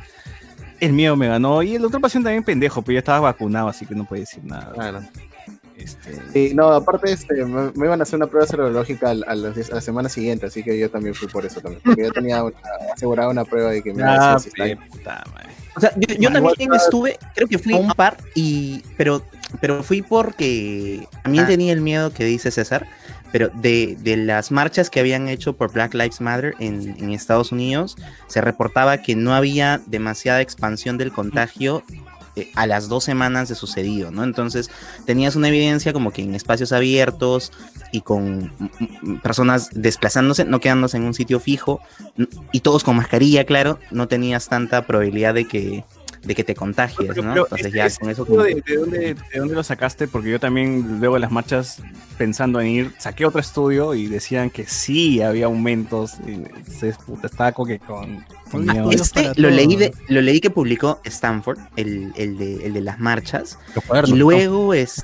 [0.80, 1.62] el miedo me ganó.
[1.62, 4.42] Y el otro pasión también pendejo, pero ya estaba vacunado, así que no puede decir
[4.44, 4.72] nada.
[5.76, 9.26] Este, Sí, no, aparte este, me, me iban a hacer una prueba serológica a, la,
[9.26, 11.80] a la semana siguiente, así que yo también fui por eso también.
[11.82, 12.55] Porque yo tenía una-
[12.94, 14.39] asegurada una prueba de que me iba a Ah,
[15.76, 19.23] O sea, yo, también estuve, creo que fui a un par, y, pero,
[19.60, 22.86] pero fui porque también tenía el miedo que dice César,
[23.32, 27.52] pero de, de las marchas que habían hecho por Black Lives Matter en, en Estados
[27.52, 31.84] Unidos, se reportaba que no había demasiada expansión del contagio
[32.36, 34.25] eh, a las dos semanas de sucedido, ¿no?
[34.25, 34.70] Entonces
[35.07, 37.52] tenías una evidencia como que en espacios abiertos
[37.92, 38.52] y con
[39.23, 41.81] personas desplazándose, no quedándose en un sitio fijo,
[42.52, 45.84] y todos con mascarilla, claro, no tenías tanta probabilidad de que,
[46.23, 47.15] de que te contagies, ¿no?
[47.15, 48.26] Pero Entonces ya con eso...
[48.26, 48.99] como- de, de dónde,
[49.32, 50.07] ¿De dónde lo sacaste?
[50.07, 51.82] Porque yo también, luego de las marchas,
[52.18, 56.15] pensando en ir, saqué otro estudio y decían que sí había aumentos.
[56.26, 56.42] Y,
[57.07, 61.00] puta, estaba como que con, con Ah, este lo leí, de, lo leí que publicó
[61.05, 64.18] Stanford, el, el de, el de las marchas, cuadernos, y ¿no?
[64.18, 65.02] luego es...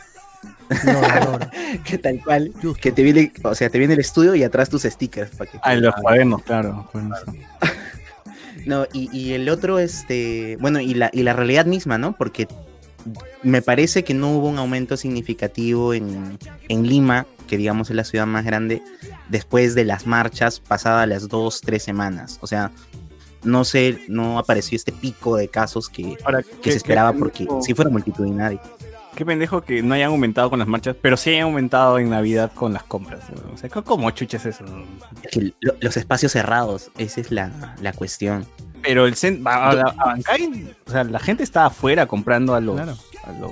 [1.84, 4.82] que tal cual, que te viene, o sea, te viene el estudio y atrás tus
[4.82, 5.30] stickers.
[5.36, 6.88] para que Ah, los cuadernos, claro.
[8.66, 12.16] No, y, y el otro, este, bueno, y la, y la realidad misma, ¿no?
[12.16, 12.46] Porque
[13.42, 16.38] me parece que no hubo un aumento significativo en,
[16.68, 18.82] en Lima, que digamos es la ciudad más grande,
[19.28, 22.38] después de las marchas pasadas las dos, tres semanas.
[22.40, 22.72] O sea,
[23.44, 27.46] no sé, no apareció este pico de casos que, Ahora, que ¿qué- se esperaba porque
[27.62, 28.60] si fuera multitudinario.
[29.16, 32.52] Qué pendejo que no hayan aumentado con las marchas, pero sí hayan aumentado en Navidad
[32.54, 33.24] con las compras.
[33.30, 33.54] ¿no?
[33.54, 34.64] O sea, ¿cómo chuches eso?
[35.22, 38.46] Es que lo- los espacios cerrados, esa es la, la cuestión.
[38.82, 42.60] Pero el cen- a, a- a Bancay, o sea, la gente está afuera comprando a
[42.60, 43.50] los, a los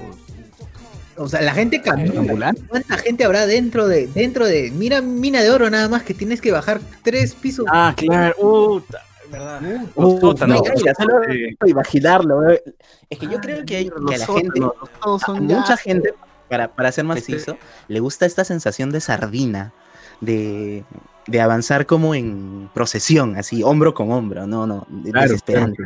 [1.17, 2.21] O sea, la gente camina.
[2.21, 2.63] Ambulante.
[2.69, 6.41] ¿Cuánta gente habrá dentro de, dentro de, mira, mina de oro nada más que tienes
[6.41, 7.65] que bajar tres pisos?
[7.73, 9.01] Ah, claro, puta,
[9.39, 9.61] verdad.
[9.95, 11.57] Uh, sótanos, no, mira, solo sí.
[11.67, 12.51] imaginarlo.
[12.51, 16.15] Es que yo creo que, hay, que a la gente, a son mucha gente,
[16.49, 17.57] para, para ser más preciso,
[17.89, 19.73] le gusta esta sensación de sardina,
[20.21, 20.85] de,
[21.27, 25.83] de avanzar como en procesión, así, hombro con hombro, no, no, Claro, desesperante.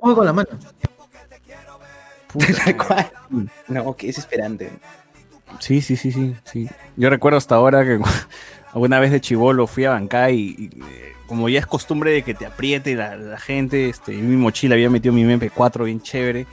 [0.00, 0.48] Con la mano.
[2.64, 3.10] Tal cual.
[3.68, 4.70] No, que es desesperante.
[5.60, 6.68] Sí, sí, sí, sí, sí.
[6.96, 8.00] Yo recuerdo hasta ahora que
[8.72, 12.22] alguna vez de chivolo fui a Bancay y, y, eh, como ya es costumbre de
[12.22, 16.00] que te apriete la, la gente, este, en mi mochila había metido mi MP4 bien
[16.00, 16.46] chévere.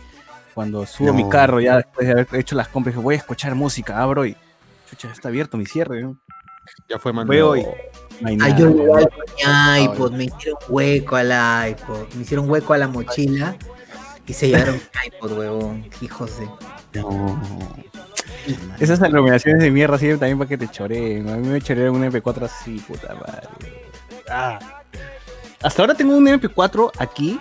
[0.54, 1.14] Cuando subo No.
[1.14, 4.26] mi carro ya después de haber hecho las compras, dije, voy a escuchar música, abro
[4.26, 4.36] y
[4.90, 6.02] chucha, está abierto mi cierre.
[6.02, 6.18] ¿no?
[6.90, 7.30] Ya fue, mano.
[7.30, 7.66] Veo y
[8.24, 8.56] Ay, nada.
[8.58, 12.88] yo igual con mi iPod, me hicieron hueco al iPod, me hicieron hueco a la
[12.88, 13.56] mochila
[14.28, 17.02] y se llevaron mi iPod, huevón, hijos de...
[17.02, 17.42] No.
[18.80, 21.30] Esas aglomeraciones de mierda sirven también para que te choreen.
[21.30, 23.48] A mí me chorearon un MP4 así, puta madre.
[24.32, 24.60] Ah.
[25.62, 27.40] hasta ahora tengo un MP4 aquí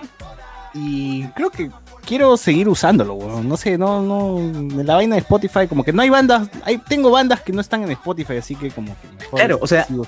[0.74, 1.70] y creo que
[2.04, 3.48] quiero seguir usándolo, weón.
[3.48, 6.78] No sé, no, no, en la vaina de Spotify, como que no hay bandas, hay,
[6.78, 9.84] tengo bandas que no están en Spotify, así que como que mejor Claro, o sea,
[9.84, 10.06] sigo.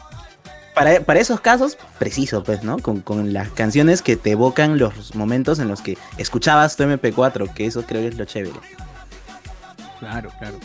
[0.74, 2.78] Para, para esos casos, preciso, pues, ¿no?
[2.78, 7.52] Con, con las canciones que te evocan los momentos en los que escuchabas tu MP4,
[7.52, 8.58] que eso creo que es lo chévere.
[9.98, 10.58] Claro, claro.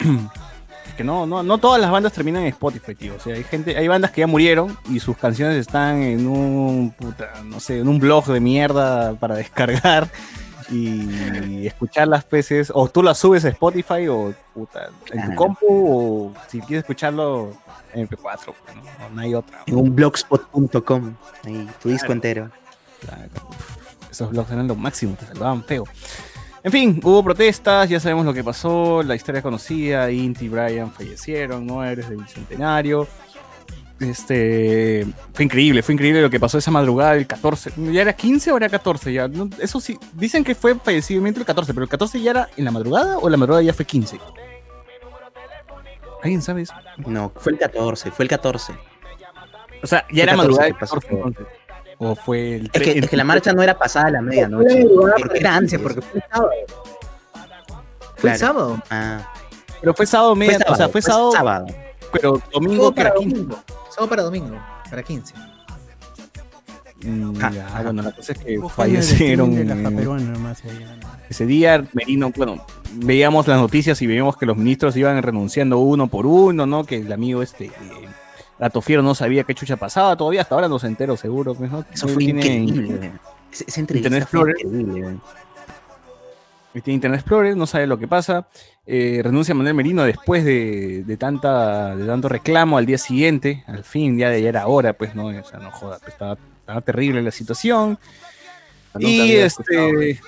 [0.96, 3.14] Que no, no, no todas las bandas terminan en Spotify, tío.
[3.16, 6.90] O sea, hay gente, hay bandas que ya murieron y sus canciones están en un
[6.90, 10.08] puta, no sé, en un blog de mierda para descargar
[10.70, 12.70] y escuchar las peces.
[12.74, 17.52] O tú las subes a Spotify o puta, en tu compu o si quieres escucharlo
[17.92, 18.82] en MP4, pues, ¿no?
[18.82, 19.62] No, no hay otra.
[19.66, 21.14] En un blogspot.com,
[21.44, 22.12] ahí, tu disco Claro.
[22.14, 22.50] entero.
[23.00, 23.30] Claro.
[24.10, 25.84] Esos blogs eran lo máximo, te salvaban feo.
[26.64, 30.92] En fin, hubo protestas, ya sabemos lo que pasó, la historia conocida, Inti y Brian
[30.92, 31.84] fallecieron, ¿no?
[31.84, 33.08] Eres del bicentenario.
[33.98, 37.72] Este, fue increíble, fue increíble lo que pasó esa madrugada el 14.
[37.92, 39.12] ¿Ya era 15 o era 14?
[39.12, 42.48] Ya, no, eso sí, dicen que fue fallecimiento el 14, pero el 14 ya era
[42.56, 44.18] en la madrugada o la madrugada ya fue 15.
[46.22, 46.74] ¿Alguien sabe eso?
[46.98, 48.72] No, fue el 14, fue el 14.
[49.82, 51.61] O sea, Fue ya era 14 madrugada que el pasó 14 entonces.
[52.04, 54.80] O fue el Es que, es que la marcha no era pasada a la medianoche.
[54.80, 55.78] Era para el 15, antes.
[55.80, 56.50] porque fue el sábado.
[58.16, 58.34] Fue Claro.
[58.34, 58.82] el sábado.
[58.90, 59.32] Ah,
[59.80, 61.66] Pero fue sábado media, Fue o sea, fue sábado, sábado.
[62.12, 63.36] pero domingo era para 15.
[63.36, 63.62] domingo.
[63.90, 64.56] Sábado para domingo.
[64.90, 65.34] Para 15.
[67.04, 67.82] Mm, Ja, ya, ajá.
[67.82, 69.52] bueno, la cosa es que fallecieron
[71.28, 71.84] ese día.
[71.92, 72.64] Merino, bueno,
[72.94, 76.84] veíamos las noticias y veíamos que los ministros iban renunciando uno por uno, ¿no?
[76.84, 77.72] Que el amigo este, eh,
[78.62, 81.54] Gato Fiero no sabía qué chucha pasaba todavía, hasta ahora no se entero seguro.
[81.54, 81.84] pues, ¿no?
[81.92, 83.10] Eso fue tiene- increíble.
[83.50, 84.56] Esa entrevista Internet fue Explorer.
[84.64, 85.18] increíble.
[86.72, 88.46] Tiene Internet Explorer, no sabe lo que pasa.
[88.86, 93.62] Eh, renuncia Manuel Merino después de, de tanta, de tanto reclamo al día siguiente.
[93.66, 95.26] Al fin, ya, ya era hora, pues, ¿no?
[95.26, 97.98] O sea, no joda, pues, estaba, estaba terrible la situación.
[98.98, 100.20] Y este.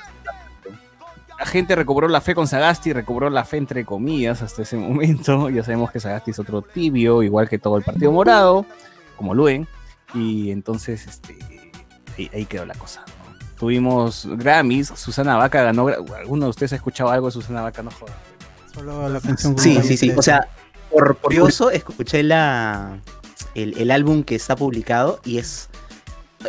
[1.39, 5.49] La gente recobró la fe con Sagasti, recobró la fe entre comillas hasta ese momento.
[5.55, 8.67] Ya sabemos que Sagasti es otro tibio, igual que todo el Partido Morado,
[9.17, 9.67] como Luen.
[10.15, 11.37] Y entonces, este,
[12.17, 13.05] ahí, ahí quedó la cosa.
[13.07, 13.25] ¿no?
[13.59, 15.89] Tuvimos Grammys, Susana Vaca ganó.
[15.89, 17.83] ¿Alguno de ustedes ha escuchado algo de Susana Vaca?
[17.83, 18.13] No joda.
[18.73, 20.11] Solo la canción Sí, sí, sí.
[20.11, 20.49] O sea,
[20.91, 22.99] por curioso, escuché la,
[23.55, 25.69] el, el álbum que está publicado y es.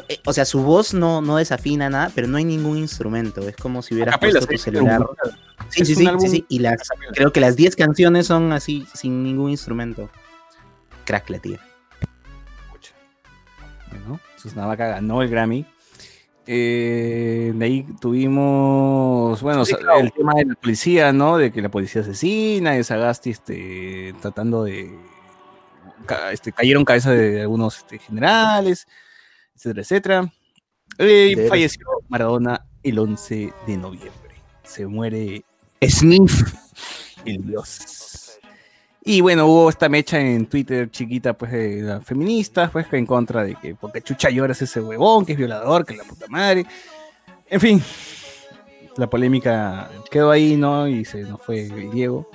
[0.10, 3.42] Eh, O sea, su voz no, no desafina nada, pero no hay ningún instrumento.
[3.48, 5.06] Es como si hubieras Acapella, puesto tu celular.
[5.70, 6.46] Sí, sí, sí, sí, sí.
[6.50, 10.10] Y las, creo que las 10 canciones son así, sin ningún instrumento.
[11.06, 11.60] Crack la tía.
[13.90, 15.66] Bueno, Susana Vaca ganó el Grammy.
[16.48, 20.00] Eh, de ahí tuvimos, bueno, Sí, sa- claro.
[20.00, 21.38] el tema de la policía, ¿no?
[21.38, 24.96] De que la policía asesina, de Sagasti este, tratando de...
[26.32, 28.88] este, cayeron cabezas de algunos este, generales,
[29.56, 30.34] etcétera, etcétera.
[30.98, 34.35] Eh, y falleció Maradona el 11 de noviembre.
[34.64, 35.43] Se muere
[35.82, 36.53] Sniff.
[37.25, 38.40] el dios.
[39.03, 43.43] Y bueno, hubo esta mecha en Twitter chiquita, pues, de las feministas, pues, en contra
[43.43, 46.66] de que, porque chucha lloras ese huevón, que es violador, que la puta madre.
[47.48, 47.84] En fin,
[48.98, 50.88] la polémica quedó ahí, ¿no?
[50.88, 52.27] Y se nos fue Diego.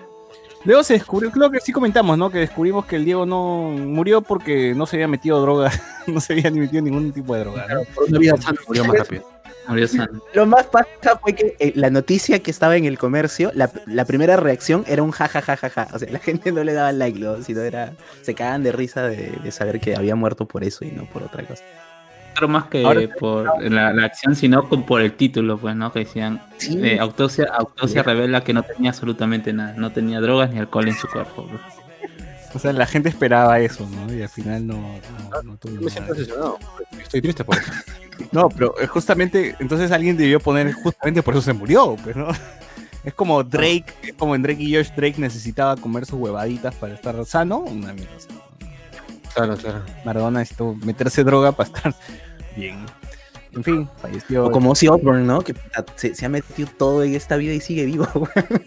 [0.65, 2.31] Luego se descubrió, creo que sí comentamos, ¿no?
[2.31, 5.71] Que descubrimos que el Diego no murió porque no se había metido droga,
[6.07, 7.67] no se había ni metido ningún tipo de droga.
[7.69, 7.81] ¿no?
[7.95, 9.25] Por una vida sana murió más rápido.
[9.69, 10.21] Murió sano.
[10.35, 14.05] Lo más paja fue que eh, la noticia que estaba en el comercio, la, la
[14.05, 15.89] primera reacción era un jajajajaja.
[15.95, 17.43] O sea, la gente no le daba like, ¿no?
[17.43, 17.93] sino era.
[18.23, 21.23] Se cagaban de risa de, de saber que había muerto por eso y no por
[21.23, 21.65] otra cosa.
[22.49, 25.93] Más que Ahora- por la, la acción, sino con- por el título, pues, ¿no?
[25.93, 26.79] Que decían, Sí.
[26.83, 30.95] eh, autopsia, autopsia revela que no tenía absolutamente nada, no tenía drogas ni alcohol en
[30.95, 31.47] su cuerpo.
[31.47, 31.61] pues.
[32.55, 34.13] O sea, la gente esperaba eso, ¿no?
[34.13, 34.75] Y al final no,
[35.31, 36.15] no, no tuvo Yo me siento nada.
[36.15, 36.59] decepcionado.
[37.01, 37.73] Estoy triste por eso.
[38.33, 42.29] No, pero eh, justamente, entonces alguien debió poner, justamente por eso se murió, pues, ¿no?
[43.05, 46.93] Es como Drake, es como en Drake y Josh, Drake necesitaba comer sus huevaditas para
[46.95, 48.13] estar sano, una mierda.
[49.35, 49.83] Claro, claro.
[50.05, 51.95] Maradona necesitó meterse droga para estar
[52.57, 52.85] bien.
[53.53, 54.47] En fin, falleció.
[54.47, 55.41] O como Ozzy Osbourne, ¿no?
[55.43, 55.55] Que
[55.97, 58.63] se, se ha metido todo en esta vida y sigue vivo, weón.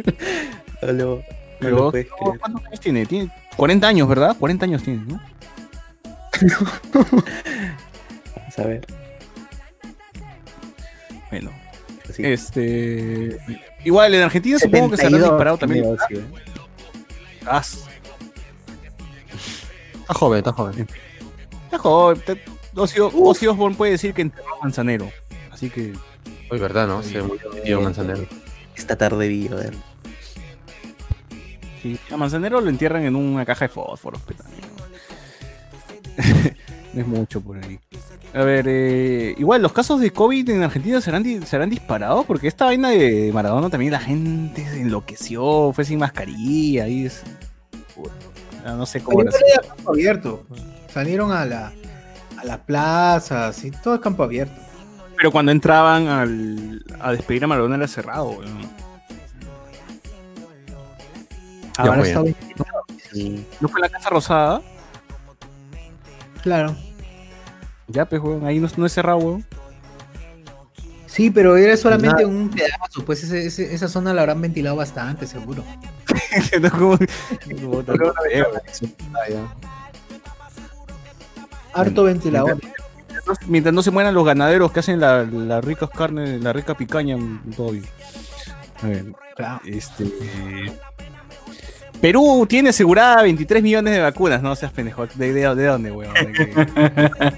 [0.81, 2.39] No lo- no Pero, no.
[2.39, 3.05] ¿Cuántos años tiene?
[3.05, 4.35] Tiene 40 años, ¿verdad?
[4.37, 5.21] 40 años tiene, ¿no?
[8.35, 8.85] Vamos a ver.
[11.29, 11.51] Bueno,
[12.13, 12.23] Sí.
[12.25, 13.37] este.
[13.85, 15.85] Igual en Argentina supongo que se habrán 72 disparado también.
[15.85, 16.33] Ozzy, weón.
[17.45, 17.63] Ah,
[20.03, 20.87] Está joven, está joven.
[21.65, 22.21] está joven.
[22.25, 22.41] te-
[22.75, 25.09] Ozzy, Ozzy Osbourne puede decir que enterró a Manzanero.
[25.51, 25.93] Así que
[26.49, 27.01] Hoy, ¿verdad, no?
[27.03, 28.25] Se murió Manzanero.
[28.75, 29.73] Esta tarde vi, a ver.
[31.81, 34.63] Sí, a Manzanero lo entierran en una caja de fósforos, pero también.
[36.93, 37.79] no es mucho por ahí.
[38.33, 42.47] A ver, eh, igual los casos de COVID en Argentina serán, di- serán disparados porque
[42.47, 47.21] esta vaina de Maradona también la gente se enloqueció, fue sin mascarilla y es...
[48.63, 50.45] Puta, No sé cómo era igual era campo abierto.
[50.91, 51.73] Salieron a la
[52.37, 54.59] a las plazas y todo es campo abierto.
[55.17, 58.69] Pero cuando entraban al, a despedir a Maradona era cerrado, weón.
[61.77, 63.45] Ahora está bien.
[63.59, 64.61] ¿No fue la Casa Rosada?
[66.41, 66.75] Claro.
[67.87, 69.45] Ya, pues, weón, ahí no, no es cerrado, weón.
[71.13, 72.27] Sí, pero era solamente Nada.
[72.27, 75.63] un pedazo, pues ese- ese- esa zona la habrán ventilado bastante, seguro.
[76.59, 76.97] No, como-
[81.73, 82.57] Harto ventilador.
[83.09, 86.75] Mientras, mientras no se mueran los ganaderos que hacen la, la rica carne, la rica
[86.75, 87.17] picaña,
[87.55, 87.85] todo bien.
[88.81, 89.05] A ver,
[89.65, 90.05] este.
[92.01, 95.07] Perú tiene asegurada 23 millones de vacunas, no seas pendejo.
[95.07, 96.13] ¿De, de, de dónde, weón?
[96.13, 96.49] ¿De qué,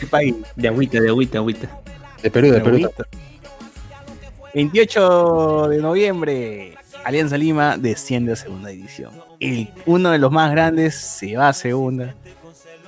[0.00, 0.34] qué país?
[0.54, 1.68] De agüita, de agüita, agüita.
[2.26, 2.76] De Perú, de Perú.
[2.78, 3.04] Agüita.
[4.52, 6.74] 28 de noviembre,
[7.04, 9.12] Alianza Lima desciende a segunda división.
[9.38, 12.16] El, uno de los más grandes se va a segunda.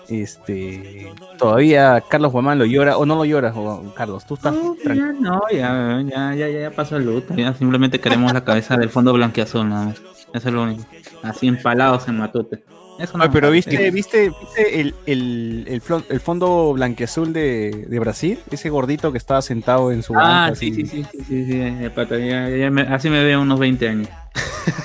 [0.08, 4.94] Este, todavía Carlos Guamán lo llora, o no lo lloras, o- Carlos, tú estás tranquilo.
[4.94, 7.32] Ya, no, ya, ya, ya, ya, ya pasó el luto.
[7.36, 10.02] Ya simplemente queremos la cabeza del fondo blanqueazul, nada más.
[10.34, 10.82] Eso es lo único.
[11.22, 12.64] Así empalados en matute.
[12.98, 13.52] Eso Ay, no pero más.
[13.54, 19.18] viste, viste, viste el, el, el, el fondo blanqueazul de, de Brasil, ese gordito que
[19.18, 20.84] estaba sentado en su Ah, banca, sí, así.
[20.84, 23.88] sí, sí, sí, sí, sí, eh, pata, ya- ya me- así me veo unos 20
[23.88, 24.08] años.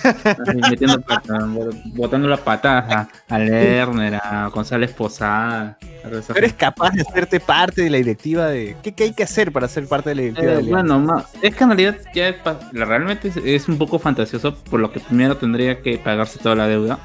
[0.03, 5.77] Así, metiendo pata, bot- botando la patada a, Lerner, a González Posada.
[6.03, 9.05] a toda esa ¿Tú eres capaz de hacerte parte de la directiva de qué, qué
[9.05, 10.95] hay que hacer para ser parte de la directiva Eh, de Alianza?
[10.95, 12.35] bueno, ma- es que en realidad ya es
[12.71, 16.55] la- realmente es, es un poco fantasioso, por lo que primero tendría que pagarse toda
[16.55, 16.99] la deuda,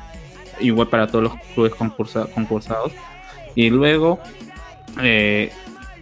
[0.60, 2.92] igual para todos los clubes concursa- concursados,
[3.54, 4.18] y luego
[5.02, 5.50] eh,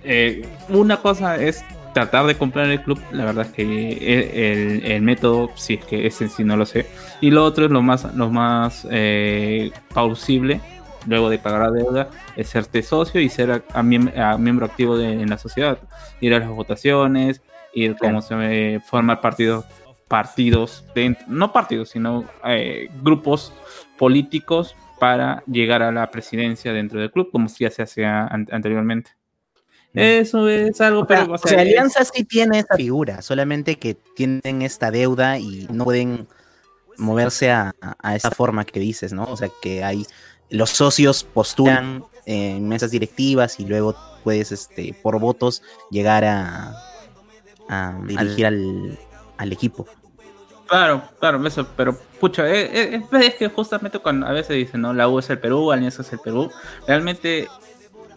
[0.05, 4.39] eh, una cosa es tratar de comprar el club, la verdad es que el,
[4.83, 6.87] el- el método, si es que ese sí no lo sé,
[7.21, 10.61] y lo otro es lo más, lo más eh, plausible,
[11.07, 14.67] luego de pagar la deuda, es serte socio y ser a- a miem- a miembro
[14.67, 15.79] activo de, en la sociedad,
[16.21, 17.41] ir a las votaciones,
[17.73, 19.65] ir como se formar partidos,
[20.09, 23.53] partidos, dent- no partidos, sino eh, grupos
[23.99, 29.11] políticos para llegar a la presidencia dentro del club, como ya se hacía an- anteriormente.
[29.95, 33.95] Eso es algo, O sea, pero o sea, Alianza sí tiene esa figura, solamente que
[34.15, 36.29] tienen esta deuda y no pueden
[36.99, 39.25] moverse a, a- esa forma que dices, ¿no?
[39.25, 40.07] O sea, que hay
[40.51, 46.75] los socios postulan en mesas directivas y luego puedes, este, por votos, llegar a,
[47.69, 48.99] a dirigir al,
[49.39, 49.87] al equipo.
[50.67, 54.81] Claro, claro, eso, pero pucha, eh, eh, es, es que justamente cuando a veces dicen,
[54.83, 54.93] ¿no?
[54.93, 56.51] La U es el Perú, Alianza es el Perú,
[56.87, 57.49] realmente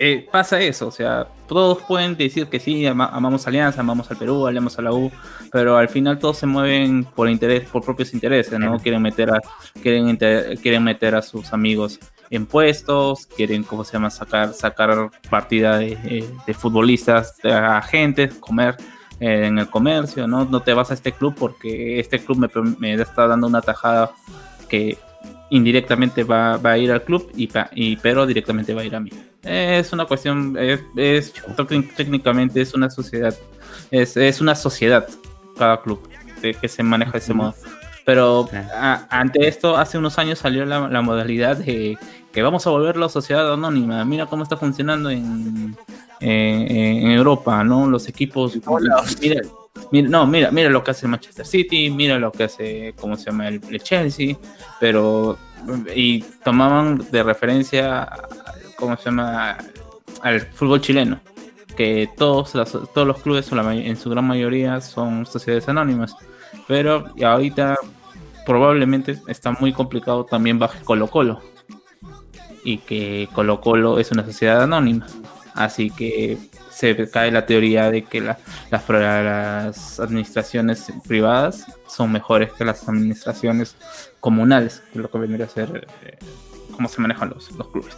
[0.02, 4.18] eh, pasa eso, o sea, todos pueden decir que sí, ama- amamos Alianza, amamos al
[4.18, 5.12] Perú, amamos a la U,
[5.52, 8.78] pero al final todos se mueven por interés, por propios intereses, ¿no?
[8.80, 9.40] Quieren meter a,
[9.82, 10.16] quieren,
[10.62, 14.10] quieren meter a sus amigos en puestos, quieren, ¿cómo se llama?
[14.10, 18.78] Sacar, sacar partida de, eh, de futbolistas, de agentes, comer
[19.20, 20.46] eh, en el comercio, ¿no?
[20.46, 22.50] No te vas a este club porque este club me,
[22.80, 24.12] me está dando una tajada
[24.68, 24.98] que
[25.50, 29.10] indirectamente va, va a ir al club y, pero directamente va a ir a mí.
[29.44, 33.34] Es una cuestión, es, es- técnic- técnicamente es una sociedad,
[33.90, 35.08] es, es una sociedad
[35.58, 36.08] cada club
[36.42, 37.56] que se maneja de ese modo.
[38.06, 41.98] Pero a- ante esto, hace unos años salió la, la modalidad de
[42.32, 44.06] que vamos a volver la sociedad anónima.
[44.06, 45.76] Mira cómo está funcionando en,
[46.22, 47.88] eh, en Europa, ¿no?
[47.88, 48.58] Los equipos.
[49.22, 49.42] Mira,
[49.92, 53.16] mira, no, mira, mira lo que hace el Manchester City, mira lo que hace, ¿cómo
[53.16, 53.48] se llama?
[53.48, 54.36] El, el Chelsea,
[54.80, 55.38] pero.
[55.96, 58.10] Y tomaban de referencia,
[58.78, 59.58] ¿cómo se llama?
[60.22, 61.20] Al fútbol chileno.
[61.76, 66.16] Que todos, las- todos los clubes, en su gran mayoría, son sociedades anónimas.
[66.68, 67.78] Pero y ahorita
[68.46, 71.42] probablemente está muy complicado también baje Colo Colo.
[72.64, 75.08] Y que Colo Colo es una sociedad anónima.
[75.54, 76.38] Así que
[76.72, 78.38] se cae la teoría de que la-
[78.72, 83.76] las, las administraciones privadas son mejores que las administraciones
[84.20, 86.18] comunales, que es lo que vendría a ser eh,
[86.72, 87.96] cómo se manejan los, los clubes.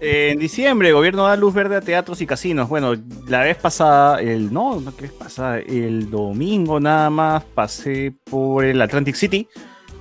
[0.00, 2.68] En diciembre, el gobierno da luz verde a teatros y casinos.
[2.68, 2.94] Bueno,
[3.26, 5.58] la vez pasada, el no, no, ¿qué vez pasada?
[5.58, 9.48] El domingo nada más pasé por el Atlantic City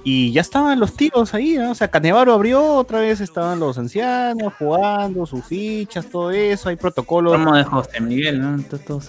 [0.03, 1.71] y ya estaban los tíos ahí, ¿no?
[1.71, 6.75] O sea, Canevaro abrió, otra vez estaban los ancianos jugando, sus fichas, todo eso, hay
[6.77, 7.33] protocolos.
[7.33, 8.55] Como de José Miguel, ¿no?
[8.55, 9.07] Entonces, todos.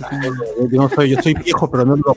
[0.70, 2.16] Yo no soy, yo soy viejo, pero no lo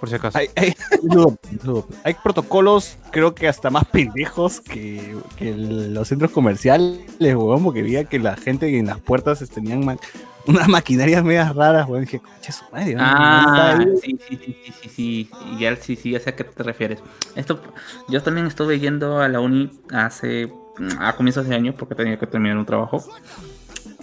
[0.00, 0.38] por si acaso.
[0.38, 7.82] Hay, protocolos, creo que hasta más pendejos que, que el- los centros comerciales, weón, porque
[7.82, 9.96] veía que la gente en las puertas tenían ma-
[10.46, 12.04] unas maquinarias medias raras, weón.
[12.04, 16.30] Dije, concha su madre, Ah, sí, sí, sí, sí, sí, ya, sí, sí, ya sé
[16.30, 17.00] a qué te refieres.
[17.34, 17.60] Esto,
[18.08, 20.52] yo también estuve yendo a la uni hace,
[21.00, 23.02] a comienzos de año, porque tenía que terminar un trabajo.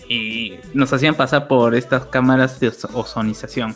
[0.08, 3.76] Y nos hacían pasar por estas cámaras de ozo- ozonización,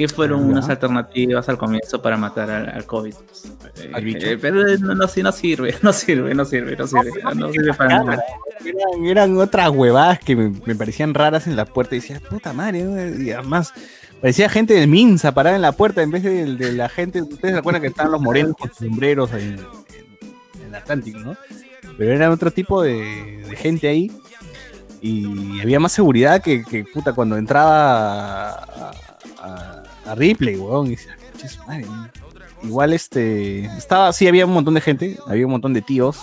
[0.00, 3.12] que fueron unas alternativas al comienzo para matar al, al COVID.
[3.12, 4.26] Eh, Al bicho.
[4.26, 7.74] eh, pero no, no, sí, no sirve, no sirve, no sirve, no sirve, no sirve
[7.74, 8.22] para nada.
[8.64, 11.94] Eran, eran otras huevadas que me, me parecían raras en la puerta.
[11.96, 13.74] Y decía, puta madre, weón", y además
[14.22, 17.20] parecía gente del Minsa parada en la puerta en vez de, de la gente.
[17.20, 19.58] Ustedes se acuerdan que estaban los morenos con sombreros en, en-
[20.62, 21.36] en el Atlántico, ¿no?
[21.98, 24.10] Pero era otro tipo de, de gente ahí.
[25.02, 28.92] Y había más seguridad que, que, puta cuando entraba a,
[29.42, 30.86] a- a Ripley, weón.
[30.88, 31.86] Y decía, "Concha su madre".
[32.62, 33.64] Igual este.
[33.76, 36.20] Estaba, sí, había un montón de gente, había un montón de tíos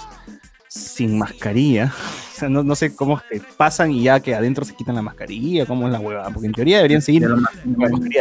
[0.68, 1.94] sin mascarilla.
[2.38, 4.94] O sea, no, no sé cómo es que pasan y ya que adentro se quitan
[4.94, 6.30] la mascarilla, cómo es la hueva.
[6.30, 7.30] Porque en teoría deberían seguir Ya,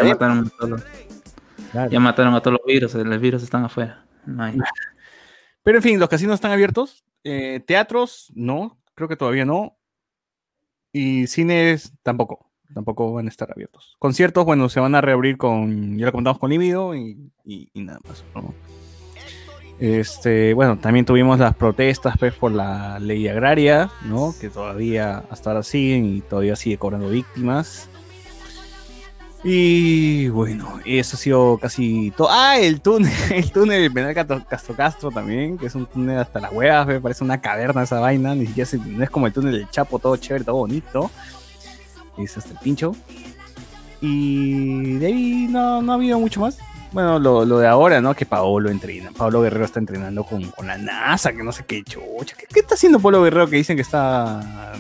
[0.04, 4.06] mataron a todos los- ya mataron a todos los virus, los virus están afuera.
[4.24, 4.54] No hay.
[5.62, 7.04] Pero en fin, los casinos están abiertos.
[7.24, 9.76] Eh, teatros, no, creo que todavía no.
[10.92, 13.96] Y cines tampoco, tampoco van a estar abiertos.
[13.98, 18.00] Conciertos, bueno, se van a reabrir con, ya lo comentamos con Líbido y, y- nada
[18.06, 18.24] más.
[18.34, 18.54] ¿no?
[19.78, 24.34] Este, bueno, también tuvimos las protestas pues, por la ley agraria, ¿no?
[24.40, 27.88] Que todavía hasta ahora siguen y todavía sigue cobrando víctimas.
[29.44, 32.28] Y bueno, eso ha sido casi todo.
[32.30, 34.14] Ah, el túnel, el túnel del penal
[34.48, 38.00] Castro Castro, también, que es un túnel hasta las huevas, me parece una caverna esa
[38.00, 41.10] vaina, ni siquiera se- es como el túnel del Chapo, todo chévere, todo bonito.
[42.18, 42.94] Es hasta el pincho.
[44.00, 46.58] Y de ahí no, no ha habido mucho más.
[46.92, 48.14] Bueno, lo, lo de ahora, ¿no?
[48.14, 49.10] Que Paolo entrena.
[49.16, 52.36] Pablo Guerrero está entrenando con, con la NASA, que no sé qué chucha.
[52.36, 54.72] ¿Qué, está haciendo Pablo Guerrero que dicen que está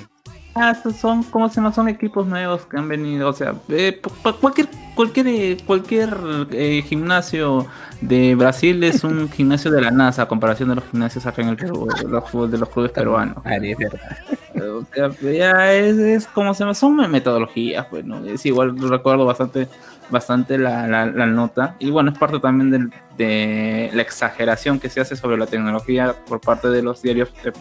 [0.58, 1.70] Ah, son, ¿cómo se llama?
[1.74, 4.00] Son equipos nuevos que han venido, o sea, eh,
[4.40, 6.16] cualquier, cualquier, cualquier
[6.50, 7.66] eh, gimnasio
[8.00, 11.48] de Brasil es un gimnasio de la NASA a comparación de los gimnasios acá en
[11.48, 13.38] el Perú, de los, de los clubes peruanos.
[13.44, 14.18] es verdad.
[14.58, 18.24] O sea, ya es, es como se llama, son metodologías, pues, ¿no?
[18.24, 19.68] Es igual, recuerdo bastante,
[20.08, 21.76] bastante la, la- la nota.
[21.78, 26.14] Y bueno, es parte también del- de la exageración que se hace sobre la tecnología
[26.26, 27.52] por parte de los diarios de-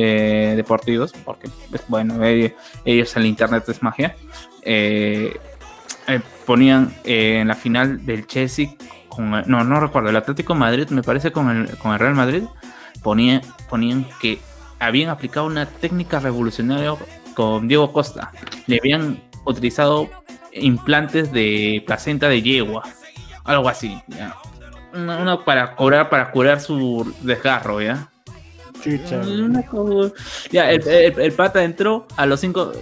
[0.00, 2.52] de- deportivos, porque, pues, bueno, ellos,
[2.86, 4.14] ellos el internet es magia.
[4.62, 5.36] Eh,
[6.08, 8.68] eh, ponían eh, en la final del Chelsea
[9.10, 12.14] con no, no recuerdo, el Atlético de Madrid, me parece con el, con el Real
[12.14, 12.44] Madrid,
[13.02, 14.38] ponían, ponían que
[14.78, 16.94] habían aplicado una técnica revolucionaria
[17.34, 18.32] con Diego Costa.
[18.66, 20.08] Le habían utilizado
[20.52, 22.82] implantes de placenta de yegua,
[23.44, 24.34] algo así, ya.
[24.94, 28.08] Una, una para curar, para curar su desgarro, ya.
[30.50, 32.72] Ya, el, el- el pata entró a los cinco,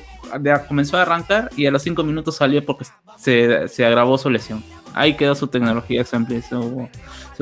[0.42, 2.84] ya comenzó a arrancar y a los cinco minutos salió porque
[3.16, 4.62] se, se agravó su lesión.
[4.98, 6.88] Ahí quedó su tecnología su,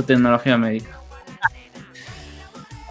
[0.06, 1.00] tecnología médica.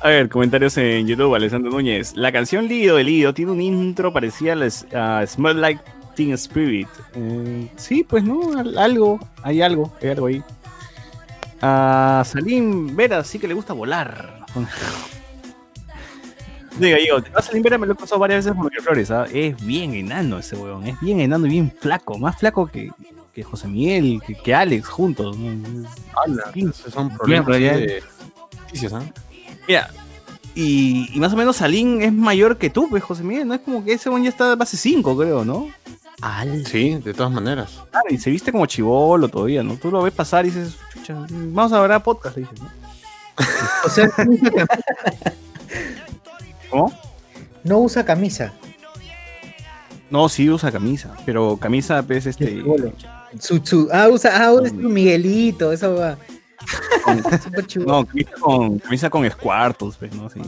[0.01, 2.15] A ver, comentarios en YouTube, Alessandro Núñez.
[2.15, 4.55] La canción Lido de Lido tiene un intro parecido a
[5.21, 5.81] a Smell Like
[6.15, 6.87] Teen Spirit.
[7.13, 10.41] Eh, sí, pues no, Al- algo, hay algo, hay algo ahí.
[11.61, 14.47] A Salim Vera sí que le gusta volar.
[16.79, 19.27] Diga yo, a Salim Vera me lo he pasado varias veces por Flores, ¿ah?
[19.31, 22.89] Es bien enano ese weón, es bien enano y bien flaco, más flaco que,
[23.35, 25.35] que José Miguel, que, que Alex juntos.
[26.89, 28.01] son problemas de
[28.61, 29.03] noticias, ¿ah?
[29.67, 29.91] Mira,
[30.55, 33.45] y, y más o menos Salín es mayor que tú, pues, José Miguel.
[33.45, 35.67] No es como que ese weón ya está de base 5, creo, ¿no?
[36.65, 37.81] Sí, de todas maneras.
[37.91, 39.75] Claro, y se viste como chivolo todavía, ¿no?
[39.75, 42.69] Tú lo ves pasar y dices, chucha, vamos a ver a podcast, le dices, ¿no?
[43.85, 44.09] O sea.
[46.69, 46.93] ¿Cómo?
[47.65, 48.53] No usa camisa.
[50.09, 52.63] No, sí usa camisa, pero camisa, pues, este.
[53.39, 56.17] Su- ah, usa, ah, usa su Miguelito, eso va.
[57.43, 57.85] Súper chulo.
[57.85, 60.29] No, camisa con, camisa con escuartos, pues, ¿no?
[60.29, 60.39] Sí.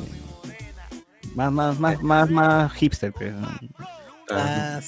[1.36, 3.34] Más, más, más, más, más hipster, pues.
[3.34, 3.48] ¿no?
[4.32, 4.80] Ah,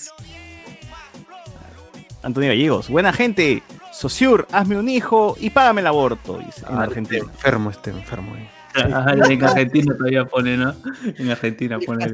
[2.23, 3.63] Antonio Gallegos, buena gente.
[3.93, 7.19] Sociur, hazme un hijo y págame el aborto, dice, en Ah, Argentina.
[7.23, 8.35] Enfermo este, enfermo.
[8.35, 8.49] eh.
[8.93, 10.73] Ah, en Argentina todavía pone, ¿no?
[11.17, 12.05] En Argentina pone.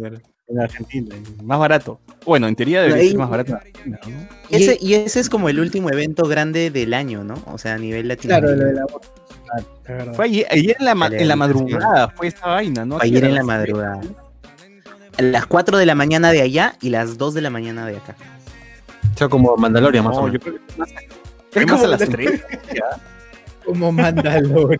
[0.47, 1.99] En Argentina, más barato.
[2.25, 3.51] Bueno, en teoría debería Ahí- ser más barato.
[3.51, 4.27] en Argentina, ¿no?
[4.49, 7.35] Y ese, y ese es como el último evento grande del año, ¿no?
[7.47, 8.87] O sea, a nivel Claro, latinoamericano.
[8.87, 11.79] lo de la Fue ayer, ayer en, la, ma- La en la legalización.
[11.79, 12.97] madrugada, fue esta vaina, ¿no?
[12.99, 14.01] Fue ayer en la madrugada.
[15.17, 17.97] A las 4 de la mañana de allá y las 2 de la mañana de
[17.97, 18.15] acá.
[19.13, 20.43] O sea, como Mandalorian, más o yo menos.
[20.43, 20.89] creo que más,
[21.51, 22.43] fue más a las 3.
[23.65, 24.79] Como Mandalorian.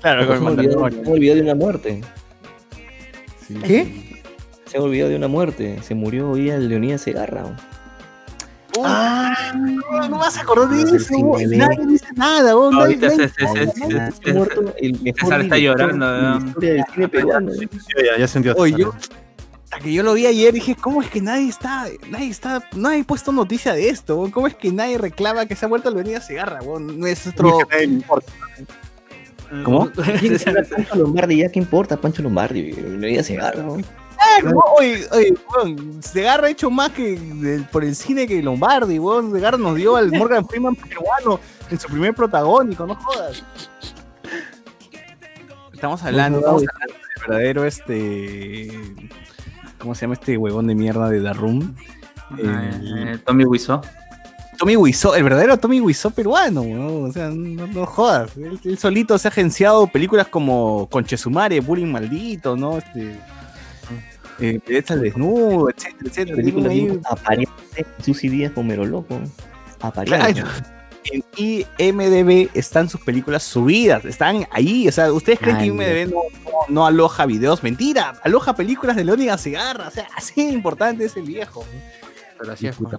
[0.00, 1.04] Claro, Se con olvidó, Mandalorian.
[1.04, 2.00] se olvidó de una muerte.
[3.66, 4.22] ¿Qué?
[4.66, 5.78] Se olvidó de una muerte.
[5.82, 7.44] Se murió hoy el Leonidas Segarra.
[8.84, 11.18] Ah, no, no vas a acordar de No, eso.
[11.18, 11.42] vos.
[11.42, 12.54] Nadie dice nada.
[12.54, 13.28] vos, nadie- Ahorita se-
[15.14, 16.54] César está llorando, ¿no?
[18.18, 18.94] Ya, sentí Oye, yo,
[19.64, 23.00] hasta que yo lo vi ayer dije, ¿cómo es que nadie está, nadie está, nadie
[23.00, 24.14] ha puesto noticia de esto?
[24.16, 24.30] vos?
[24.30, 26.60] ¿Cómo es que nadie reclama que se ha muerto el Avenida Segarra?
[26.78, 27.58] Nuestro...
[29.64, 29.90] ¿Cómo?
[29.90, 32.72] Pancho Lombardi, ya qué importa, Pancho Lombardi,
[33.22, 33.62] Segarra.
[33.62, 33.78] ¿no?
[34.44, 39.32] Vos, Oye, oye, weón, Segarra ha hecho más que por el cine que Lombardi, weón.
[39.32, 43.42] Segarra nos dio al Morgan Freeman peruano en su primer protagónico, no jodas.
[45.72, 48.70] Estamos hablando, No, no, estamos hablando del verdadero este.
[49.78, 51.74] ¿Cómo se llama este huevón de mierda de The Room?
[52.38, 53.80] Eh, Tommy Wiseau.
[54.60, 57.08] Tommy Wiseau, el verdadero Tommy Wiseau peruano, weón.
[57.08, 58.36] O sea, no, no jodas.
[58.36, 62.76] Él, él solito se ha agenciado películas como Conchesumare, Bullying Maldito, ¿no?
[62.76, 63.18] Este.
[64.38, 66.36] Eh, al desnudo, etcétera, etcétera.
[66.36, 67.52] Película Tiene ahí- bien aparente,
[68.04, 69.18] Susy Díaz con Mero Loco.
[69.80, 70.42] Aparente.
[70.42, 70.48] Claro.
[71.04, 74.86] En IMDB están sus películas subidas, están ahí.
[74.88, 77.62] O sea, ¿ustedes creen Ay, que IMDB no, no, no aloja videos?
[77.62, 79.88] Mentira, aloja películas de Leónidas Segarra.
[79.88, 81.64] O sea, así de importante es el viejo.
[82.38, 82.76] Pero así es.
[82.76, 82.94] pues.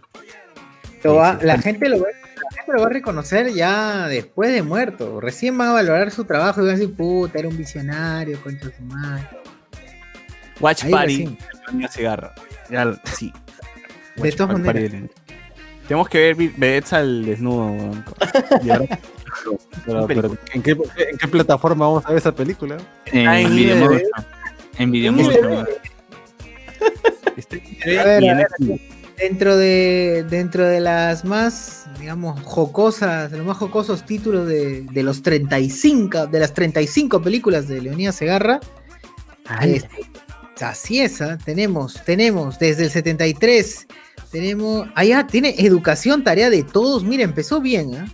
[1.04, 4.62] Lo va- la, gente lo va, la gente lo va a reconocer ya después de
[4.62, 5.20] muerto.
[5.20, 8.70] Recién van a valorar su trabajo y van a decir, puta, era un visionario, concha
[8.76, 9.28] su madre.
[10.60, 11.38] Watch Ahí Party
[11.90, 12.34] Segarra.
[12.70, 13.34] Ya, sí.
[14.16, 15.10] De todas maneras.
[15.88, 17.66] Tenemos que ver vedettes al desnudo.
[17.72, 18.06] weón.
[18.64, 19.00] Y ahora-
[19.86, 22.78] Pero, pero, ¿en, qué, ¿En qué plataforma vamos a ver esa película?
[23.08, 23.90] En Ah, en Video IMDb.
[23.90, 24.12] Monster.
[24.78, 25.46] En Video Monster.
[25.46, 25.66] A
[27.86, 28.48] ver, a ver,
[29.22, 35.03] dentro de dentro de las más, digamos, jocosas, de los más jocosos títulos de, de
[35.03, 38.59] los 35, de las 35 películas de Leonidas Segarra,
[39.61, 40.09] este,
[40.61, 41.38] así es, ¿ah?
[41.43, 43.88] tenemos, tenemos desde el 73,
[44.32, 48.06] tenemos, allá tiene educación, tarea de todos, mira, empezó bien, ¿ah?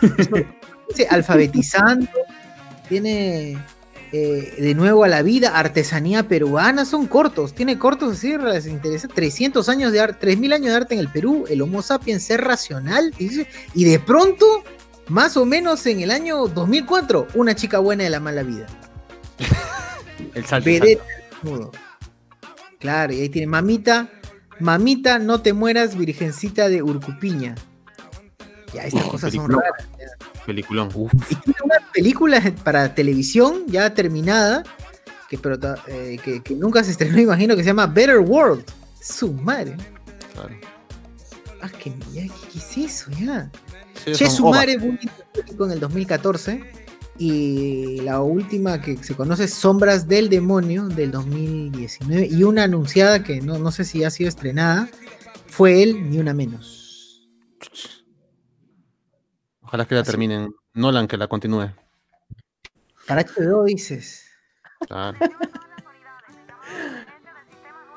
[0.88, 2.08] Dice, alfabetizando,
[2.88, 3.58] tiene
[4.12, 9.08] eh, de nuevo a la vida, artesanía peruana, son cortos, tiene cortos así, les interesa,
[9.08, 12.42] 300 años de arte, 3000 años de arte en el Perú, el Homo sapiens ser
[12.42, 14.64] racional, y, de pronto,
[15.08, 18.66] más o menos en el año 2004, una chica buena de la mala vida.
[20.34, 20.68] El salto.
[20.68, 20.98] el.
[22.78, 24.08] Claro, y ahí tiene mamita,
[24.60, 27.54] mamita, no te mueras, virgencita de Urcupiña.
[28.72, 29.88] Ya, estas cosas son raras.
[29.98, 30.37] ya.
[30.48, 30.88] Peliculón.
[31.28, 34.62] Y tiene una película para televisión ya terminada,
[35.28, 38.64] que, prota- eh, que, que nunca se estrenó, imagino, que se llama Better World.
[38.98, 39.76] Su madre.
[40.32, 40.54] Claro.
[41.60, 43.10] Ah, que, ya, ¿qué es eso?
[43.20, 43.50] Ya.
[44.06, 46.64] Sí, che, su madre en el 2014.
[47.18, 52.26] Y la última que se conoce es Sombras del Demonio del 2019.
[52.30, 54.88] Y una anunciada que no, no sé si ha sido estrenada.
[55.46, 57.28] Fue él, ni una menos.
[59.68, 60.54] Ojalá que la terminen.
[60.72, 61.70] Nolan que la continúe.
[63.06, 64.24] Para HBO dices.
[64.86, 65.18] Claro.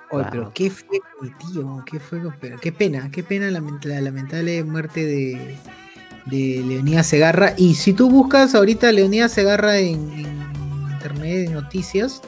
[0.10, 0.26] Oye, Wow.
[0.30, 1.00] pero qué fue,
[1.40, 5.58] tío, qué fue, pero qué pena, qué pena la, lament- la lamentable muerte de,
[6.26, 7.54] de Leonidas Segarra.
[7.56, 12.22] Y si tú buscas ahorita Leonidas Segarra en, en internet, en noticias,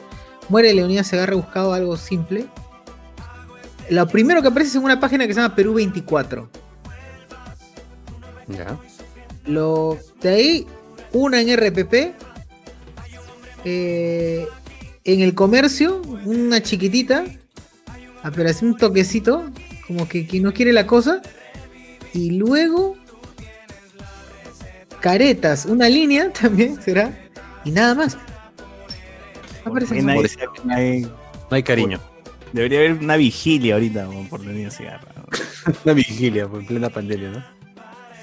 [0.48, 2.46] muere Leonidas Segarra buscado algo simple.
[3.90, 6.48] Lo primero que aparece es en una página que se llama Perú 24.
[8.48, 8.78] Ya.
[9.46, 10.66] Lo, de ahí,
[11.12, 12.14] una en RPP.
[13.64, 14.46] eh,
[15.04, 17.24] en el comercio, una chiquitita.
[18.22, 19.50] ah, pero así un toquecito.
[19.86, 21.20] Como que, que no quiere la cosa.
[22.12, 22.96] Y luego.
[25.00, 27.12] Caretas, una línea también será.
[27.64, 28.16] Y nada más.
[29.66, 32.00] No hay cariño.
[32.52, 35.08] Debería haber una vigilia ahorita por Leónidas Segarra.
[35.16, 35.76] weón.
[35.84, 37.44] Una vigilia en plena pandemia, ¿no?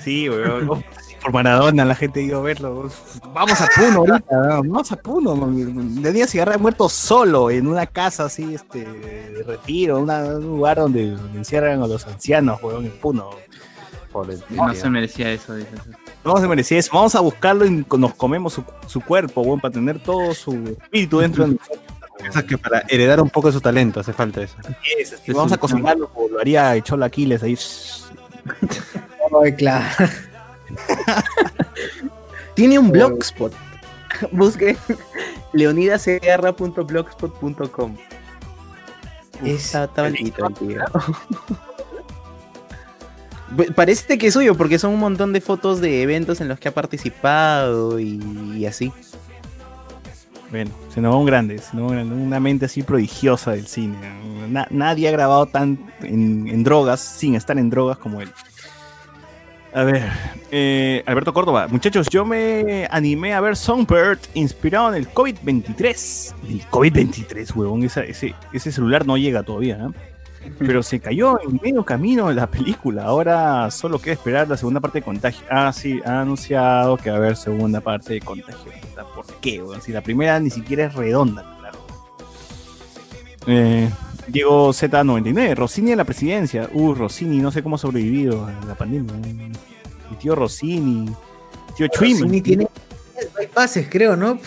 [0.04, 0.84] Sí, weón.
[1.22, 2.90] Por Maradona la gente iba a verlo.
[3.34, 5.36] Vamos a Puno ahorita, vamos a Puno.
[5.36, 10.78] Leónidas Segarra ha muerto solo en una casa así, este, de retiro, una- un lugar
[10.78, 13.30] donde, donde encierran a los ancianos, weón, en Puno.
[14.12, 15.80] Pobre No se merecía eso, dices.
[16.26, 16.90] No se merecía eso.
[16.94, 21.20] Vamos a buscarlo y nos comemos su, su cuerpo, weón, para tener todo su espíritu
[21.20, 22.44] dentro de nosotros.
[22.48, 24.56] Que para heredar un poco de su talento hace falta eso.
[25.28, 27.58] Vamos a cocinarlo como lo haría Cholo Aquiles ahí.
[29.44, 30.08] Ay, claro.
[32.56, 33.54] Tiene un blogspot.
[34.32, 34.76] Busque
[35.54, 37.98] leonidasegarra.blogspot.com.
[39.44, 40.12] Es- Está.
[43.56, 46.60] Pues, Parece que es suyo porque son un montón de fotos de eventos en los
[46.60, 48.20] que ha participado y,
[48.56, 48.92] y así.
[50.52, 53.52] Bueno, se nos va un grande, se nos va un grande, una mente así prodigiosa
[53.52, 53.96] del cine.
[54.50, 58.30] Na- nadie ha grabado tan en, en drogas, sin estar en drogas como él.
[59.74, 60.04] A ver,
[60.52, 66.34] eh, Alberto Córdoba, muchachos, yo me animé a ver Songbird inspirado en el COVID-23.
[66.50, 70.12] El COVID-23, huevón, ese, ese celular no llega todavía, ¿eh?
[70.58, 73.04] Pero se cayó en medio camino de la película.
[73.04, 75.46] Ahora solo queda esperar la segunda parte de Contagio.
[75.50, 78.72] Ah, sí, ha anunciado que va a haber segunda parte de Contagio.
[79.16, 79.82] ¿Por qué, weón?
[79.82, 81.80] Si la primera ni siquiera es redonda, claro.
[83.48, 83.90] Eh,
[84.28, 86.70] Diego Z99, Rossini en la presidencia.
[86.74, 89.14] Uh, Rossini, no sé cómo ha sobrevivido a la pandemia.
[90.10, 91.10] Mi tío Rossini,
[91.76, 92.18] tío Chuim.
[92.18, 92.68] Rossini tiene
[93.38, 94.40] bypasses, creo, ¿no?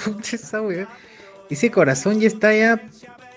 [1.51, 2.81] Ese corazón ya está ya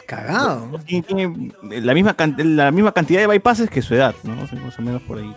[0.05, 0.79] cagado.
[0.85, 4.41] Tiene, tiene la, misma la misma cantidad de bypasses que su edad, ¿no?
[4.41, 5.35] O sea, más o menos por ahí.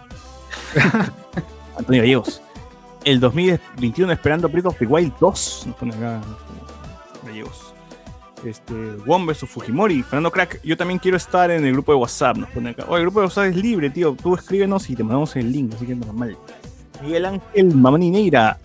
[1.76, 2.42] Antonio Gallegos.
[3.04, 5.64] El 2021 esperando Breath of the Wild 2.
[5.66, 6.20] Nos pone acá
[7.24, 7.69] Gallegos.
[8.44, 8.74] Este,
[9.06, 10.02] Wong vs Fujimori.
[10.02, 10.60] Fernando Crack.
[10.62, 12.36] Yo también quiero estar en el grupo de WhatsApp.
[12.36, 12.84] Nos pone acá.
[12.88, 14.16] Oye, el grupo de WhatsApp es libre, tío.
[14.20, 15.74] Tú escríbenos y te mandamos el link.
[15.74, 16.36] Así que normal.
[17.02, 18.58] Miguel Ángel Mamani Neira.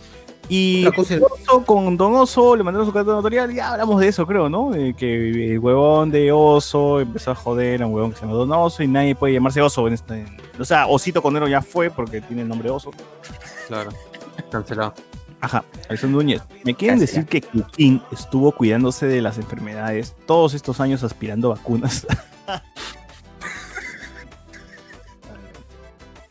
[0.47, 4.27] Y Oso con Don Oso le mandaron su carta notorial y ya hablamos de eso,
[4.27, 4.71] creo, ¿no?
[4.95, 8.51] Que el huevón de Oso empezó a joder a un huevón que se llama Don
[8.51, 10.25] Oso y nadie puede llamarse Oso en este.
[10.59, 12.91] O sea, Osito Conero ya fue porque tiene el nombre Oso.
[13.67, 13.89] Claro.
[14.51, 14.93] Cancelado.
[15.41, 16.41] Ajá, Alexander Núñez.
[16.63, 22.07] ¿Me quieren decir que King estuvo cuidándose de las enfermedades todos estos años aspirando vacunas?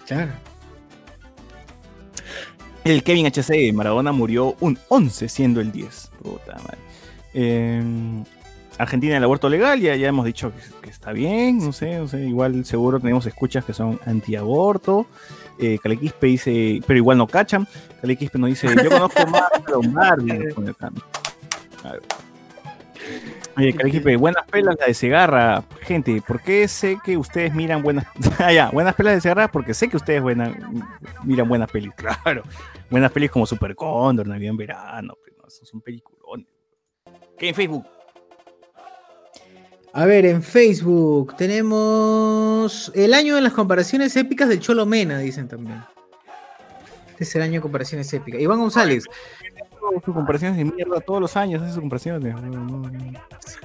[0.06, 0.32] Claro.
[2.84, 6.10] El Kevin HC, Maradona murió un 11 siendo el 10.
[6.22, 6.78] Puta madre.
[7.32, 7.82] Eh,
[8.76, 12.08] Argentina el aborto legal, ya, ya hemos dicho que, que está bien, no sé, no
[12.08, 15.06] sé, igual seguro tenemos escuchas que son antiaborto.
[15.58, 17.66] Eh, Calequispe dice, pero igual no cachan.
[18.00, 19.48] Calequispe nos dice, yo conozco más
[20.68, 20.90] acá.
[21.84, 22.02] A ver.
[23.56, 25.62] Oye, Calequispe, buenas pelas la de Segarra.
[25.82, 28.06] Gente, ¿por qué sé que ustedes miran buenas...
[28.38, 29.48] ah, ya, buenas pelas de Segarra?
[29.48, 30.52] Porque sé que ustedes buena-
[31.22, 32.42] miran buenas pelis, claro.
[32.90, 35.14] Buenas pelis como Super Cóndor, Navidad en Verano.
[35.24, 36.46] pero no, esos son peliculones.
[37.38, 37.86] ¿Qué en Facebook?
[39.96, 45.46] A ver, en Facebook tenemos el año de las comparaciones épicas del Cholo Mena, dicen
[45.46, 45.84] también.
[47.12, 48.40] Este es el año de comparaciones épicas.
[48.40, 49.04] Iván González.
[50.04, 52.34] Sus comparaciones de mierda todos los años, hace sus comparaciones.
[52.34, 53.20] No, no, no.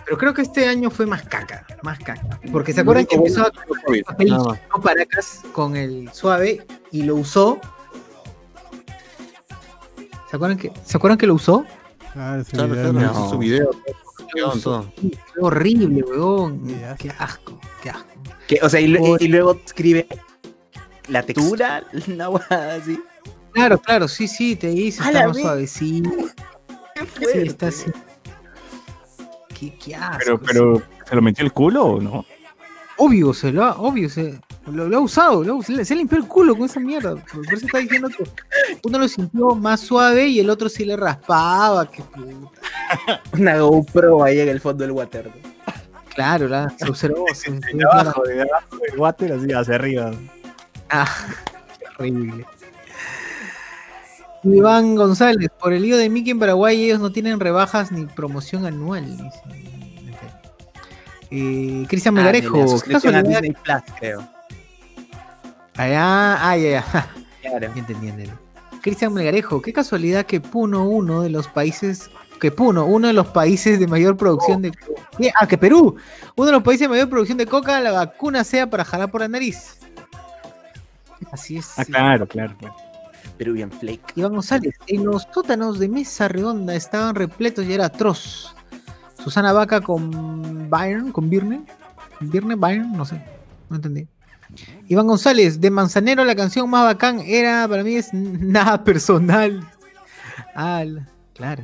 [0.05, 2.39] Pero creo que este año fue más caca, más caca.
[2.51, 3.51] Porque se acuerdan que empezó a
[4.05, 4.35] papel
[4.83, 7.59] Paracas con el suave y lo usó.
[10.29, 11.65] ¿Se acuerdan que, ¿se acuerdan que lo usó?
[12.13, 13.11] Claro, ese Claro, video, claro, ¿no?
[13.11, 13.71] hizo su video.
[14.31, 16.63] Fue horrible, weón.
[16.97, 18.07] Qué asco, qué asco.
[18.47, 20.07] Que, o sea, y, luego escribe
[21.07, 22.99] la textura, una huevada así.
[23.53, 26.09] Claro, claro, sí, sí, te dice, está la más suavecito.
[27.17, 27.91] Sí, está así.
[29.57, 30.17] Qué, qué asco.
[30.19, 32.25] Pero, pero, ¿se lo metió el culo o no?
[32.97, 34.39] Obvio, se lo ha, obvio, se
[34.71, 37.15] lo, lo ha usado, lo se, limpió el culo con esa mierda.
[37.15, 38.23] Por eso está diciendo que
[38.83, 41.89] uno lo sintió más suave y el otro sí le raspaba.
[41.89, 43.21] Que puta.
[43.33, 45.27] Una GoPro ahí en el fondo del water.
[45.27, 45.49] ¿no?
[46.15, 47.25] Claro, la, se observó.
[47.33, 50.11] se- se- De abajo, de abajo del water, así hacia arriba.
[50.89, 51.07] Ah,
[51.79, 52.45] qué horrible.
[54.43, 58.65] Iván González, por el lío de Mickey en Paraguay, ellos no tienen rebajas ni promoción
[58.65, 59.05] anual.
[59.05, 59.41] dice.
[61.31, 62.83] Eh, Cristian Ah, Melgarejo, Plus,
[63.99, 64.27] creo.
[65.79, 67.07] Allá, ah, ya, ya.
[67.41, 67.71] Claro.
[67.73, 68.33] Entendí, entendí.
[68.81, 72.09] Cristian Melgarejo, qué casualidad que Puno, uno de los países,
[72.41, 74.71] que Puno, uno de los países de mayor producción de
[75.17, 75.31] ¿Qué?
[75.39, 75.95] Ah, que Perú,
[76.35, 79.21] uno de los países de mayor producción de coca, la vacuna sea para jalar por
[79.21, 79.79] la nariz.
[81.31, 81.79] Así es.
[81.79, 82.75] Ah, claro, claro, claro.
[83.37, 84.13] Peruvian Flake.
[84.15, 88.53] Iván González, en los sótanos de Mesa Redonda estaban repletos y era atroz.
[89.23, 91.61] Susana Vaca con Byron, con Birne.
[92.19, 93.23] Birne, Byron, no sé,
[93.69, 94.07] no entendí.
[94.87, 99.67] Iván González, de Manzanero la canción más bacán era, para mí es nada personal.
[100.55, 101.63] La- claro.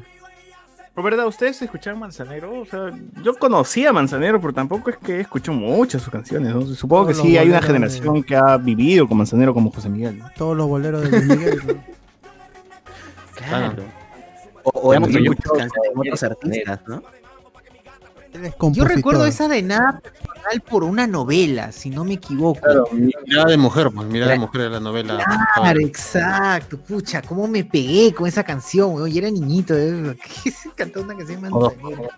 [0.94, 2.62] Por verdad, ¿ustedes escuchaban Manzanero?
[2.62, 2.90] O sea,
[3.22, 6.56] yo conocía a Manzanero, pero tampoco es que escucho muchas sus canciones.
[6.56, 6.62] ¿no?
[6.68, 10.20] Supongo que sí hay una generación que ha vivido con Manzanero como José Miguel.
[10.20, 10.30] ¿no?
[10.38, 11.62] Todos los boleros de Luis Miguel.
[11.68, 11.74] ¿no?
[13.36, 13.84] Claro.
[14.64, 15.56] O, hemos escuchado
[15.96, 17.04] otros artistas, ¿no?
[18.72, 22.62] Yo recuerdo esa de nada personal por una novela, si no me equivoco.
[22.62, 25.24] Claro, mirada de mujer, pues mirada de mujer de la novela.
[25.56, 26.78] Claro, exacto.
[26.78, 29.12] Pucha, cómo me pegué con esa canción, weón.
[29.12, 30.18] Yo era niñito, ¿eh?
[30.44, 32.10] ¿Qué se cantó una canción de Manzanero?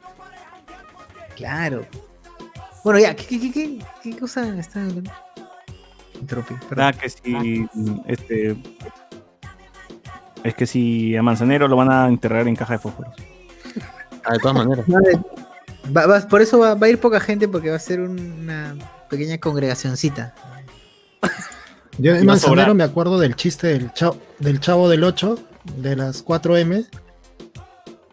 [1.36, 1.86] Claro.
[2.84, 5.12] Bueno, ya, ¿qué, qué, qué, qué, qué cosa está hablando?
[6.78, 7.68] Ah, que si.
[8.06, 8.58] Este.
[10.44, 13.14] Es que si a Manzanero lo van a enterrar en caja de fósforos.
[14.24, 14.86] Ah, de todas maneras.
[15.96, 18.20] Va- va- por eso va, va a ir poca gente porque va a ser un-
[18.44, 18.76] una
[19.10, 20.34] pequeña congregacioncita.
[21.98, 25.40] Yo en Manzanero me acuerdo del chiste del chavo del, chavo del 8,
[25.78, 26.86] de las 4M.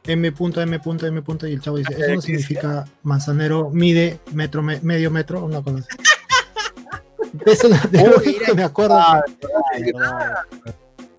[0.07, 4.21] M punto, M punto, M punto, y el chavo dice, eso no significa Manzanero mide
[4.33, 5.89] metro, me- medio metro, una cosa así.
[7.47, 8.97] Eso de me acuerdo.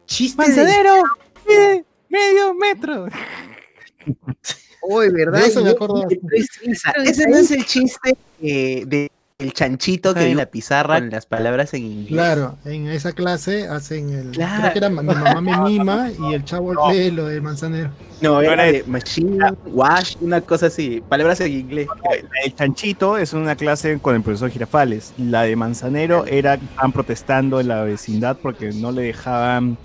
[0.05, 1.03] Chiste ¡Manzanero!
[1.45, 3.07] ¡Mide medio metro!
[4.87, 5.39] Uy, ¿verdad?
[5.39, 6.07] De eso me acuerdo.
[7.03, 10.43] Ese no es el chiste eh, de el chanchito que Ay, ve en no.
[10.43, 12.07] la pizarra con las palabras en inglés.
[12.07, 14.31] Claro, en esa clase hacen el.
[14.31, 14.61] Claro.
[14.61, 17.89] Creo que era mi mamá me mima y el chavo lee lo del manzanero.
[18.21, 21.03] No, era de machine, wash, una cosa así.
[21.09, 21.87] Palabras en inglés.
[22.45, 25.13] El chanchito es una clase con el profesor Girafales.
[25.17, 29.77] La de Manzanero era que estaban protestando en la vecindad porque no le dejaban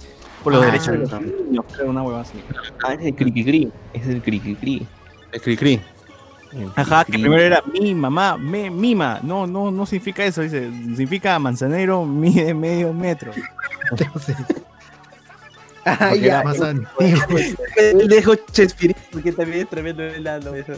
[0.43, 2.39] por los Ah, derechos de los niños, creo, una hueva así.
[2.85, 3.71] Ah, es el criquicri.
[3.93, 4.87] Es el criquicri.
[5.33, 5.81] El cri
[6.75, 9.21] Ajá, que primero era mi mamá, me mima.
[9.23, 10.69] No, no, no significa eso, dice.
[10.71, 13.33] Significa manzanero mide medio metro.
[15.85, 16.43] Ah, Porque ya.
[16.43, 16.59] más
[17.77, 20.73] El dejo Chespirito, porque también es tremendo helado eso.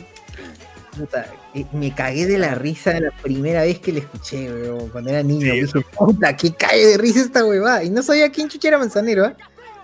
[0.96, 5.10] Puta, eh, me cagué de la risa la primera vez que le escuché, weón, cuando
[5.10, 5.54] era niño.
[5.54, 7.82] Dije, puta, que cae de risa esta huevada.
[7.82, 9.34] Y no sabía quién chucha era Manzanero, ¿ah?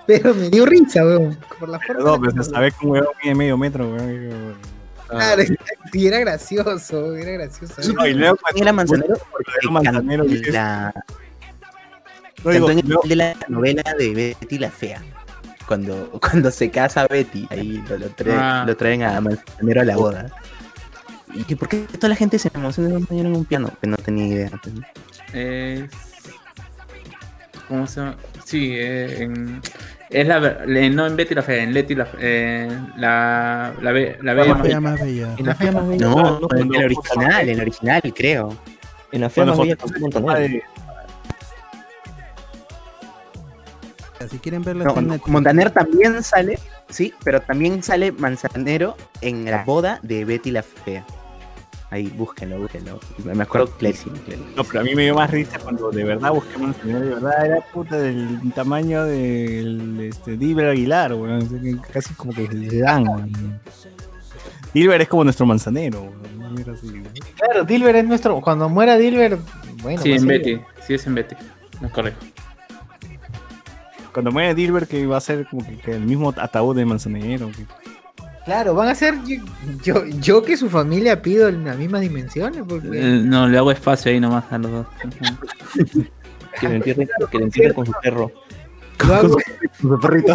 [0.08, 1.38] Pero me dio risa, weón.
[1.60, 2.02] Por la forma.
[2.02, 4.54] No, pero se sabe que un huevón mide medio metro, weón.
[5.06, 5.42] Claro,
[5.92, 7.92] y era gracioso, era gracioso.
[7.92, 10.92] No, y luego cuando- Era Manzanero porque Manzanero la,
[12.44, 15.02] No, digo, en el luego- de la novela de Betty la Fea.
[15.66, 18.64] Cuando, cuando se casa Betty, ahí lo, lo traen, Ah.
[18.66, 20.30] lo traen a Manzanero a la boda.
[21.34, 23.70] ¿Y que por qué toda la gente se emociona de un señor en un piano?
[23.80, 24.50] Que no tenía idea.
[24.62, 24.82] pues, ¿no?
[25.34, 25.90] Es.
[27.68, 28.16] ¿Cómo se llama?
[28.48, 29.60] Sí, eh, en-
[30.08, 30.40] es la.
[30.64, 32.08] le- No en Betty la Fea, en Letty la.
[32.18, 33.74] eh, la.
[33.82, 34.80] La, be- la Bella La más fea Bella.
[34.80, 35.34] más bella.
[35.36, 36.06] En la fea más bella.
[36.06, 38.56] No, no, en el original, en el original, creo.
[39.12, 40.62] En la fea más bella José- con Montaner.
[44.30, 45.18] Si quieren verla No.
[45.26, 51.04] Montaner también sale, sí, pero también sale Manzanero en la boda de Betty la Fea.
[51.91, 53.00] Ahí, búsquenlo, búsquenlo.
[53.25, 54.15] Me acuerdo clarísimo.
[54.17, 54.50] clarísimo.
[54.57, 57.47] No, pero a mí me dio más risa cuando de verdad busqué Manzanero, de verdad
[57.47, 61.39] era puta del tamaño del este, Dilber Aguilar, weón.
[61.42, 63.60] o sea, que Casi como que se dan, weón.
[64.75, 66.12] Dilber es como nuestro manzanero,
[66.75, 67.08] así, weón.
[67.36, 68.39] Claro, Dilber es nuestro.
[68.42, 69.39] Cuando muera Dilber,
[69.83, 70.02] bueno.
[70.02, 70.60] Sí, en Betty.
[70.86, 71.36] Sí, es en Betty.
[71.81, 72.26] No es correcto.
[74.12, 77.49] Cuando muere Dilber, que va a ser como que, que el mismo ataúd de manzanero.
[77.50, 77.65] que-
[78.48, 79.14] Claro, van a ser.
[79.26, 79.36] Yo,
[79.84, 82.62] yo, yo que su familia pido en las mismas dimensiones.
[82.66, 82.88] Porque...
[82.94, 84.86] Eh, no, le hago espacio ahí nomás a los dos.
[86.58, 88.32] Que le entierren, que le entierren con su perro.
[89.00, 89.42] Hago- Con
[89.90, 90.34] su perrito.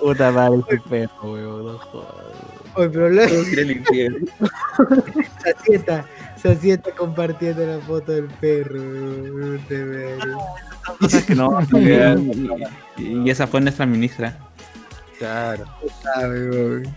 [0.00, 1.66] Puta madre, ese perro, weón.
[1.66, 2.14] No jodas.
[2.74, 3.08] Oye, pero.
[5.44, 6.04] Sacieta,
[6.42, 8.80] Sacieta compartiendo la foto del perro.
[8.80, 9.60] weón,
[11.26, 11.60] que no.
[12.98, 14.36] y, y esa fue nuestra ministra.
[15.18, 15.64] Claro.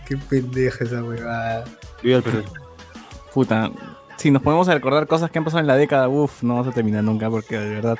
[0.06, 1.64] Qué pendeja esa huevada.
[2.02, 2.42] Viva el Perú.
[3.34, 3.70] Puta.
[4.16, 6.72] Si nos podemos recordar cosas que han pasado en la década, uff, no vamos a
[6.72, 7.98] terminar nunca porque de verdad.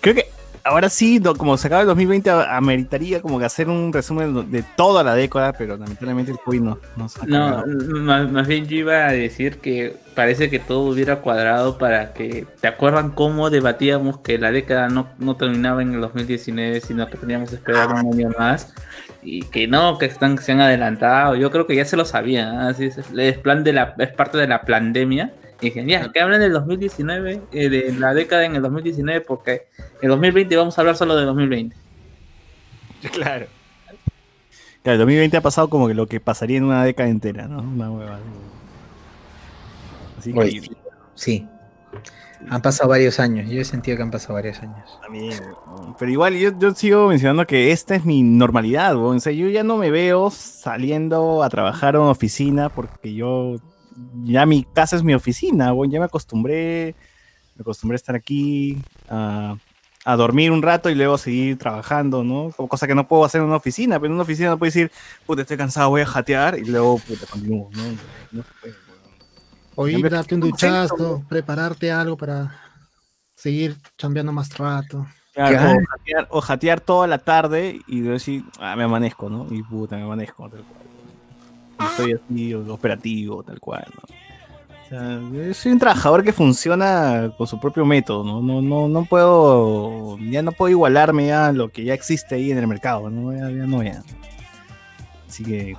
[0.00, 0.26] Creo que
[0.64, 4.50] ahora sí, no, como se acaba el 2020, a- ameritaría como que hacer un resumen
[4.50, 7.64] de toda la década, pero lamentablemente el COVID no nos ha No,
[8.00, 12.46] más, más bien yo iba a decir que parece que todo hubiera cuadrado para que.
[12.60, 17.18] ¿Te acuerdan cómo debatíamos que la década no, no terminaba en el 2019, sino que
[17.18, 18.72] teníamos que esperar un año más?
[19.28, 21.34] Y que no, que están, se han adelantado.
[21.34, 22.56] Yo creo que ya se lo sabían.
[22.56, 22.68] ¿ah?
[22.68, 25.34] Así es, es, plan de la, es parte de la pandemia.
[25.60, 29.66] Y dijeron, ya, que hablen del 2019, eh, de la década en el 2019, porque
[30.00, 31.76] en 2020 vamos a hablar solo de 2020.
[33.12, 33.46] Claro.
[34.82, 37.60] Claro, el 2020 ha pasado como que lo que pasaría en una década entera, ¿no?
[37.60, 38.18] Una hueva.
[40.18, 40.76] Así Oye, que
[41.14, 41.48] Sí.
[42.48, 43.50] Han pasado varios años.
[43.50, 44.98] Yo he sentido que han pasado varios años.
[45.02, 45.40] también.
[45.66, 45.96] ¿no?
[45.98, 49.16] Pero igual yo, yo sigo mencionando que esta es mi normalidad, weón.
[49.16, 53.56] O sea, yo ya no me veo saliendo a trabajar una oficina porque yo
[54.22, 55.90] ya mi casa es mi oficina, weón.
[55.90, 56.94] Ya me acostumbré,
[57.56, 59.56] me acostumbré a estar aquí, a,
[60.04, 62.52] a dormir un rato y luego seguir trabajando, ¿no?
[62.56, 64.68] Como cosa que no puedo hacer en una oficina, pero en una oficina no puedo
[64.68, 64.92] decir,
[65.26, 67.82] puta, estoy cansado, voy a jatear y luego, puta, continúo, ¿no?
[68.30, 68.85] No weón.
[69.76, 72.52] O ir, darte un duchazo, prepararte algo para
[73.34, 75.06] seguir chambeando más rato.
[75.34, 75.78] Claro.
[75.78, 79.46] O, jatear, o jatear toda la tarde y decir, ah, me amanezco, ¿no?
[79.50, 81.90] Y puta, me amanezco, tal cual.
[81.90, 84.16] Estoy así, operativo, tal cual, ¿no?
[84.86, 88.40] O sea, soy un trabajador que funciona con su propio método, ¿no?
[88.40, 92.58] No, no, no puedo, ya no puedo igualarme a lo que ya existe ahí en
[92.58, 93.32] el mercado, ¿no?
[93.32, 94.02] Ya, ya no, ya.
[95.28, 95.76] Así que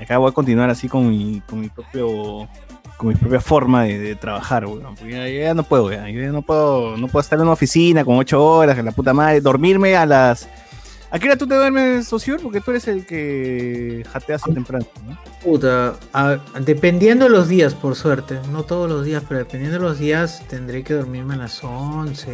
[0.00, 2.48] acá voy a continuar así con mi, con mi propio,
[2.98, 4.94] con mi propia forma de, de trabajar, weón.
[4.96, 8.04] Porque ya, ya no puedo, yo ya no puedo, no puedo estar en una oficina
[8.04, 10.46] con ocho horas, que la puta madre, dormirme a las...
[11.10, 12.36] ¿A qué hora tú te duermes, socio?
[12.36, 15.16] Porque tú eres el que jateas temprano, ¿no?
[15.42, 18.38] Puta, a- dependiendo de los días, por suerte.
[18.52, 22.30] No todos los días, pero dependiendo de los días tendré que dormirme a las 11.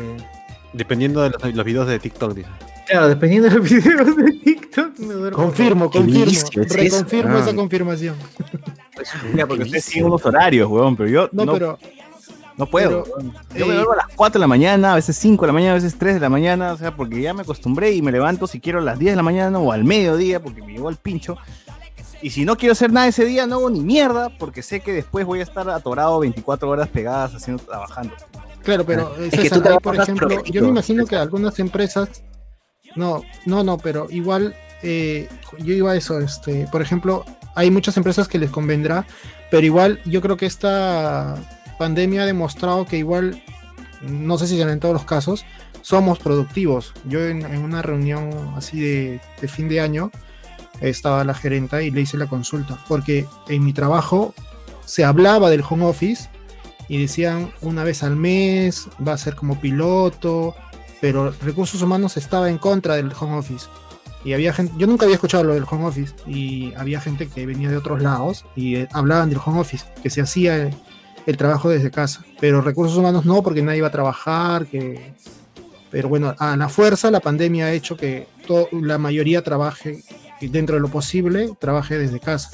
[0.72, 2.48] Dependiendo de los, los videos de TikTok, dice.
[2.88, 5.36] Claro, dependiendo de los videos de TikTok me duermo.
[5.38, 6.24] Confirmo, confirmo.
[6.24, 7.44] vicio es Reconfirmo eso.
[7.50, 8.16] esa confirmación.
[9.32, 11.78] Mira, porque ustedes siguen unos horarios, weón, pero yo No, no, pero
[12.56, 13.04] no puedo.
[13.04, 15.46] pero, yo me eh, duermo a las 4 de la mañana, a veces 5 de
[15.48, 18.02] la mañana, a veces 3 de la mañana, o sea, porque ya me acostumbré y
[18.02, 20.72] me levanto si quiero a las 10 de la mañana o al mediodía, porque me
[20.72, 21.36] llevo al pincho.
[22.22, 24.92] Y si no quiero hacer nada ese día, no hago ni mierda, porque sé que
[24.92, 28.14] después voy a estar atorado 24 horas pegadas haciendo, trabajando.
[28.62, 32.22] Claro, pero eh, Es que tú ahí, por ejemplo, yo me imagino que algunas empresas,
[32.96, 37.24] no, no, no, pero igual eh, yo iba a eso, este, por ejemplo,
[37.54, 39.06] hay muchas empresas que les convendrá,
[39.50, 41.36] pero igual yo creo que esta
[41.78, 43.42] pandemia ha demostrado que igual,
[44.02, 45.44] no sé si será en todos los casos,
[45.82, 46.92] somos productivos.
[47.04, 50.10] Yo en, en una reunión así de, de fin de año
[50.80, 54.34] estaba la gerenta y le hice la consulta, porque en mi trabajo
[54.84, 56.28] se hablaba del home office
[56.88, 60.54] y decían una vez al mes, va a ser como piloto,
[61.00, 63.66] pero recursos humanos estaba en contra del home office.
[64.24, 67.44] Y había gente, yo nunca había escuchado lo del home office, y había gente que
[67.46, 70.74] venía de otros lados y eh, hablaban del home office, que se hacía el,
[71.26, 75.12] el trabajo desde casa, pero recursos humanos no, porque nadie iba a trabajar, que...
[75.90, 78.26] Pero bueno, a la fuerza la pandemia ha hecho que
[78.72, 80.02] la mayoría trabaje
[80.40, 82.50] dentro de lo posible, trabaje desde casa.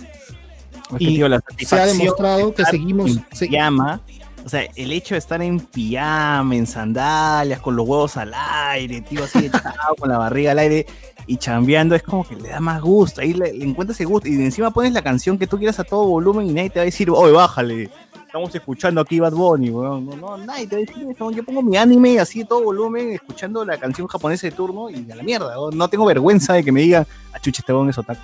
[0.93, 3.13] Es que, Y tío, la se ha demostrado de que seguimos...
[3.33, 4.03] se- pijama,
[4.45, 9.01] o sea, el hecho de estar en pijama, en sandalias, con los huevos al aire,
[9.03, 10.87] tío, así echado, con la barriga al aire
[11.27, 13.21] y chambeando, es como que le da más gusto.
[13.21, 14.29] Ahí le, le encuentras ese gusto.
[14.29, 16.83] Y encima pones la canción que tú quieras a todo volumen y nadie te va
[16.83, 17.91] a decir, oye, bájale.
[18.27, 20.07] Estamos escuchando aquí Bad Bunny, weón.
[20.07, 21.31] No, no, nadie te va a decir eso.
[21.33, 25.17] Yo pongo mi anime así todo volumen, escuchando la canción japonesa de turno y a
[25.17, 25.59] la mierda.
[25.61, 25.77] weón.
[25.77, 28.21] No tengo vergüenza de que me digan, a chuche, este weón es otaku.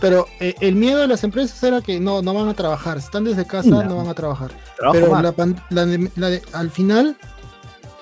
[0.00, 2.98] Pero eh, el miedo de las empresas era que no, no van a trabajar.
[3.00, 3.82] Si están desde casa, No.
[3.82, 4.50] no, van a trabajar.
[4.92, 7.16] Pero la pan- la de- la de- al final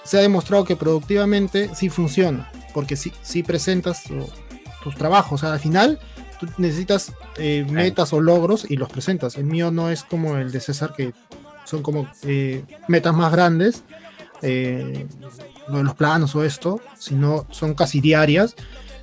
[0.08, 2.50] se ha demostrado que productivamente sí funciona.
[2.74, 4.26] Porque sí, sí presentas tu-
[4.82, 5.42] tus trabajos.
[5.42, 5.98] O sea, al final
[6.40, 9.36] tú necesitas eh, metas o logros y los presentas.
[9.36, 11.12] El mío no es como el de César, que
[11.64, 13.82] son como eh, metas más grandes.
[14.42, 15.06] eh,
[15.68, 18.54] los planos o esto, sino son casi diarias.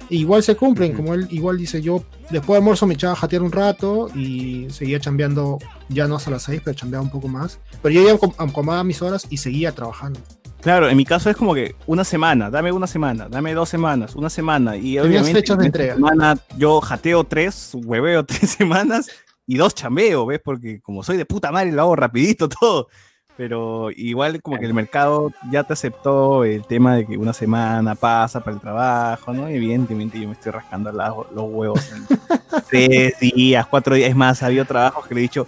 [0.09, 3.15] E igual se cumplen, como él igual dice, yo después de almuerzo me echaba a
[3.17, 5.57] jatear un rato y seguía chambeando,
[5.89, 7.59] ya no hasta las 6, pero chambeaba un poco más.
[7.81, 10.19] Pero yo ya acom- acomodaba mis horas y seguía trabajando.
[10.65, 14.15] Claro, en mi caso es como que una semana, dame una semana, dame dos semanas,
[14.15, 14.75] una semana.
[14.75, 15.93] Y obviamente fechas de entrega.
[15.93, 19.07] semana yo jateo tres, hueveo tres semanas
[19.45, 20.41] y dos chambeo, ¿ves?
[20.43, 22.87] Porque como soy de puta madre lo hago rapidito todo.
[23.37, 27.93] Pero igual como que el mercado ya te aceptó el tema de que una semana
[27.93, 29.47] pasa para el trabajo, ¿no?
[29.51, 32.07] Y evidentemente yo me estoy rascando la- los huevos en
[32.71, 34.09] tres días, cuatro días.
[34.09, 35.47] Es más, ha habido trabajos que le he dicho,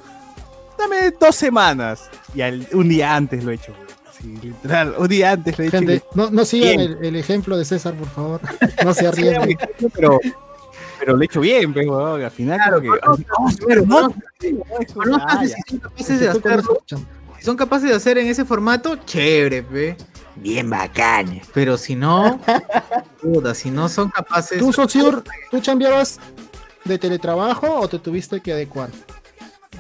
[0.77, 2.07] dame dos semanas.
[2.35, 3.73] Y al- un día antes lo he hecho.
[3.73, 3.86] güey.
[4.21, 5.77] Sí, literal, un día antes lo he dicho.
[5.77, 8.41] Gente, que- no, no sigan el, el ejemplo de César, por favor.
[8.83, 9.57] No se Sí, arriesguen.
[9.93, 10.19] pero,
[10.99, 12.89] pero lo he hecho bien, pues, weón, al final como que...
[13.67, 14.13] Pero si son
[15.09, 16.83] capaces de Tú conoces hacerlo.
[17.37, 19.95] Si son capaces de hacer en ese formato, chévere, pe.
[20.35, 21.41] Bien bacán.
[21.53, 22.39] Pero si no,
[23.21, 24.59] puta, si no son capaces.
[24.59, 26.19] ¿Tú, Sociur, tú chambeabas
[26.85, 28.89] de teletrabajo o te tuviste que adecuar?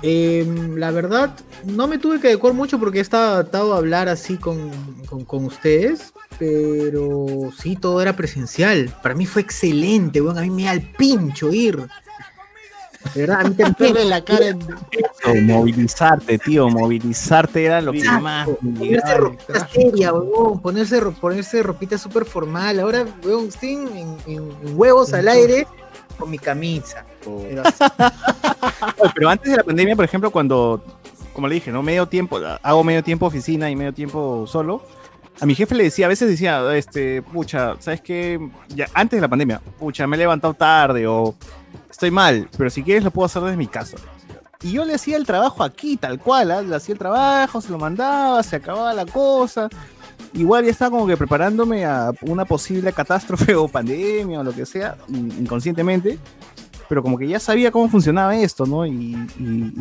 [0.01, 1.31] Em, la verdad,
[1.65, 4.69] no me tuve que adecuar mucho porque estaba adaptado a hablar así con,
[5.09, 8.93] con, con ustedes, pero sí, todo era presencial.
[9.01, 10.37] Para mí fue excelente, weón.
[10.37, 11.87] A mí me da el pincho ir.
[13.15, 13.75] De verdad, a mí también.
[13.93, 18.47] Verle la cara en- Eso, movilizarte, tío, movilizarte era lo que más...
[18.47, 19.81] Ponerse ropita tráfico.
[19.89, 20.61] seria, weón.
[20.61, 22.79] Ponerse, ponerse ropita súper formal.
[22.79, 25.65] Ahora, weón, estoy en, en- en huevos al aire
[26.19, 27.05] con mi camisa.
[29.15, 30.83] Pero antes de la pandemia, por ejemplo, cuando,
[31.33, 31.83] como le dije, ¿no?
[31.83, 34.83] Medio tiempo, hago medio tiempo oficina y medio tiempo solo.
[35.39, 38.39] A mi jefe le decía, a veces decía, este, pucha, ¿sabes qué?
[38.69, 41.35] Ya, antes de la pandemia, pucha, me he levantado tarde o
[41.89, 43.97] estoy mal, pero si quieres lo puedo hacer desde mi casa.
[44.63, 46.63] Y yo le hacía el trabajo aquí, tal cual, ¿ah?
[46.63, 49.69] le hacía el trabajo, se lo mandaba, se acababa la cosa.
[50.33, 54.65] Igual ya estaba como que preparándome a una posible catástrofe o pandemia o lo que
[54.65, 56.17] sea, in- inconscientemente.
[56.89, 58.85] Pero como que ya sabía cómo funcionaba esto, ¿no?
[58.85, 59.15] Y,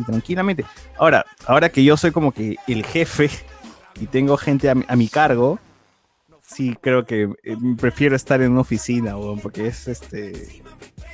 [0.05, 0.65] tranquilamente.
[0.97, 3.29] Ahora, ahora que yo soy como que el jefe
[3.99, 5.59] y tengo gente a, mi- a mi cargo,
[6.41, 10.61] sí creo que eh, prefiero estar en una oficina, weón, porque es este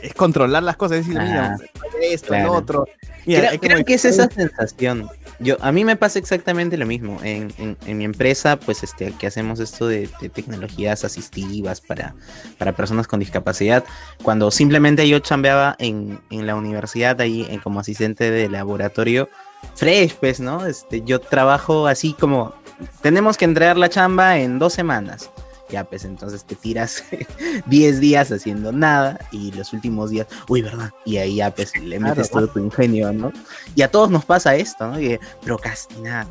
[0.04, 2.44] es controlar las cosas, es decir, mira, Ah, esto, claro.
[2.44, 2.88] el otro.
[3.26, 5.10] Mira, creo que es esa sensación.
[5.40, 7.20] Yo, a mí me pasa exactamente lo mismo.
[7.24, 12.16] En, en- en mi empresa, pues este, que hacemos esto de, de tecnologías asistivas para,
[12.58, 13.84] para personas con discapacidad.
[14.22, 19.30] Cuando simplemente yo chambeaba en, en la universidad ahí en, como asistente de laboratorio,
[19.76, 20.66] fresh, pues, ¿no?
[20.66, 22.54] Este, yo trabajo así como,
[23.02, 25.32] tenemos que entregar la chamba en dos semanas.
[25.74, 27.04] Ya, pues entonces te tiras
[27.66, 30.92] 10 días haciendo nada y los últimos días, uy, ¿verdad?
[31.04, 33.32] Y ahí ya, pues le Claro, metes todo tu ingenio, ¿no?
[33.74, 35.02] Y a todos nos pasa esto, ¿no?
[35.02, 36.28] Y procrastinar.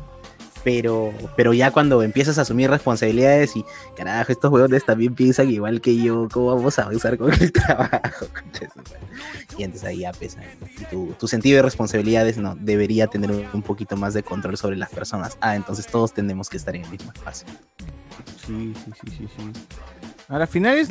[0.63, 3.65] Pero, pero ya cuando empiezas a asumir responsabilidades y,
[3.97, 8.27] carajo, estos huevones también piensan igual que yo, ¿cómo vamos a avanzar con el trabajo?
[9.57, 10.41] Y entonces ahí ya pesa.
[10.89, 14.89] Tu, tu sentido de responsabilidades no debería tener un poquito más de control sobre las
[14.89, 15.37] personas.
[15.41, 17.47] Ah, entonces todos tenemos que estar en el mismo espacio.
[18.45, 19.51] Sí, sí, sí, sí, sí.
[20.27, 20.89] Ahora, al final es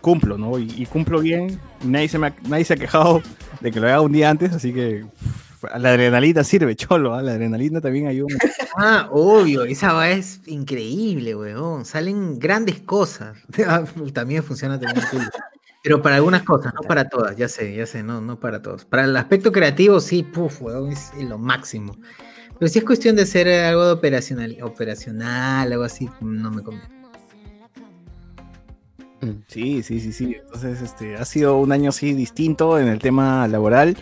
[0.00, 0.58] cumplo, ¿no?
[0.58, 1.58] Y, cumplo bien.
[1.84, 3.22] Nadie se, me ha, nadie se ha quejado
[3.60, 5.04] de que lo haga un día antes, así que
[5.78, 7.14] la adrenalina sirve, cholo.
[7.14, 7.22] ¿ah?
[7.22, 8.36] La adrenalina también ayuda.
[8.76, 11.84] Ah, obvio, esa va es increíble, weón.
[11.84, 13.36] Salen grandes cosas.
[13.66, 15.06] Ah, También funciona también.
[15.82, 18.84] Pero para algunas cosas, no para todas, ya sé, ya sé, no, no para todos.
[18.84, 21.96] Para el aspecto creativo, sí, puf, weón, es lo máximo.
[22.58, 27.02] Pero si es cuestión de hacer algo de operacional, operacional, algo así, no me conviene.
[29.48, 30.36] Sí, sí, sí, sí.
[30.44, 33.96] Entonces, este, ha sido un año así distinto en el tema laboral.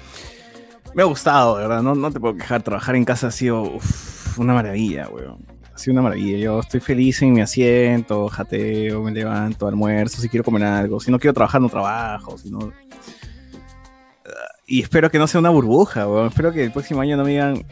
[0.94, 1.82] Me ha gustado, de verdad.
[1.82, 2.62] No, no te puedo quejar.
[2.62, 5.44] Trabajar en casa ha sido uf, una maravilla, weón.
[5.74, 6.38] Ha sido una maravilla.
[6.38, 11.00] Yo estoy feliz en mi asiento, jateo, me levanto, almuerzo, si quiero comer algo.
[11.00, 12.36] Si no quiero trabajar, no trabajo.
[12.36, 12.72] Si no...
[14.26, 14.30] Ah,
[14.66, 16.28] Y espero que no sea una burbuja, weón.
[16.28, 17.64] Espero que el próximo año no me digan,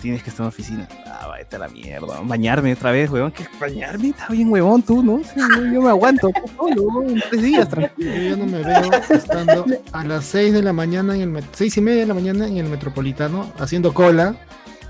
[0.00, 0.88] tienes que estar en la oficina.
[1.06, 2.20] Ah, vete a la mierda.
[2.22, 3.30] Bañarme otra vez, weón.
[3.32, 4.08] ¿Qué bañarme?
[4.08, 5.20] Está bien, huevón, tú, ¿no?
[5.22, 5.40] Sí,
[5.72, 6.30] yo, me aguanto.
[6.56, 8.14] solo, en tres días, tranquilo.
[8.14, 11.76] Yo ya no me veo estando a las 6 de la mañana en el seis
[11.76, 14.36] y media de la mañana en el metropolitano haciendo cola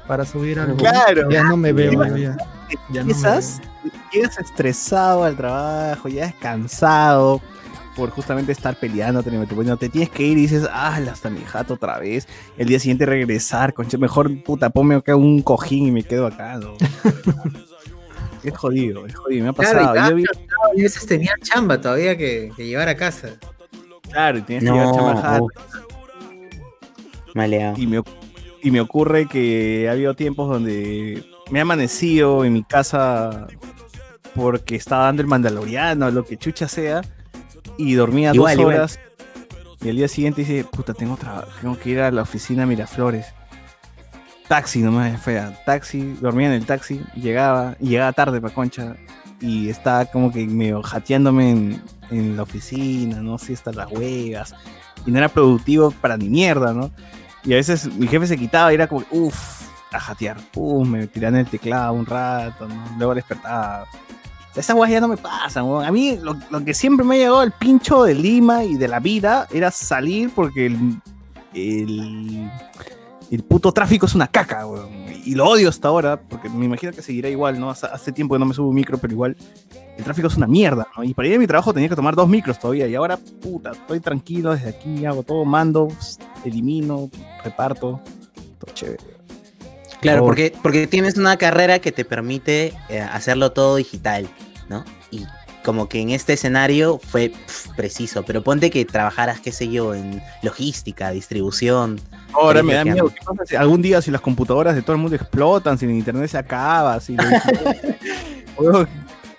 [0.07, 0.77] para subir al.
[0.77, 1.31] Claro.
[1.31, 2.37] Ya no me veo, yo ya.
[2.91, 3.61] Ya no me Empiezas,
[4.13, 7.41] llegas estresado al trabajo, ya es cansado
[8.01, 11.41] por justamente estar peleando, te, te, te tienes que ir y dices, ah, hasta mi
[11.45, 12.27] jato otra vez.
[12.57, 16.57] El día siguiente regresar, concha, mejor puta, ponme acá un cojín y me quedo acá,
[16.57, 16.77] ¿no?
[18.43, 19.95] es jodido, es jodido, me ha Claro, y pasado.
[20.49, 23.39] cada veces tenía chamba todavía que, que llevar a casa.
[24.11, 25.47] claro, y tienes que llevar chamba al jato.
[27.35, 27.75] Maleado.
[27.79, 28.03] Y me,
[28.63, 33.47] y me ocurre que ha habido tiempos donde me he amanecido en mi casa
[34.35, 37.03] porque estaba dando el mandaloriano, lo que chucha sea,
[37.83, 38.77] y dormía Igual, dos igual.
[38.77, 39.01] horas.
[39.83, 43.27] Y el día siguiente dice, puta, tengo, traba- tengo que ir a la oficina Miraflores.
[44.49, 45.63] Taxi nomás, fea.
[45.65, 48.97] Taxi, dormía en el taxi, llegaba, y llegaba tarde pa' concha.
[49.41, 53.37] Y estaba como que medio jateándome en, en la oficina, ¿no?
[53.37, 54.55] Así hasta las huevas.
[55.07, 56.91] Y no era productivo para ni mierda, ¿no?
[57.45, 60.37] Y a veces mi jefe se quitaba y era como, uff, a jatear.
[60.57, 62.85] Uff, me tiraba en el teclado un rato, ¿no?
[62.99, 63.87] Luego despertaba.
[64.53, 65.85] Sea, esas weas ya no me pasan, weón.
[65.85, 69.01] A mí lo, que siempre me ha llegado al pincho de Lima y de la
[69.01, 71.01] vida era salir porque el,
[71.55, 72.51] el,
[73.31, 74.89] el puto tráfico es una caca, weón.
[75.25, 77.71] Y lo odio hasta ahora, porque me imagino que seguirá igual, ¿no?
[77.71, 79.37] Hace, hace tiempo que no me subo un micro, pero igual
[79.97, 81.05] el tráfico es una mierda, ¿no?
[81.05, 82.87] Y para ir a mi trabajo tenía que tomar dos micros todavía.
[82.87, 85.89] Y ahora, puta, estoy tranquilo desde aquí, hago todo, mando,
[86.45, 87.11] elimino,
[87.45, 88.01] reparto.
[88.59, 89.10] Todo chévere.
[90.01, 94.29] Claro, Por- porque, porque tienes una carrera que te permite eh, hacerlo todo digital,
[94.69, 94.85] ¿no?
[95.11, 95.27] Y
[95.63, 97.33] como que en este escenario fue
[97.77, 102.01] preciso, pero ponte que trabajaras, qué sé yo, en logística, distribución.
[102.33, 103.09] Ahora me da miedo.
[103.11, 105.91] ¿Qué pasa si algún día si las computadoras de todo el mundo explotan, si el
[105.91, 107.23] internet se acaba, si lo-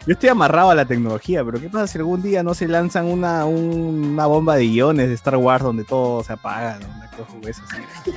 [0.07, 3.05] Yo estoy amarrado a la tecnología, pero ¿qué pasa si algún día no se lanzan
[3.05, 6.79] una, un- una bomba de iones de Star Wars donde todo se apaga?
[6.79, 6.87] ¿no?
[6.97, 8.11] Una cosa así.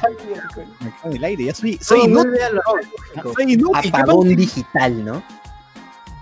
[0.80, 2.30] Me cago en el aire, ya soy, inútil.
[2.52, 3.34] lógico.
[3.34, 3.82] Soy inútil.
[3.82, 5.22] ¿qué Apagón digital, ¿no?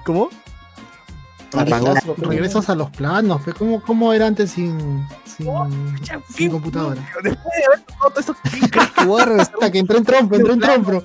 [0.05, 0.31] ¿Cómo?
[1.55, 1.97] Apagón.
[2.17, 5.47] Regresas a los planos, pues, ¿cómo, cómo era antes sin, sin,
[6.35, 7.01] sin computadora?
[7.23, 8.35] Después de haber todo esto.
[9.39, 11.05] Hasta que entró en trompo, entró en trompo.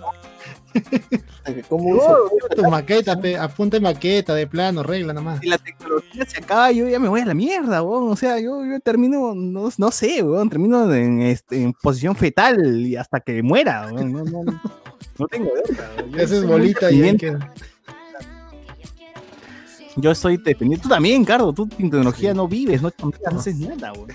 [1.70, 2.30] ¿Cómo No, uso?
[2.56, 5.40] tu maqueta, pe, apunte maqueta de plano, regla nomás.
[5.40, 8.10] Si la tecnología se acaba, yo ya me voy a la mierda, weón.
[8.12, 12.86] O sea, yo, yo termino, no, no sé, weón, termino en, este, en posición fetal
[12.86, 14.12] y hasta que muera, weón.
[14.12, 14.62] No, no, no,
[15.18, 15.50] no tengo
[16.12, 17.54] de haces soy bolita y queda.
[19.96, 20.84] Yo soy dependiente.
[20.84, 21.52] Tú también, Cardo.
[21.54, 24.10] Tú sin tecnología no vives, no chambeas, no haces nada, weón.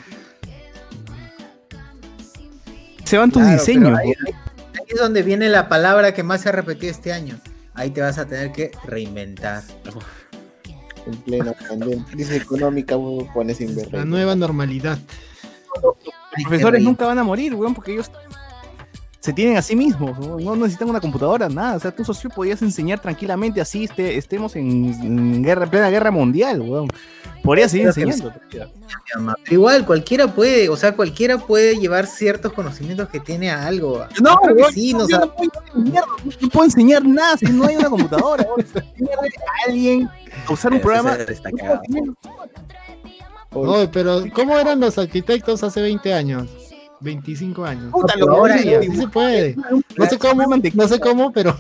[3.05, 3.99] se van tus Claro, diseños.
[4.93, 7.39] Es donde viene la palabra que más se ha repetido este año.
[7.75, 9.63] Ahí te vas a tener que reinventar.
[11.07, 12.97] En plena pandemia, crisis económica,
[13.35, 13.77] pones sin.
[13.91, 14.99] La nueva normalidad.
[15.83, 15.97] Los
[16.45, 18.11] profesores nunca van a morir, weón, porque ellos
[19.23, 20.37] se tienen a sí mismos, ¿no?
[20.41, 21.77] No necesitan una computadora, nada.
[21.77, 26.11] O sea, tú socio podías enseñar tranquilamente así, este, estemos en, en guerra, plena guerra
[26.11, 26.89] mundial, weón.
[27.45, 28.33] Podrías seguir enseñando.
[28.51, 28.69] Pero
[29.49, 34.05] igual, cualquiera puede, o sea, cualquiera puede llevar ciertos conocimientos que tiene a algo.
[34.21, 36.05] No, weón, sí, no, no, o yo sea, no puedo enseñar,
[36.41, 38.45] no puedo enseñar nada si no hay una computadora.
[39.69, 40.11] alguien
[40.49, 41.17] a usar un programa.
[43.53, 46.49] Oye, pero ¿cómo eran los arquitectos hace 20 años?
[47.03, 47.91] 25 años.
[47.93, 49.57] Puta, lo ahora sí se puede.
[49.97, 50.43] No sé cómo,
[50.75, 51.57] no sé cómo, pero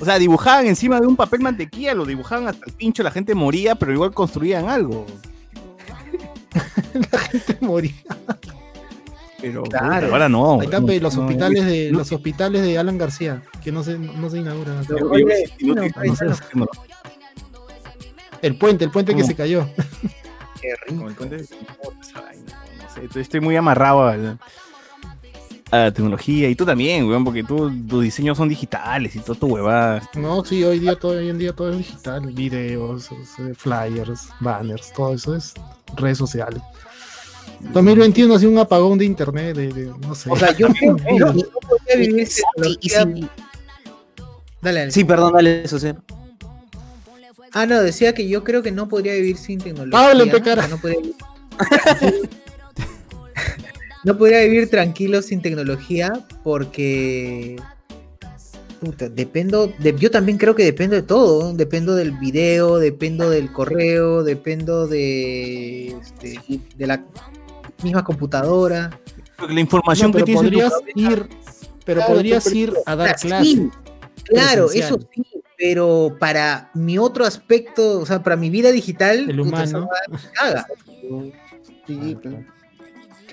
[0.00, 3.34] O sea, dibujaban encima de un papel mantequilla, lo dibujaban hasta el pincho, la gente
[3.34, 5.06] moría, pero igual construían algo.
[7.60, 7.92] moría.
[9.40, 10.12] Pero Claro.
[10.12, 10.60] ahora no.
[10.60, 11.98] Ahí los No, hospitales de no.
[11.98, 14.82] los hospitales de Alan García, que no se, no se inauguran.
[18.42, 19.68] El puente, el puente que se cayó.
[20.60, 21.08] qué rico.
[21.08, 21.54] El puente no sé,
[23.16, 24.38] estoy- muy amarrado al-
[25.70, 26.48] a la tecnología.
[26.48, 30.02] Y tú también, weón, porque tú, tus diseños son digitales y todo tu huevada.
[30.14, 34.92] No, sí, hoy día todo, hoy en día todo es digital, videos, eh, flyers, banners,
[34.92, 35.54] todo eso es
[35.96, 36.60] redes sociales.
[37.72, 40.30] 2021 ha sido un apagón de internet, de, de- no sé.
[40.30, 43.04] O sea, yo creo que no, podría vivir sin tecnología.
[44.60, 44.90] Dale, dale.
[44.92, 45.96] Sí, perdón, dale, Socer.
[47.52, 49.92] Ah, no, decía que yo creo que no podría vivir sin tecnología.
[49.98, 50.64] Pablo, pe, cara.
[50.64, 52.28] o sea, no podría vivir-
[54.04, 57.56] No podría vivir tranquilo sin tecnología porque
[58.84, 61.54] puta, dependo de, yo también creo que dependo de todo, ¿no?
[61.54, 66.38] dependo del video, dependo del correo, dependo de este,
[66.76, 67.02] de la
[67.82, 68.98] misma computadora.
[69.48, 71.28] La información No, pero que tienes en tu podrías ir,
[71.84, 73.46] pero Claro, podrías ir a dar clases.
[73.48, 73.70] sí,
[74.24, 75.00] claro, presencial.
[75.00, 75.24] eso sí,
[75.56, 79.88] pero para mi otro aspecto, o sea, para mi vida digital, El puta, humano.
[81.86, 82.34] Sí, pues.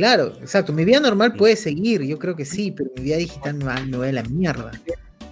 [0.01, 0.73] Claro, exacto.
[0.73, 3.75] Mi vida normal puede seguir, yo creo que sí, pero mi vida digital me va,
[3.85, 4.71] me va de la mierda.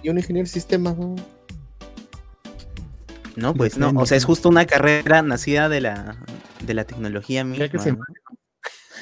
[0.00, 1.16] Y un ingeniero de sistemas, ¿no?
[3.34, 6.18] No, pues no, o sea, es justo una carrera nacida de la,
[6.64, 7.68] de la tecnología misma.
[7.68, 7.98] que se- ¿no?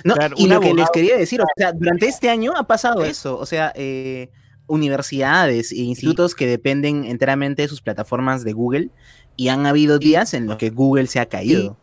[0.04, 3.04] No, Claro, y lo que les quería decir, o sea, durante este año ha pasado
[3.04, 4.30] eso, o sea, eh,
[4.68, 8.88] universidades e institutos que dependen enteramente de sus plataformas de Google
[9.36, 11.78] y han habido días en los que Google se ha caído.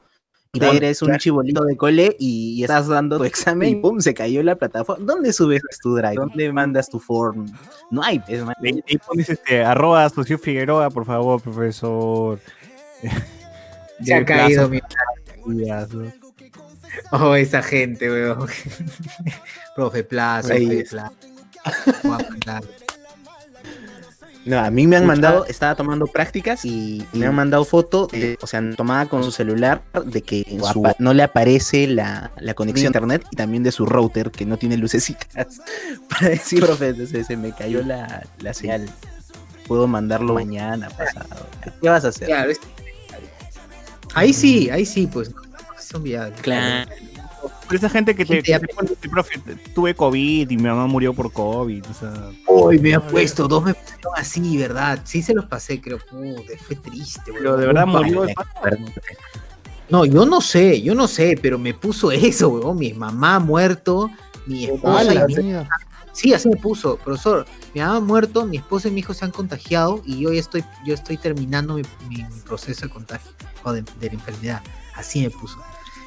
[0.56, 1.20] Y Claro, eres un claro.
[1.20, 5.06] chibolito de cole y, y estás dando tu examen y pum, se cayó la plataforma.
[5.06, 6.16] ¿Dónde subes tu drive?
[6.16, 7.46] ¿Dónde mandas tu form?
[7.92, 8.42] No hay, es.
[8.42, 12.40] Ahí ahí pones este, arroba Socio Figueroa, por favor, profesor.
[14.02, 14.80] Se ha caído mi.
[17.12, 18.48] Oh, esa gente, weón.
[19.76, 20.86] profe Plaza, profe.
[22.42, 22.62] Plaza.
[24.46, 28.38] No, a mí me han mandado, estaba tomando prácticas y me han mandado foto, de-
[28.42, 32.54] o sea, tomada con su celular, de que en su- no le aparece la, la
[32.54, 35.62] conexión a internet y también de su router que no tiene lucecitas.
[36.10, 38.88] Para decir, profe, se, se me cayó la, la señal.
[39.68, 41.48] Puedo mandarlo mañana, pasado.
[41.82, 42.28] ¿Qué vas a hacer?
[42.28, 42.60] Claro, es-
[44.14, 45.32] Ahí sí, ahí sí, pues.
[45.80, 46.40] Son viables.
[46.42, 46.90] Claro.
[47.68, 49.40] Pero esa gente que te, Gente ya- que te pone, profe,
[49.74, 51.84] tuve COVID y mi mamá murió por COVID.
[51.90, 55.00] O sea, Uy, me ha puesto, dos me pusieron así, ¿verdad?
[55.04, 55.98] Sí se los pasé, creo.
[56.00, 57.60] Puta, fue triste, pero weón.
[57.62, 58.36] de verdad murió de
[59.90, 62.78] No, yo no sé, yo no sé, pero me puso eso, weón.
[62.78, 64.10] Mi mamá ha muerto,
[64.46, 65.36] mi esposa y mi...
[66.14, 67.46] Sí, así me puso, profesor.
[67.74, 70.40] Mi mamá ha muerto, mi esposa y mi hijo se han contagiado y yo ya
[70.40, 73.32] estoy, yo estoy terminando mi, mi- mi proceso de contagio
[73.64, 74.62] o de, de la enfermedad.
[74.96, 75.58] Así me puso.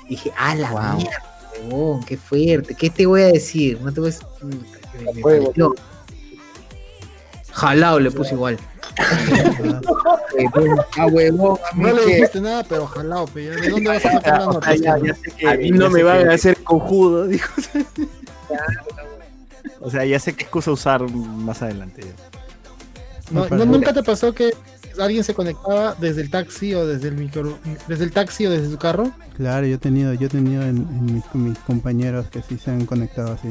[0.06, 0.96] Y dije, a la Wow.
[0.96, 2.74] mierda, huevón, qué fuerte.
[2.74, 3.80] ¿Qué te voy a decir?
[3.80, 5.74] No te voy a me- me pareció.
[7.52, 8.58] Jalado le puse igual.
[10.96, 14.38] Ah, huevón, No le dijiste nada, pero ojalá, pe, ya, ¿de dónde vas a sacar
[14.40, 14.70] la nota?
[14.70, 17.52] a mí no me van a hacer cojudo, dijo.
[19.80, 22.02] O sea, ya sé qué excusa usar más adelante.
[23.30, 24.54] No, no, ¿Nunca te pasó que
[24.98, 28.70] alguien se conectaba desde el taxi o desde el micro, desde el taxi o desde
[28.70, 29.10] su carro?
[29.36, 32.86] Claro, yo he tenido, yo he tenido en, en mis, compañeros que sí se han
[32.86, 33.48] conectado así.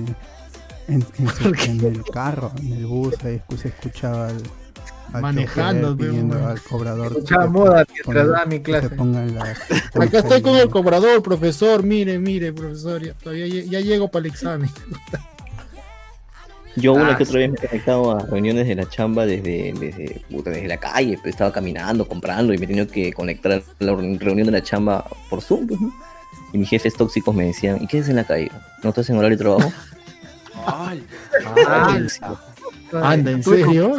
[0.87, 4.41] En, en su- en el carro, en el bus, ahí se escuchaba al,
[5.13, 7.07] al Manejando, chofer pidiendo al cobrador.
[7.11, 8.89] Escuchaba que moda ponga- daba mi clase.
[8.95, 9.55] la-
[10.03, 11.83] Acá estoy con el cobrador, profesor.
[11.83, 13.03] Mire, mire, profesor.
[13.03, 14.69] Ya, todavía ya llego para el examen.
[16.77, 19.73] Yo una Ah, que otra vez me he conectado a reuniones de la chamba desde,
[19.79, 23.51] desde, puta, desde la calle, pues estaba caminando, comprando y me he tenido que conectar
[23.51, 25.67] a la reunión de la chamba por Zoom.
[25.67, 25.91] pues, ¿no?
[26.53, 28.51] Y mis jefes tóxicos me decían, ¿y qué haces en la calle?
[28.83, 29.71] ¿No estás en horario de trabajo?
[32.93, 33.93] Anda, ¿en serio?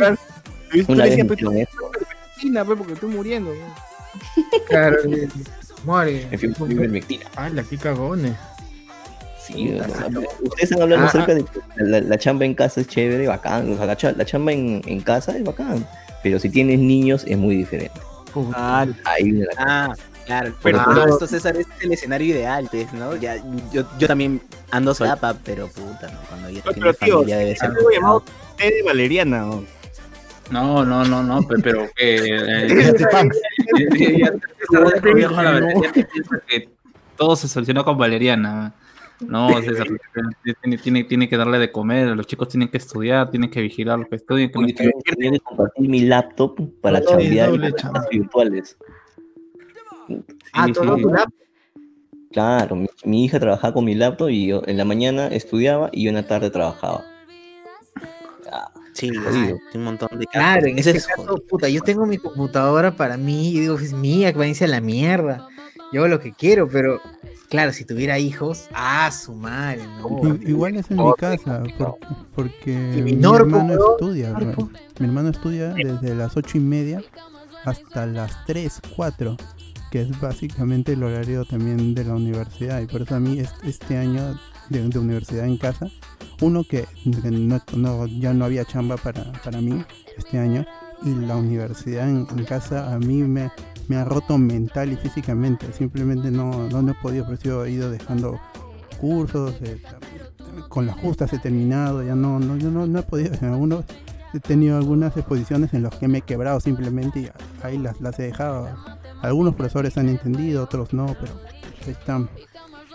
[0.86, 1.66] Una vez me.
[2.40, 3.52] China, pe, porque estoy muriendo.
[4.68, 4.98] Claro,
[5.84, 6.28] muere.
[6.57, 7.24] Con ivermectina.
[7.36, 8.32] ¡Hala, qué cagones!
[9.49, 10.07] Sí, o sea,
[10.43, 13.73] ustedes están hablando Ah, acerca de que la, la chamba en casa es chévere, bacán.
[13.73, 15.86] O sea, la, cha- la chamba en, en casa es bacán.
[16.23, 17.99] Pero si tienes niños es muy diferente.
[19.05, 19.94] Ahí viene la Ah,
[20.27, 20.55] claro.
[20.62, 23.17] Pero- Pero esto, César, es el escenario ideal, pues, ¿no?
[23.17, 23.36] Ya,
[23.73, 26.18] yo, yo también ando solapa, pero puta, ¿no?
[26.28, 28.23] cuando ya Pero, tío, familia debe ser algo llamado
[28.57, 29.39] té de valeriana.
[29.41, 29.65] ¿no?
[30.51, 32.17] No, no, no, no, pe- pero que.
[36.51, 36.68] eh,
[37.17, 38.73] todo se soluciona con valeriana.
[39.26, 39.88] No, César,
[40.62, 43.98] tiene, tiene, tiene que darle de comer, los chicos tienen que estudiar, tienen que vigilar
[43.98, 44.50] los que estudian.
[44.50, 48.78] Que no Oye, que compartir mi laptop para es chambear clases virtuales.
[50.52, 51.02] Ah, Sí, todo sí.
[51.02, 51.34] tu laptop.
[52.30, 56.05] Claro, mi, mi hija trabajaba con mi laptop y yo en la mañana estudiaba y
[56.05, 57.05] yo en la tarde trabajaba.
[58.98, 59.58] Sí, Jodido.
[59.74, 63.16] un montón de Claro, en Ese ese es caso, puta, yo tengo mi computadora para
[63.16, 65.47] mí, y digo, es mía, que va a irse a la mierda.
[65.92, 67.00] Yo hago lo que quiero, pero
[67.49, 70.08] claro, si tuviera hijos, ah, su madre, no.
[70.34, 71.97] I- Igual es en mi casa, por-
[72.34, 72.73] porque
[73.05, 74.33] mi hermano estudia.
[75.00, 77.02] Mi hermano estudia desde las ocho y media
[77.65, 79.36] hasta las 3, 4,
[79.91, 82.81] que es básicamente el horario también de la universidad.
[82.83, 85.86] Y por eso a mí es- este año de, de universidad en casa,
[86.42, 86.86] uno que,
[87.23, 89.83] que no- no- ya no había chamba para, para mí
[90.18, 90.65] este año,
[91.02, 93.50] y la universidad en, en casa a mí me,
[93.89, 95.73] me ha roto mental y físicamente.
[95.73, 98.39] Simplemente no, no, no he podido, por eso he ido dejando
[99.00, 99.81] cursos, eh,
[100.68, 103.84] con las justas he terminado, ya no, no, yo no, no he podido, en algunos
[104.34, 107.31] he tenido algunas exposiciones en las que me he quebrado simplemente y
[107.62, 108.68] ahí las, las he dejado.
[109.23, 111.33] Algunos profesores han entendido, otros no, pero
[111.86, 112.28] están,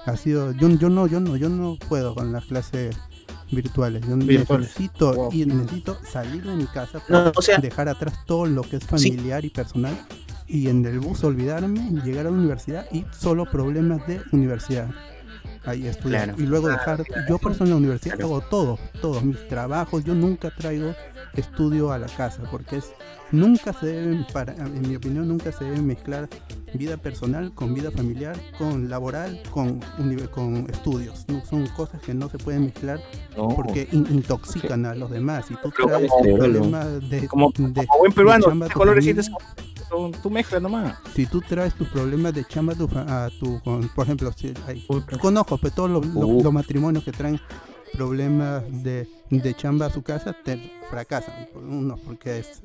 [0.06, 2.96] ha sido, yo, yo no, yo no, yo no puedo con las clases
[3.52, 4.68] virtuales, yo Virtuales.
[4.70, 8.62] necesito y necesito salir de mi casa No, para o sea- dejar atrás todo lo
[8.64, 9.94] que es familiar y personal
[10.48, 14.90] y en el bus olvidarme, llegar a la universidad y solo problemas de universidad.
[15.66, 16.26] Ahí estudiar.
[16.26, 16.42] Claro.
[16.44, 20.14] Y luego dejar, yo por eso en la universidad hago todo, todos mis trabajos, yo
[20.14, 20.94] nunca traigo
[21.36, 22.92] estudio a la casa, porque es,
[23.32, 26.28] nunca se deben, para, en mi opinión, nunca se debe mezclar
[26.74, 29.80] vida personal con vida familiar, con laboral, con,
[30.32, 31.24] con estudios.
[31.30, 33.00] No, son cosas que no se pueden mezclar
[33.38, 33.48] No.
[33.50, 35.50] porque in- intoxican a los demás.
[35.50, 38.80] Y tú traes problemas de, Como, de- como buen de peruano, chamba a ¿qué tu
[38.80, 39.06] colores?
[39.94, 40.98] Son- Tú mezclas nomás.
[41.16, 44.32] si tú traes tus problemas de chamba a tu, fa- a tu con- por ejemplo,
[44.36, 44.86] si hay,
[45.22, 46.42] conozco pues, todos los, los- Uh.
[46.44, 47.40] los matrimonios que traen
[47.94, 52.62] problemas de, de chamba a su casa te fracasan uno porque es-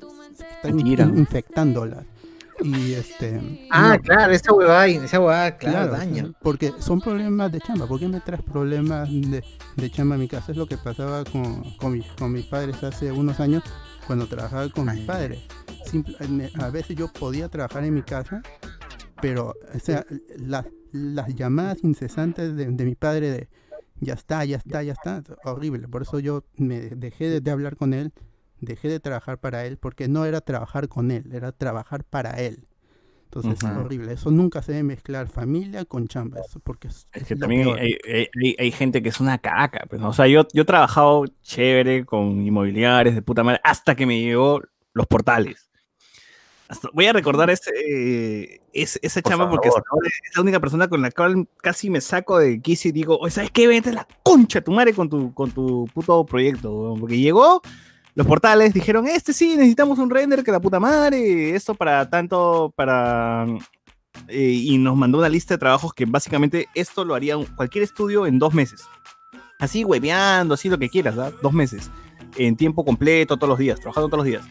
[0.55, 2.03] están in- infectándolas
[2.61, 6.31] y este Ah, no, claro, esa huevada, esa huevada, claro, Claro, daña.
[6.41, 7.85] porque son problemas de chamba.
[7.87, 9.43] ¿Por qué me traes problemas de,
[9.77, 10.51] de chamba a mi casa?
[10.51, 13.63] Es lo que pasaba con, con, mis, con mis padres hace unos años
[14.07, 15.39] cuando trabajaba con mis padres.
[15.85, 18.41] Simple- me- a veces yo podía trabajar en mi casa,
[19.21, 20.05] pero o sea,
[20.37, 23.49] las, las llamadas incesantes de, de mi padre de
[24.01, 25.87] ya está, ya está, ya está, horrible.
[25.87, 28.13] Por eso yo me dejé de, de hablar con él,
[28.61, 32.65] dejé de trabajar para él, porque no era trabajar con él, era trabajar para él.
[33.25, 33.79] Entonces es Ujú.
[33.81, 34.13] horrible.
[34.13, 37.95] Eso nunca se debe mezclar familia con chamba, eso porque es, Es que también hay-
[38.05, 39.85] hay- hay gente que es una caca.
[39.89, 40.09] Pues, ¿no?
[40.09, 44.19] O sea, yo, yo he trabajado chévere con inmobiliarios de puta madre hasta que me
[44.19, 44.61] llegó
[44.93, 45.68] los portales.
[46.69, 49.83] Hasta- voy a recordar ese, eh, ese- esa Por chamba porque favor.
[50.05, 53.31] es la única persona con la cual casi me saco de quicio y digo, oye,
[53.31, 53.67] ¿sabes qué?
[53.67, 56.71] Vete a la concha tu madre con tu, con tu puto proyecto.
[56.71, 56.99] weón".
[56.99, 57.61] Porque llegó,
[58.15, 62.71] los portales dijeron, este sí, necesitamos un render que la puta madre, esto para tanto,
[62.75, 63.45] para
[64.27, 67.83] eh, y nos mandó una lista de trabajos que básicamente esto lo haría un- cualquier
[67.83, 68.81] estudio en dos meses.
[69.59, 71.31] Así hueveando, así lo que quieras, ¿ah?
[71.41, 71.89] Dos meses.
[72.37, 74.43] En tiempo completo, todos los días, trabajando todos los días.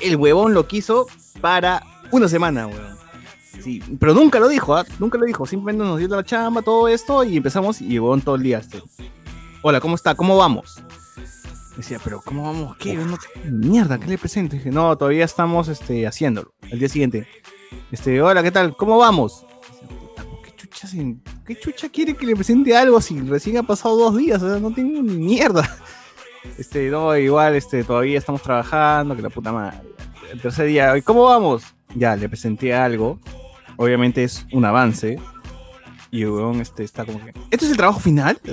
[0.00, 1.06] El huevón lo quiso
[1.40, 2.96] para una semana, huevón.
[3.62, 4.84] Sí, pero nunca lo dijo, ¿ah?
[4.98, 5.44] Nunca lo dijo.
[5.46, 8.58] Simplemente nos dio la chamba, todo esto, y empezamos y huevón todo el día.
[8.58, 8.82] este,
[9.62, 10.14] Hola, ¿cómo está?
[10.14, 10.80] ¿Cómo vamos?
[11.76, 12.76] Decía, pero ¿cómo vamos?
[12.76, 12.94] ¿Qué?
[12.94, 14.56] No te- Mierda, ¿qué le presento?
[14.56, 16.52] Dije, no, todavía estamos este, haciéndolo.
[16.70, 17.26] El día siguiente.
[17.92, 18.76] Este, hola, ¿qué tal?
[18.76, 19.44] ¿Cómo vamos?
[19.72, 23.62] Decía, puta, ¿qué chucha, se- ¿Qué chucha quiere que le presente algo si recién ha
[23.62, 24.42] pasado dos días?
[24.42, 25.68] O sea, no tengo ni mierda.
[26.56, 29.78] Este, no, igual, este, todavía estamos trabajando, que la puta madre.
[30.32, 31.62] El tercer día, "¿Y ¿cómo vamos?
[31.94, 33.18] Ya, le presenté algo.
[33.76, 35.18] Obviamente es un avance.
[36.10, 37.32] Y huevón este, está como que.
[37.50, 38.38] ¿Este es el trabajo final?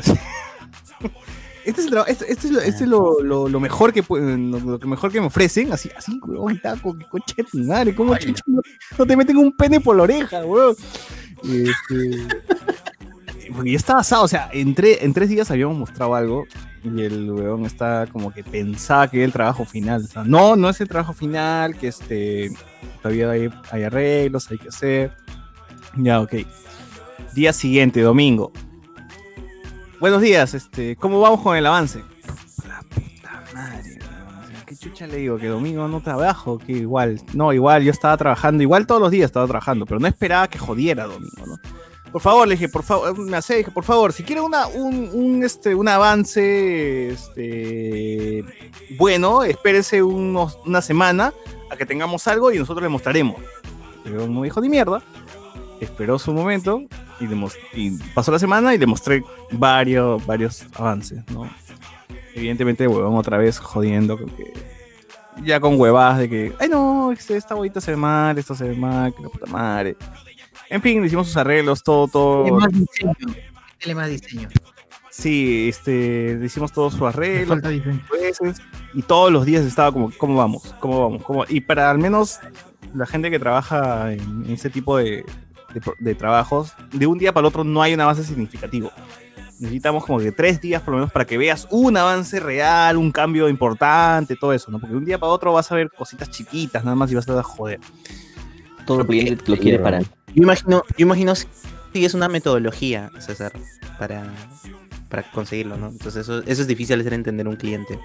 [1.66, 4.78] Este es, el este, este es, lo, este es lo, lo- lo mejor que lo,
[4.88, 6.20] mejor que me ofrecen, así, así,
[6.54, 8.62] está con que concha de madre, ¿cómo chucha no,
[9.00, 10.44] no te meten un pene por la oreja?
[11.42, 12.28] Y este,
[13.56, 16.46] porque ya estaba asado, o sea, en, tre- en tres días habíamos mostrado algo
[16.86, 20.08] y el weón está como que pensaba que era el trabajo final.
[20.26, 22.52] No, no es el trabajo final, que este
[23.02, 25.12] todavía hay, arreglos, hay que hacer.
[25.98, 26.34] Ya, ok.
[27.34, 28.52] Día siguiente, domingo.
[30.00, 32.04] Buenos días, este, ¿cómo vamos con el avance?
[32.68, 33.98] La puta madre,
[34.66, 35.38] ¿Qué chucha le digo?
[35.38, 37.20] Que domingo no trabajo, que igual.
[37.34, 40.60] No, igual, yo estaba trabajando, igual todos los días estaba trabajando, pero no esperaba que
[40.60, 41.58] jodiera domingo, ¿no?
[42.16, 45.44] Por favor, le dije, por favor, me hace, dije, por favor, si quiere una, un,
[45.44, 48.42] este, un avance este,
[48.92, 51.34] bueno, espérese unos, una semana
[51.70, 53.36] a que tengamos algo y nosotros le mostraremos.
[54.06, 55.04] Pero no dijo ni mierda.
[55.82, 56.84] Esperó su momento
[57.74, 59.22] y, pasó la semana y le mostré
[59.52, 61.50] varios, varios avances, ¿no?
[62.34, 64.18] Evidentemente, huevón, otra vez jodiendo.
[65.44, 68.70] Ya con huevadas de que, ay no, este, esta huevita se ve mal, esto se
[68.70, 69.98] ve mal, que la puta madre.
[70.70, 72.46] En fin, le hicimos sus arreglos, todo, todo.
[72.58, 73.14] Más diseño.
[73.82, 74.50] Dale más diseño.
[75.12, 77.48] Sí, este, le hicimos todos sus arreglos.
[77.48, 78.02] falta diseño.
[78.12, 78.62] veces,
[78.94, 80.76] y todos los días estaba como, ¿cómo vamos?
[80.80, 81.24] ¿Cómo vamos?
[81.24, 81.46] ¿Cómo?
[81.48, 82.40] Y para al menos
[82.94, 85.24] la gente que trabaja en ese tipo de,
[85.74, 88.92] de pro- de trabajos, de un día para el otro no hay un avance significativo.
[89.58, 93.12] Necesitamos como que tres días por lo menos para que veas un avance real, un
[93.12, 94.80] cambio importante, todo eso, ¿no?
[94.80, 97.30] Porque de un día para otro vas a ver cositas chiquitas nada más y vas
[97.30, 97.80] a joder.
[98.86, 100.02] Todo el cliente lo quiere para.
[100.36, 103.54] Yo imagino, yo imagino si es una metodología, César,
[103.98, 104.32] para,
[105.10, 105.88] para conseguirlo, ¿no?
[105.88, 107.98] Entonces eso, eso es difícil hacer entender a un cliente.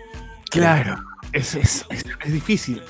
[0.50, 1.02] Claro,
[1.32, 2.82] es, es, es- es difícil.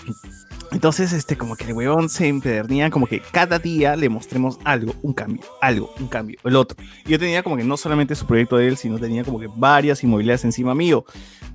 [0.73, 4.95] Entonces, este, como que el huevón se empedernía, como que cada día le mostremos algo,
[5.03, 6.77] un cambio, algo, un cambio, el otro.
[7.05, 9.49] Y yo tenía como que no solamente su proyecto de él, sino tenía como que
[9.53, 11.05] varias inmobiliarias encima mío.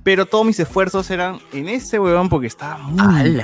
[0.02, 3.42] Pero todos mis esfuerzos eran en ese huevón porque estaba muy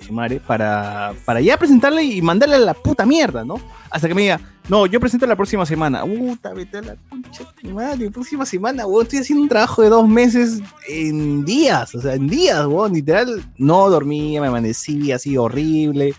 [0.00, 3.60] intenso, su madre, para, para ya presentarle y mandarle a la puta mierda, ¿no?
[3.90, 6.04] Hasta que me diga, no, yo presento la próxima semana.
[6.04, 9.02] Puta, vete a la concha de madre, próxima semana, weón.
[9.02, 12.92] Estoy haciendo un trabajo de dos meses en días, o sea, en días, weón.
[12.92, 16.14] Literal, no dormía, me amanecí así horrible.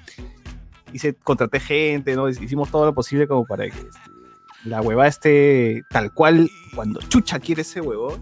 [0.92, 2.28] Hice, contraté gente, ¿no?
[2.28, 4.12] Hicimos todo lo posible como para que este,
[4.66, 8.22] la hueva esté tal cual cuando chucha quiere ese huevón.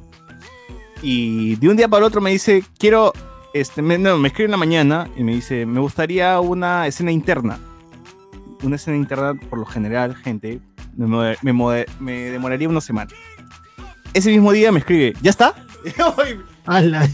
[1.01, 3.13] Y de un día para otro me dice, quiero,
[3.53, 7.11] este, me, no, me escribe en la mañana y me dice, me gustaría una escena
[7.11, 7.59] interna.
[8.63, 10.59] Una escena interna, por lo general, gente,
[10.95, 13.11] me, mode- me mode- me demoraría una semana.
[14.13, 15.53] Ese mismo día me escribe, ¿ya está?
[16.65, 17.07] ¡Hala!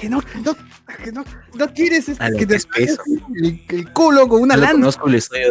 [0.00, 0.54] que no, no,
[1.04, 3.00] que no, no quieres este, Ala, que qué te espeso.
[3.36, 4.54] el, el culo con una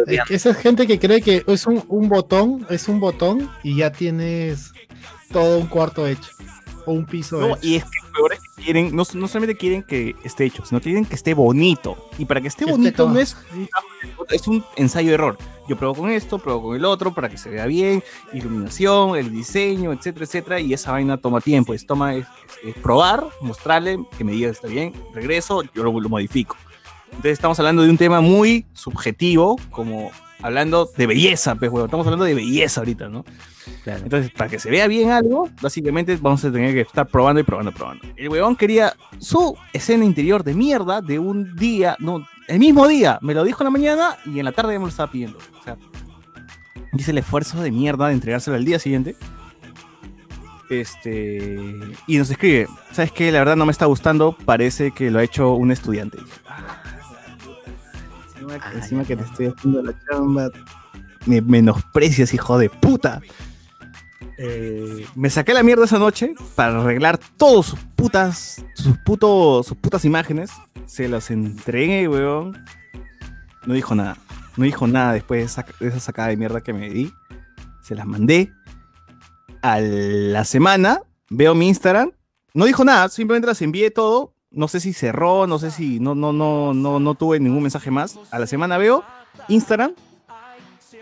[0.06, 3.50] Es que esa es gente que cree que es un, un botón, es un botón
[3.62, 4.72] y ya tienes
[5.32, 6.30] todo un cuarto hecho.
[6.86, 9.56] O un piso No, y es que lo peor es que quieren, no, no solamente
[9.56, 11.96] quieren que esté hecho, sino quieren que esté bonito.
[12.18, 13.68] Y para que esté Que bonito no es un,
[14.30, 15.38] es un ensayo de error.
[15.68, 18.02] Yo pruebo con esto, pruebo con el otro para que se vea bien,
[18.34, 20.60] iluminación, el diseño, etcétera, etcétera.
[20.60, 22.26] Y esa vaina toma tiempo, es, toma, es,
[22.62, 26.56] es- es probar, mostrarle, que me diga está bien, regreso, yo lo, lo modifico.
[27.06, 30.10] Entonces estamos hablando de un tema muy subjetivo, como
[30.42, 31.88] hablando de belleza, pues, huevón.
[31.88, 33.24] Estamos hablando de belleza ahorita, ¿no?
[33.86, 37.44] Entonces, para que se vea bien algo, básicamente vamos a tener que estar probando y
[37.44, 38.04] probando, probando.
[38.16, 43.18] El huevón quería su escena interior de mierda de un día, no, el mismo día,
[43.22, 45.38] me lo dijo en la mañana y en la tarde ya me lo estaba pidiendo.
[45.60, 45.76] O sea,
[46.92, 49.16] hice el esfuerzo de mierda de entregárselo al día siguiente.
[50.70, 51.58] Este,
[52.06, 53.30] y nos escribe, ¿sabes qué?
[53.30, 56.18] La verdad no me está gustando, parece que lo ha hecho un estudiante.
[56.18, 56.82] Y "Ah,
[58.52, 60.50] encima, encima que te estoy haciendo la chamba,
[61.26, 63.20] me menosprecias, hijo de puta.
[64.36, 69.76] Eh, me saqué la mierda esa noche para arreglar todos sus putas, sus putos, sus
[69.76, 70.50] putas imágenes.
[70.86, 72.64] Se las entregué, weón.
[73.66, 74.16] No dijo nada.
[74.56, 77.12] No dijo nada después de esa, de esa sacada de mierda que me di.
[77.82, 78.52] Se las mandé.
[79.62, 81.00] A la semana
[81.30, 82.12] veo mi Instagram.
[82.52, 84.33] No dijo nada, simplemente las envié todo.
[84.54, 87.90] No sé si cerró, no sé si no, no, no, no, no tuve ningún mensaje
[87.90, 88.18] más.
[88.30, 89.04] A la semana veo
[89.48, 89.92] Instagram,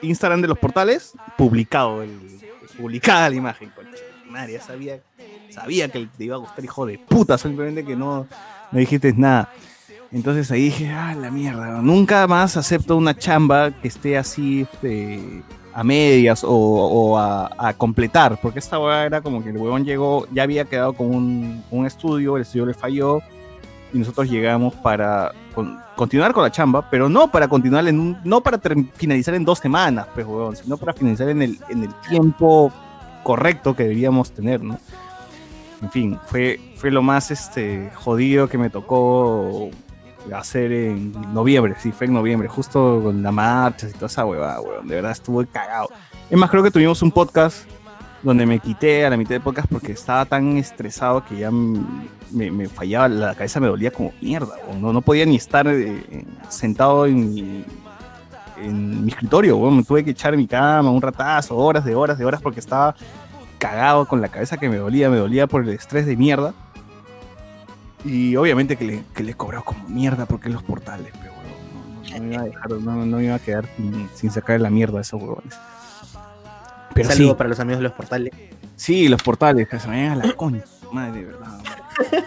[0.01, 2.19] Instagram de los portales, publicado el,
[2.77, 3.71] publicada la imagen.
[3.71, 5.01] concha Madre, ya sabía,
[5.51, 8.27] sabía que te iba a gustar, hijo de puta, simplemente que no,
[8.71, 9.53] no dijiste nada.
[10.11, 15.43] Entonces ahí dije, ah, la mierda, nunca más acepto una chamba que esté así este,
[15.73, 20.27] a medias o, o a, completar, porque esta hueá era como que el huevón llegó,
[20.31, 23.21] ya había quedado con un, un estudio, el estudio le falló
[23.93, 28.41] y nosotros llegamos para con- continuar con la chamba, pero no para continuar en no
[28.41, 28.59] para
[28.95, 32.73] finalizar en dos semanas, pues, huevón, sino para finalizar en el, en el tiempo
[33.23, 34.79] correcto que debíamos tener, ¿no?
[35.83, 39.69] En fin, fue, fue lo más este, jodido que me tocó
[40.33, 44.61] hacer en noviembre, sí, fue en noviembre, justo con la marcha y toda esa huevada,
[44.61, 44.87] weón.
[44.87, 45.89] De verdad estuve cagado.
[46.31, 47.69] Es más, creo que tuvimos un podcast
[48.23, 52.51] donde me quité a la mitad de podcast porque estaba tan estresado que ya me,
[52.51, 54.81] me fallaba, la cabeza me dolía como mierda, weón.
[54.81, 57.65] no, no podía ni estar eh, sentado en mi,
[58.59, 59.78] en mi escritorio, weón.
[59.78, 62.60] me tuve que echar en mi cama un ratazo, horas de horas de horas porque
[62.60, 62.94] estaba
[63.59, 66.55] cagado con la cabeza que me dolía, me dolía por el estrés de mierda.
[68.05, 71.33] Y obviamente que le, que le cobrado como mierda porque los portales, pero
[72.18, 74.70] no, me iba a dejar, no, no me iba a quedar sin, sin sacar la
[74.70, 75.55] mierda a esos huevones.
[76.95, 78.33] Pero Saludo sí, para los amigos de los portales.
[78.77, 81.59] sí, los portales, que se me vayan a la concha, madre de verdad.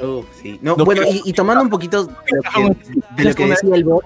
[0.00, 0.58] Uf, sí.
[0.62, 3.74] No, No, bueno, y, y tomando un poquito de lo que, de lo que decía
[3.74, 4.02] el bot,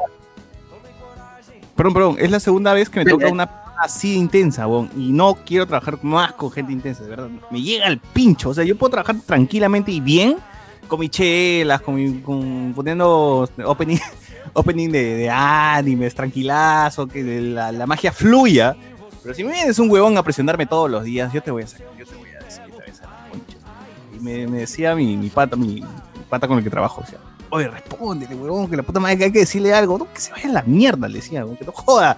[1.76, 3.32] Perdón, perdón, es la segunda vez que me toca eh.
[3.32, 7.28] una p- así intensa, weón, y no quiero trabajar más con gente intensa, de verdad.
[7.50, 10.36] Me llega al pincho, o sea, yo puedo trabajar tranquilamente y bien
[10.86, 13.96] con mis chelas, con, mi- con- poniendo opening,
[14.54, 18.76] opening de, animes, tranquilazo, que la, magia fluya.
[19.22, 21.66] Pero si me vienes un huevón a presionarme todos los días, yo te voy a
[21.66, 23.10] sacar, yo te voy a decir te voy a sacar.
[24.14, 25.82] Y me, decía mi, pata, mi,
[26.28, 27.18] pata con el que trabajo, o sea,
[27.50, 30.32] oye, respóndele, huevón, que la puta madre que hay que decirle algo, no, que se
[30.32, 32.16] vaya a la mierda, le decía, que no joda,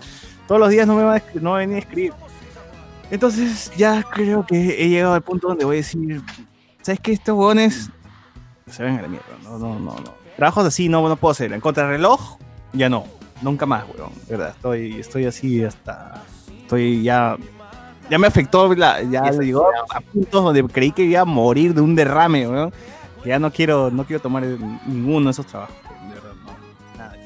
[0.49, 2.13] todos los días no me va a venir a escribir.
[3.11, 6.23] Entonces ya creo que he llegado al punto donde voy a decir,
[6.81, 7.13] ¿sabes qué?
[7.13, 7.91] Estos huevones
[8.71, 10.24] se ven a la mierda, no, no, no, no.
[10.37, 12.39] Trabajos así no, no puedo hacer, en contrarreloj,
[12.73, 13.05] ya no,
[13.43, 16.23] nunca más, de verdad, estoy, estoy así hasta,
[16.63, 17.37] estoy ya...
[18.11, 21.73] Ya me afectó, la, ya le llegó a puntos donde creí que iba a morir
[21.73, 22.71] de un derrame, weón.
[23.25, 24.45] Ya no quiero, no quiero tomar
[24.87, 25.75] ninguno de esos trabajos.
[26.09, 26.99] de verdad, no.
[26.99, 27.17] Nada.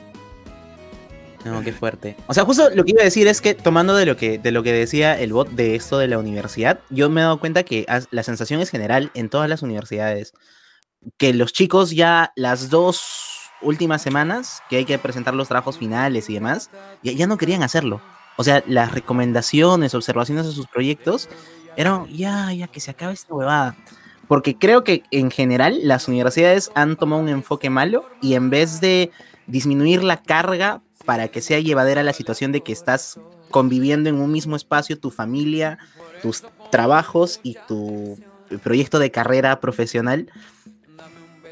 [1.44, 2.16] No, qué fuerte.
[2.28, 4.52] O sea, justo lo que iba a decir es que tomando de lo que, de
[4.52, 7.64] lo que decía el bot de esto de la universidad, yo me he dado cuenta
[7.64, 10.32] que la sensación es general en todas las universidades.
[11.16, 16.30] Que los chicos ya las dos últimas semanas que hay que presentar los trabajos finales
[16.30, 16.70] y demás,
[17.02, 18.00] ya, no querían hacerlo.
[18.36, 21.28] O sea, las recomendaciones, observaciones de sus proyectos
[21.76, 23.76] eran ya, ya que se acabe esta huevada.
[24.28, 28.80] Porque creo que en general las universidades han tomado un enfoque malo y en vez
[28.80, 29.10] de
[29.46, 33.18] disminuir la carga para que sea llevadera la situación de que estás
[33.50, 35.78] conviviendo en un mismo espacio tu familia,
[36.22, 38.18] tus trabajos y tu
[38.62, 40.30] proyecto de carrera profesional,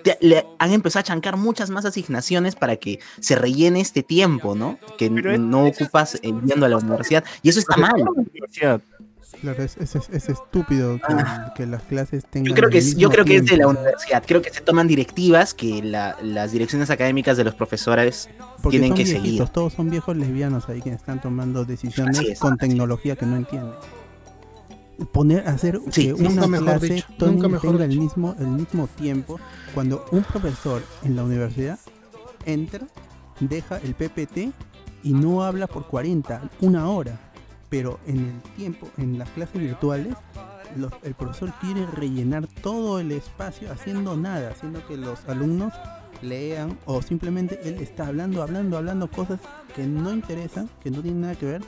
[0.06, 4.54] te- le han empezado a chancar muchas más asignaciones para que se rellene este tiempo,
[4.54, 4.78] ¿no?
[4.98, 7.24] Que no ocupas yendo a la universidad.
[7.42, 8.04] Y eso está mal.
[9.40, 11.14] Claro, es, es, es- es estúpido que,
[11.56, 12.48] que las clases tengan.
[12.48, 14.22] Yo creo que es, yo mismo creo que es de la universidad.
[14.24, 18.30] Creo que se toman directivas que la- las direcciones académicas de los profesores
[18.62, 19.48] Porque tienen son que viejitos, seguir.
[19.48, 23.72] todos son viejos lesbianos ahí que están tomando decisiones con tecnología que no entienden.
[25.12, 28.46] Poner, hacer Sí, que una mejor clase dicho, tenga- nunca mejor tenga el mismo, el
[28.48, 29.38] mismo tiempo
[29.74, 31.78] cuando un profesor en la universidad
[32.46, 32.86] entra,
[33.40, 34.52] deja el PPT
[35.02, 37.20] y no habla por 40, una hora.
[37.68, 40.14] Pero en el tiempo, en las clases virtuales,
[40.76, 45.72] los- el profesor quiere rellenar todo el espacio haciendo nada, haciendo que los alumnos
[46.22, 49.40] lean o simplemente él está hablando, hablando, hablando cosas
[49.74, 51.62] que no interesan, que no tienen nada que ver.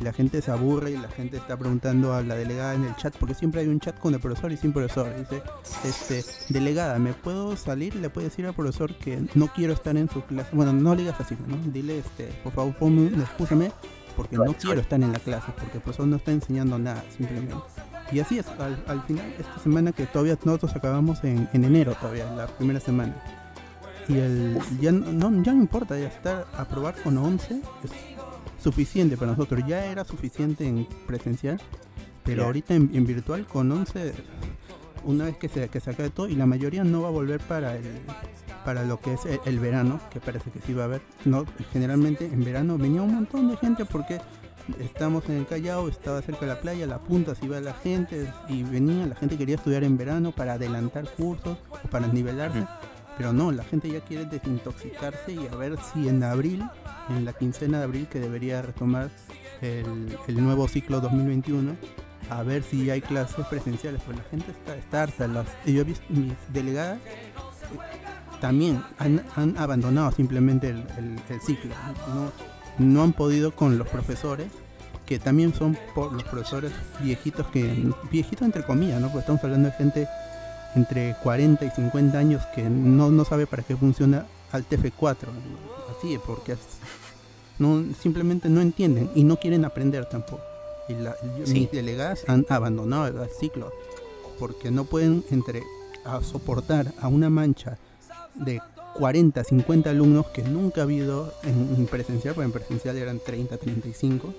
[0.00, 2.96] Y la gente se aburre y la gente está preguntando a la delegada en el
[2.96, 5.14] chat, porque siempre hay un chat con el profesor y sin profesor.
[5.16, 5.42] Dice,
[5.84, 7.94] este, delegada, ¿me puedo salir?
[7.96, 10.48] Le puede decir al profesor que no quiero estar en su clase.
[10.52, 11.58] Bueno, no le digas así, ¿no?
[11.70, 13.70] Dile, este, por favor, ponme, excúsame,
[14.16, 17.54] porque no quiero estar en la clase, porque el profesor no está enseñando nada, simplemente.
[18.12, 21.94] Y así es, al, al final, esta semana que todavía nosotros acabamos en, en enero
[22.00, 23.14] todavía, la primera semana.
[24.08, 28.09] Y el, ya, no, ya no importa, ya estar, aprobar con 11 es
[28.62, 29.62] suficiente para nosotros.
[29.66, 31.60] Ya era suficiente en presencial,
[32.24, 34.12] pero ahorita en, en virtual con 11,
[35.04, 37.40] una vez que se, que se acabe todo, y la mayoría no va a volver
[37.40, 37.84] para el
[38.64, 41.00] para lo que es el, el verano, que parece que sí va a haber.
[41.24, 44.20] No, generalmente en verano venía un montón de gente porque
[44.78, 48.32] estamos en el Callao, estaba cerca de la playa, la punta se iba la gente
[48.48, 52.66] y venía, la gente quería estudiar en verano para adelantar cursos o para nivelarse.
[53.20, 56.64] Pero no, la gente ya quiere desintoxicarse y a ver si en abril,
[57.10, 59.10] en la quincena de abril que debería retomar
[59.60, 61.76] el, nuevo ciclo 2021,
[62.30, 64.00] a ver si hay clases presenciales.
[64.06, 65.28] Pues la gente está, está harta.
[65.28, 71.74] Las, yo he visto mis delegadas eh, también han, abandonado simplemente el ciclo.
[72.14, 72.32] No,
[72.78, 74.50] no han podido con los profesores,
[75.04, 79.08] que también son por los profesores viejitos, que viejitos entre comillas, ¿no?
[79.08, 80.08] Porque estamos hablando de gente
[80.76, 85.16] entre 40 y 50 años que no, no sabe para qué funciona Alt F4.
[85.98, 86.58] Así es, porque es-
[87.58, 90.42] no, simplemente no entienden y no quieren aprender tampoco.
[90.88, 91.52] Y la, Sí.
[91.52, 93.72] mis delegadas han abandonado el ciclo
[94.38, 95.62] porque no pueden entre
[96.04, 97.78] a soportar a una mancha
[98.34, 98.60] de
[98.94, 103.56] 40, 50 alumnos que nunca ha habido en, en presencial, porque en presencial eran 30,
[103.58, 104.32] 35,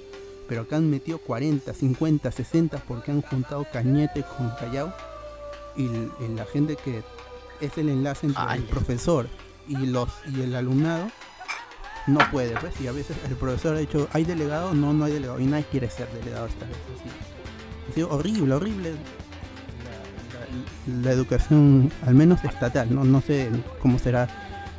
[0.50, 4.92] pero acá han metido 40, 50, 60 porque han juntado Cañete con Callao
[5.76, 7.04] y, y la gente que
[7.60, 9.28] es el enlace entre el profesor
[9.68, 11.08] y los y el alumnado
[12.08, 14.74] no puede, pues, y a veces el profesor ha dicho, ¿hay delegado?
[14.74, 17.10] No, no hay delegado, y nadie quiere ser delegado esta vez, así.
[17.90, 18.96] Ha sido horrible, horrible la,
[20.96, 23.04] la- la educación, al menos estatal, ¿no?
[23.04, 23.50] No sé
[23.82, 24.28] cómo será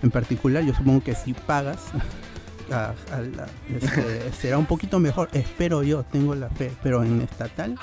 [0.02, 1.78] en particular, yo supongo que si pagas,
[2.72, 7.22] a- a la- este, será un poquito mejor, espero yo, tengo la fe, pero en
[7.22, 7.76] estatal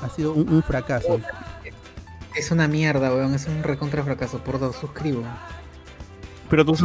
[0.00, 1.20] ha sido un, un fracaso.
[2.36, 3.34] Es una mierda, weón.
[3.34, 4.38] Es un recontra fracaso.
[4.38, 5.22] Por dos, suscribo.
[6.48, 6.76] Pero tú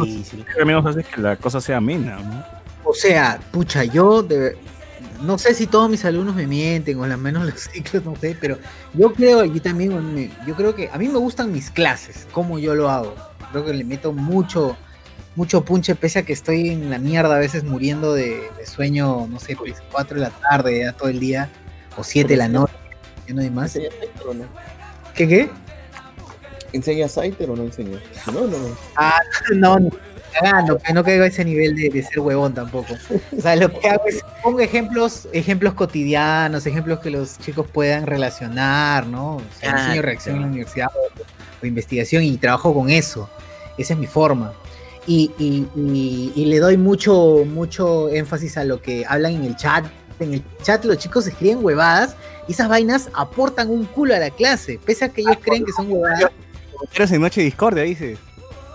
[0.58, 2.44] al menos haces que la cosa sea amena, ¿no?
[2.84, 4.56] O sea, pucha, yo de-
[5.22, 8.36] no sé si todos mis alumnos me mienten o al menos los ciclos, no sé,
[8.40, 8.58] pero
[8.92, 12.58] yo creo, yo también, me- yo creo que a mí me gustan mis clases, como
[12.58, 13.14] yo lo hago.
[13.52, 14.76] Creo que le meto mucho,
[15.36, 19.28] mucho punche, pese a que estoy en la mierda a veces muriendo de, de sueño,
[19.28, 21.48] no sé, pues 4 de la tarde, ya todo el día,
[21.96, 22.72] o 7 de la noche,
[23.28, 23.78] ya no hay más.
[25.14, 25.50] ¿Qué qué?
[26.72, 27.98] ¿Enseña Saiter o no enseña?
[28.32, 28.76] No, no, no.
[28.96, 29.20] Ah,
[29.54, 29.90] no, no,
[30.40, 32.94] cagando, que no caigo a ese nivel de, de ser huevón tampoco.
[33.36, 38.06] O sea, lo que hago es pongo ejemplos, ejemplos cotidianos, ejemplos que los chicos puedan
[38.06, 39.36] relacionar, ¿no?
[39.36, 41.22] O sea, Ah, enseño reacción en la universidad o,
[41.62, 43.28] o investigación y trabajo con eso.
[43.76, 44.54] Esa es mi forma.
[45.06, 49.56] Y, y- y- y le doy mucho, mucho énfasis a lo que hablan en el
[49.56, 49.84] chat.
[50.22, 52.16] En el chat los chicos escriben huevadas
[52.48, 55.72] y esas vainas aportan un culo a la clase, pese a que ellos creen que
[55.72, 56.30] son huevadas.
[56.94, 58.18] Eres en Noche Discordia, dices.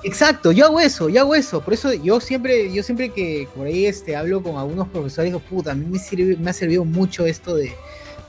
[0.04, 1.60] Exacto, yo hago eso, yo hago eso.
[1.62, 5.40] Por eso yo siempre, yo siempre que por ahí este, hablo con algunos profesores, digo,
[5.40, 7.74] puta, a mí me, sirve- me ha servido mucho esto de,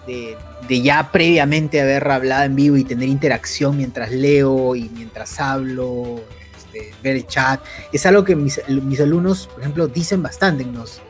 [0.06, 5.38] de, de ya previamente haber hablado en vivo y tener interacción mientras leo y mientras
[5.38, 6.20] hablo,
[6.56, 7.60] este, ver el chat.
[7.92, 11.00] Es algo que mis, mis alumnos, por ejemplo, dicen bastante en, los,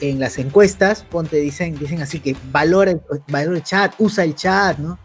[0.00, 1.02] en las encuestas.
[1.02, 4.98] Ponte, dicen, dicen así que valora el, valora el chat, usa el chat, ¿no?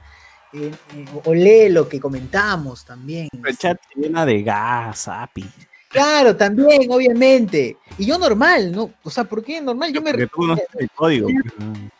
[0.53, 3.27] Eh, eh, o lee lo que comentamos también.
[3.43, 5.45] El chat se llena de gas, api.
[5.89, 7.77] Claro, también, obviamente.
[7.97, 8.91] Y yo normal, ¿no?
[9.03, 9.93] O sea, ¿por qué normal?
[9.93, 10.11] Yo me...
[10.11, 11.27] Porque tú no el código.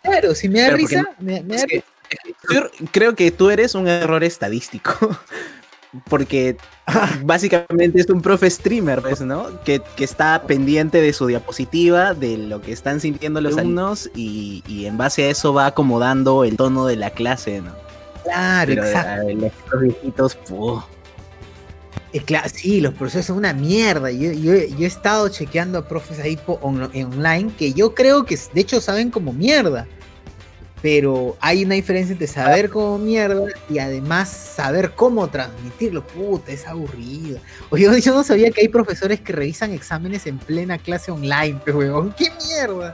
[0.01, 1.88] Claro, si me da Claro, risa, me, me da Es que- risa.
[2.51, 4.93] Yo creo que tú eres un error estadístico.
[6.09, 6.57] Porque
[7.23, 9.61] básicamente es un profe streamer, pues, ¿no?
[9.63, 14.63] Que, que está pendiente de su diapositiva, de lo que están sintiendo los alumnos, y,
[14.67, 17.73] y en base a eso va acomodando el tono de la clase, ¿no?
[18.23, 19.30] Claro, Pero, exacto.
[19.72, 20.81] los viejitos, ¡puh!
[22.13, 22.23] Eh,
[22.53, 24.11] sí, los procesos son una mierda.
[24.11, 27.95] Yo, yo- yo he estado chequeando a profes ahí po- on- en online que yo
[27.95, 29.88] creo que de hecho saben como mierda.
[30.84, 36.06] Pero hay una diferencia entre saber como mierda y además saber cómo transmitirlo.
[36.06, 37.40] Puta, es aburrido.
[37.70, 41.62] O yo, yo no sabía que hay profesores que revisan exámenes en plena clase online,
[41.64, 42.94] pero weón, ¡qué mierda!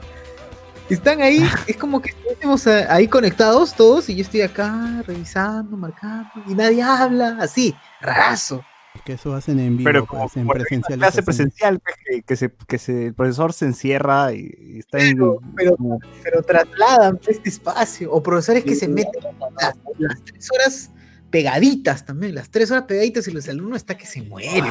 [0.88, 6.30] Están ahí, es como que estamos ahí conectados todos y yo estoy acá revisando, marcando
[6.46, 8.64] y nadie habla, así, rarazo.
[9.04, 10.98] Que eso hacen en vivo, Pero pues, como en por presencial.
[10.98, 14.78] clase hacen- presencial, pues, que, que se, que se, el profesor se encierra y, y
[14.80, 15.16] está en.
[15.56, 15.76] pero,
[16.22, 18.12] pero trasladan pues, este espacio.
[18.12, 19.22] O profesores que se meten
[19.60, 20.90] las, las tres horas
[21.30, 24.68] pegaditas también, las tres horas pegaditas y los alumnos está que se muere.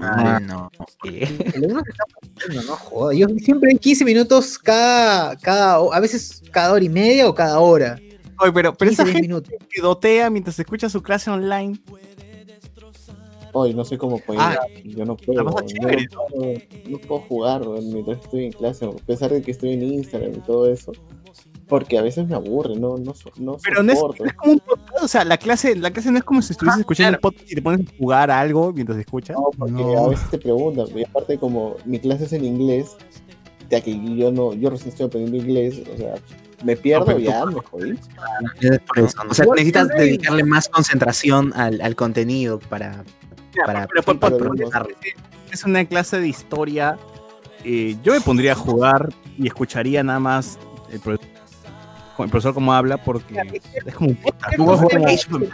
[0.00, 0.70] Ah, no.
[1.02, 1.24] El
[1.56, 3.14] alumno se está muriendo, no joda.
[3.14, 7.58] Yo siempre hay 15 minutos cada, cada, a veces cada hora y media o cada
[7.58, 7.98] hora.
[8.38, 9.52] Oye, pero, pero 15, esa 10 gente minutos.
[9.68, 11.80] que dotea mientras escucha su clase online.
[13.56, 14.40] Hoy no sé cómo puedo.
[14.40, 15.38] Ah, yo no puedo.
[15.38, 16.52] yo no, puedo
[16.88, 20.40] no puedo jugar mientras estoy en clase, a pesar de que estoy en Instagram y
[20.40, 20.92] todo eso.
[21.68, 24.58] Porque a veces me aburre, no, no, no Pero no es, no es como un
[24.58, 27.50] podcast, o sea, la clase, la clase no es como si estuvieses escuchando un podcast
[27.50, 29.36] y te pones a jugar a algo mientras escuchas.
[29.36, 32.96] No, porque a veces te preguntan, y aparte como mi clase es en inglés,
[33.70, 36.14] ya que yo no, yo recién estoy aprendiendo inglés, o sea,
[36.64, 37.94] me pierdo tú- ya, me jodí.
[38.86, 43.04] Por eso, O sea, necesitas dedicarle más concentración al, al contenido para,
[43.66, 44.94] para, pero, pero, para pero, procesarlo.
[45.50, 46.96] es una clase de historia.
[47.64, 50.58] eh, yo me pondría a jugar y escucharía nada más
[50.92, 54.54] el, pro- el profesor cómo habla porque es como un podcast.
[54.56, 55.46] Tú vas a jugar como-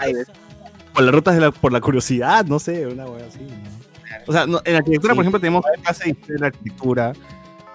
[0.93, 3.39] por las rutas de la, por la curiosidad, no sé, una wea así.
[3.41, 3.81] ¿no?
[4.27, 7.13] O sea, no- en arquitectura, por ejemplo, tenemos clase de historia de la arquitectura,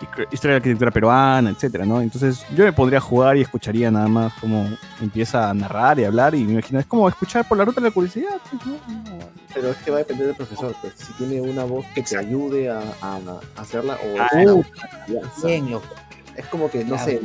[0.01, 2.01] historia de la arquitectura peruana, etcétera, ¿no?
[2.01, 4.69] Entonces, yo me pondría a jugar y escucharía nada más cómo
[5.01, 7.87] empieza a narrar y hablar, y me imagino, es como escuchar por la ruta de
[7.87, 8.37] la curiosidad.
[8.49, 8.77] pues, ¿no?
[9.53, 12.17] Pero es que va a depender del profesor, pues, si tiene una voz que te
[12.17, 13.15] ayude a, a-
[13.55, 14.29] a hacerla o Ah,
[15.43, 15.87] bien, loco.
[16.35, 17.05] Es como que, no Claro.
[17.05, 17.21] sé,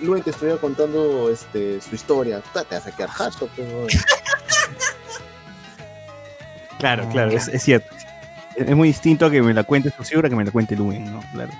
[0.00, 3.86] Luen, te estuviera contando este, su historia, te vas a quedar jato, pero...
[6.78, 7.88] Claro, claro, es, es cierto.
[8.56, 11.20] Es, muy distinto a que me la cuente Susura que me la cuente Luen, ¿no?
[11.32, 11.50] Claro.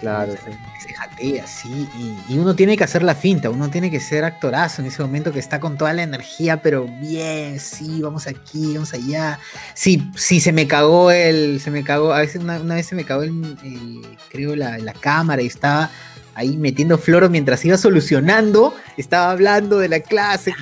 [0.00, 3.70] Claro, O sea, Se jatea, sí, y, y uno tiene que hacer la finta, uno
[3.70, 7.58] tiene que ser actorazo en ese momento que está con toda la energía, pero bien,
[7.58, 9.38] sí, vamos aquí, vamos allá.
[9.74, 12.94] Sí, sí, se me cagó el, se me cagó, a veces una, una vez se
[12.94, 13.30] me cagó el,
[13.62, 15.90] el- creo, la, la cámara y estaba
[16.34, 20.52] ahí metiendo floro mientras iba solucionando, estaba hablando de la clase,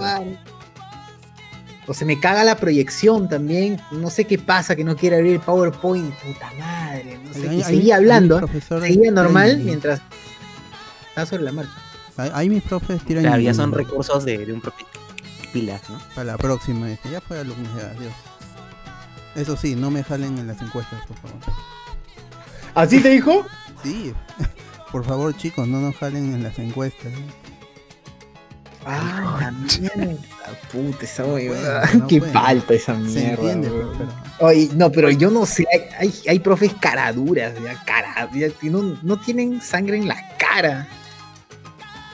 [0.00, 0.38] madre.
[1.88, 5.34] O se me caga la proyección también, no sé qué pasa, que no quiere abrir
[5.34, 8.40] el PowerPoint, puta madre, no sé, Ahí- y ahí- seguía ahí hablando,
[8.80, 10.00] seguía normal mientras
[11.08, 11.72] estaba sobre la marcha.
[12.16, 13.22] Ahí, ahí mis profes tiran.
[13.24, 14.86] Claro, ya son recursos de, de un propio
[15.52, 15.98] pilas, ¿no?
[16.14, 18.12] Para la próxima, dice, ya fue alumnos, ya, adiós.
[19.36, 21.38] Eso sí, no me jalen en las encuestas, por favor.
[22.74, 23.46] ¿Así te dijo?
[23.82, 24.12] Sí.
[24.92, 27.06] Por favor, chicos, no nos jalen en las encuestas.
[27.12, 27.26] ¿eh?
[28.88, 30.14] Ah, la mierda,
[30.70, 31.90] puta, esa huevada.
[31.94, 32.32] no Qué puede.
[32.32, 33.30] falta esa Se mierda.
[33.32, 33.92] entiende, weón.
[33.98, 34.08] pero-
[34.38, 38.46] pero- Oye, no, pero yo no sé, hay, hay, hay profes caraduras, ya, cara, ya,
[38.70, 40.86] no, no tienen sangre en la cara.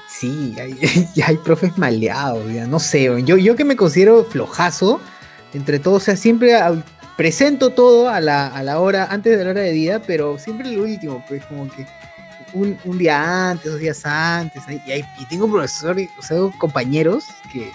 [0.08, 0.78] Sí, hay,
[1.26, 5.00] hay profes maleados, ya, no sé, yo, yo que me considero flojazo,
[5.52, 6.82] entre todos, o sea, siempre a-
[7.16, 10.68] presento todo a la, a la hora, antes de la hora de día, pero siempre
[10.70, 11.86] el último, pues como que
[12.54, 17.24] un, un día antes, dos días antes, y, hay- y tengo profesores, o sea, compañeros
[17.52, 17.70] que,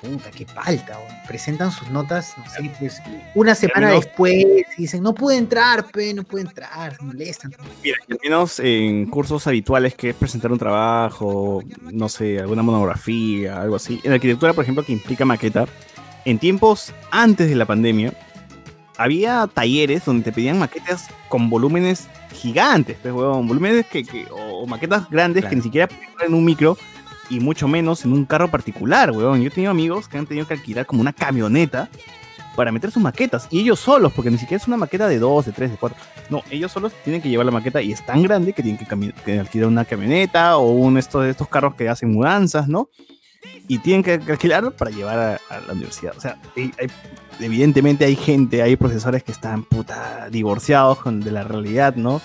[0.00, 3.00] puta, qué falta, weón, presentan sus notas, no sé, pues
[3.34, 7.54] una semana menos- después y dicen, no pude entrar, pe, no pude entrar, se molestan.
[7.82, 11.62] Mira, al menos en cursos habituales que es presentar un trabajo,
[11.92, 14.00] no sé, alguna monografía, algo así.
[14.02, 15.66] En arquitectura, por ejemplo, que implica maqueta,
[16.24, 18.12] en tiempos antes de la pandemia,
[18.98, 22.08] había talleres donde te pedían maquetas con volúmenes
[22.42, 25.88] gigantes, pues, huevón, volúmenes que, que- o, o maquetas grandes que ni siquiera
[26.24, 26.76] en un micro
[27.30, 29.40] y mucho menos en un carro particular, weón.
[29.40, 31.88] Yo he tenido amigos que han tenido que alquilar como una camioneta
[32.56, 35.46] para meter sus maquetas y ellos solos, porque ni siquiera es una maqueta de dos,
[35.46, 35.96] de tres, de cuatro.
[36.28, 39.12] No, ellos solos tienen que llevar la maqueta y es tan grande que tienen que,
[39.24, 42.90] que alquilar una camioneta o un estos, estos carros que hacen mudanzas, ¿no?
[43.68, 46.12] Y tienen que alquilar para llevar a, a la universidad.
[46.16, 46.88] O sea, hay- hay-
[47.42, 52.20] evidentemente hay gente, hay profesores que están puta divorciados con, de la realidad, ¿no?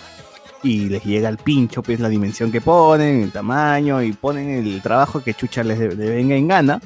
[0.63, 4.81] Y les llega el pincho, pues la dimensión que ponen, el tamaño y ponen el
[4.81, 6.81] trabajo que chucha les de- venga en gana.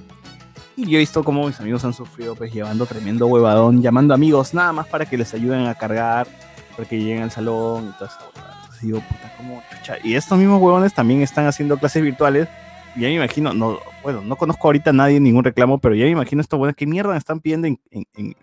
[0.75, 4.53] Y yo he visto cómo mis amigos han sufrido, pues llevando tremendo huevadón, llamando amigos
[4.53, 6.27] nada más para que les ayuden a cargar,
[6.75, 8.17] para que lleguen al salón y todo eso.
[8.81, 10.01] Entonces.
[10.03, 12.47] Y estos mismos huevones también están haciendo clases virtuales.
[12.95, 16.11] Ya me imagino, no, bueno, no conozco ahorita a nadie, ningún reclamo, pero ya me
[16.11, 18.35] imagino estos huevones, ¿qué mierda están pidiendo en, en, en,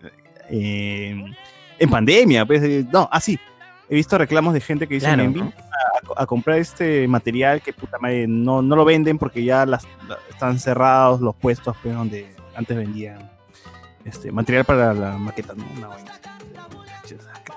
[0.49, 1.35] en-
[1.77, 2.45] en pandemia?
[2.45, 3.39] Pues, eh, no, así.
[3.89, 5.53] He visto reclamos de gente que dice, Claro, me envían
[6.17, 9.83] a, a comprar este material que puta madre, no, no lo venden porque ya las,
[10.07, 13.31] la- están cerrados los puestos pues, donde antes vendían
[14.05, 15.63] este material para la maqueta, ¿no?
[15.77, 16.21] Una vaina así.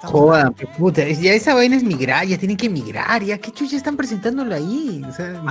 [0.09, 3.97] Joda, puta, ya esa vaina es migrar, ya tienen que migrar, ya, ¿qué chucha están
[3.97, 5.03] presentándolo ahí?
[5.09, 5.43] O sea,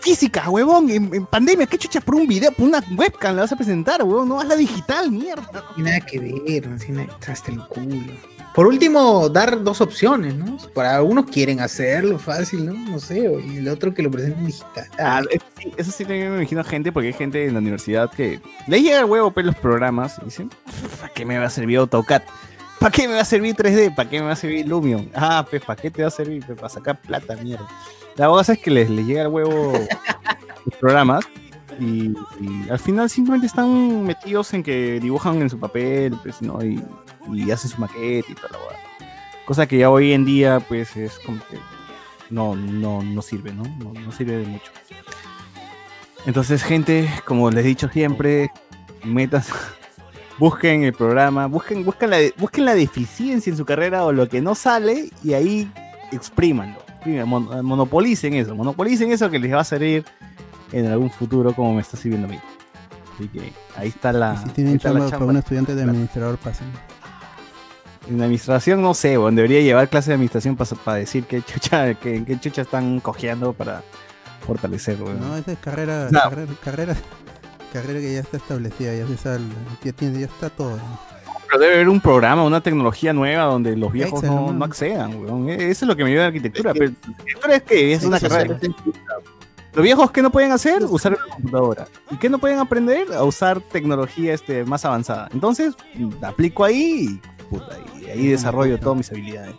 [0.00, 3.52] Física, huevón, en, en pandemia, ¿qué chucha por un video, por una webcam la vas
[3.52, 4.28] a presentar, huevón?
[4.28, 5.48] No, hazla digital, mierda.
[5.52, 8.12] No tiene nada que ver, no tiene nada- hasta el culo.
[8.54, 10.56] Por último, dar dos opciones, ¿no?
[10.74, 12.72] Para algunos quieren hacerlo fácil, ¿no?
[12.72, 14.86] No sé, y el otro que lo presenten digital.
[14.98, 18.10] Ah, eso sí, eso sí también me imagino gente, porque hay gente en la universidad
[18.10, 20.50] que le llega el huevo pues, los programas y dicen,
[21.00, 22.22] ¿para qué me va a servir AutoCAD?
[22.78, 23.94] ¿Para qué me va a servir 3D?
[23.94, 25.10] ¿Para qué me va a servir Lumion?
[25.14, 26.44] Ah, pues, ¿para qué te va a servir?
[26.44, 27.66] Pues, para sacar plata, mierda.
[28.16, 29.72] La cosa es que les, les llega el huevo
[30.64, 31.24] los programas
[31.78, 32.14] y,
[32.70, 36.62] al final simplemente están metidos en que dibujan en su papel, pues, ¿no?
[36.64, 36.82] Y,
[37.32, 38.78] y hacen su maqueta y toda la hueá.
[39.46, 41.58] Cosa que ya hoy en día, pues, es como que
[42.30, 43.62] no, no, no sirve, ¿no?
[43.78, 44.72] No, no sirve de mucho.
[46.26, 48.50] Entonces, gente, como les he dicho siempre,
[49.04, 49.48] metas,
[50.38, 54.40] busquen el programa, busquen, busquen, la, busquen la deficiencia en su carrera o lo que
[54.40, 55.70] no sale y ahí
[56.12, 56.78] exprímanlo.
[57.26, 60.04] mon- monopolicen eso, monopolicen eso que les va a servir
[60.72, 62.38] en algún futuro como me está sirviendo a mí.
[63.14, 64.36] Así que ahí está la.
[64.42, 65.26] Si tienen chamba para chamba.
[65.26, 66.66] un estudiante de administrador, pasen.
[68.08, 72.24] En administración, no sé, bueno, debería llevar clase de administración para decir qué chucha, qué,
[72.24, 73.82] qué chucha están cojeando para
[74.46, 75.18] fortalecer, weón.
[75.18, 76.20] No, esa es carrera, No.
[76.20, 76.96] carrera, carrera,
[77.72, 79.40] carrera que ya está establecida, ya se sabe,
[79.84, 80.78] ya, tiene, ya está todo.
[81.48, 85.48] Pero debe haber un programa, una tecnología nueva donde los viejos Excel, no, accedan, weón.
[85.48, 86.72] E- Eso es lo que me ayuda en arquitectura.
[86.72, 88.58] Pero arquitectura es que es una carrera.
[89.74, 90.82] Los viejos, ¿qué no pueden hacer?
[90.84, 91.86] Usar una computadora.
[92.10, 93.12] ¿Y qué no pueden aprender?
[93.12, 95.28] A usar tecnología este, más avanzada.
[95.32, 95.74] Entonces,
[96.22, 99.54] aplico ahí y, puta, y ahí desarrollo todas mis habilidades.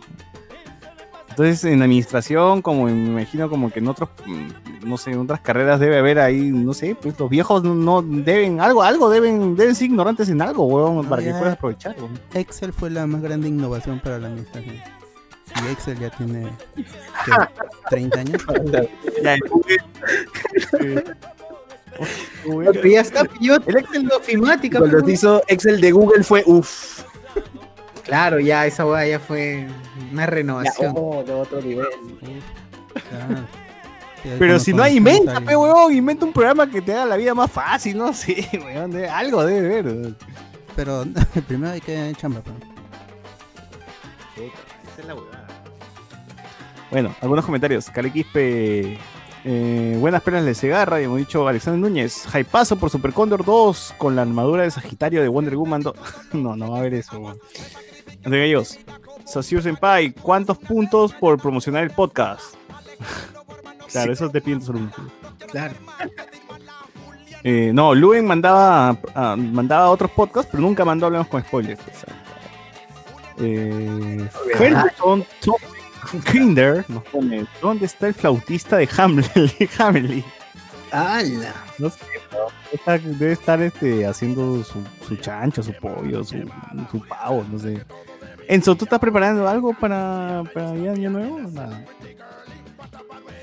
[1.38, 5.19] Entonces, en administración, como en- me imagino como que en otros, mm, no sé, en
[5.19, 9.07] otras carreras debe haber ahí, no sé, pues los viejos no- no deben, algo, algo
[9.07, 12.19] deben, deben ser ignorantes en algo, weón, para que puedas aprovechar, weón.
[12.33, 14.77] Excel fue la más grande innovación para la administración.
[14.77, 17.32] Y Excel ya tiene ¿qué?
[17.91, 18.41] 30 años.
[22.83, 24.80] Ya, está, yo el Excel ofimática.
[24.80, 27.03] Cuando hizo Excel de Google fue uff.
[28.08, 29.68] Claro, ya esa weá ya fue
[30.11, 30.94] una renovación.
[31.26, 31.88] de otro nivel.
[34.40, 37.34] Pero si no hay inventa, pe huevón, inventa un programa que te haga la vida
[37.34, 40.14] más fácil, no sé, weón, de- algo debe ver.
[40.76, 41.06] Pero
[41.48, 42.42] primero hay que chamba.
[42.42, 42.56] pues.
[44.94, 45.16] Esa es la.
[46.92, 47.90] Bueno, algunos comentarios.
[47.90, 48.98] Calequispe.
[49.50, 52.26] Eh, buenas penas de Segarra, y hemos dicho Alexander Núñez.
[52.34, 55.95] Hypazo por Super Condor 2 con la armadura de Sagitario de Wonder Woman 2.
[56.34, 57.38] no, no va a haber eso, weón.
[58.23, 58.79] André Gallos.
[59.25, 62.55] Sosur Senpai, ¿cuántos puntos por promocionar el podcast?
[63.91, 64.91] claro, eso te piden solo un.
[65.51, 65.73] Claro.
[67.43, 71.79] Eh, no, Luen mandaba, ah, mandaba otros podcasts, pero nunca mandó Hablemos con Spoilers.
[73.39, 75.25] Eh, Ferguson
[76.31, 79.33] Kinder nos pone, ¿dónde está el flautista de Hamlet?
[79.33, 80.25] de Hamlet?
[80.91, 81.53] ¡Hala!
[81.77, 81.98] No sé,
[83.19, 86.38] debe estar este, haciendo su, su chancho, su pollo, su,
[86.91, 87.83] su pavo, no sé.
[88.48, 91.40] Enzo, ¿tú estás preparando algo para, para ya año nuevo?
[91.40, 91.83] Nada.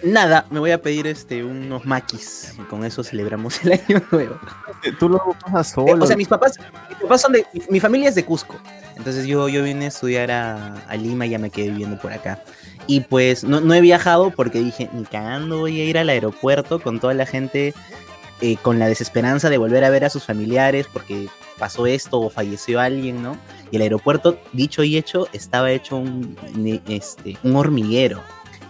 [0.03, 4.39] Nada, me voy a pedir este unos maquis y con eso celebramos el año nuevo.
[4.99, 6.05] Tú lo pasas Eh, solo.
[6.05, 6.59] o sea, mis papás,
[6.91, 7.47] mis papás son de.
[7.55, 8.57] Mi, mi familia es de Cusco.
[8.97, 12.13] Entonces yo, yo vine a estudiar a, a Lima y ya me quedé viviendo por
[12.13, 12.43] acá.
[12.87, 16.81] Y pues no, no he viajado porque dije, ni cagando voy a ir al aeropuerto
[16.81, 17.73] con toda la gente
[18.41, 22.29] eh, con la desesperanza de volver a ver a sus familiares porque pasó esto o
[22.31, 23.39] falleció alguien, ¿no?
[23.71, 26.37] Y el aeropuerto, dicho y hecho, estaba hecho un,
[26.89, 28.21] este, un hormiguero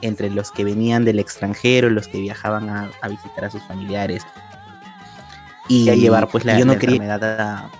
[0.02, 4.22] entre los que venían del extranjero, los que viajaban a, a visitar a sus familiares
[5.68, 7.70] y a llevar pues la, yo no la quería- enfermedad a,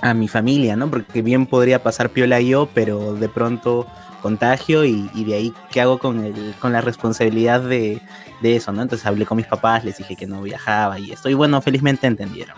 [0.00, 0.88] a mi familia, ¿no?
[0.88, 3.86] Porque bien podría pasar piola yo, pero de pronto
[4.26, 8.00] contagio y, y de ahí qué hago con, el, con la responsabilidad de,
[8.42, 8.82] de eso, ¿no?
[8.82, 12.06] Entonces hablé con mis papás, les dije que no viajaba y esto, y bueno, felizmente
[12.06, 12.56] entendieron.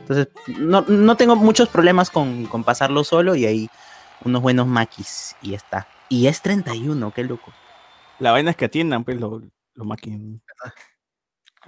[0.00, 3.68] Entonces, no, no tengo muchos problemas con, con pasarlo solo y ahí
[4.24, 5.86] unos buenos maquis y ya está.
[6.08, 7.52] Y es 31, qué loco.
[8.18, 9.42] La vaina es que atiendan, pues, los
[9.74, 10.40] lo máquinas.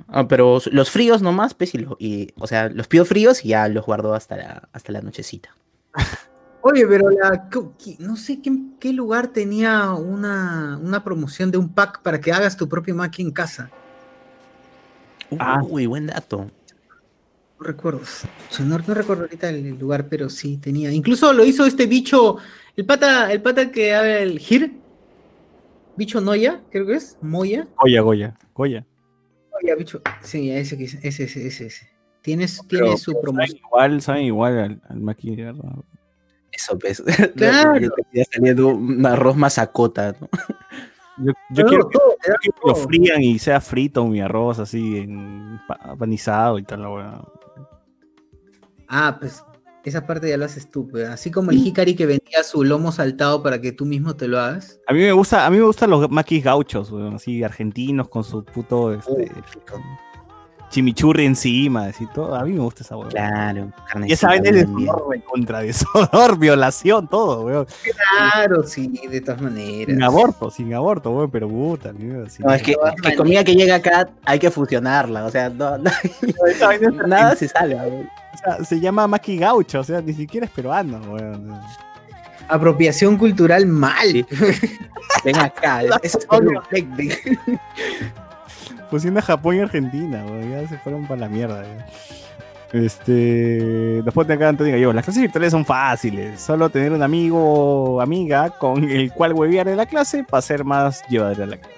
[0.08, 3.48] Ah, pero los fríos nomás, pues, y, lo- y, o sea, los pido fríos y
[3.48, 5.50] ya los guardo hasta la, hasta la nochecita.
[6.66, 11.58] Oye, pero la, ¿qué- qué- no sé qué, qué lugar tenía una, una promoción de
[11.58, 13.70] un pack para que hagas tu propio Mac en casa.
[15.68, 16.46] Uy, buen dato.
[17.58, 18.00] No recuerdo.
[18.60, 20.90] No, no recuerdo ahorita el lugar, pero sí tenía.
[20.90, 22.38] Incluso lo hizo este bicho,
[22.76, 24.72] el pata, el pata que habla el Gir.
[25.96, 27.18] Bicho Noya, creo que es.
[27.20, 27.68] Moya.
[27.78, 28.86] Goya, Goya, Goya.
[29.52, 30.00] Noya, bicho.
[30.22, 31.66] Sí, ese, ese, ese, ese.
[31.66, 31.90] ese.
[32.22, 33.58] Tienes, Pero, tiene su promoción.
[33.58, 35.84] Saben igual, saben igual al, al.
[36.56, 37.02] Eso, pues.
[37.36, 37.78] Claro.
[37.80, 40.28] Yo quería saliendo un arroz masacota, ¿no?
[41.18, 44.20] Yo, yo No, quiero, que, todo, yo quiero que lo frían y sea frito mi
[44.20, 47.24] arroz así, en pa- panizado y tal, la weá.
[48.88, 49.44] Ah, pues
[49.84, 51.08] esa parte ya lo haces tú, pues.
[51.08, 54.40] Así como el Hikari que vendía su lomo saltado para que tú mismo te lo
[54.40, 54.80] hagas.
[54.86, 58.24] A mí me gusta, a mí me gustan los maquis gauchos, weón, así argentinos con
[58.24, 59.30] su puto este,
[60.74, 62.34] chimichurri encima, así todo.
[62.34, 63.08] A mí me gusta esa weá.
[63.08, 63.70] Claro,
[64.06, 67.66] Y esa vaina es deshonor, contra deshonor, violación, todo, weón.
[68.28, 69.86] Claro, sí, de todas maneras.
[69.94, 71.92] Sin aborto, sin aborto, weón, pero puta.
[71.92, 75.78] No, es que, es que comida que llega acá hay que fusionarla, o sea, no,
[75.78, 77.84] no- es nada se salva.
[77.84, 78.02] güey.
[78.02, 81.56] O sea, se llama maqui gaucho, o sea, ni siquiera es peruano, weón.
[82.48, 84.26] Apropiación cultural mal.
[85.24, 86.26] Ven acá, eso es
[88.94, 91.64] Fusión de Japón y Argentina, weón, ya se fueron para la mierda.
[92.72, 94.02] Este.
[94.04, 96.40] Después de acá Antonio yo, las clases virtuales son fáciles.
[96.40, 100.64] Solo tener un amigo o amiga con el cual huevear en la clase para ser
[100.64, 101.74] más llevadera la clase.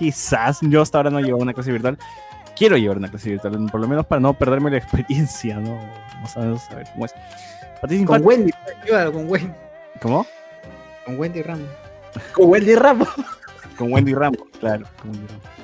[0.00, 1.96] Quizás yo hasta ahora no llevo una clase virtual.
[2.56, 5.78] Quiero llevar una clase virtual, por lo menos para no perderme la experiencia, ¿no?
[6.14, 7.14] Vamos a ver, a ver cómo es.
[7.80, 8.52] Patricia Con Infante- Wendy,
[8.84, 9.52] llévalo con Wendy.
[10.02, 10.26] ¿Cómo?
[11.06, 11.68] Con Wendy Ramos.
[12.32, 13.08] Con Wendy Ramos.
[13.78, 14.86] Con Wendy Ramos, claro.
[15.00, 15.57] Con Wendy Ramos.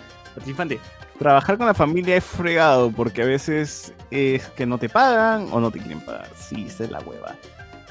[0.46, 0.78] Infante,
[1.18, 5.60] trabajar con la familia es fregado porque a veces es que no te pagan o
[5.60, 6.28] no te quieren pagar.
[6.36, 7.34] Sí, esa es la hueva.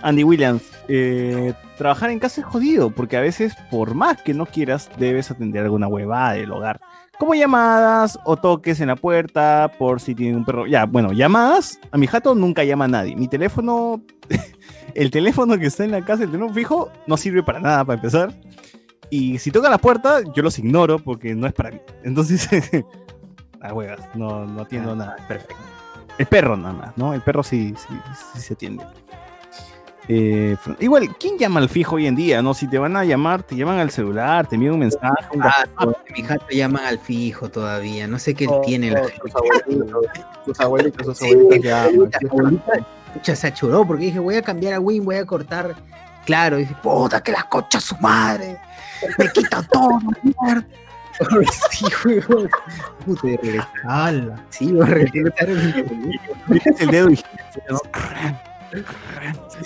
[0.04, 4.46] Andy Williams, eh, trabajar en casa es jodido porque a veces, por más que no
[4.46, 6.82] quieras, debes atender alguna huevada del hogar.
[7.18, 10.68] Como llamadas o toques en la puerta por si tiene un perro.
[10.68, 11.80] Ya, bueno, llamadas.
[11.92, 13.16] A mi jato nunca llama a nadie.
[13.16, 14.02] Mi teléfono,
[14.94, 17.96] el teléfono que está en la casa, el teléfono fijo, no sirve para nada para
[17.96, 18.34] empezar.
[19.16, 21.80] Y si tocan la puerta, yo los ignoro porque no es para mí.
[22.04, 22.50] Entonces,
[23.62, 25.18] a huevas, no, no atiendo nada.
[25.28, 25.56] Perfecto.
[26.18, 27.14] El perro nada más, ¿no?
[27.14, 27.94] El perro sí, sí,
[28.34, 28.84] sí se atiende.
[30.08, 32.42] Eh, igual, ¿quién llama al fijo hoy en día?
[32.42, 35.28] No, si te van a llamar, te llaman al celular, te envían un mensaje.
[35.32, 38.08] un Ah, no, mi jato llaman al fijo todavía.
[38.08, 39.20] No sé qué Oh, tiene la oh, gente.
[39.22, 40.04] tus abuelitos,
[40.44, 41.88] tus abuelitos, tus Sí, abuelitos ya.
[41.92, 45.76] la pucha, se achoró porque dije, voy a cambiar a Win, voy a cortar.
[46.26, 48.58] Claro, dice, puta, que la concha su madre.
[49.18, 50.66] Me quita todo, mierda.
[51.72, 52.50] Sí, weón.
[53.06, 53.28] Puta.
[53.84, 54.44] ¡Hala!
[54.50, 55.48] Sí, voy a regresar.
[56.48, 57.20] Metes el dedo y
[57.70, 57.80] ¿no?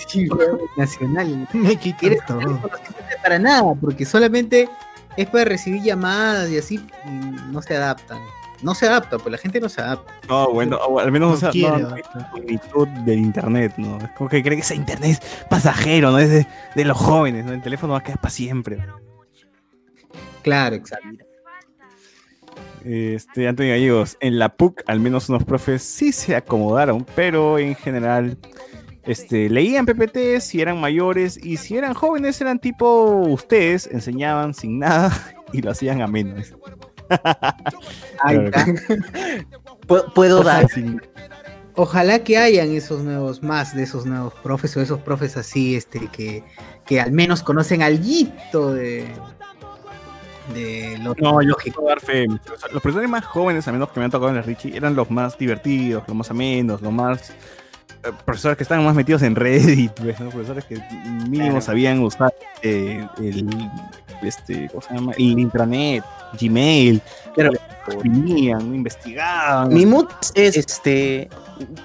[0.08, 1.48] Sí, weón, nacional.
[1.54, 2.42] Me quita todo.
[2.42, 4.70] no sirve para nada, porque solamente
[5.16, 8.20] es para recibir llamadas y así mm, no se adaptan.
[8.64, 10.12] No se adapta, pues la gente no se adapta.
[10.28, 13.98] No, bueno, al menos No o sea, quiere no, no del internet, ¿no?
[13.98, 16.18] Es como que cree que ese internet es pasajero, ¿no?
[16.18, 17.54] Es de, de los jóvenes, ¿no?
[17.54, 18.80] El teléfono va a quedar para siempre.
[20.44, 21.08] Claro, exacto.
[22.86, 27.76] Este, Antonio Gallegos, en la PUC al menos unos profes sí se acomodaron, pero en
[27.76, 28.38] general
[29.04, 34.80] este, leían PPT si eran mayores y si eran jóvenes eran tipo ustedes, enseñaban sin
[34.80, 35.12] nada
[35.54, 36.54] y lo hacían a menos.
[40.16, 40.70] Puedo Ojalá dar.
[40.70, 41.02] sin-
[41.80, 46.08] Ojalá que hayan esos nuevos, más de esos nuevos profes o esos profes así, este,
[46.08, 46.44] que,
[46.88, 49.06] que al menos conocen algo de,
[50.54, 51.56] de lo No, yo
[51.88, 52.28] dar fe.
[52.28, 55.10] Los profesores más jóvenes, al menos que me han tocado en la Richie, eran los
[55.12, 57.30] más divertidos, los más amenos, los más.
[58.04, 60.30] eh, profesores que estaban más metidos en Reddit, pues, ¿no?
[60.30, 60.76] profesores que
[61.28, 61.62] mínimo Claro.
[61.62, 63.50] sabían usar eh, el,
[64.22, 65.12] este, ¿cómo se llama?
[65.18, 66.04] el intranet,
[66.40, 67.02] Gmail,
[67.36, 67.52] Pero-
[67.88, 69.70] escribían, investigaban.
[69.74, 71.30] Mi mood es, este,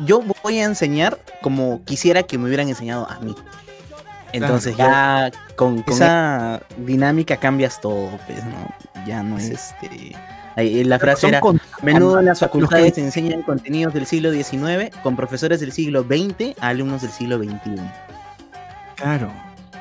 [0.05, 3.35] yo voy a enseñar como quisiera que me hubieran enseñado a mí.
[4.33, 9.05] Entonces ya con, con esa dinámica cambias todo, pues, ¿no?
[9.07, 10.17] Ya no es este...
[10.57, 14.33] ahí, La frase era, con- menudo en las que- facultades se enseñan contenidos del siglo
[14.33, 17.81] XIX con profesores del siglo XX a alumnos del siglo XXI.
[18.97, 19.31] Claro,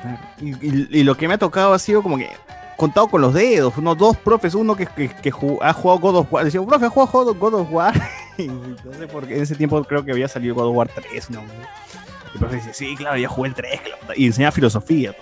[0.00, 0.18] claro.
[0.40, 2.30] Y, y- y lo que me ha tocado ha sido como que
[2.76, 6.16] contado con los dedos, unos dos profes, uno que, que, que ju- ha jugado God
[6.16, 7.94] of War, decía, profe, ¿ha jugado God of War?
[8.38, 10.88] y no sé por qué, en ese tiempo creo que había salido God of War
[10.88, 11.42] 3, ¿no?
[12.32, 14.12] Y el profe dice, sí, claro, ya jugué el 3, que la puta-".
[14.16, 15.14] y enseñaba filosofía.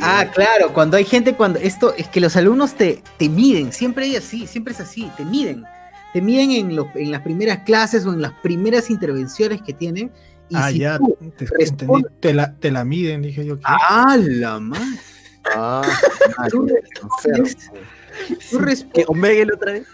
[0.00, 4.04] Ah, claro, cuando hay gente, cuando esto es que los alumnos te, te miden, siempre
[4.04, 5.64] hay así, siempre es así, te miden.
[6.12, 10.10] Te miden en, los- en las primeras clases o en las primeras intervenciones que tienen.
[10.48, 13.56] Y Ah, si ya, tú te, respondes- te la, te la miden, dije yo.
[13.56, 13.62] ¿qué?
[13.66, 14.84] ¡Ah, la madre!
[15.56, 15.82] Ah,
[16.50, 17.70] Tú respondes-
[18.50, 19.86] tú respondes- Que Omega otra vez.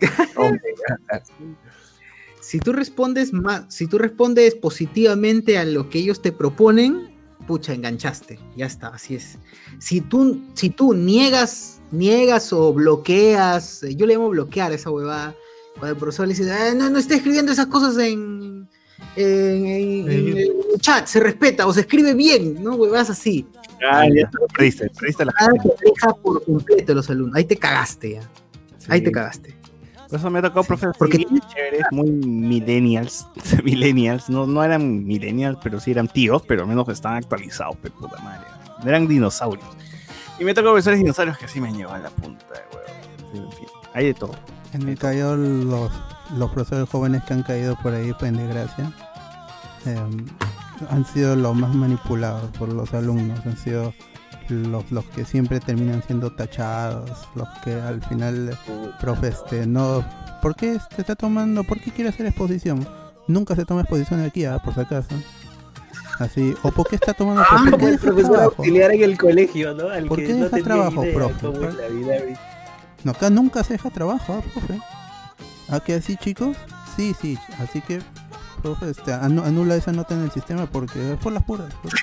[2.50, 7.08] si tú respondes más, si tú respondes positivamente a lo que ellos te proponen,
[7.46, 9.38] pucha, enganchaste, ya está, así es.
[9.78, 14.90] Si tú, si tú niegas, niegas o bloqueas, eh, yo le llamo bloquear a esa
[14.90, 15.36] huevada,
[15.78, 18.68] cuando el profesor le dice, "Ah, no, no está escribiendo esas cosas en,
[19.14, 22.74] en, en- en el chat, se respeta o se escribe bien, ¿no?
[22.74, 23.46] Huevadas así.
[23.92, 27.44] Ah, ya te lo perdiste, perdiste la Ah, te deja por completo los alumnos, ahí
[27.44, 28.28] te cagaste ya,
[28.88, 29.59] ahí te cagaste.
[30.10, 31.24] Por eso me ha tocado profesores porque
[31.54, 33.28] chéveres, muy millennials,
[33.64, 37.90] millennials, no, no eran millennials, pero sí eran tíos, pero al menos estaban actualizados, pe
[37.90, 38.44] puta madre.
[38.84, 39.68] Eran dinosaurios.
[40.40, 43.46] Y me tocó profesores dinosaurios que sí me han llevado a la punta de huevo.
[43.46, 44.34] En fin, hay de todo.
[44.72, 45.92] En mi caso, los,
[46.36, 48.92] los profesores jóvenes que han caído por ahí, pues, en desgracia,
[49.86, 50.26] em,
[50.88, 53.94] han sido los más manipulados por los alumnos, han sido
[54.50, 58.56] los, los que siempre terminan siendo tachados, los que al final,
[59.00, 60.04] profe, este, no,
[60.42, 62.86] ¿por qué este está tomando, por qué quiere hacer exposición?
[63.28, 65.08] Nunca se toma exposición aquí, ah, por si acaso.
[66.18, 68.54] Así, o por qué está tomando, ¿por qué como el profesor trabajo?
[68.58, 69.88] auxiliar en el colegio, ¿no?
[69.88, 71.48] Al ¿Por que qué no deja trabajo, idea profe?
[73.04, 74.78] No, acá nunca se deja trabajo, ¿ah, profe?
[75.70, 76.56] ¿A que así, chicos?
[76.96, 78.00] Sí, sí, así que,
[78.62, 81.72] profe, este, anu- anula esa nota en el sistema porque es por las puras.
[81.80, 81.94] pues.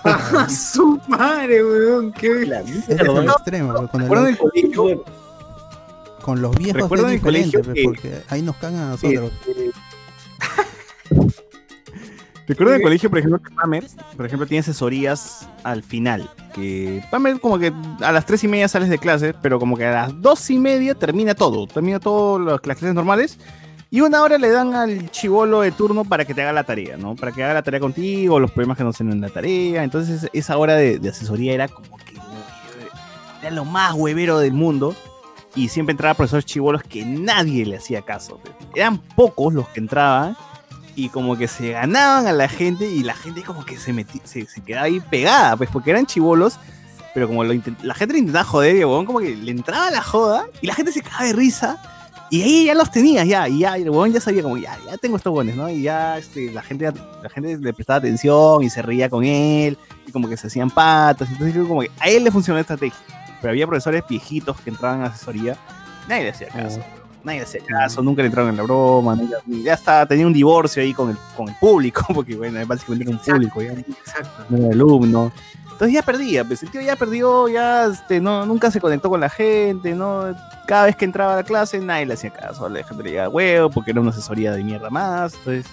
[0.04, 2.12] ¡Ah, su madre, weón!
[2.12, 5.04] ¡Qué Ese es el extremo, porque con, el- ¿Recuerdan el colegio?
[6.22, 8.88] con los viejos es ¿Recuerdan el diferente, colegio pues, que- porque ahí nos cagan a
[8.90, 9.32] nosotros.
[12.46, 13.84] Recuerdo en el colegio, por ejemplo, que Pamer,
[14.16, 16.30] por ejemplo, tiene asesorías al final.
[16.54, 19.84] Que Pamer como que a las tres y media sales de clase, pero como que
[19.84, 21.66] a las dos y media termina todo.
[21.66, 23.38] Termina todo las las clases normales.
[23.90, 26.98] Y una hora le dan al chivolo de turno para que te haga la tarea,
[26.98, 27.16] ¿no?
[27.16, 29.82] Para que haga la tarea contigo, los problemas que no se en la tarea.
[29.82, 32.18] Entonces esa hora de, asesoría era como que
[33.40, 34.94] era lo más huevero del mundo.
[35.54, 38.38] Y siempre entraba profesores chivolos que nadie le hacía caso.
[38.74, 40.36] Eran pocos los que entraban
[40.94, 44.20] y como que se ganaban a la gente y la gente como que se, metí-
[44.24, 46.58] se, quedaba ahí pegada, pues porque eran chivolos,
[47.14, 47.54] pero como la
[47.94, 51.00] gente le intentaba joder y como que le entraba la joda y la gente se
[51.00, 51.97] cagaba de risa
[52.30, 54.98] Y ahí ya los tenías, ya, y ya, el huevón ya sabía como, ya, ya
[54.98, 55.68] tengo estos buenos, ¿no?
[55.70, 56.92] Y ya este, la, gente,
[57.22, 60.70] la gente le prestaba atención y se reía con él, y como que se hacían
[60.70, 62.98] patas, entonces como que a él le funcionó la estrategia.
[63.40, 65.56] Pero había profesores viejitos que entraban a asesoría,
[66.06, 66.80] nadie le hacía caso.
[67.24, 70.32] Nadie le hacía caso, nunca le entraron en la broma, ya, ya estaba, tenía un
[70.32, 73.72] divorcio ahí con el, con el público, porque bueno, básicamente era un público, ya
[74.50, 75.32] no era alumno.
[75.78, 79.20] Entonces ya perdía, pues el tío ya perdió, ya este, no, nunca se conectó con
[79.20, 80.34] la gente, ¿no?
[80.66, 83.28] Cada vez que entraba a la clase nadie le hacía caso, la gente le llegaba
[83.28, 85.66] huevo porque era una asesoría de mierda más, entonces...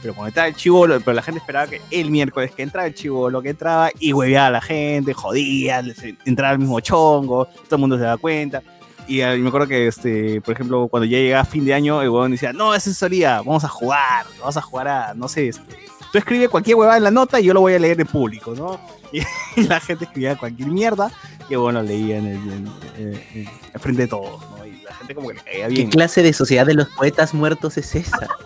[0.00, 2.94] Pero cuando estaba el chivolo, pero la gente esperaba que el miércoles que entraba el
[2.94, 5.82] chivolo, que entraba y hueveaba a la gente, jodía,
[6.24, 8.62] entraba el mismo chongo, todo el mundo se daba cuenta.
[9.06, 12.00] Y, eh, y me acuerdo que, este, por ejemplo, cuando ya llegaba fin de año,
[12.00, 15.48] el huevón decía, no, es asesoría, vamos a jugar, vamos a jugar a, no sé,
[15.48, 15.76] este,
[16.12, 18.54] tú escribes cualquier huevada en la nota y yo lo voy a leer en público,
[18.54, 18.78] ¿no?
[19.56, 21.10] Y, la gente escribía cualquier mierda
[21.50, 22.66] y bueno, leía en el, en,
[22.96, 24.64] en- en- en frente de todos, ¿no?
[24.66, 25.90] Y la gente como que le caía ¿Qué bien.
[25.90, 28.28] clase de sociedad de los poetas muertos es esa?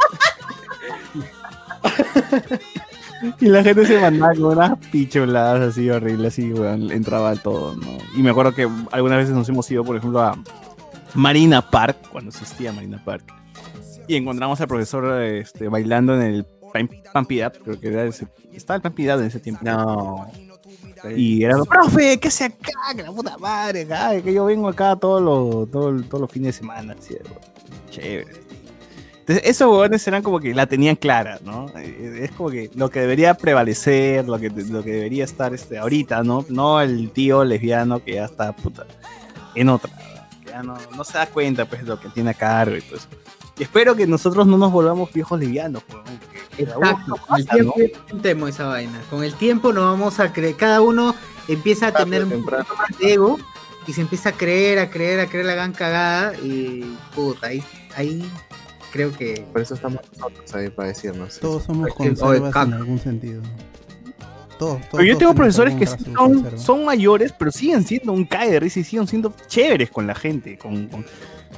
[3.41, 7.99] Y la gente se mandaba con unas picholadas así horribles, así, weón, entraba todo, ¿no?
[8.17, 10.37] Y me acuerdo que algunas veces nos hemos ido, por ejemplo, a
[11.15, 13.25] Marina Park, cuando existía Marina Park,
[14.07, 18.05] y encontramos al profesor este, bailando en el Pam- Pump It Up, creo que era
[18.05, 18.83] ese, estaba el
[19.15, 19.65] Up en ese tiempo.
[19.65, 20.31] No.
[21.17, 22.73] Y era, profe, ¿qué se acá?
[22.97, 26.55] Que la puta madre, acá, que yo vengo acá todos los, todos, todos los fines
[26.55, 27.41] de semana, weón.
[27.91, 28.47] chévere.
[29.21, 31.67] Entonces, esos huevones eran como que la tenían clara, ¿no?
[31.77, 35.79] Eh, Es como que lo que debería prevalecer, lo que, lo que debería estar este,
[35.79, 36.45] ahorita, ¿no?
[36.49, 38.87] No el tío lesbiano que ya está puta,
[39.57, 40.41] en otra, ¿no?
[40.45, 42.81] que ya no, no se da cuenta pues de lo que tiene a cargo y
[42.83, 43.09] todo eso.
[43.59, 45.83] Y espero que nosotros no nos volvamos viejos a uno
[46.59, 47.73] Exacto, con el pasa, ¿no?
[47.73, 49.01] tiempo temo esa vaina.
[49.11, 51.15] Con el tiempo nos vamos a creer, cada uno
[51.49, 53.39] empieza a tener un poquito más de ego
[53.87, 57.63] y se empieza a creer, a creer, a creer la gran cagada y puta, ahí,
[57.97, 58.31] ahí
[58.93, 59.47] creo que...
[59.53, 61.39] Por eso estamos nosotros ahí para decirnos.
[61.39, 63.43] Todos somos conservas en algún sentido.
[64.59, 68.51] Todos, todos, Pero yo tengo profesores que son, son mayores, pero siguen siendo un cae
[68.51, 70.57] de risa y siguen siendo chéveres con la gente.
[70.57, 71.05] Con, con-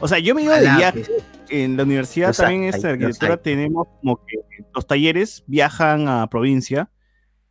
[0.01, 1.05] O sea, yo me iba de viaje.
[1.07, 1.25] pues.
[1.51, 3.41] En la universidad Los también hay, esta los arquitectura hay.
[3.43, 4.37] tenemos como que
[4.75, 6.91] los talleres viajan a provincia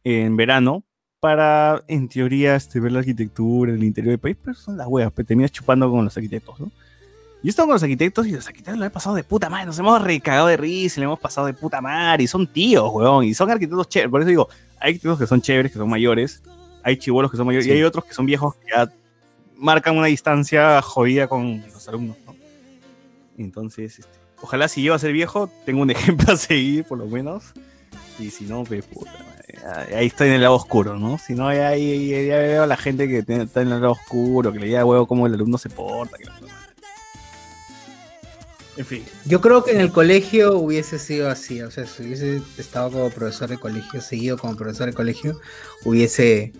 [0.03, 0.83] en verano
[1.19, 4.87] para, en teoría, este, ver la arquitectura en el interior del país, pero son las
[4.87, 6.67] huevas, pero terminas chupando con los arquitectos, ¿no?
[6.67, 9.65] Yo he estado con los arquitectos y los arquitectos lo he pasado de puta madre,
[9.65, 12.89] nos hemos recagado de risa, y le hemos pasado de puta madre, y son tíos,
[12.93, 14.47] weón, y son arquitectos chéveres, por eso digo,
[14.79, 16.43] hay arquitectos que son chéveres, que son mayores,
[16.83, 18.91] hay chivolos que son mayores, y hay otros que son viejos que ya
[19.55, 22.26] marcan una distancia jodida con los alumnos, ¿no?
[23.37, 27.05] Entonces, este, ojalá si llego a ser viejo, tengo un ejemplo a seguir, por lo
[27.07, 27.43] menos,
[28.19, 29.11] y si no, pues, puta
[29.95, 31.17] ahí estoy en el lado oscuro, ¿no?
[31.17, 34.51] Si no, ya, ya- ya veo a la gente que está en el lado oscuro,
[34.53, 36.25] que le llega huevo cómo el alumno se porta, que
[38.77, 39.03] en fin.
[39.25, 43.09] Yo creo que en el colegio hubiese sido así, o sea, si hubiese estado como
[43.09, 45.39] profesor de colegio, seguido como profesor de colegio,
[45.83, 46.53] hubiese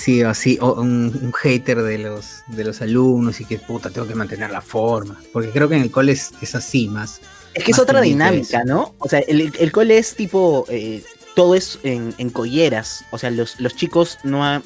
[0.00, 4.06] sido así, o un, un hater de los, de los alumnos y que puta, tengo
[4.08, 7.20] que mantener la forma, porque creo que en el cole es, es así más.
[7.54, 8.64] Es que es otra dinámica.
[8.64, 8.94] ¿no?
[8.98, 11.02] O sea, el, el cole es tipo, eh,
[11.34, 13.04] todo es en, en colleras.
[13.12, 14.62] O sea, los, los chicos no, ha-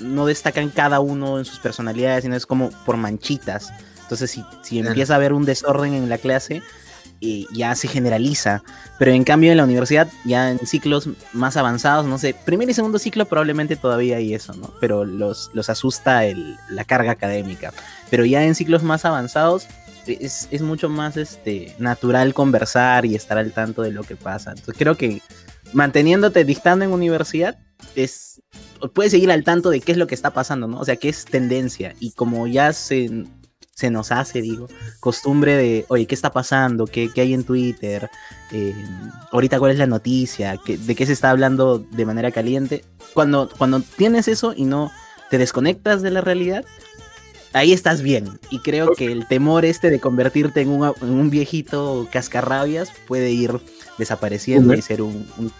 [0.00, 3.70] no destacan cada uno en sus personalidades, sino es como por manchitas.
[4.02, 4.88] Entonces, si, si Claro.
[4.90, 6.62] empieza a haber un desorden en la clase,
[7.22, 8.62] eh, ya se generaliza.
[8.98, 12.74] Pero en cambio en la universidad, ya en ciclos más avanzados, no sé, primer y
[12.74, 14.72] segundo ciclo probablemente todavía hay eso, ¿no?
[14.80, 17.72] Pero los, los asusta el- la carga académica.
[18.10, 19.66] Pero ya en ciclos más avanzados
[20.06, 24.50] es, es mucho más este, natural conversar y estar al tanto de lo que pasa.
[24.50, 25.22] Entonces creo que
[25.72, 27.56] manteniéndote dictando en universidad
[27.96, 28.42] es
[28.94, 30.80] puedes seguir al tanto de qué es lo que está pasando, ¿no?
[30.80, 31.94] O sea, qué es tendencia.
[32.00, 33.24] Y como ya se,
[33.74, 34.68] se nos hace, digo,
[35.00, 36.86] costumbre de, oye, ¿qué está pasando?
[36.86, 38.10] ¿Qué, qué hay en Twitter?
[38.52, 38.74] Eh,
[39.32, 40.58] ahorita, ¿cuál es la noticia?
[40.64, 42.84] ¿Qué- ¿De qué se está hablando de manera caliente?
[43.14, 44.90] Cuando, cuando tienes eso y no
[45.30, 46.64] te desconectas de la realidad,
[47.54, 48.38] ahí estás bien.
[48.50, 53.30] Y creo que el temor este de convertirte en un, en un viejito cascarrabias puede
[53.30, 53.58] ir
[53.98, 55.50] desapareciendo y ser un, un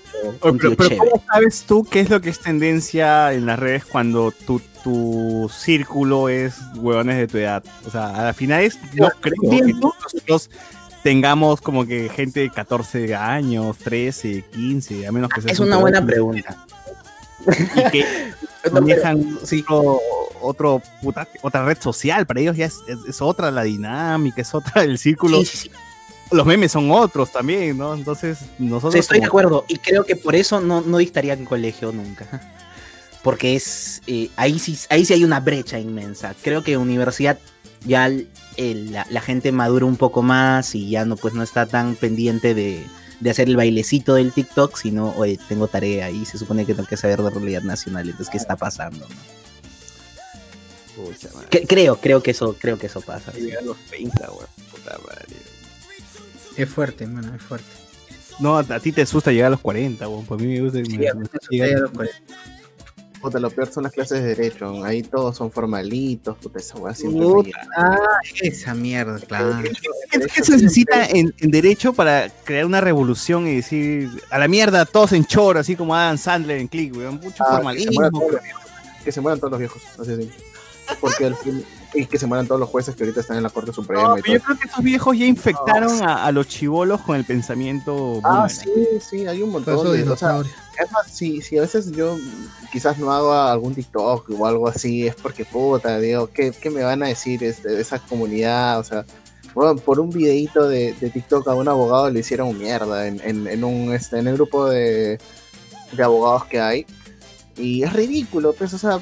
[0.40, 0.96] pero, tío pero.
[0.98, 5.50] ¿cómo sabes tú qué es lo que es tendencia en las redes cuando tu, tu
[5.54, 7.62] círculo es huevones de tu edad?
[7.86, 10.50] O sea, al final es, no creo que nosotros
[11.02, 15.76] tengamos como que gente de 14 años, 13, 15, a menos que sea Es una
[15.78, 16.56] buena pregunta.
[17.74, 18.06] Y que
[18.72, 19.36] manejan
[19.68, 20.00] otro,
[20.40, 24.54] otro puta- otra red social, para ellos ya es, es- es otra la dinámica, es
[24.54, 25.40] otra el círculo.
[26.32, 27.94] Los memes son otros también, ¿no?
[27.94, 28.94] Entonces, nosotros.
[28.94, 32.26] Sí, estoy de acuerdo y creo que por eso no, no dictaría en colegio nunca.
[33.22, 36.34] Porque es eh, ahí sí ahí sí hay una brecha inmensa.
[36.42, 37.38] Creo que universidad
[37.84, 38.28] ya el-
[38.92, 42.52] la, la gente madura un poco más y ya no, pues, no está tan pendiente
[42.54, 42.84] de,
[43.20, 46.88] de hacer el bailecito del TikTok, sino, oye, tengo tarea y se supone que tengo
[46.88, 49.06] que saber de realidad nacional, entonces, ¿qué está pasando?
[49.08, 49.14] no?
[51.66, 53.32] Creo, creo que eso, creo que eso pasa.
[53.32, 53.40] sí.
[53.42, 54.46] Llegar a los 30, weón.
[54.70, 55.36] Puta madre.
[56.56, 57.66] Es fuerte, mano, es fuerte.
[58.40, 60.24] No, a, a ti te asusta llegar a los 40, weón.
[60.26, 60.78] Por mí me gusta.
[60.78, 62.16] me- a mí me- me asusta llegar- a los 40.
[63.20, 64.82] Puta, lo peor son las clases de derecho.
[64.84, 67.96] Ahí todos son formalitos, puta, esa weá siempre Puta, ah,
[68.40, 69.60] esa mierda, claro.
[69.62, 74.48] ¿Qué, qué se necesita en, en derecho para crear una revolución y decir a la
[74.48, 77.20] mierda todos en choro, así como Adam Sandler en Click, weón?
[77.22, 77.92] Mucho Ah, que, se formalismo.
[77.92, 78.62] mueran todos los viejos,
[79.04, 80.30] que se mueran todos los viejos, así sí.
[81.00, 81.64] Porque al fin,
[81.94, 84.18] y que se mueran todos los jueces que ahorita están en la Corte Suprema No,
[84.18, 84.44] y yo todo.
[84.46, 88.20] creo que esos viejos ya infectaron a, a los chivolos con el pensamiento.
[88.24, 88.50] Ah, boomer.
[88.50, 90.42] sí, sí, hay un montón de o sea,
[91.06, 92.18] si, si a veces yo
[92.72, 96.82] quizás no hago algún TikTok o algo así, es porque puta, digo, ¿qué, qué me
[96.82, 98.78] van a decir este, de esa comunidad?
[98.80, 99.04] O sea,
[99.54, 103.46] bueno, por un videito de, de TikTok a un abogado le hicieron mierda en, en,
[103.46, 105.18] en un este, en el grupo de,
[105.92, 106.86] de abogados que hay.
[107.56, 108.98] Y es ridículo, pues, o sea,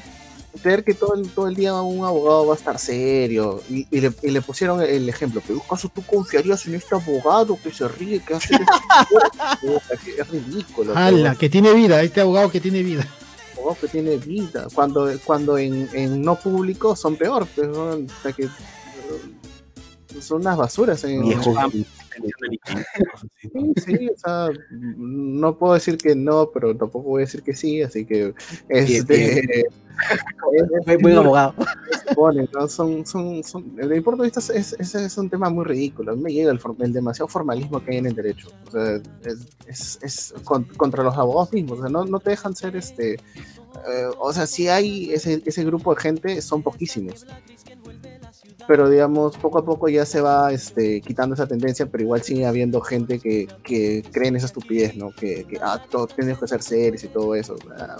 [0.62, 3.62] creer que todo el, todo el día un abogado va a estar serio.
[3.68, 7.58] Y, y le, y le pusieron el ejemplo, pero ¿acaso tú confiarías en este abogado
[7.62, 8.54] que se ríe, que hace
[10.18, 10.96] es ridículo.
[10.96, 11.34] ¡Hala!
[11.34, 13.06] Que tiene vida, este abogado que tiene vida.
[13.56, 14.66] abogado que tiene vida.
[14.74, 17.90] Cuando, cuando en, en no público son peor, pues, ¿no?
[17.90, 18.48] O sea que,
[20.20, 21.54] son unas basuras en Viejo.
[23.40, 27.54] Sí, sí, o sea, no puedo decir que no, pero tampoco voy a decir que
[27.54, 28.34] sí, así que
[28.68, 29.66] este
[30.86, 31.54] Buen- buen abogado.
[32.08, 32.66] se pone, ¿no?
[32.68, 36.12] Son, son, son, desde mi punto de vista es, es, es un tema muy ridículo.
[36.12, 38.48] A mí me llega el, el demasiado formalismo que hay en el derecho.
[38.66, 41.78] O sea, es, es, es con- contra los abogados mismos.
[41.78, 43.14] O sea, no, no te dejan ser este.
[43.14, 43.18] eh,
[44.18, 47.26] o sea, si hay ese, ese grupo de gente, son poquísimos.
[48.70, 52.46] Pero digamos, poco a poco ya se va este, quitando esa tendencia, pero igual sigue
[52.46, 55.10] habiendo gente que, que cree en esa estupidez, ¿no?
[55.10, 57.56] Que, que ah, todo, tienes que ser series y todo eso.
[57.76, 57.96] Ah,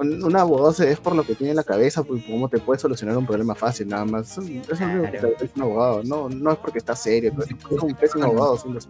[0.00, 2.80] un, abogado se- es por lo que tiene en la cabeza, pues cómo te puede
[2.80, 4.32] solucionar un problema fácil, nada más.
[4.36, 8.56] Eso es un abogado, no, no es porque está serio, pero es un abogado.
[8.56, 8.88] sí, lo sé.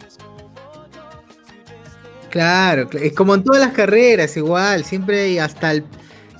[2.30, 5.84] Claro, cl- es como en todas las carreras, igual, siempre hay hasta el...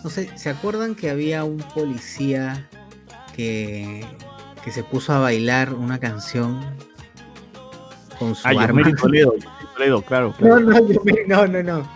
[0.03, 2.69] No sé, ¿se acuerdan que había un policía
[3.35, 4.05] que,
[4.65, 6.61] que se puso a bailar una canción
[8.19, 8.67] con su Ah, arma?
[8.83, 8.95] Yosmeri
[9.75, 10.29] Toledo, claro.
[10.41, 10.61] No, claro.
[10.61, 11.89] no, yo me- no, no, no.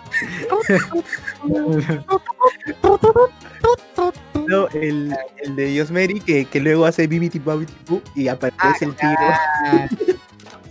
[4.47, 7.41] No, el, el de Yosmeri que, que luego hace Bibiti
[8.15, 9.13] y aparece el tiro.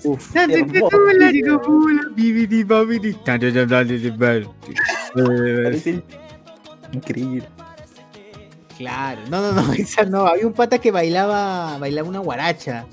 [0.03, 0.35] Uf,
[6.91, 7.47] Increíble.
[8.77, 10.27] Claro, no, no, no, esa no.
[10.27, 12.85] Había un pata que bailaba, bailaba una guaracha.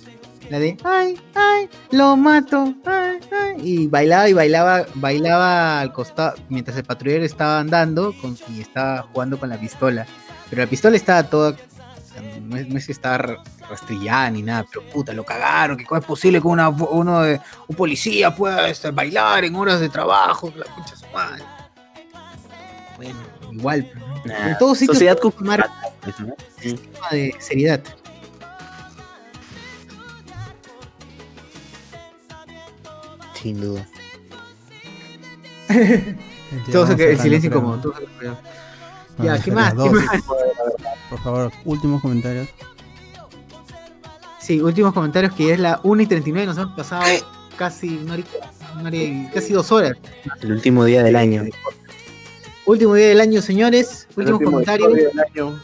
[0.50, 3.56] La de ay, ay, lo mato, ay, ay.
[3.62, 9.02] Y bailaba y bailaba, bailaba al costado, mientras el patrullero estaba andando con, y estaba
[9.12, 10.06] jugando con la pistola.
[10.50, 11.56] Pero la pistola estaba toda,
[12.42, 15.86] no es, no es que estaba ra- rastrillada ni nada, pero puta, lo cagaron, que
[15.86, 19.88] cómo es posible que una, uno de, un policía pueda este, bailar en horas de
[19.88, 21.42] trabajo, la pucha su madre.
[22.96, 23.18] Bueno,
[23.50, 24.13] igual, pues, ¿no?
[24.24, 25.68] Nah, en todos sitios sociedad tomar
[26.02, 26.26] pues, ¿no?
[26.26, 27.82] un tema de seriedad.
[33.34, 33.86] Sin duda.
[36.72, 37.80] Todo se queda- silencio todo Vamos
[39.18, 39.74] Ya, ¿qué más?
[39.74, 40.22] ¿Qué más?
[41.10, 42.48] Por favor, últimos comentarios.
[44.40, 47.02] Sí, últimos comentarios que ya es la 1 y 39, nos han pasado
[47.56, 48.22] casi una hora
[48.80, 48.90] una
[49.32, 49.94] casi dos horas.
[50.42, 51.44] El último día del año.
[52.66, 54.06] Último día del año, señores.
[54.16, 54.92] Últimos último comentarios.
[54.94, 55.60] del año.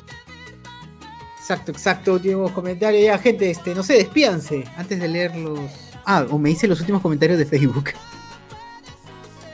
[1.38, 2.12] Exacto, exacto.
[2.14, 3.04] Últimos comentarios.
[3.04, 5.58] Ya, gente, este, no sé, despídanse antes de leer los.
[6.04, 7.90] Ah, o me hice los últimos comentarios de Facebook.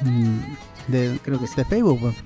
[0.01, 0.39] Mm,
[0.89, 1.55] De, Creo que sí.
[1.57, 2.17] de Facebook, pues.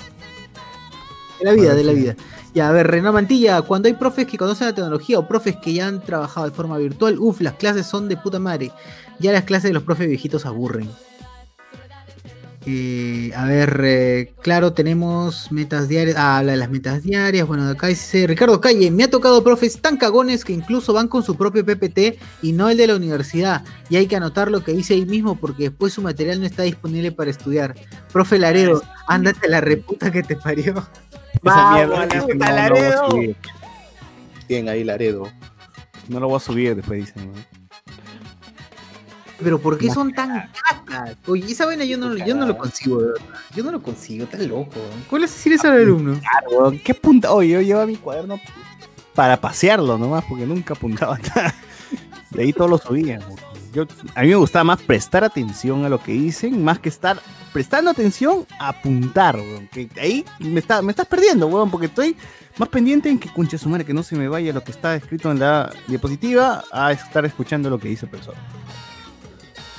[1.38, 1.98] De la vida, Bueno, de la sí.
[1.98, 2.16] vida.
[2.52, 5.72] Ya, a ver, Renan Mantilla, cuando hay profes que conocen la tecnología o profes que
[5.72, 8.72] ya han trabajado de forma virtual, uff, las clases son de puta madre.
[9.20, 10.90] Ya las clases de los profes viejitos aburren.
[12.66, 16.16] Eh, a ver, eh, claro, tenemos metas diarias.
[16.18, 17.46] Ah, habla de las metas diarias.
[17.46, 21.22] Bueno, acá dice Ricardo Calle, me ha tocado profes tan cagones que incluso van con
[21.22, 23.64] su propio PPT y no el de la universidad.
[23.88, 26.62] Y hay que anotar lo que dice ahí mismo porque después su material no está
[26.62, 27.74] disponible para estudiar.
[28.12, 30.72] Profe Laredo, ándate a la reputa que te parió.
[30.72, 30.84] Esa
[31.42, 33.10] Vamos, mierda la es que puta no, no lo voy a Laredo.
[33.10, 33.36] subir.
[34.48, 35.28] Bien, ahí Laredo.
[36.08, 37.32] No lo voy a subir después, dicen.
[37.32, 37.59] ¿no?
[39.42, 41.16] Pero ¿por qué son tan cacas?
[41.26, 43.24] Oye, esa vaina yo no, yo no lo consigo, de verdad.
[43.54, 44.72] Yo no lo consigo, tan loco.
[45.08, 46.18] ¿Cuál es decir eso al alumno?
[46.20, 47.32] Claro, weón, ¿Qué punta?
[47.32, 48.40] Oye, yo llevaba mi cuaderno
[49.14, 51.54] para pasearlo nomás, porque nunca apuntaba nada.
[52.30, 53.22] De ahí todos lo subían.
[53.72, 57.20] Yo, a mí me gustaba más prestar atención a lo que dicen, más que estar
[57.52, 59.68] prestando atención a apuntar, weón.
[59.68, 62.16] Que ahí me, está, me estás perdiendo, weón, porque estoy
[62.58, 64.94] más pendiente en que conche su madre, que no se me vaya lo que está
[64.96, 68.34] escrito en la diapositiva a estar escuchando lo que dice el profesor.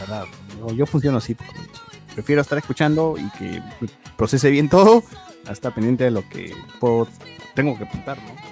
[0.01, 0.25] ¿Verdad?
[0.59, 1.35] Yo, yo funciono así.
[2.13, 3.61] Prefiero estar escuchando y que
[4.17, 5.03] procese bien todo
[5.47, 7.07] a estar pendiente de lo que puedo,
[7.55, 8.51] tengo que apuntar, ¿no?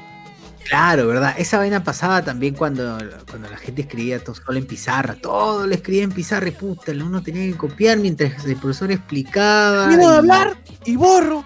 [0.70, 1.34] Claro, ¿verdad?
[1.38, 5.16] Esa vaina pasaba también cuando, cuando la gente escribía todo solo en pizarra.
[5.16, 9.88] Todo lo escribía en pizarra y puta, uno tenía que copiar mientras el profesor explicaba.
[9.88, 11.44] Termino de hablar y borro.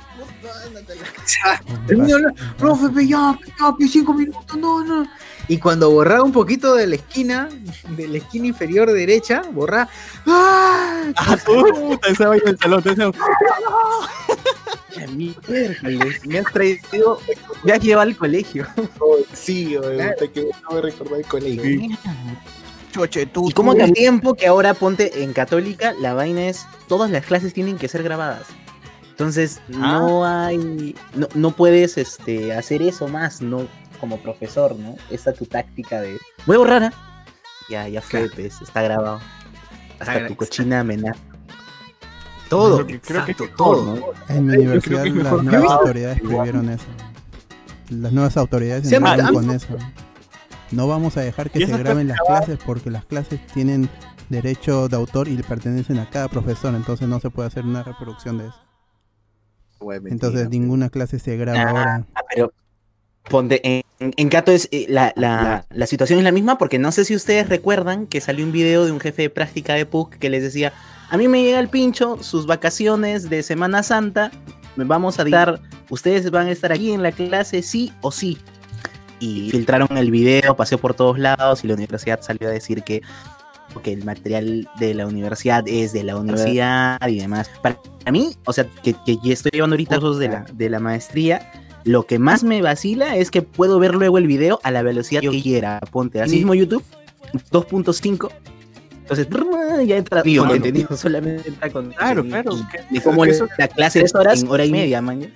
[1.88, 5.08] Termino de hablar, profe, ya, ya, cinco minutos, no, no.
[5.48, 7.50] Y cuando borraba un poquito de la esquina,
[7.90, 9.90] de la esquina inferior derecha, borraba.
[10.26, 11.12] ¡Ah!
[11.18, 12.84] Ah, puta, esa vaina del salón.
[12.86, 13.12] esa-
[16.26, 17.20] me has traído,
[17.64, 18.66] me has llevado al colegio.
[19.34, 20.14] Sí, güey, Claro.
[20.18, 21.64] puta, que no me recordó el colegio.
[21.66, 27.54] ¿Y cómo el tiempo que ahora ponte en católica, la vaina es, todas las clases
[27.54, 28.46] tienen que ser grabadas.
[29.10, 33.68] Entonces, no hay, no, no puedes este, hacer eso más, no
[34.04, 34.98] como profesor, ¿no?
[35.10, 36.94] Esta tu táctica de, voy a borrar, ¿ah?
[37.70, 39.22] Ya, ya fue, pues, está grabado.
[39.98, 41.18] Hasta Está tu cochina amenaza.
[42.50, 43.96] Todo, Creo que- exacto, todo.
[43.96, 44.06] ¿no?
[44.28, 46.84] En mi universidad las nuevas autoridades prohibieron eso.
[47.92, 49.78] Las nuevas autoridades Se han- entraron con eso.
[50.72, 53.90] No vamos a dejar que se graben las clases porque las clases tienen
[54.28, 57.84] derecho de autor y le pertenecen a cada profesor, entonces no se puede hacer una
[57.84, 58.60] reproducción de eso.
[59.80, 62.06] Mentira, Entonces ninguna clase se graba ahora.
[62.16, 62.52] Ah, pero
[63.30, 63.83] ponte,
[64.16, 67.16] en, Cato es, eh, la, la- la situación es la misma porque no sé si
[67.16, 70.44] ustedes recuerdan que salió un video de un jefe de práctica de PUC que les
[70.44, 70.74] decía,
[71.10, 74.32] a mí me llega el pincho, sus vacaciones de Semana Santa,
[74.76, 78.38] me vamos a dictar, ustedes van a estar aquí en la clase sí o sí.
[79.20, 83.02] Y filtraron el video, pasó por todos lados y la universidad salió a decir que,
[83.84, 87.50] que el material de la universidad es de la universidad y demás.
[87.62, 87.78] Para
[88.12, 91.52] mí, o sea, que, que ya estoy llevando ahorita cursos de la, de la maestría,
[91.84, 95.22] lo que más me vacila es que puedo ver luego el video a la velocidad
[95.22, 95.80] que yo quiera.
[95.92, 96.84] Ponte así mismo YouTube,
[97.52, 98.30] 2.5.
[99.02, 99.28] Entonces,
[99.86, 102.52] ya entra contenido, solamente entra con Claro, claro,
[102.90, 105.28] Y- como eso- la clase de horas en hora y media, man.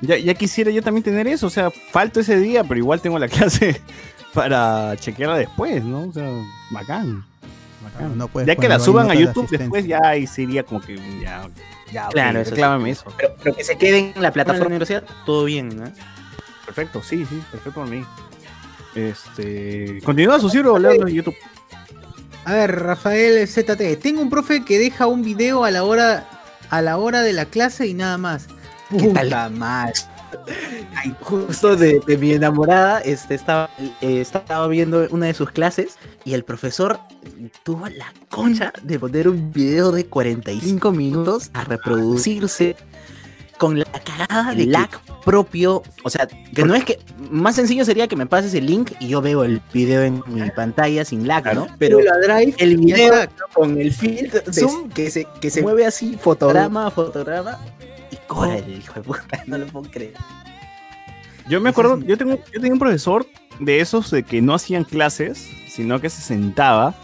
[0.00, 3.18] Ya, ya quisiera yo también tener eso, o sea, falto ese día, pero igual tengo
[3.18, 3.80] la clase
[4.32, 6.04] para chequearla después, ¿no?
[6.04, 6.30] O sea,
[6.70, 7.24] bacán.
[8.14, 11.48] No ya que la suban a de YouTube después, ya ahí sería como que ya,
[11.92, 12.54] ya, ok, Claro, eso sí.
[12.56, 13.04] reclámame eso.
[13.16, 15.90] Pero, pero que se quede en la plataforma de la universidad, todo bien, ¿no?
[16.64, 18.04] Perfecto, sí, sí, perfecto para mí.
[18.94, 21.36] Este, continúa su cierre o leerlo en YouTube.
[22.44, 26.26] A ver, Rafael ZT, tengo un profe que deja un video a la hora
[26.70, 28.48] a la hora de la clase y nada más.
[28.90, 29.92] Puta madre.
[30.96, 35.96] Ay, justo de, de mi enamorada, este, estaba, eh, estaba viendo una de sus clases
[36.24, 36.98] y el profesor
[37.62, 42.76] tuvo la concha de poner un video de 45 minutos a reproducirse
[43.58, 44.88] con la cagada de lag
[45.24, 45.82] propio.
[46.04, 46.98] O sea, que no es que.
[47.30, 50.48] Más sencillo sería que me pases el link y yo veo el video en mi
[50.50, 51.66] pantalla sin lag, ¿no?
[51.78, 51.98] Pero
[52.56, 53.14] el video
[53.52, 57.58] con el filtro de Zoom, que se, que se mueve así, fotograma a fotograma,
[58.44, 60.14] el hijo de puta, no lo puedo creer.
[61.48, 63.26] Yo me acuerdo, yo tengo, yo tenía un profesor
[63.58, 66.94] de esos de que no hacían clases, sino que se sentaba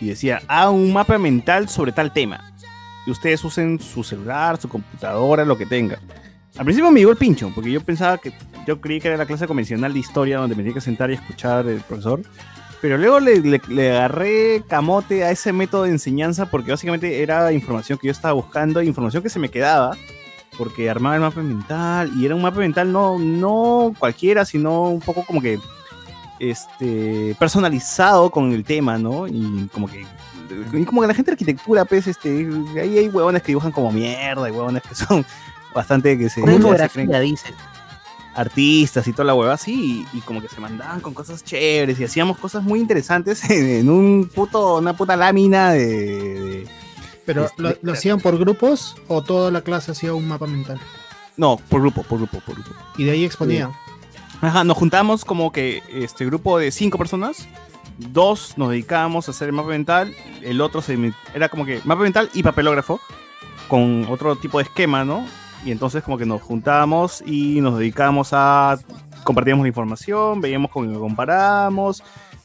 [0.00, 2.52] y decía, ah, un mapa mental sobre tal tema.
[3.06, 5.98] Y ustedes usen su celular, su computadora, lo que tengan.
[6.56, 8.32] Al principio me llegó el pincho, porque yo pensaba que,
[8.66, 11.14] yo creí que era la clase convencional de historia donde me tenía que sentar y
[11.14, 12.22] escuchar el profesor.
[12.80, 17.52] Pero luego le, le- le agarré camote a ese método de enseñanza porque básicamente era
[17.52, 19.96] información que yo estaba buscando, información que se me quedaba
[20.62, 25.00] porque armaba el mapa mental y era un mapa mental no, no cualquiera, sino un
[25.00, 25.58] poco como que
[26.38, 29.26] este personalizado con el tema, ¿no?
[29.26, 30.06] Y como que
[30.72, 32.46] y como que la gente de arquitectura, pues, este,
[32.80, 35.26] ahí hay huevones que dibujan como mierda, hay huevones que son
[35.74, 36.60] bastante que se, creen
[37.20, 37.52] dices.
[38.34, 41.98] artistas y toda la hueva así, y, y como que se mandaban con cosas chéveres
[41.98, 46.68] y hacíamos cosas muy interesantes en, en un puto, una puta lámina de, de-
[47.24, 50.80] Pero, Este, ¿lo, lo hacían por grupos o toda la clase hacía un mapa mental?
[51.36, 52.70] No, por grupo, por grupo, por grupo.
[52.96, 53.72] Y de ahí exponían.
[54.40, 57.48] Ajá, nos juntamos como que este grupo de cinco personas.
[57.98, 60.14] Dos nos dedicábamos a hacer el mapa mental.
[60.42, 60.98] El otro se,
[61.34, 63.00] era como que mapa mental y papelógrafo.
[63.68, 65.24] Con otro tipo de esquema, ¿no?
[65.64, 68.78] Y entonces como que nos juntábamos y nos dedicábamos a...
[69.22, 72.02] Compartíamos la información, veíamos qué comparábamos.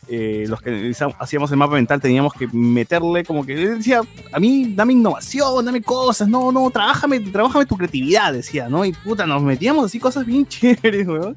[0.10, 4.74] Eh, los que hacíamos el mapa mental teníamos que meterle como que decía, a mí
[4.74, 8.86] dame innovación, dame cosas, no, no, trabájame, trabájame tu creatividad, decía, ¿no?
[8.86, 11.36] Y puta, nos metíamos así cosas bien chéveres, weón.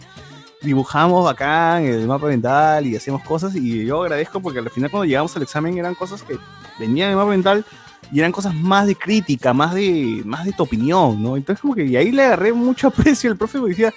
[0.62, 5.04] dibujábamos bacán el mapa mental y hacíamos cosas y yo agradezco porque al final cuando
[5.04, 6.38] llegamos al examen eran cosas que
[6.78, 7.64] venían en el mapa mental
[8.12, 11.36] y eran cosas más de crítica, más de, más de tu opinión, ¿no?
[11.36, 13.92] Entonces como que ahí le agarré mucho aprecio al profe porque decía,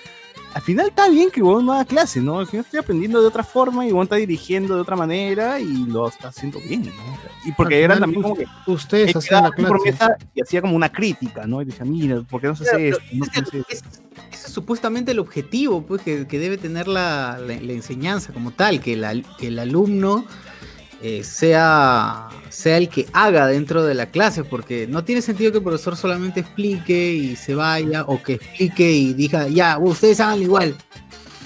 [0.54, 2.40] al final está bien que vos no haga clase, ¿no?
[2.40, 5.86] Al final estoy aprendiendo de otra forma y vos está dirigiendo de otra manera y
[5.88, 6.92] lo está haciendo bien, ¿no?
[7.46, 9.70] Y porque final, también como que ustedes hacían la clase.
[9.72, 11.62] promesa y hacía como una crítica, ¿no?
[11.62, 13.04] Y decía, mira, ¿por qué no se hace Claro, esto?
[13.14, 13.90] No se hace esto?
[14.32, 18.52] Ese es supuestamente el objetivo pues, que, que debe tener la, la- la enseñanza como
[18.52, 20.26] tal, que, la- que el alumno
[21.06, 25.58] eh, sea, sea el que haga dentro de la clase, porque no tiene sentido que
[25.58, 30.42] el profesor solamente explique y se vaya, o que explique y diga, ya, ustedes hagan
[30.42, 30.78] igual,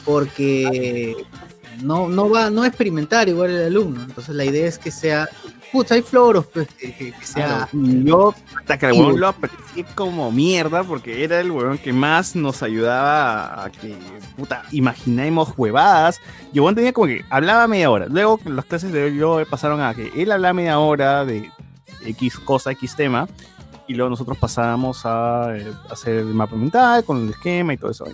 [0.05, 1.15] porque
[1.81, 4.03] no, no va no experimentar igual el alumno.
[4.03, 5.27] Entonces la idea es que sea,
[5.71, 7.67] puta, hay floros, pues, que, que- sea...
[7.69, 11.77] Claro, y yo hasta que el huevón lo aprecié como mierda porque era el huevón
[11.77, 13.95] que más nos ayudaba a que,
[14.35, 16.19] puta, imaginemos huevadas.
[16.53, 18.07] Y huevón tenía como que hablaba media hora.
[18.07, 21.49] Luego las clases de yo pasaron a que él hablaba media hora de
[22.05, 23.27] X cosa, X tema.
[23.87, 27.91] Y luego nosotros pasábamos a eh, hacer el mapa mental con el esquema y todo
[27.91, 28.05] eso.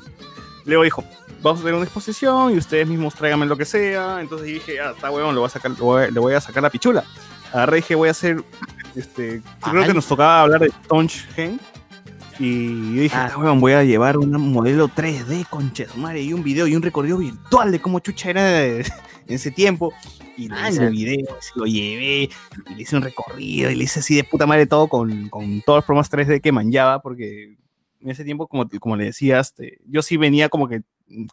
[0.65, 1.03] Luego dijo,
[1.41, 4.21] vamos a tener una exposición y ustedes mismos tráiganme lo que sea.
[4.21, 6.69] Entonces dije, ah, está huevón, le voy a sacar, voy le voy a sacar la
[6.69, 7.03] pichula.
[7.53, 8.43] Agarré y dije, voy a hacer,
[8.95, 11.59] este, creo que nos tocaba hablar de Stonehenge.
[12.39, 16.21] Y yo dije, ah, huevón, voy a llevar un modelo 3D, concha de su madre,
[16.23, 18.79] y un video y un recorrido virtual de cómo chucha era de-
[19.27, 19.93] en ese tiempo.
[20.35, 22.23] Y le hice el video, lo llevé,
[22.69, 25.61] y le hice un recorrido, y le hice así de puta madre todo con, con
[25.61, 27.55] todos los programas 3D que manjaba, porque
[28.01, 30.81] en ese tiempo, como, como le decías, este, yo sí venía como que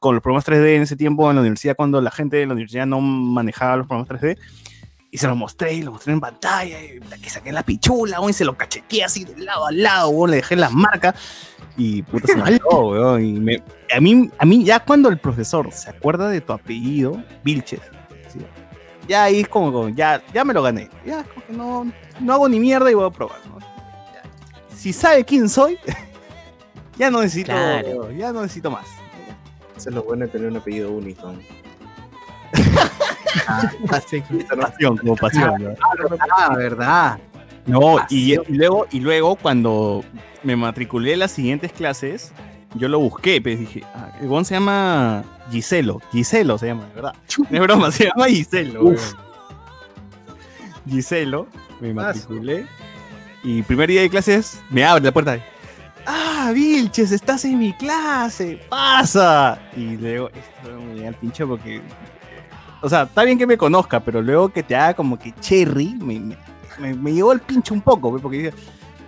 [0.01, 2.53] con los programas 3D en ese tiempo en la universidad, cuando la gente de la
[2.53, 4.37] universidad no manejaba los programas 3D,
[5.11, 8.31] y se lo mostré, y lo mostré en pantalla, y que saqué la pichula, weón,
[8.31, 11.15] y se lo cacheteé así de lado a lado, weón, le dejé las marcas,
[11.77, 13.63] y puta se me olvidó, weón, y me-
[13.95, 17.81] a, mí, a mí ya cuando el profesor se acuerda de tu apellido, Vilches,
[18.33, 18.39] ¿sí?
[19.09, 22.33] ya ahí es como, como, ya, ya me lo gané, ya como que no, no
[22.33, 23.59] hago ni mierda y voy a probar, ¿no?
[24.77, 25.77] Si sabe quién soy,
[26.99, 28.13] ya no necesito, Claro.
[28.13, 28.87] ya no necesito más.
[29.77, 31.35] Eso es lo bueno de tener un apellido único.
[33.89, 35.76] Pasión, como pasión.
[36.36, 37.18] Ah, verdad.
[37.67, 40.05] No, y, y luego, y luego cuando
[40.42, 42.33] me matriculé en las siguientes clases,
[42.75, 46.94] yo lo busqué, pues dije, ah, el weón se llama Giselo, Giselo se llama, de
[46.94, 47.15] verdad.
[47.50, 48.84] No es broma, se llama Giselo.
[48.84, 49.12] Uf.
[50.89, 51.47] Giselo,
[51.81, 52.67] me matriculé.
[53.42, 55.39] Y primer día de clases, me abre la puerta.
[56.07, 59.60] Ah, Vilches, estás en mi clase, pasa.
[59.76, 61.81] Y luego, esto me llega al pincho porque
[62.83, 65.94] o sea, está bien que me conozca, pero luego que te haga como que cherry,
[66.00, 66.36] me, me,
[66.78, 68.55] me- me llegó el pinche un poco, porque dice,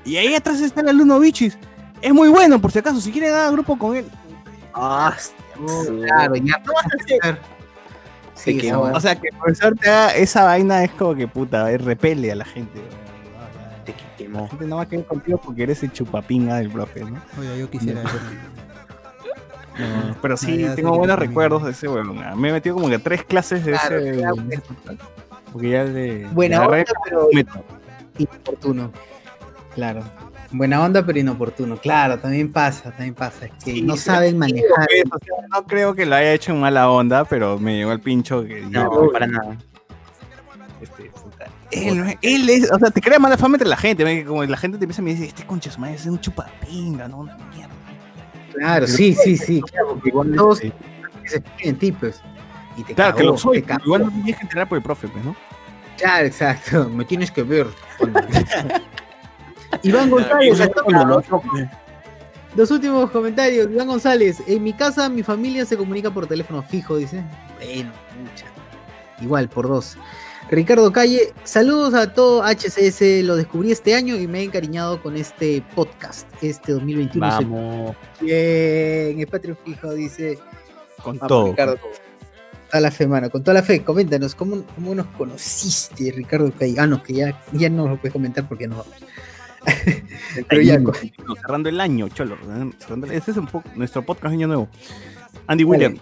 [0.04, 1.56] y ahí atrás está el alumno Bichis,
[2.00, 4.06] es muy bueno, por si acaso, si quieren haga grupo con él.
[4.74, 5.14] Ah,
[5.56, 7.38] claro, ya no vas a hacer.
[8.34, 11.70] Sí, esa o sea, que el profesor te haga esa vaina es como que puta,
[11.70, 12.80] es repele a la gente.
[12.80, 13.02] güey.
[14.32, 17.20] La gente no va a querer contigo porque eres el chupapinga del profe, ¿no?
[17.38, 18.10] Oye, yo quisiera eso.
[19.78, 22.16] No, pero sí, No, tengo buenos recuerdos de ese weón.
[22.40, 24.18] Me he metido como que a tres clases de Claro, ese.
[24.20, 24.36] claro.
[25.52, 26.26] Porque ya de.
[26.32, 27.64] Buena de onda, pero meto.
[28.18, 28.92] inoportuno.
[29.74, 30.02] Claro.
[30.50, 31.76] Buena onda, pero inoportuno.
[31.78, 33.46] Claro, también pasa, también pasa.
[33.46, 34.86] Es que no saben manejar.
[35.10, 38.00] o sea, no creo que lo haya hecho en mala onda, pero me llegó el
[38.00, 39.56] pincho que No, para nada.
[40.82, 41.10] Este,
[41.70, 44.76] Él, él es, o sea, te crea mala fama entre la gente, como la gente
[44.76, 47.18] te empieza a decir, este concha es un chupapinga, ¿no?
[47.18, 47.71] Una mierda.
[48.54, 49.62] Claro, sí, sí, sí.
[49.62, 50.72] Claro, porque igual todos se
[51.22, 52.20] fijan en ti, pues.
[52.76, 54.84] Y te Claro, que lo soy, te igual no te tienes que enterar por el
[54.84, 55.36] profe, pues, ¿no?
[55.98, 56.88] Claro, exacto.
[56.94, 57.66] Me tienes que ver.
[59.82, 60.58] Iván González,
[62.54, 63.70] Dos últimos comentarios.
[63.70, 64.42] Iván González.
[64.46, 67.22] En mi casa, mi familia se comunica por teléfono fijo, dice.
[67.56, 67.90] Bueno,
[68.20, 68.46] mucha.
[69.20, 69.96] Igual, por dos.
[70.52, 73.22] Ricardo Calle, saludos a todo HCS.
[73.24, 76.28] Lo descubrí este año y me he encariñado con este podcast.
[76.42, 77.26] Este 2021.
[77.38, 77.96] se- Vamos.
[78.20, 80.38] Bien, el Patreon fijo dice.
[81.02, 81.46] Con Vamos, todo.
[81.52, 81.78] Ricardo.
[81.80, 81.90] Con
[82.70, 83.30] toda la fe, mano.
[83.30, 83.82] Con toda la fe.
[83.82, 86.74] Coméntanos, ¿cómo, cómo nos conociste, Ricardo Calle?
[86.78, 88.84] Ah, no, que ya, ya no lo puedes comentar porque no.
[90.48, 90.92] Pero ya, Ahí, co-
[91.40, 92.36] cerrando el año, cholo.
[92.78, 94.68] cerrando- Este es un poco nuestro podcast año nuevo.
[95.46, 95.98] Andy Williams.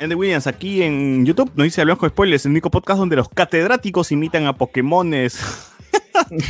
[0.00, 3.28] Andy Williams, aquí en YouTube nos dice Hablamos con Spoilers, el único podcast donde los
[3.28, 5.38] catedráticos imitan a Pokémones.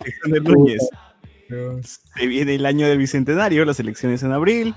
[0.00, 0.90] Alexander Núñez.
[2.16, 4.74] Se viene el año del bicentenario, las elecciones en abril,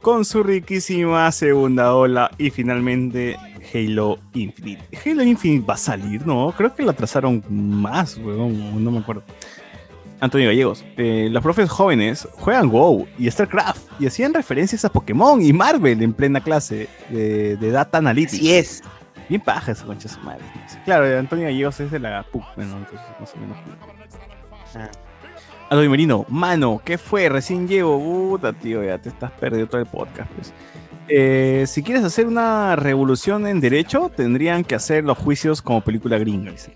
[0.00, 3.36] con su riquísima segunda ola y finalmente
[3.74, 4.84] Halo Infinite.
[5.04, 6.54] Halo Infinite va a salir, ¿no?
[6.56, 9.24] Creo que la atrasaron más, weón, no me acuerdo.
[10.24, 14.00] Antonio Gallegos, eh, los profes jóvenes juegan WoW y StarCraft.
[14.00, 18.34] y hacían referencias a Pokémon y Marvel en plena clase de, de Data Analytics.
[18.34, 18.82] Así es.
[19.28, 20.42] Bien paja esa concha su madre.
[20.84, 23.56] Claro, Antonio Gallegos es de la PUC, bueno, entonces más o menos.
[24.74, 24.90] Ah.
[25.64, 27.28] Antonio Merino, mano, ¿qué fue?
[27.28, 27.98] Recién llego.
[27.98, 30.52] Puta, tío, ya te estás perdiendo todo el podcast, pues.
[31.08, 36.16] Eh, si quieres hacer una revolución en derecho, tendrían que hacer los juicios como película
[36.18, 36.50] gringa.
[36.50, 36.72] dice.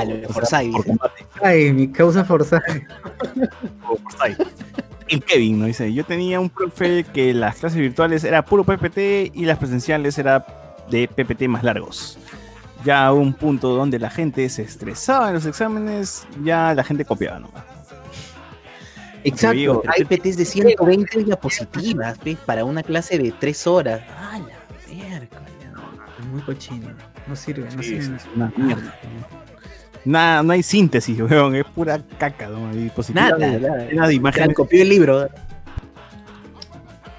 [0.00, 0.72] Ah, lo de Forsyth.
[0.72, 1.26] Por combate.
[1.42, 2.62] Ay, mi causa Forsyth.
[5.08, 5.66] El Kevin, ¿no?
[5.66, 10.16] Dice, yo tenía un profe que las clases virtuales era puro PPT y las presenciales
[10.18, 10.46] era
[10.90, 12.18] de PPT más largos.
[12.84, 17.04] Ya a un punto donde la gente se estresaba en los exámenes, ya la gente
[17.04, 17.64] copiaba nomás.
[19.24, 19.56] Exacto.
[19.56, 22.36] Digo, Hay PTs de 120 diapositivas, ¿ves?
[22.44, 24.02] Para una clase de 3 horas.
[24.18, 25.44] Ah, la miércoles.
[26.18, 26.88] Es muy cochino.
[27.26, 28.18] No sirve, no Sí, sirve.
[28.18, 28.98] sí, una mierda.
[30.04, 32.72] Nada, no hay síntesis, weón, es pura caca, ¿no?
[32.78, 33.84] Y positiva, Nada, nada.
[33.86, 34.48] llena de imágenes.
[34.48, 35.28] Te copió el libro.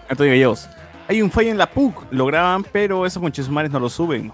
[0.09, 0.69] Antonio Gallegos.
[1.07, 4.31] Hay un fallo en la PUC, lo graban, pero esos conchesumares no lo suben.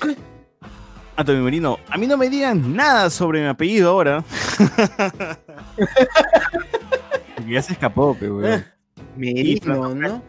[1.16, 4.24] Antonio Merino, a mí no me digan nada sobre mi apellido ahora.
[7.48, 8.64] Ya se escapó, pe, weón.
[9.14, 10.22] Pone,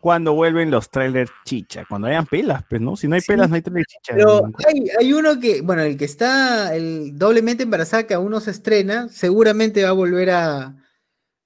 [0.00, 1.84] ¿Cuándo vuelven los trailers chicha?
[1.88, 2.96] Cuando hayan pelas, pues, ¿no?
[2.96, 4.14] Si no hay pelas, no hay trailer chicha.
[4.14, 8.40] Pero hay, hay uno que, bueno, el que está el doblemente embarazada, que aún no
[8.40, 10.76] se estrena, seguramente va a volver a,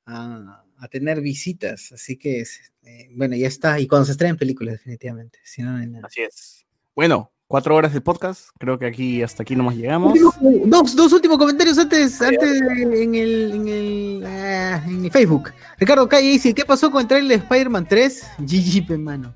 [0.07, 1.93] a, a tener visitas.
[1.93, 2.45] Así que,
[2.83, 3.81] eh, bueno, ya está.
[3.81, 5.39] Y cuando se estrenen películas, definitivamente.
[5.43, 6.07] Si no, no hay nada.
[6.07, 6.67] Así es.
[6.95, 8.49] Bueno, cuatro horas de podcast.
[8.59, 10.19] Creo que aquí hasta aquí nomás llegamos.
[10.67, 15.51] Dos, dos últimos comentarios antes, antes en el, en el, ah, en el Facebook.
[15.79, 18.27] Ricardo Calle dice, ¿qué pasó con el trailer de Spider-Man 3?
[18.39, 19.35] GG, pe, mano.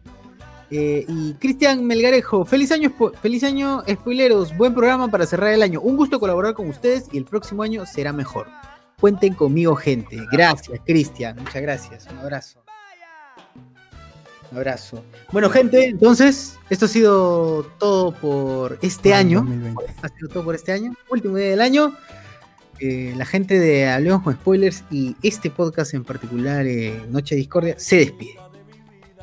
[0.70, 5.80] Eh, y Cristian Melgarejo, feliz año, feliz año, spoileros, buen programa para cerrar el año.
[5.80, 8.48] Un gusto colaborar con ustedes y el próximo año será mejor.
[9.00, 10.18] Cuenten conmigo, gente.
[10.30, 11.36] Gracias, Cristian.
[11.38, 12.06] Muchas gracias.
[12.10, 12.67] Un abrazo.
[14.52, 15.04] Abrazo.
[15.32, 19.46] Bueno, gente, entonces, esto ha sido todo por este año.
[20.02, 20.94] Ha sido todo por este año.
[21.10, 21.94] Último día del año.
[22.80, 27.40] Eh, la gente de Hablemos con Spoilers y este podcast en particular, eh, Noche de
[27.40, 28.38] Discordia, se despide.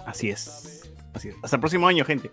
[0.06, 0.84] Así es.
[1.14, 1.36] Así es.
[1.42, 2.30] Hasta el próximo año, gente.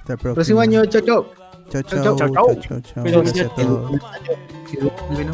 [0.00, 1.32] Hasta el Próximo año, chao, chao.
[1.70, 2.28] Chao, Chao, chao, chao.
[2.28, 3.02] chao, chao, chao.
[3.02, 3.90] Bueno, Gracias a todos.
[5.10, 5.32] Bueno,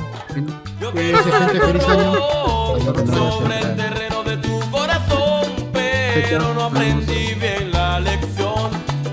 [3.45, 4.00] bueno.
[6.29, 7.41] Pero no aprendí mm.
[7.41, 8.71] bien la lección.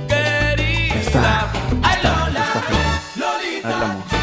[0.08, 0.94] Querida.
[0.94, 1.52] Ahí está.
[1.84, 1.96] Ahí
[3.56, 4.17] está.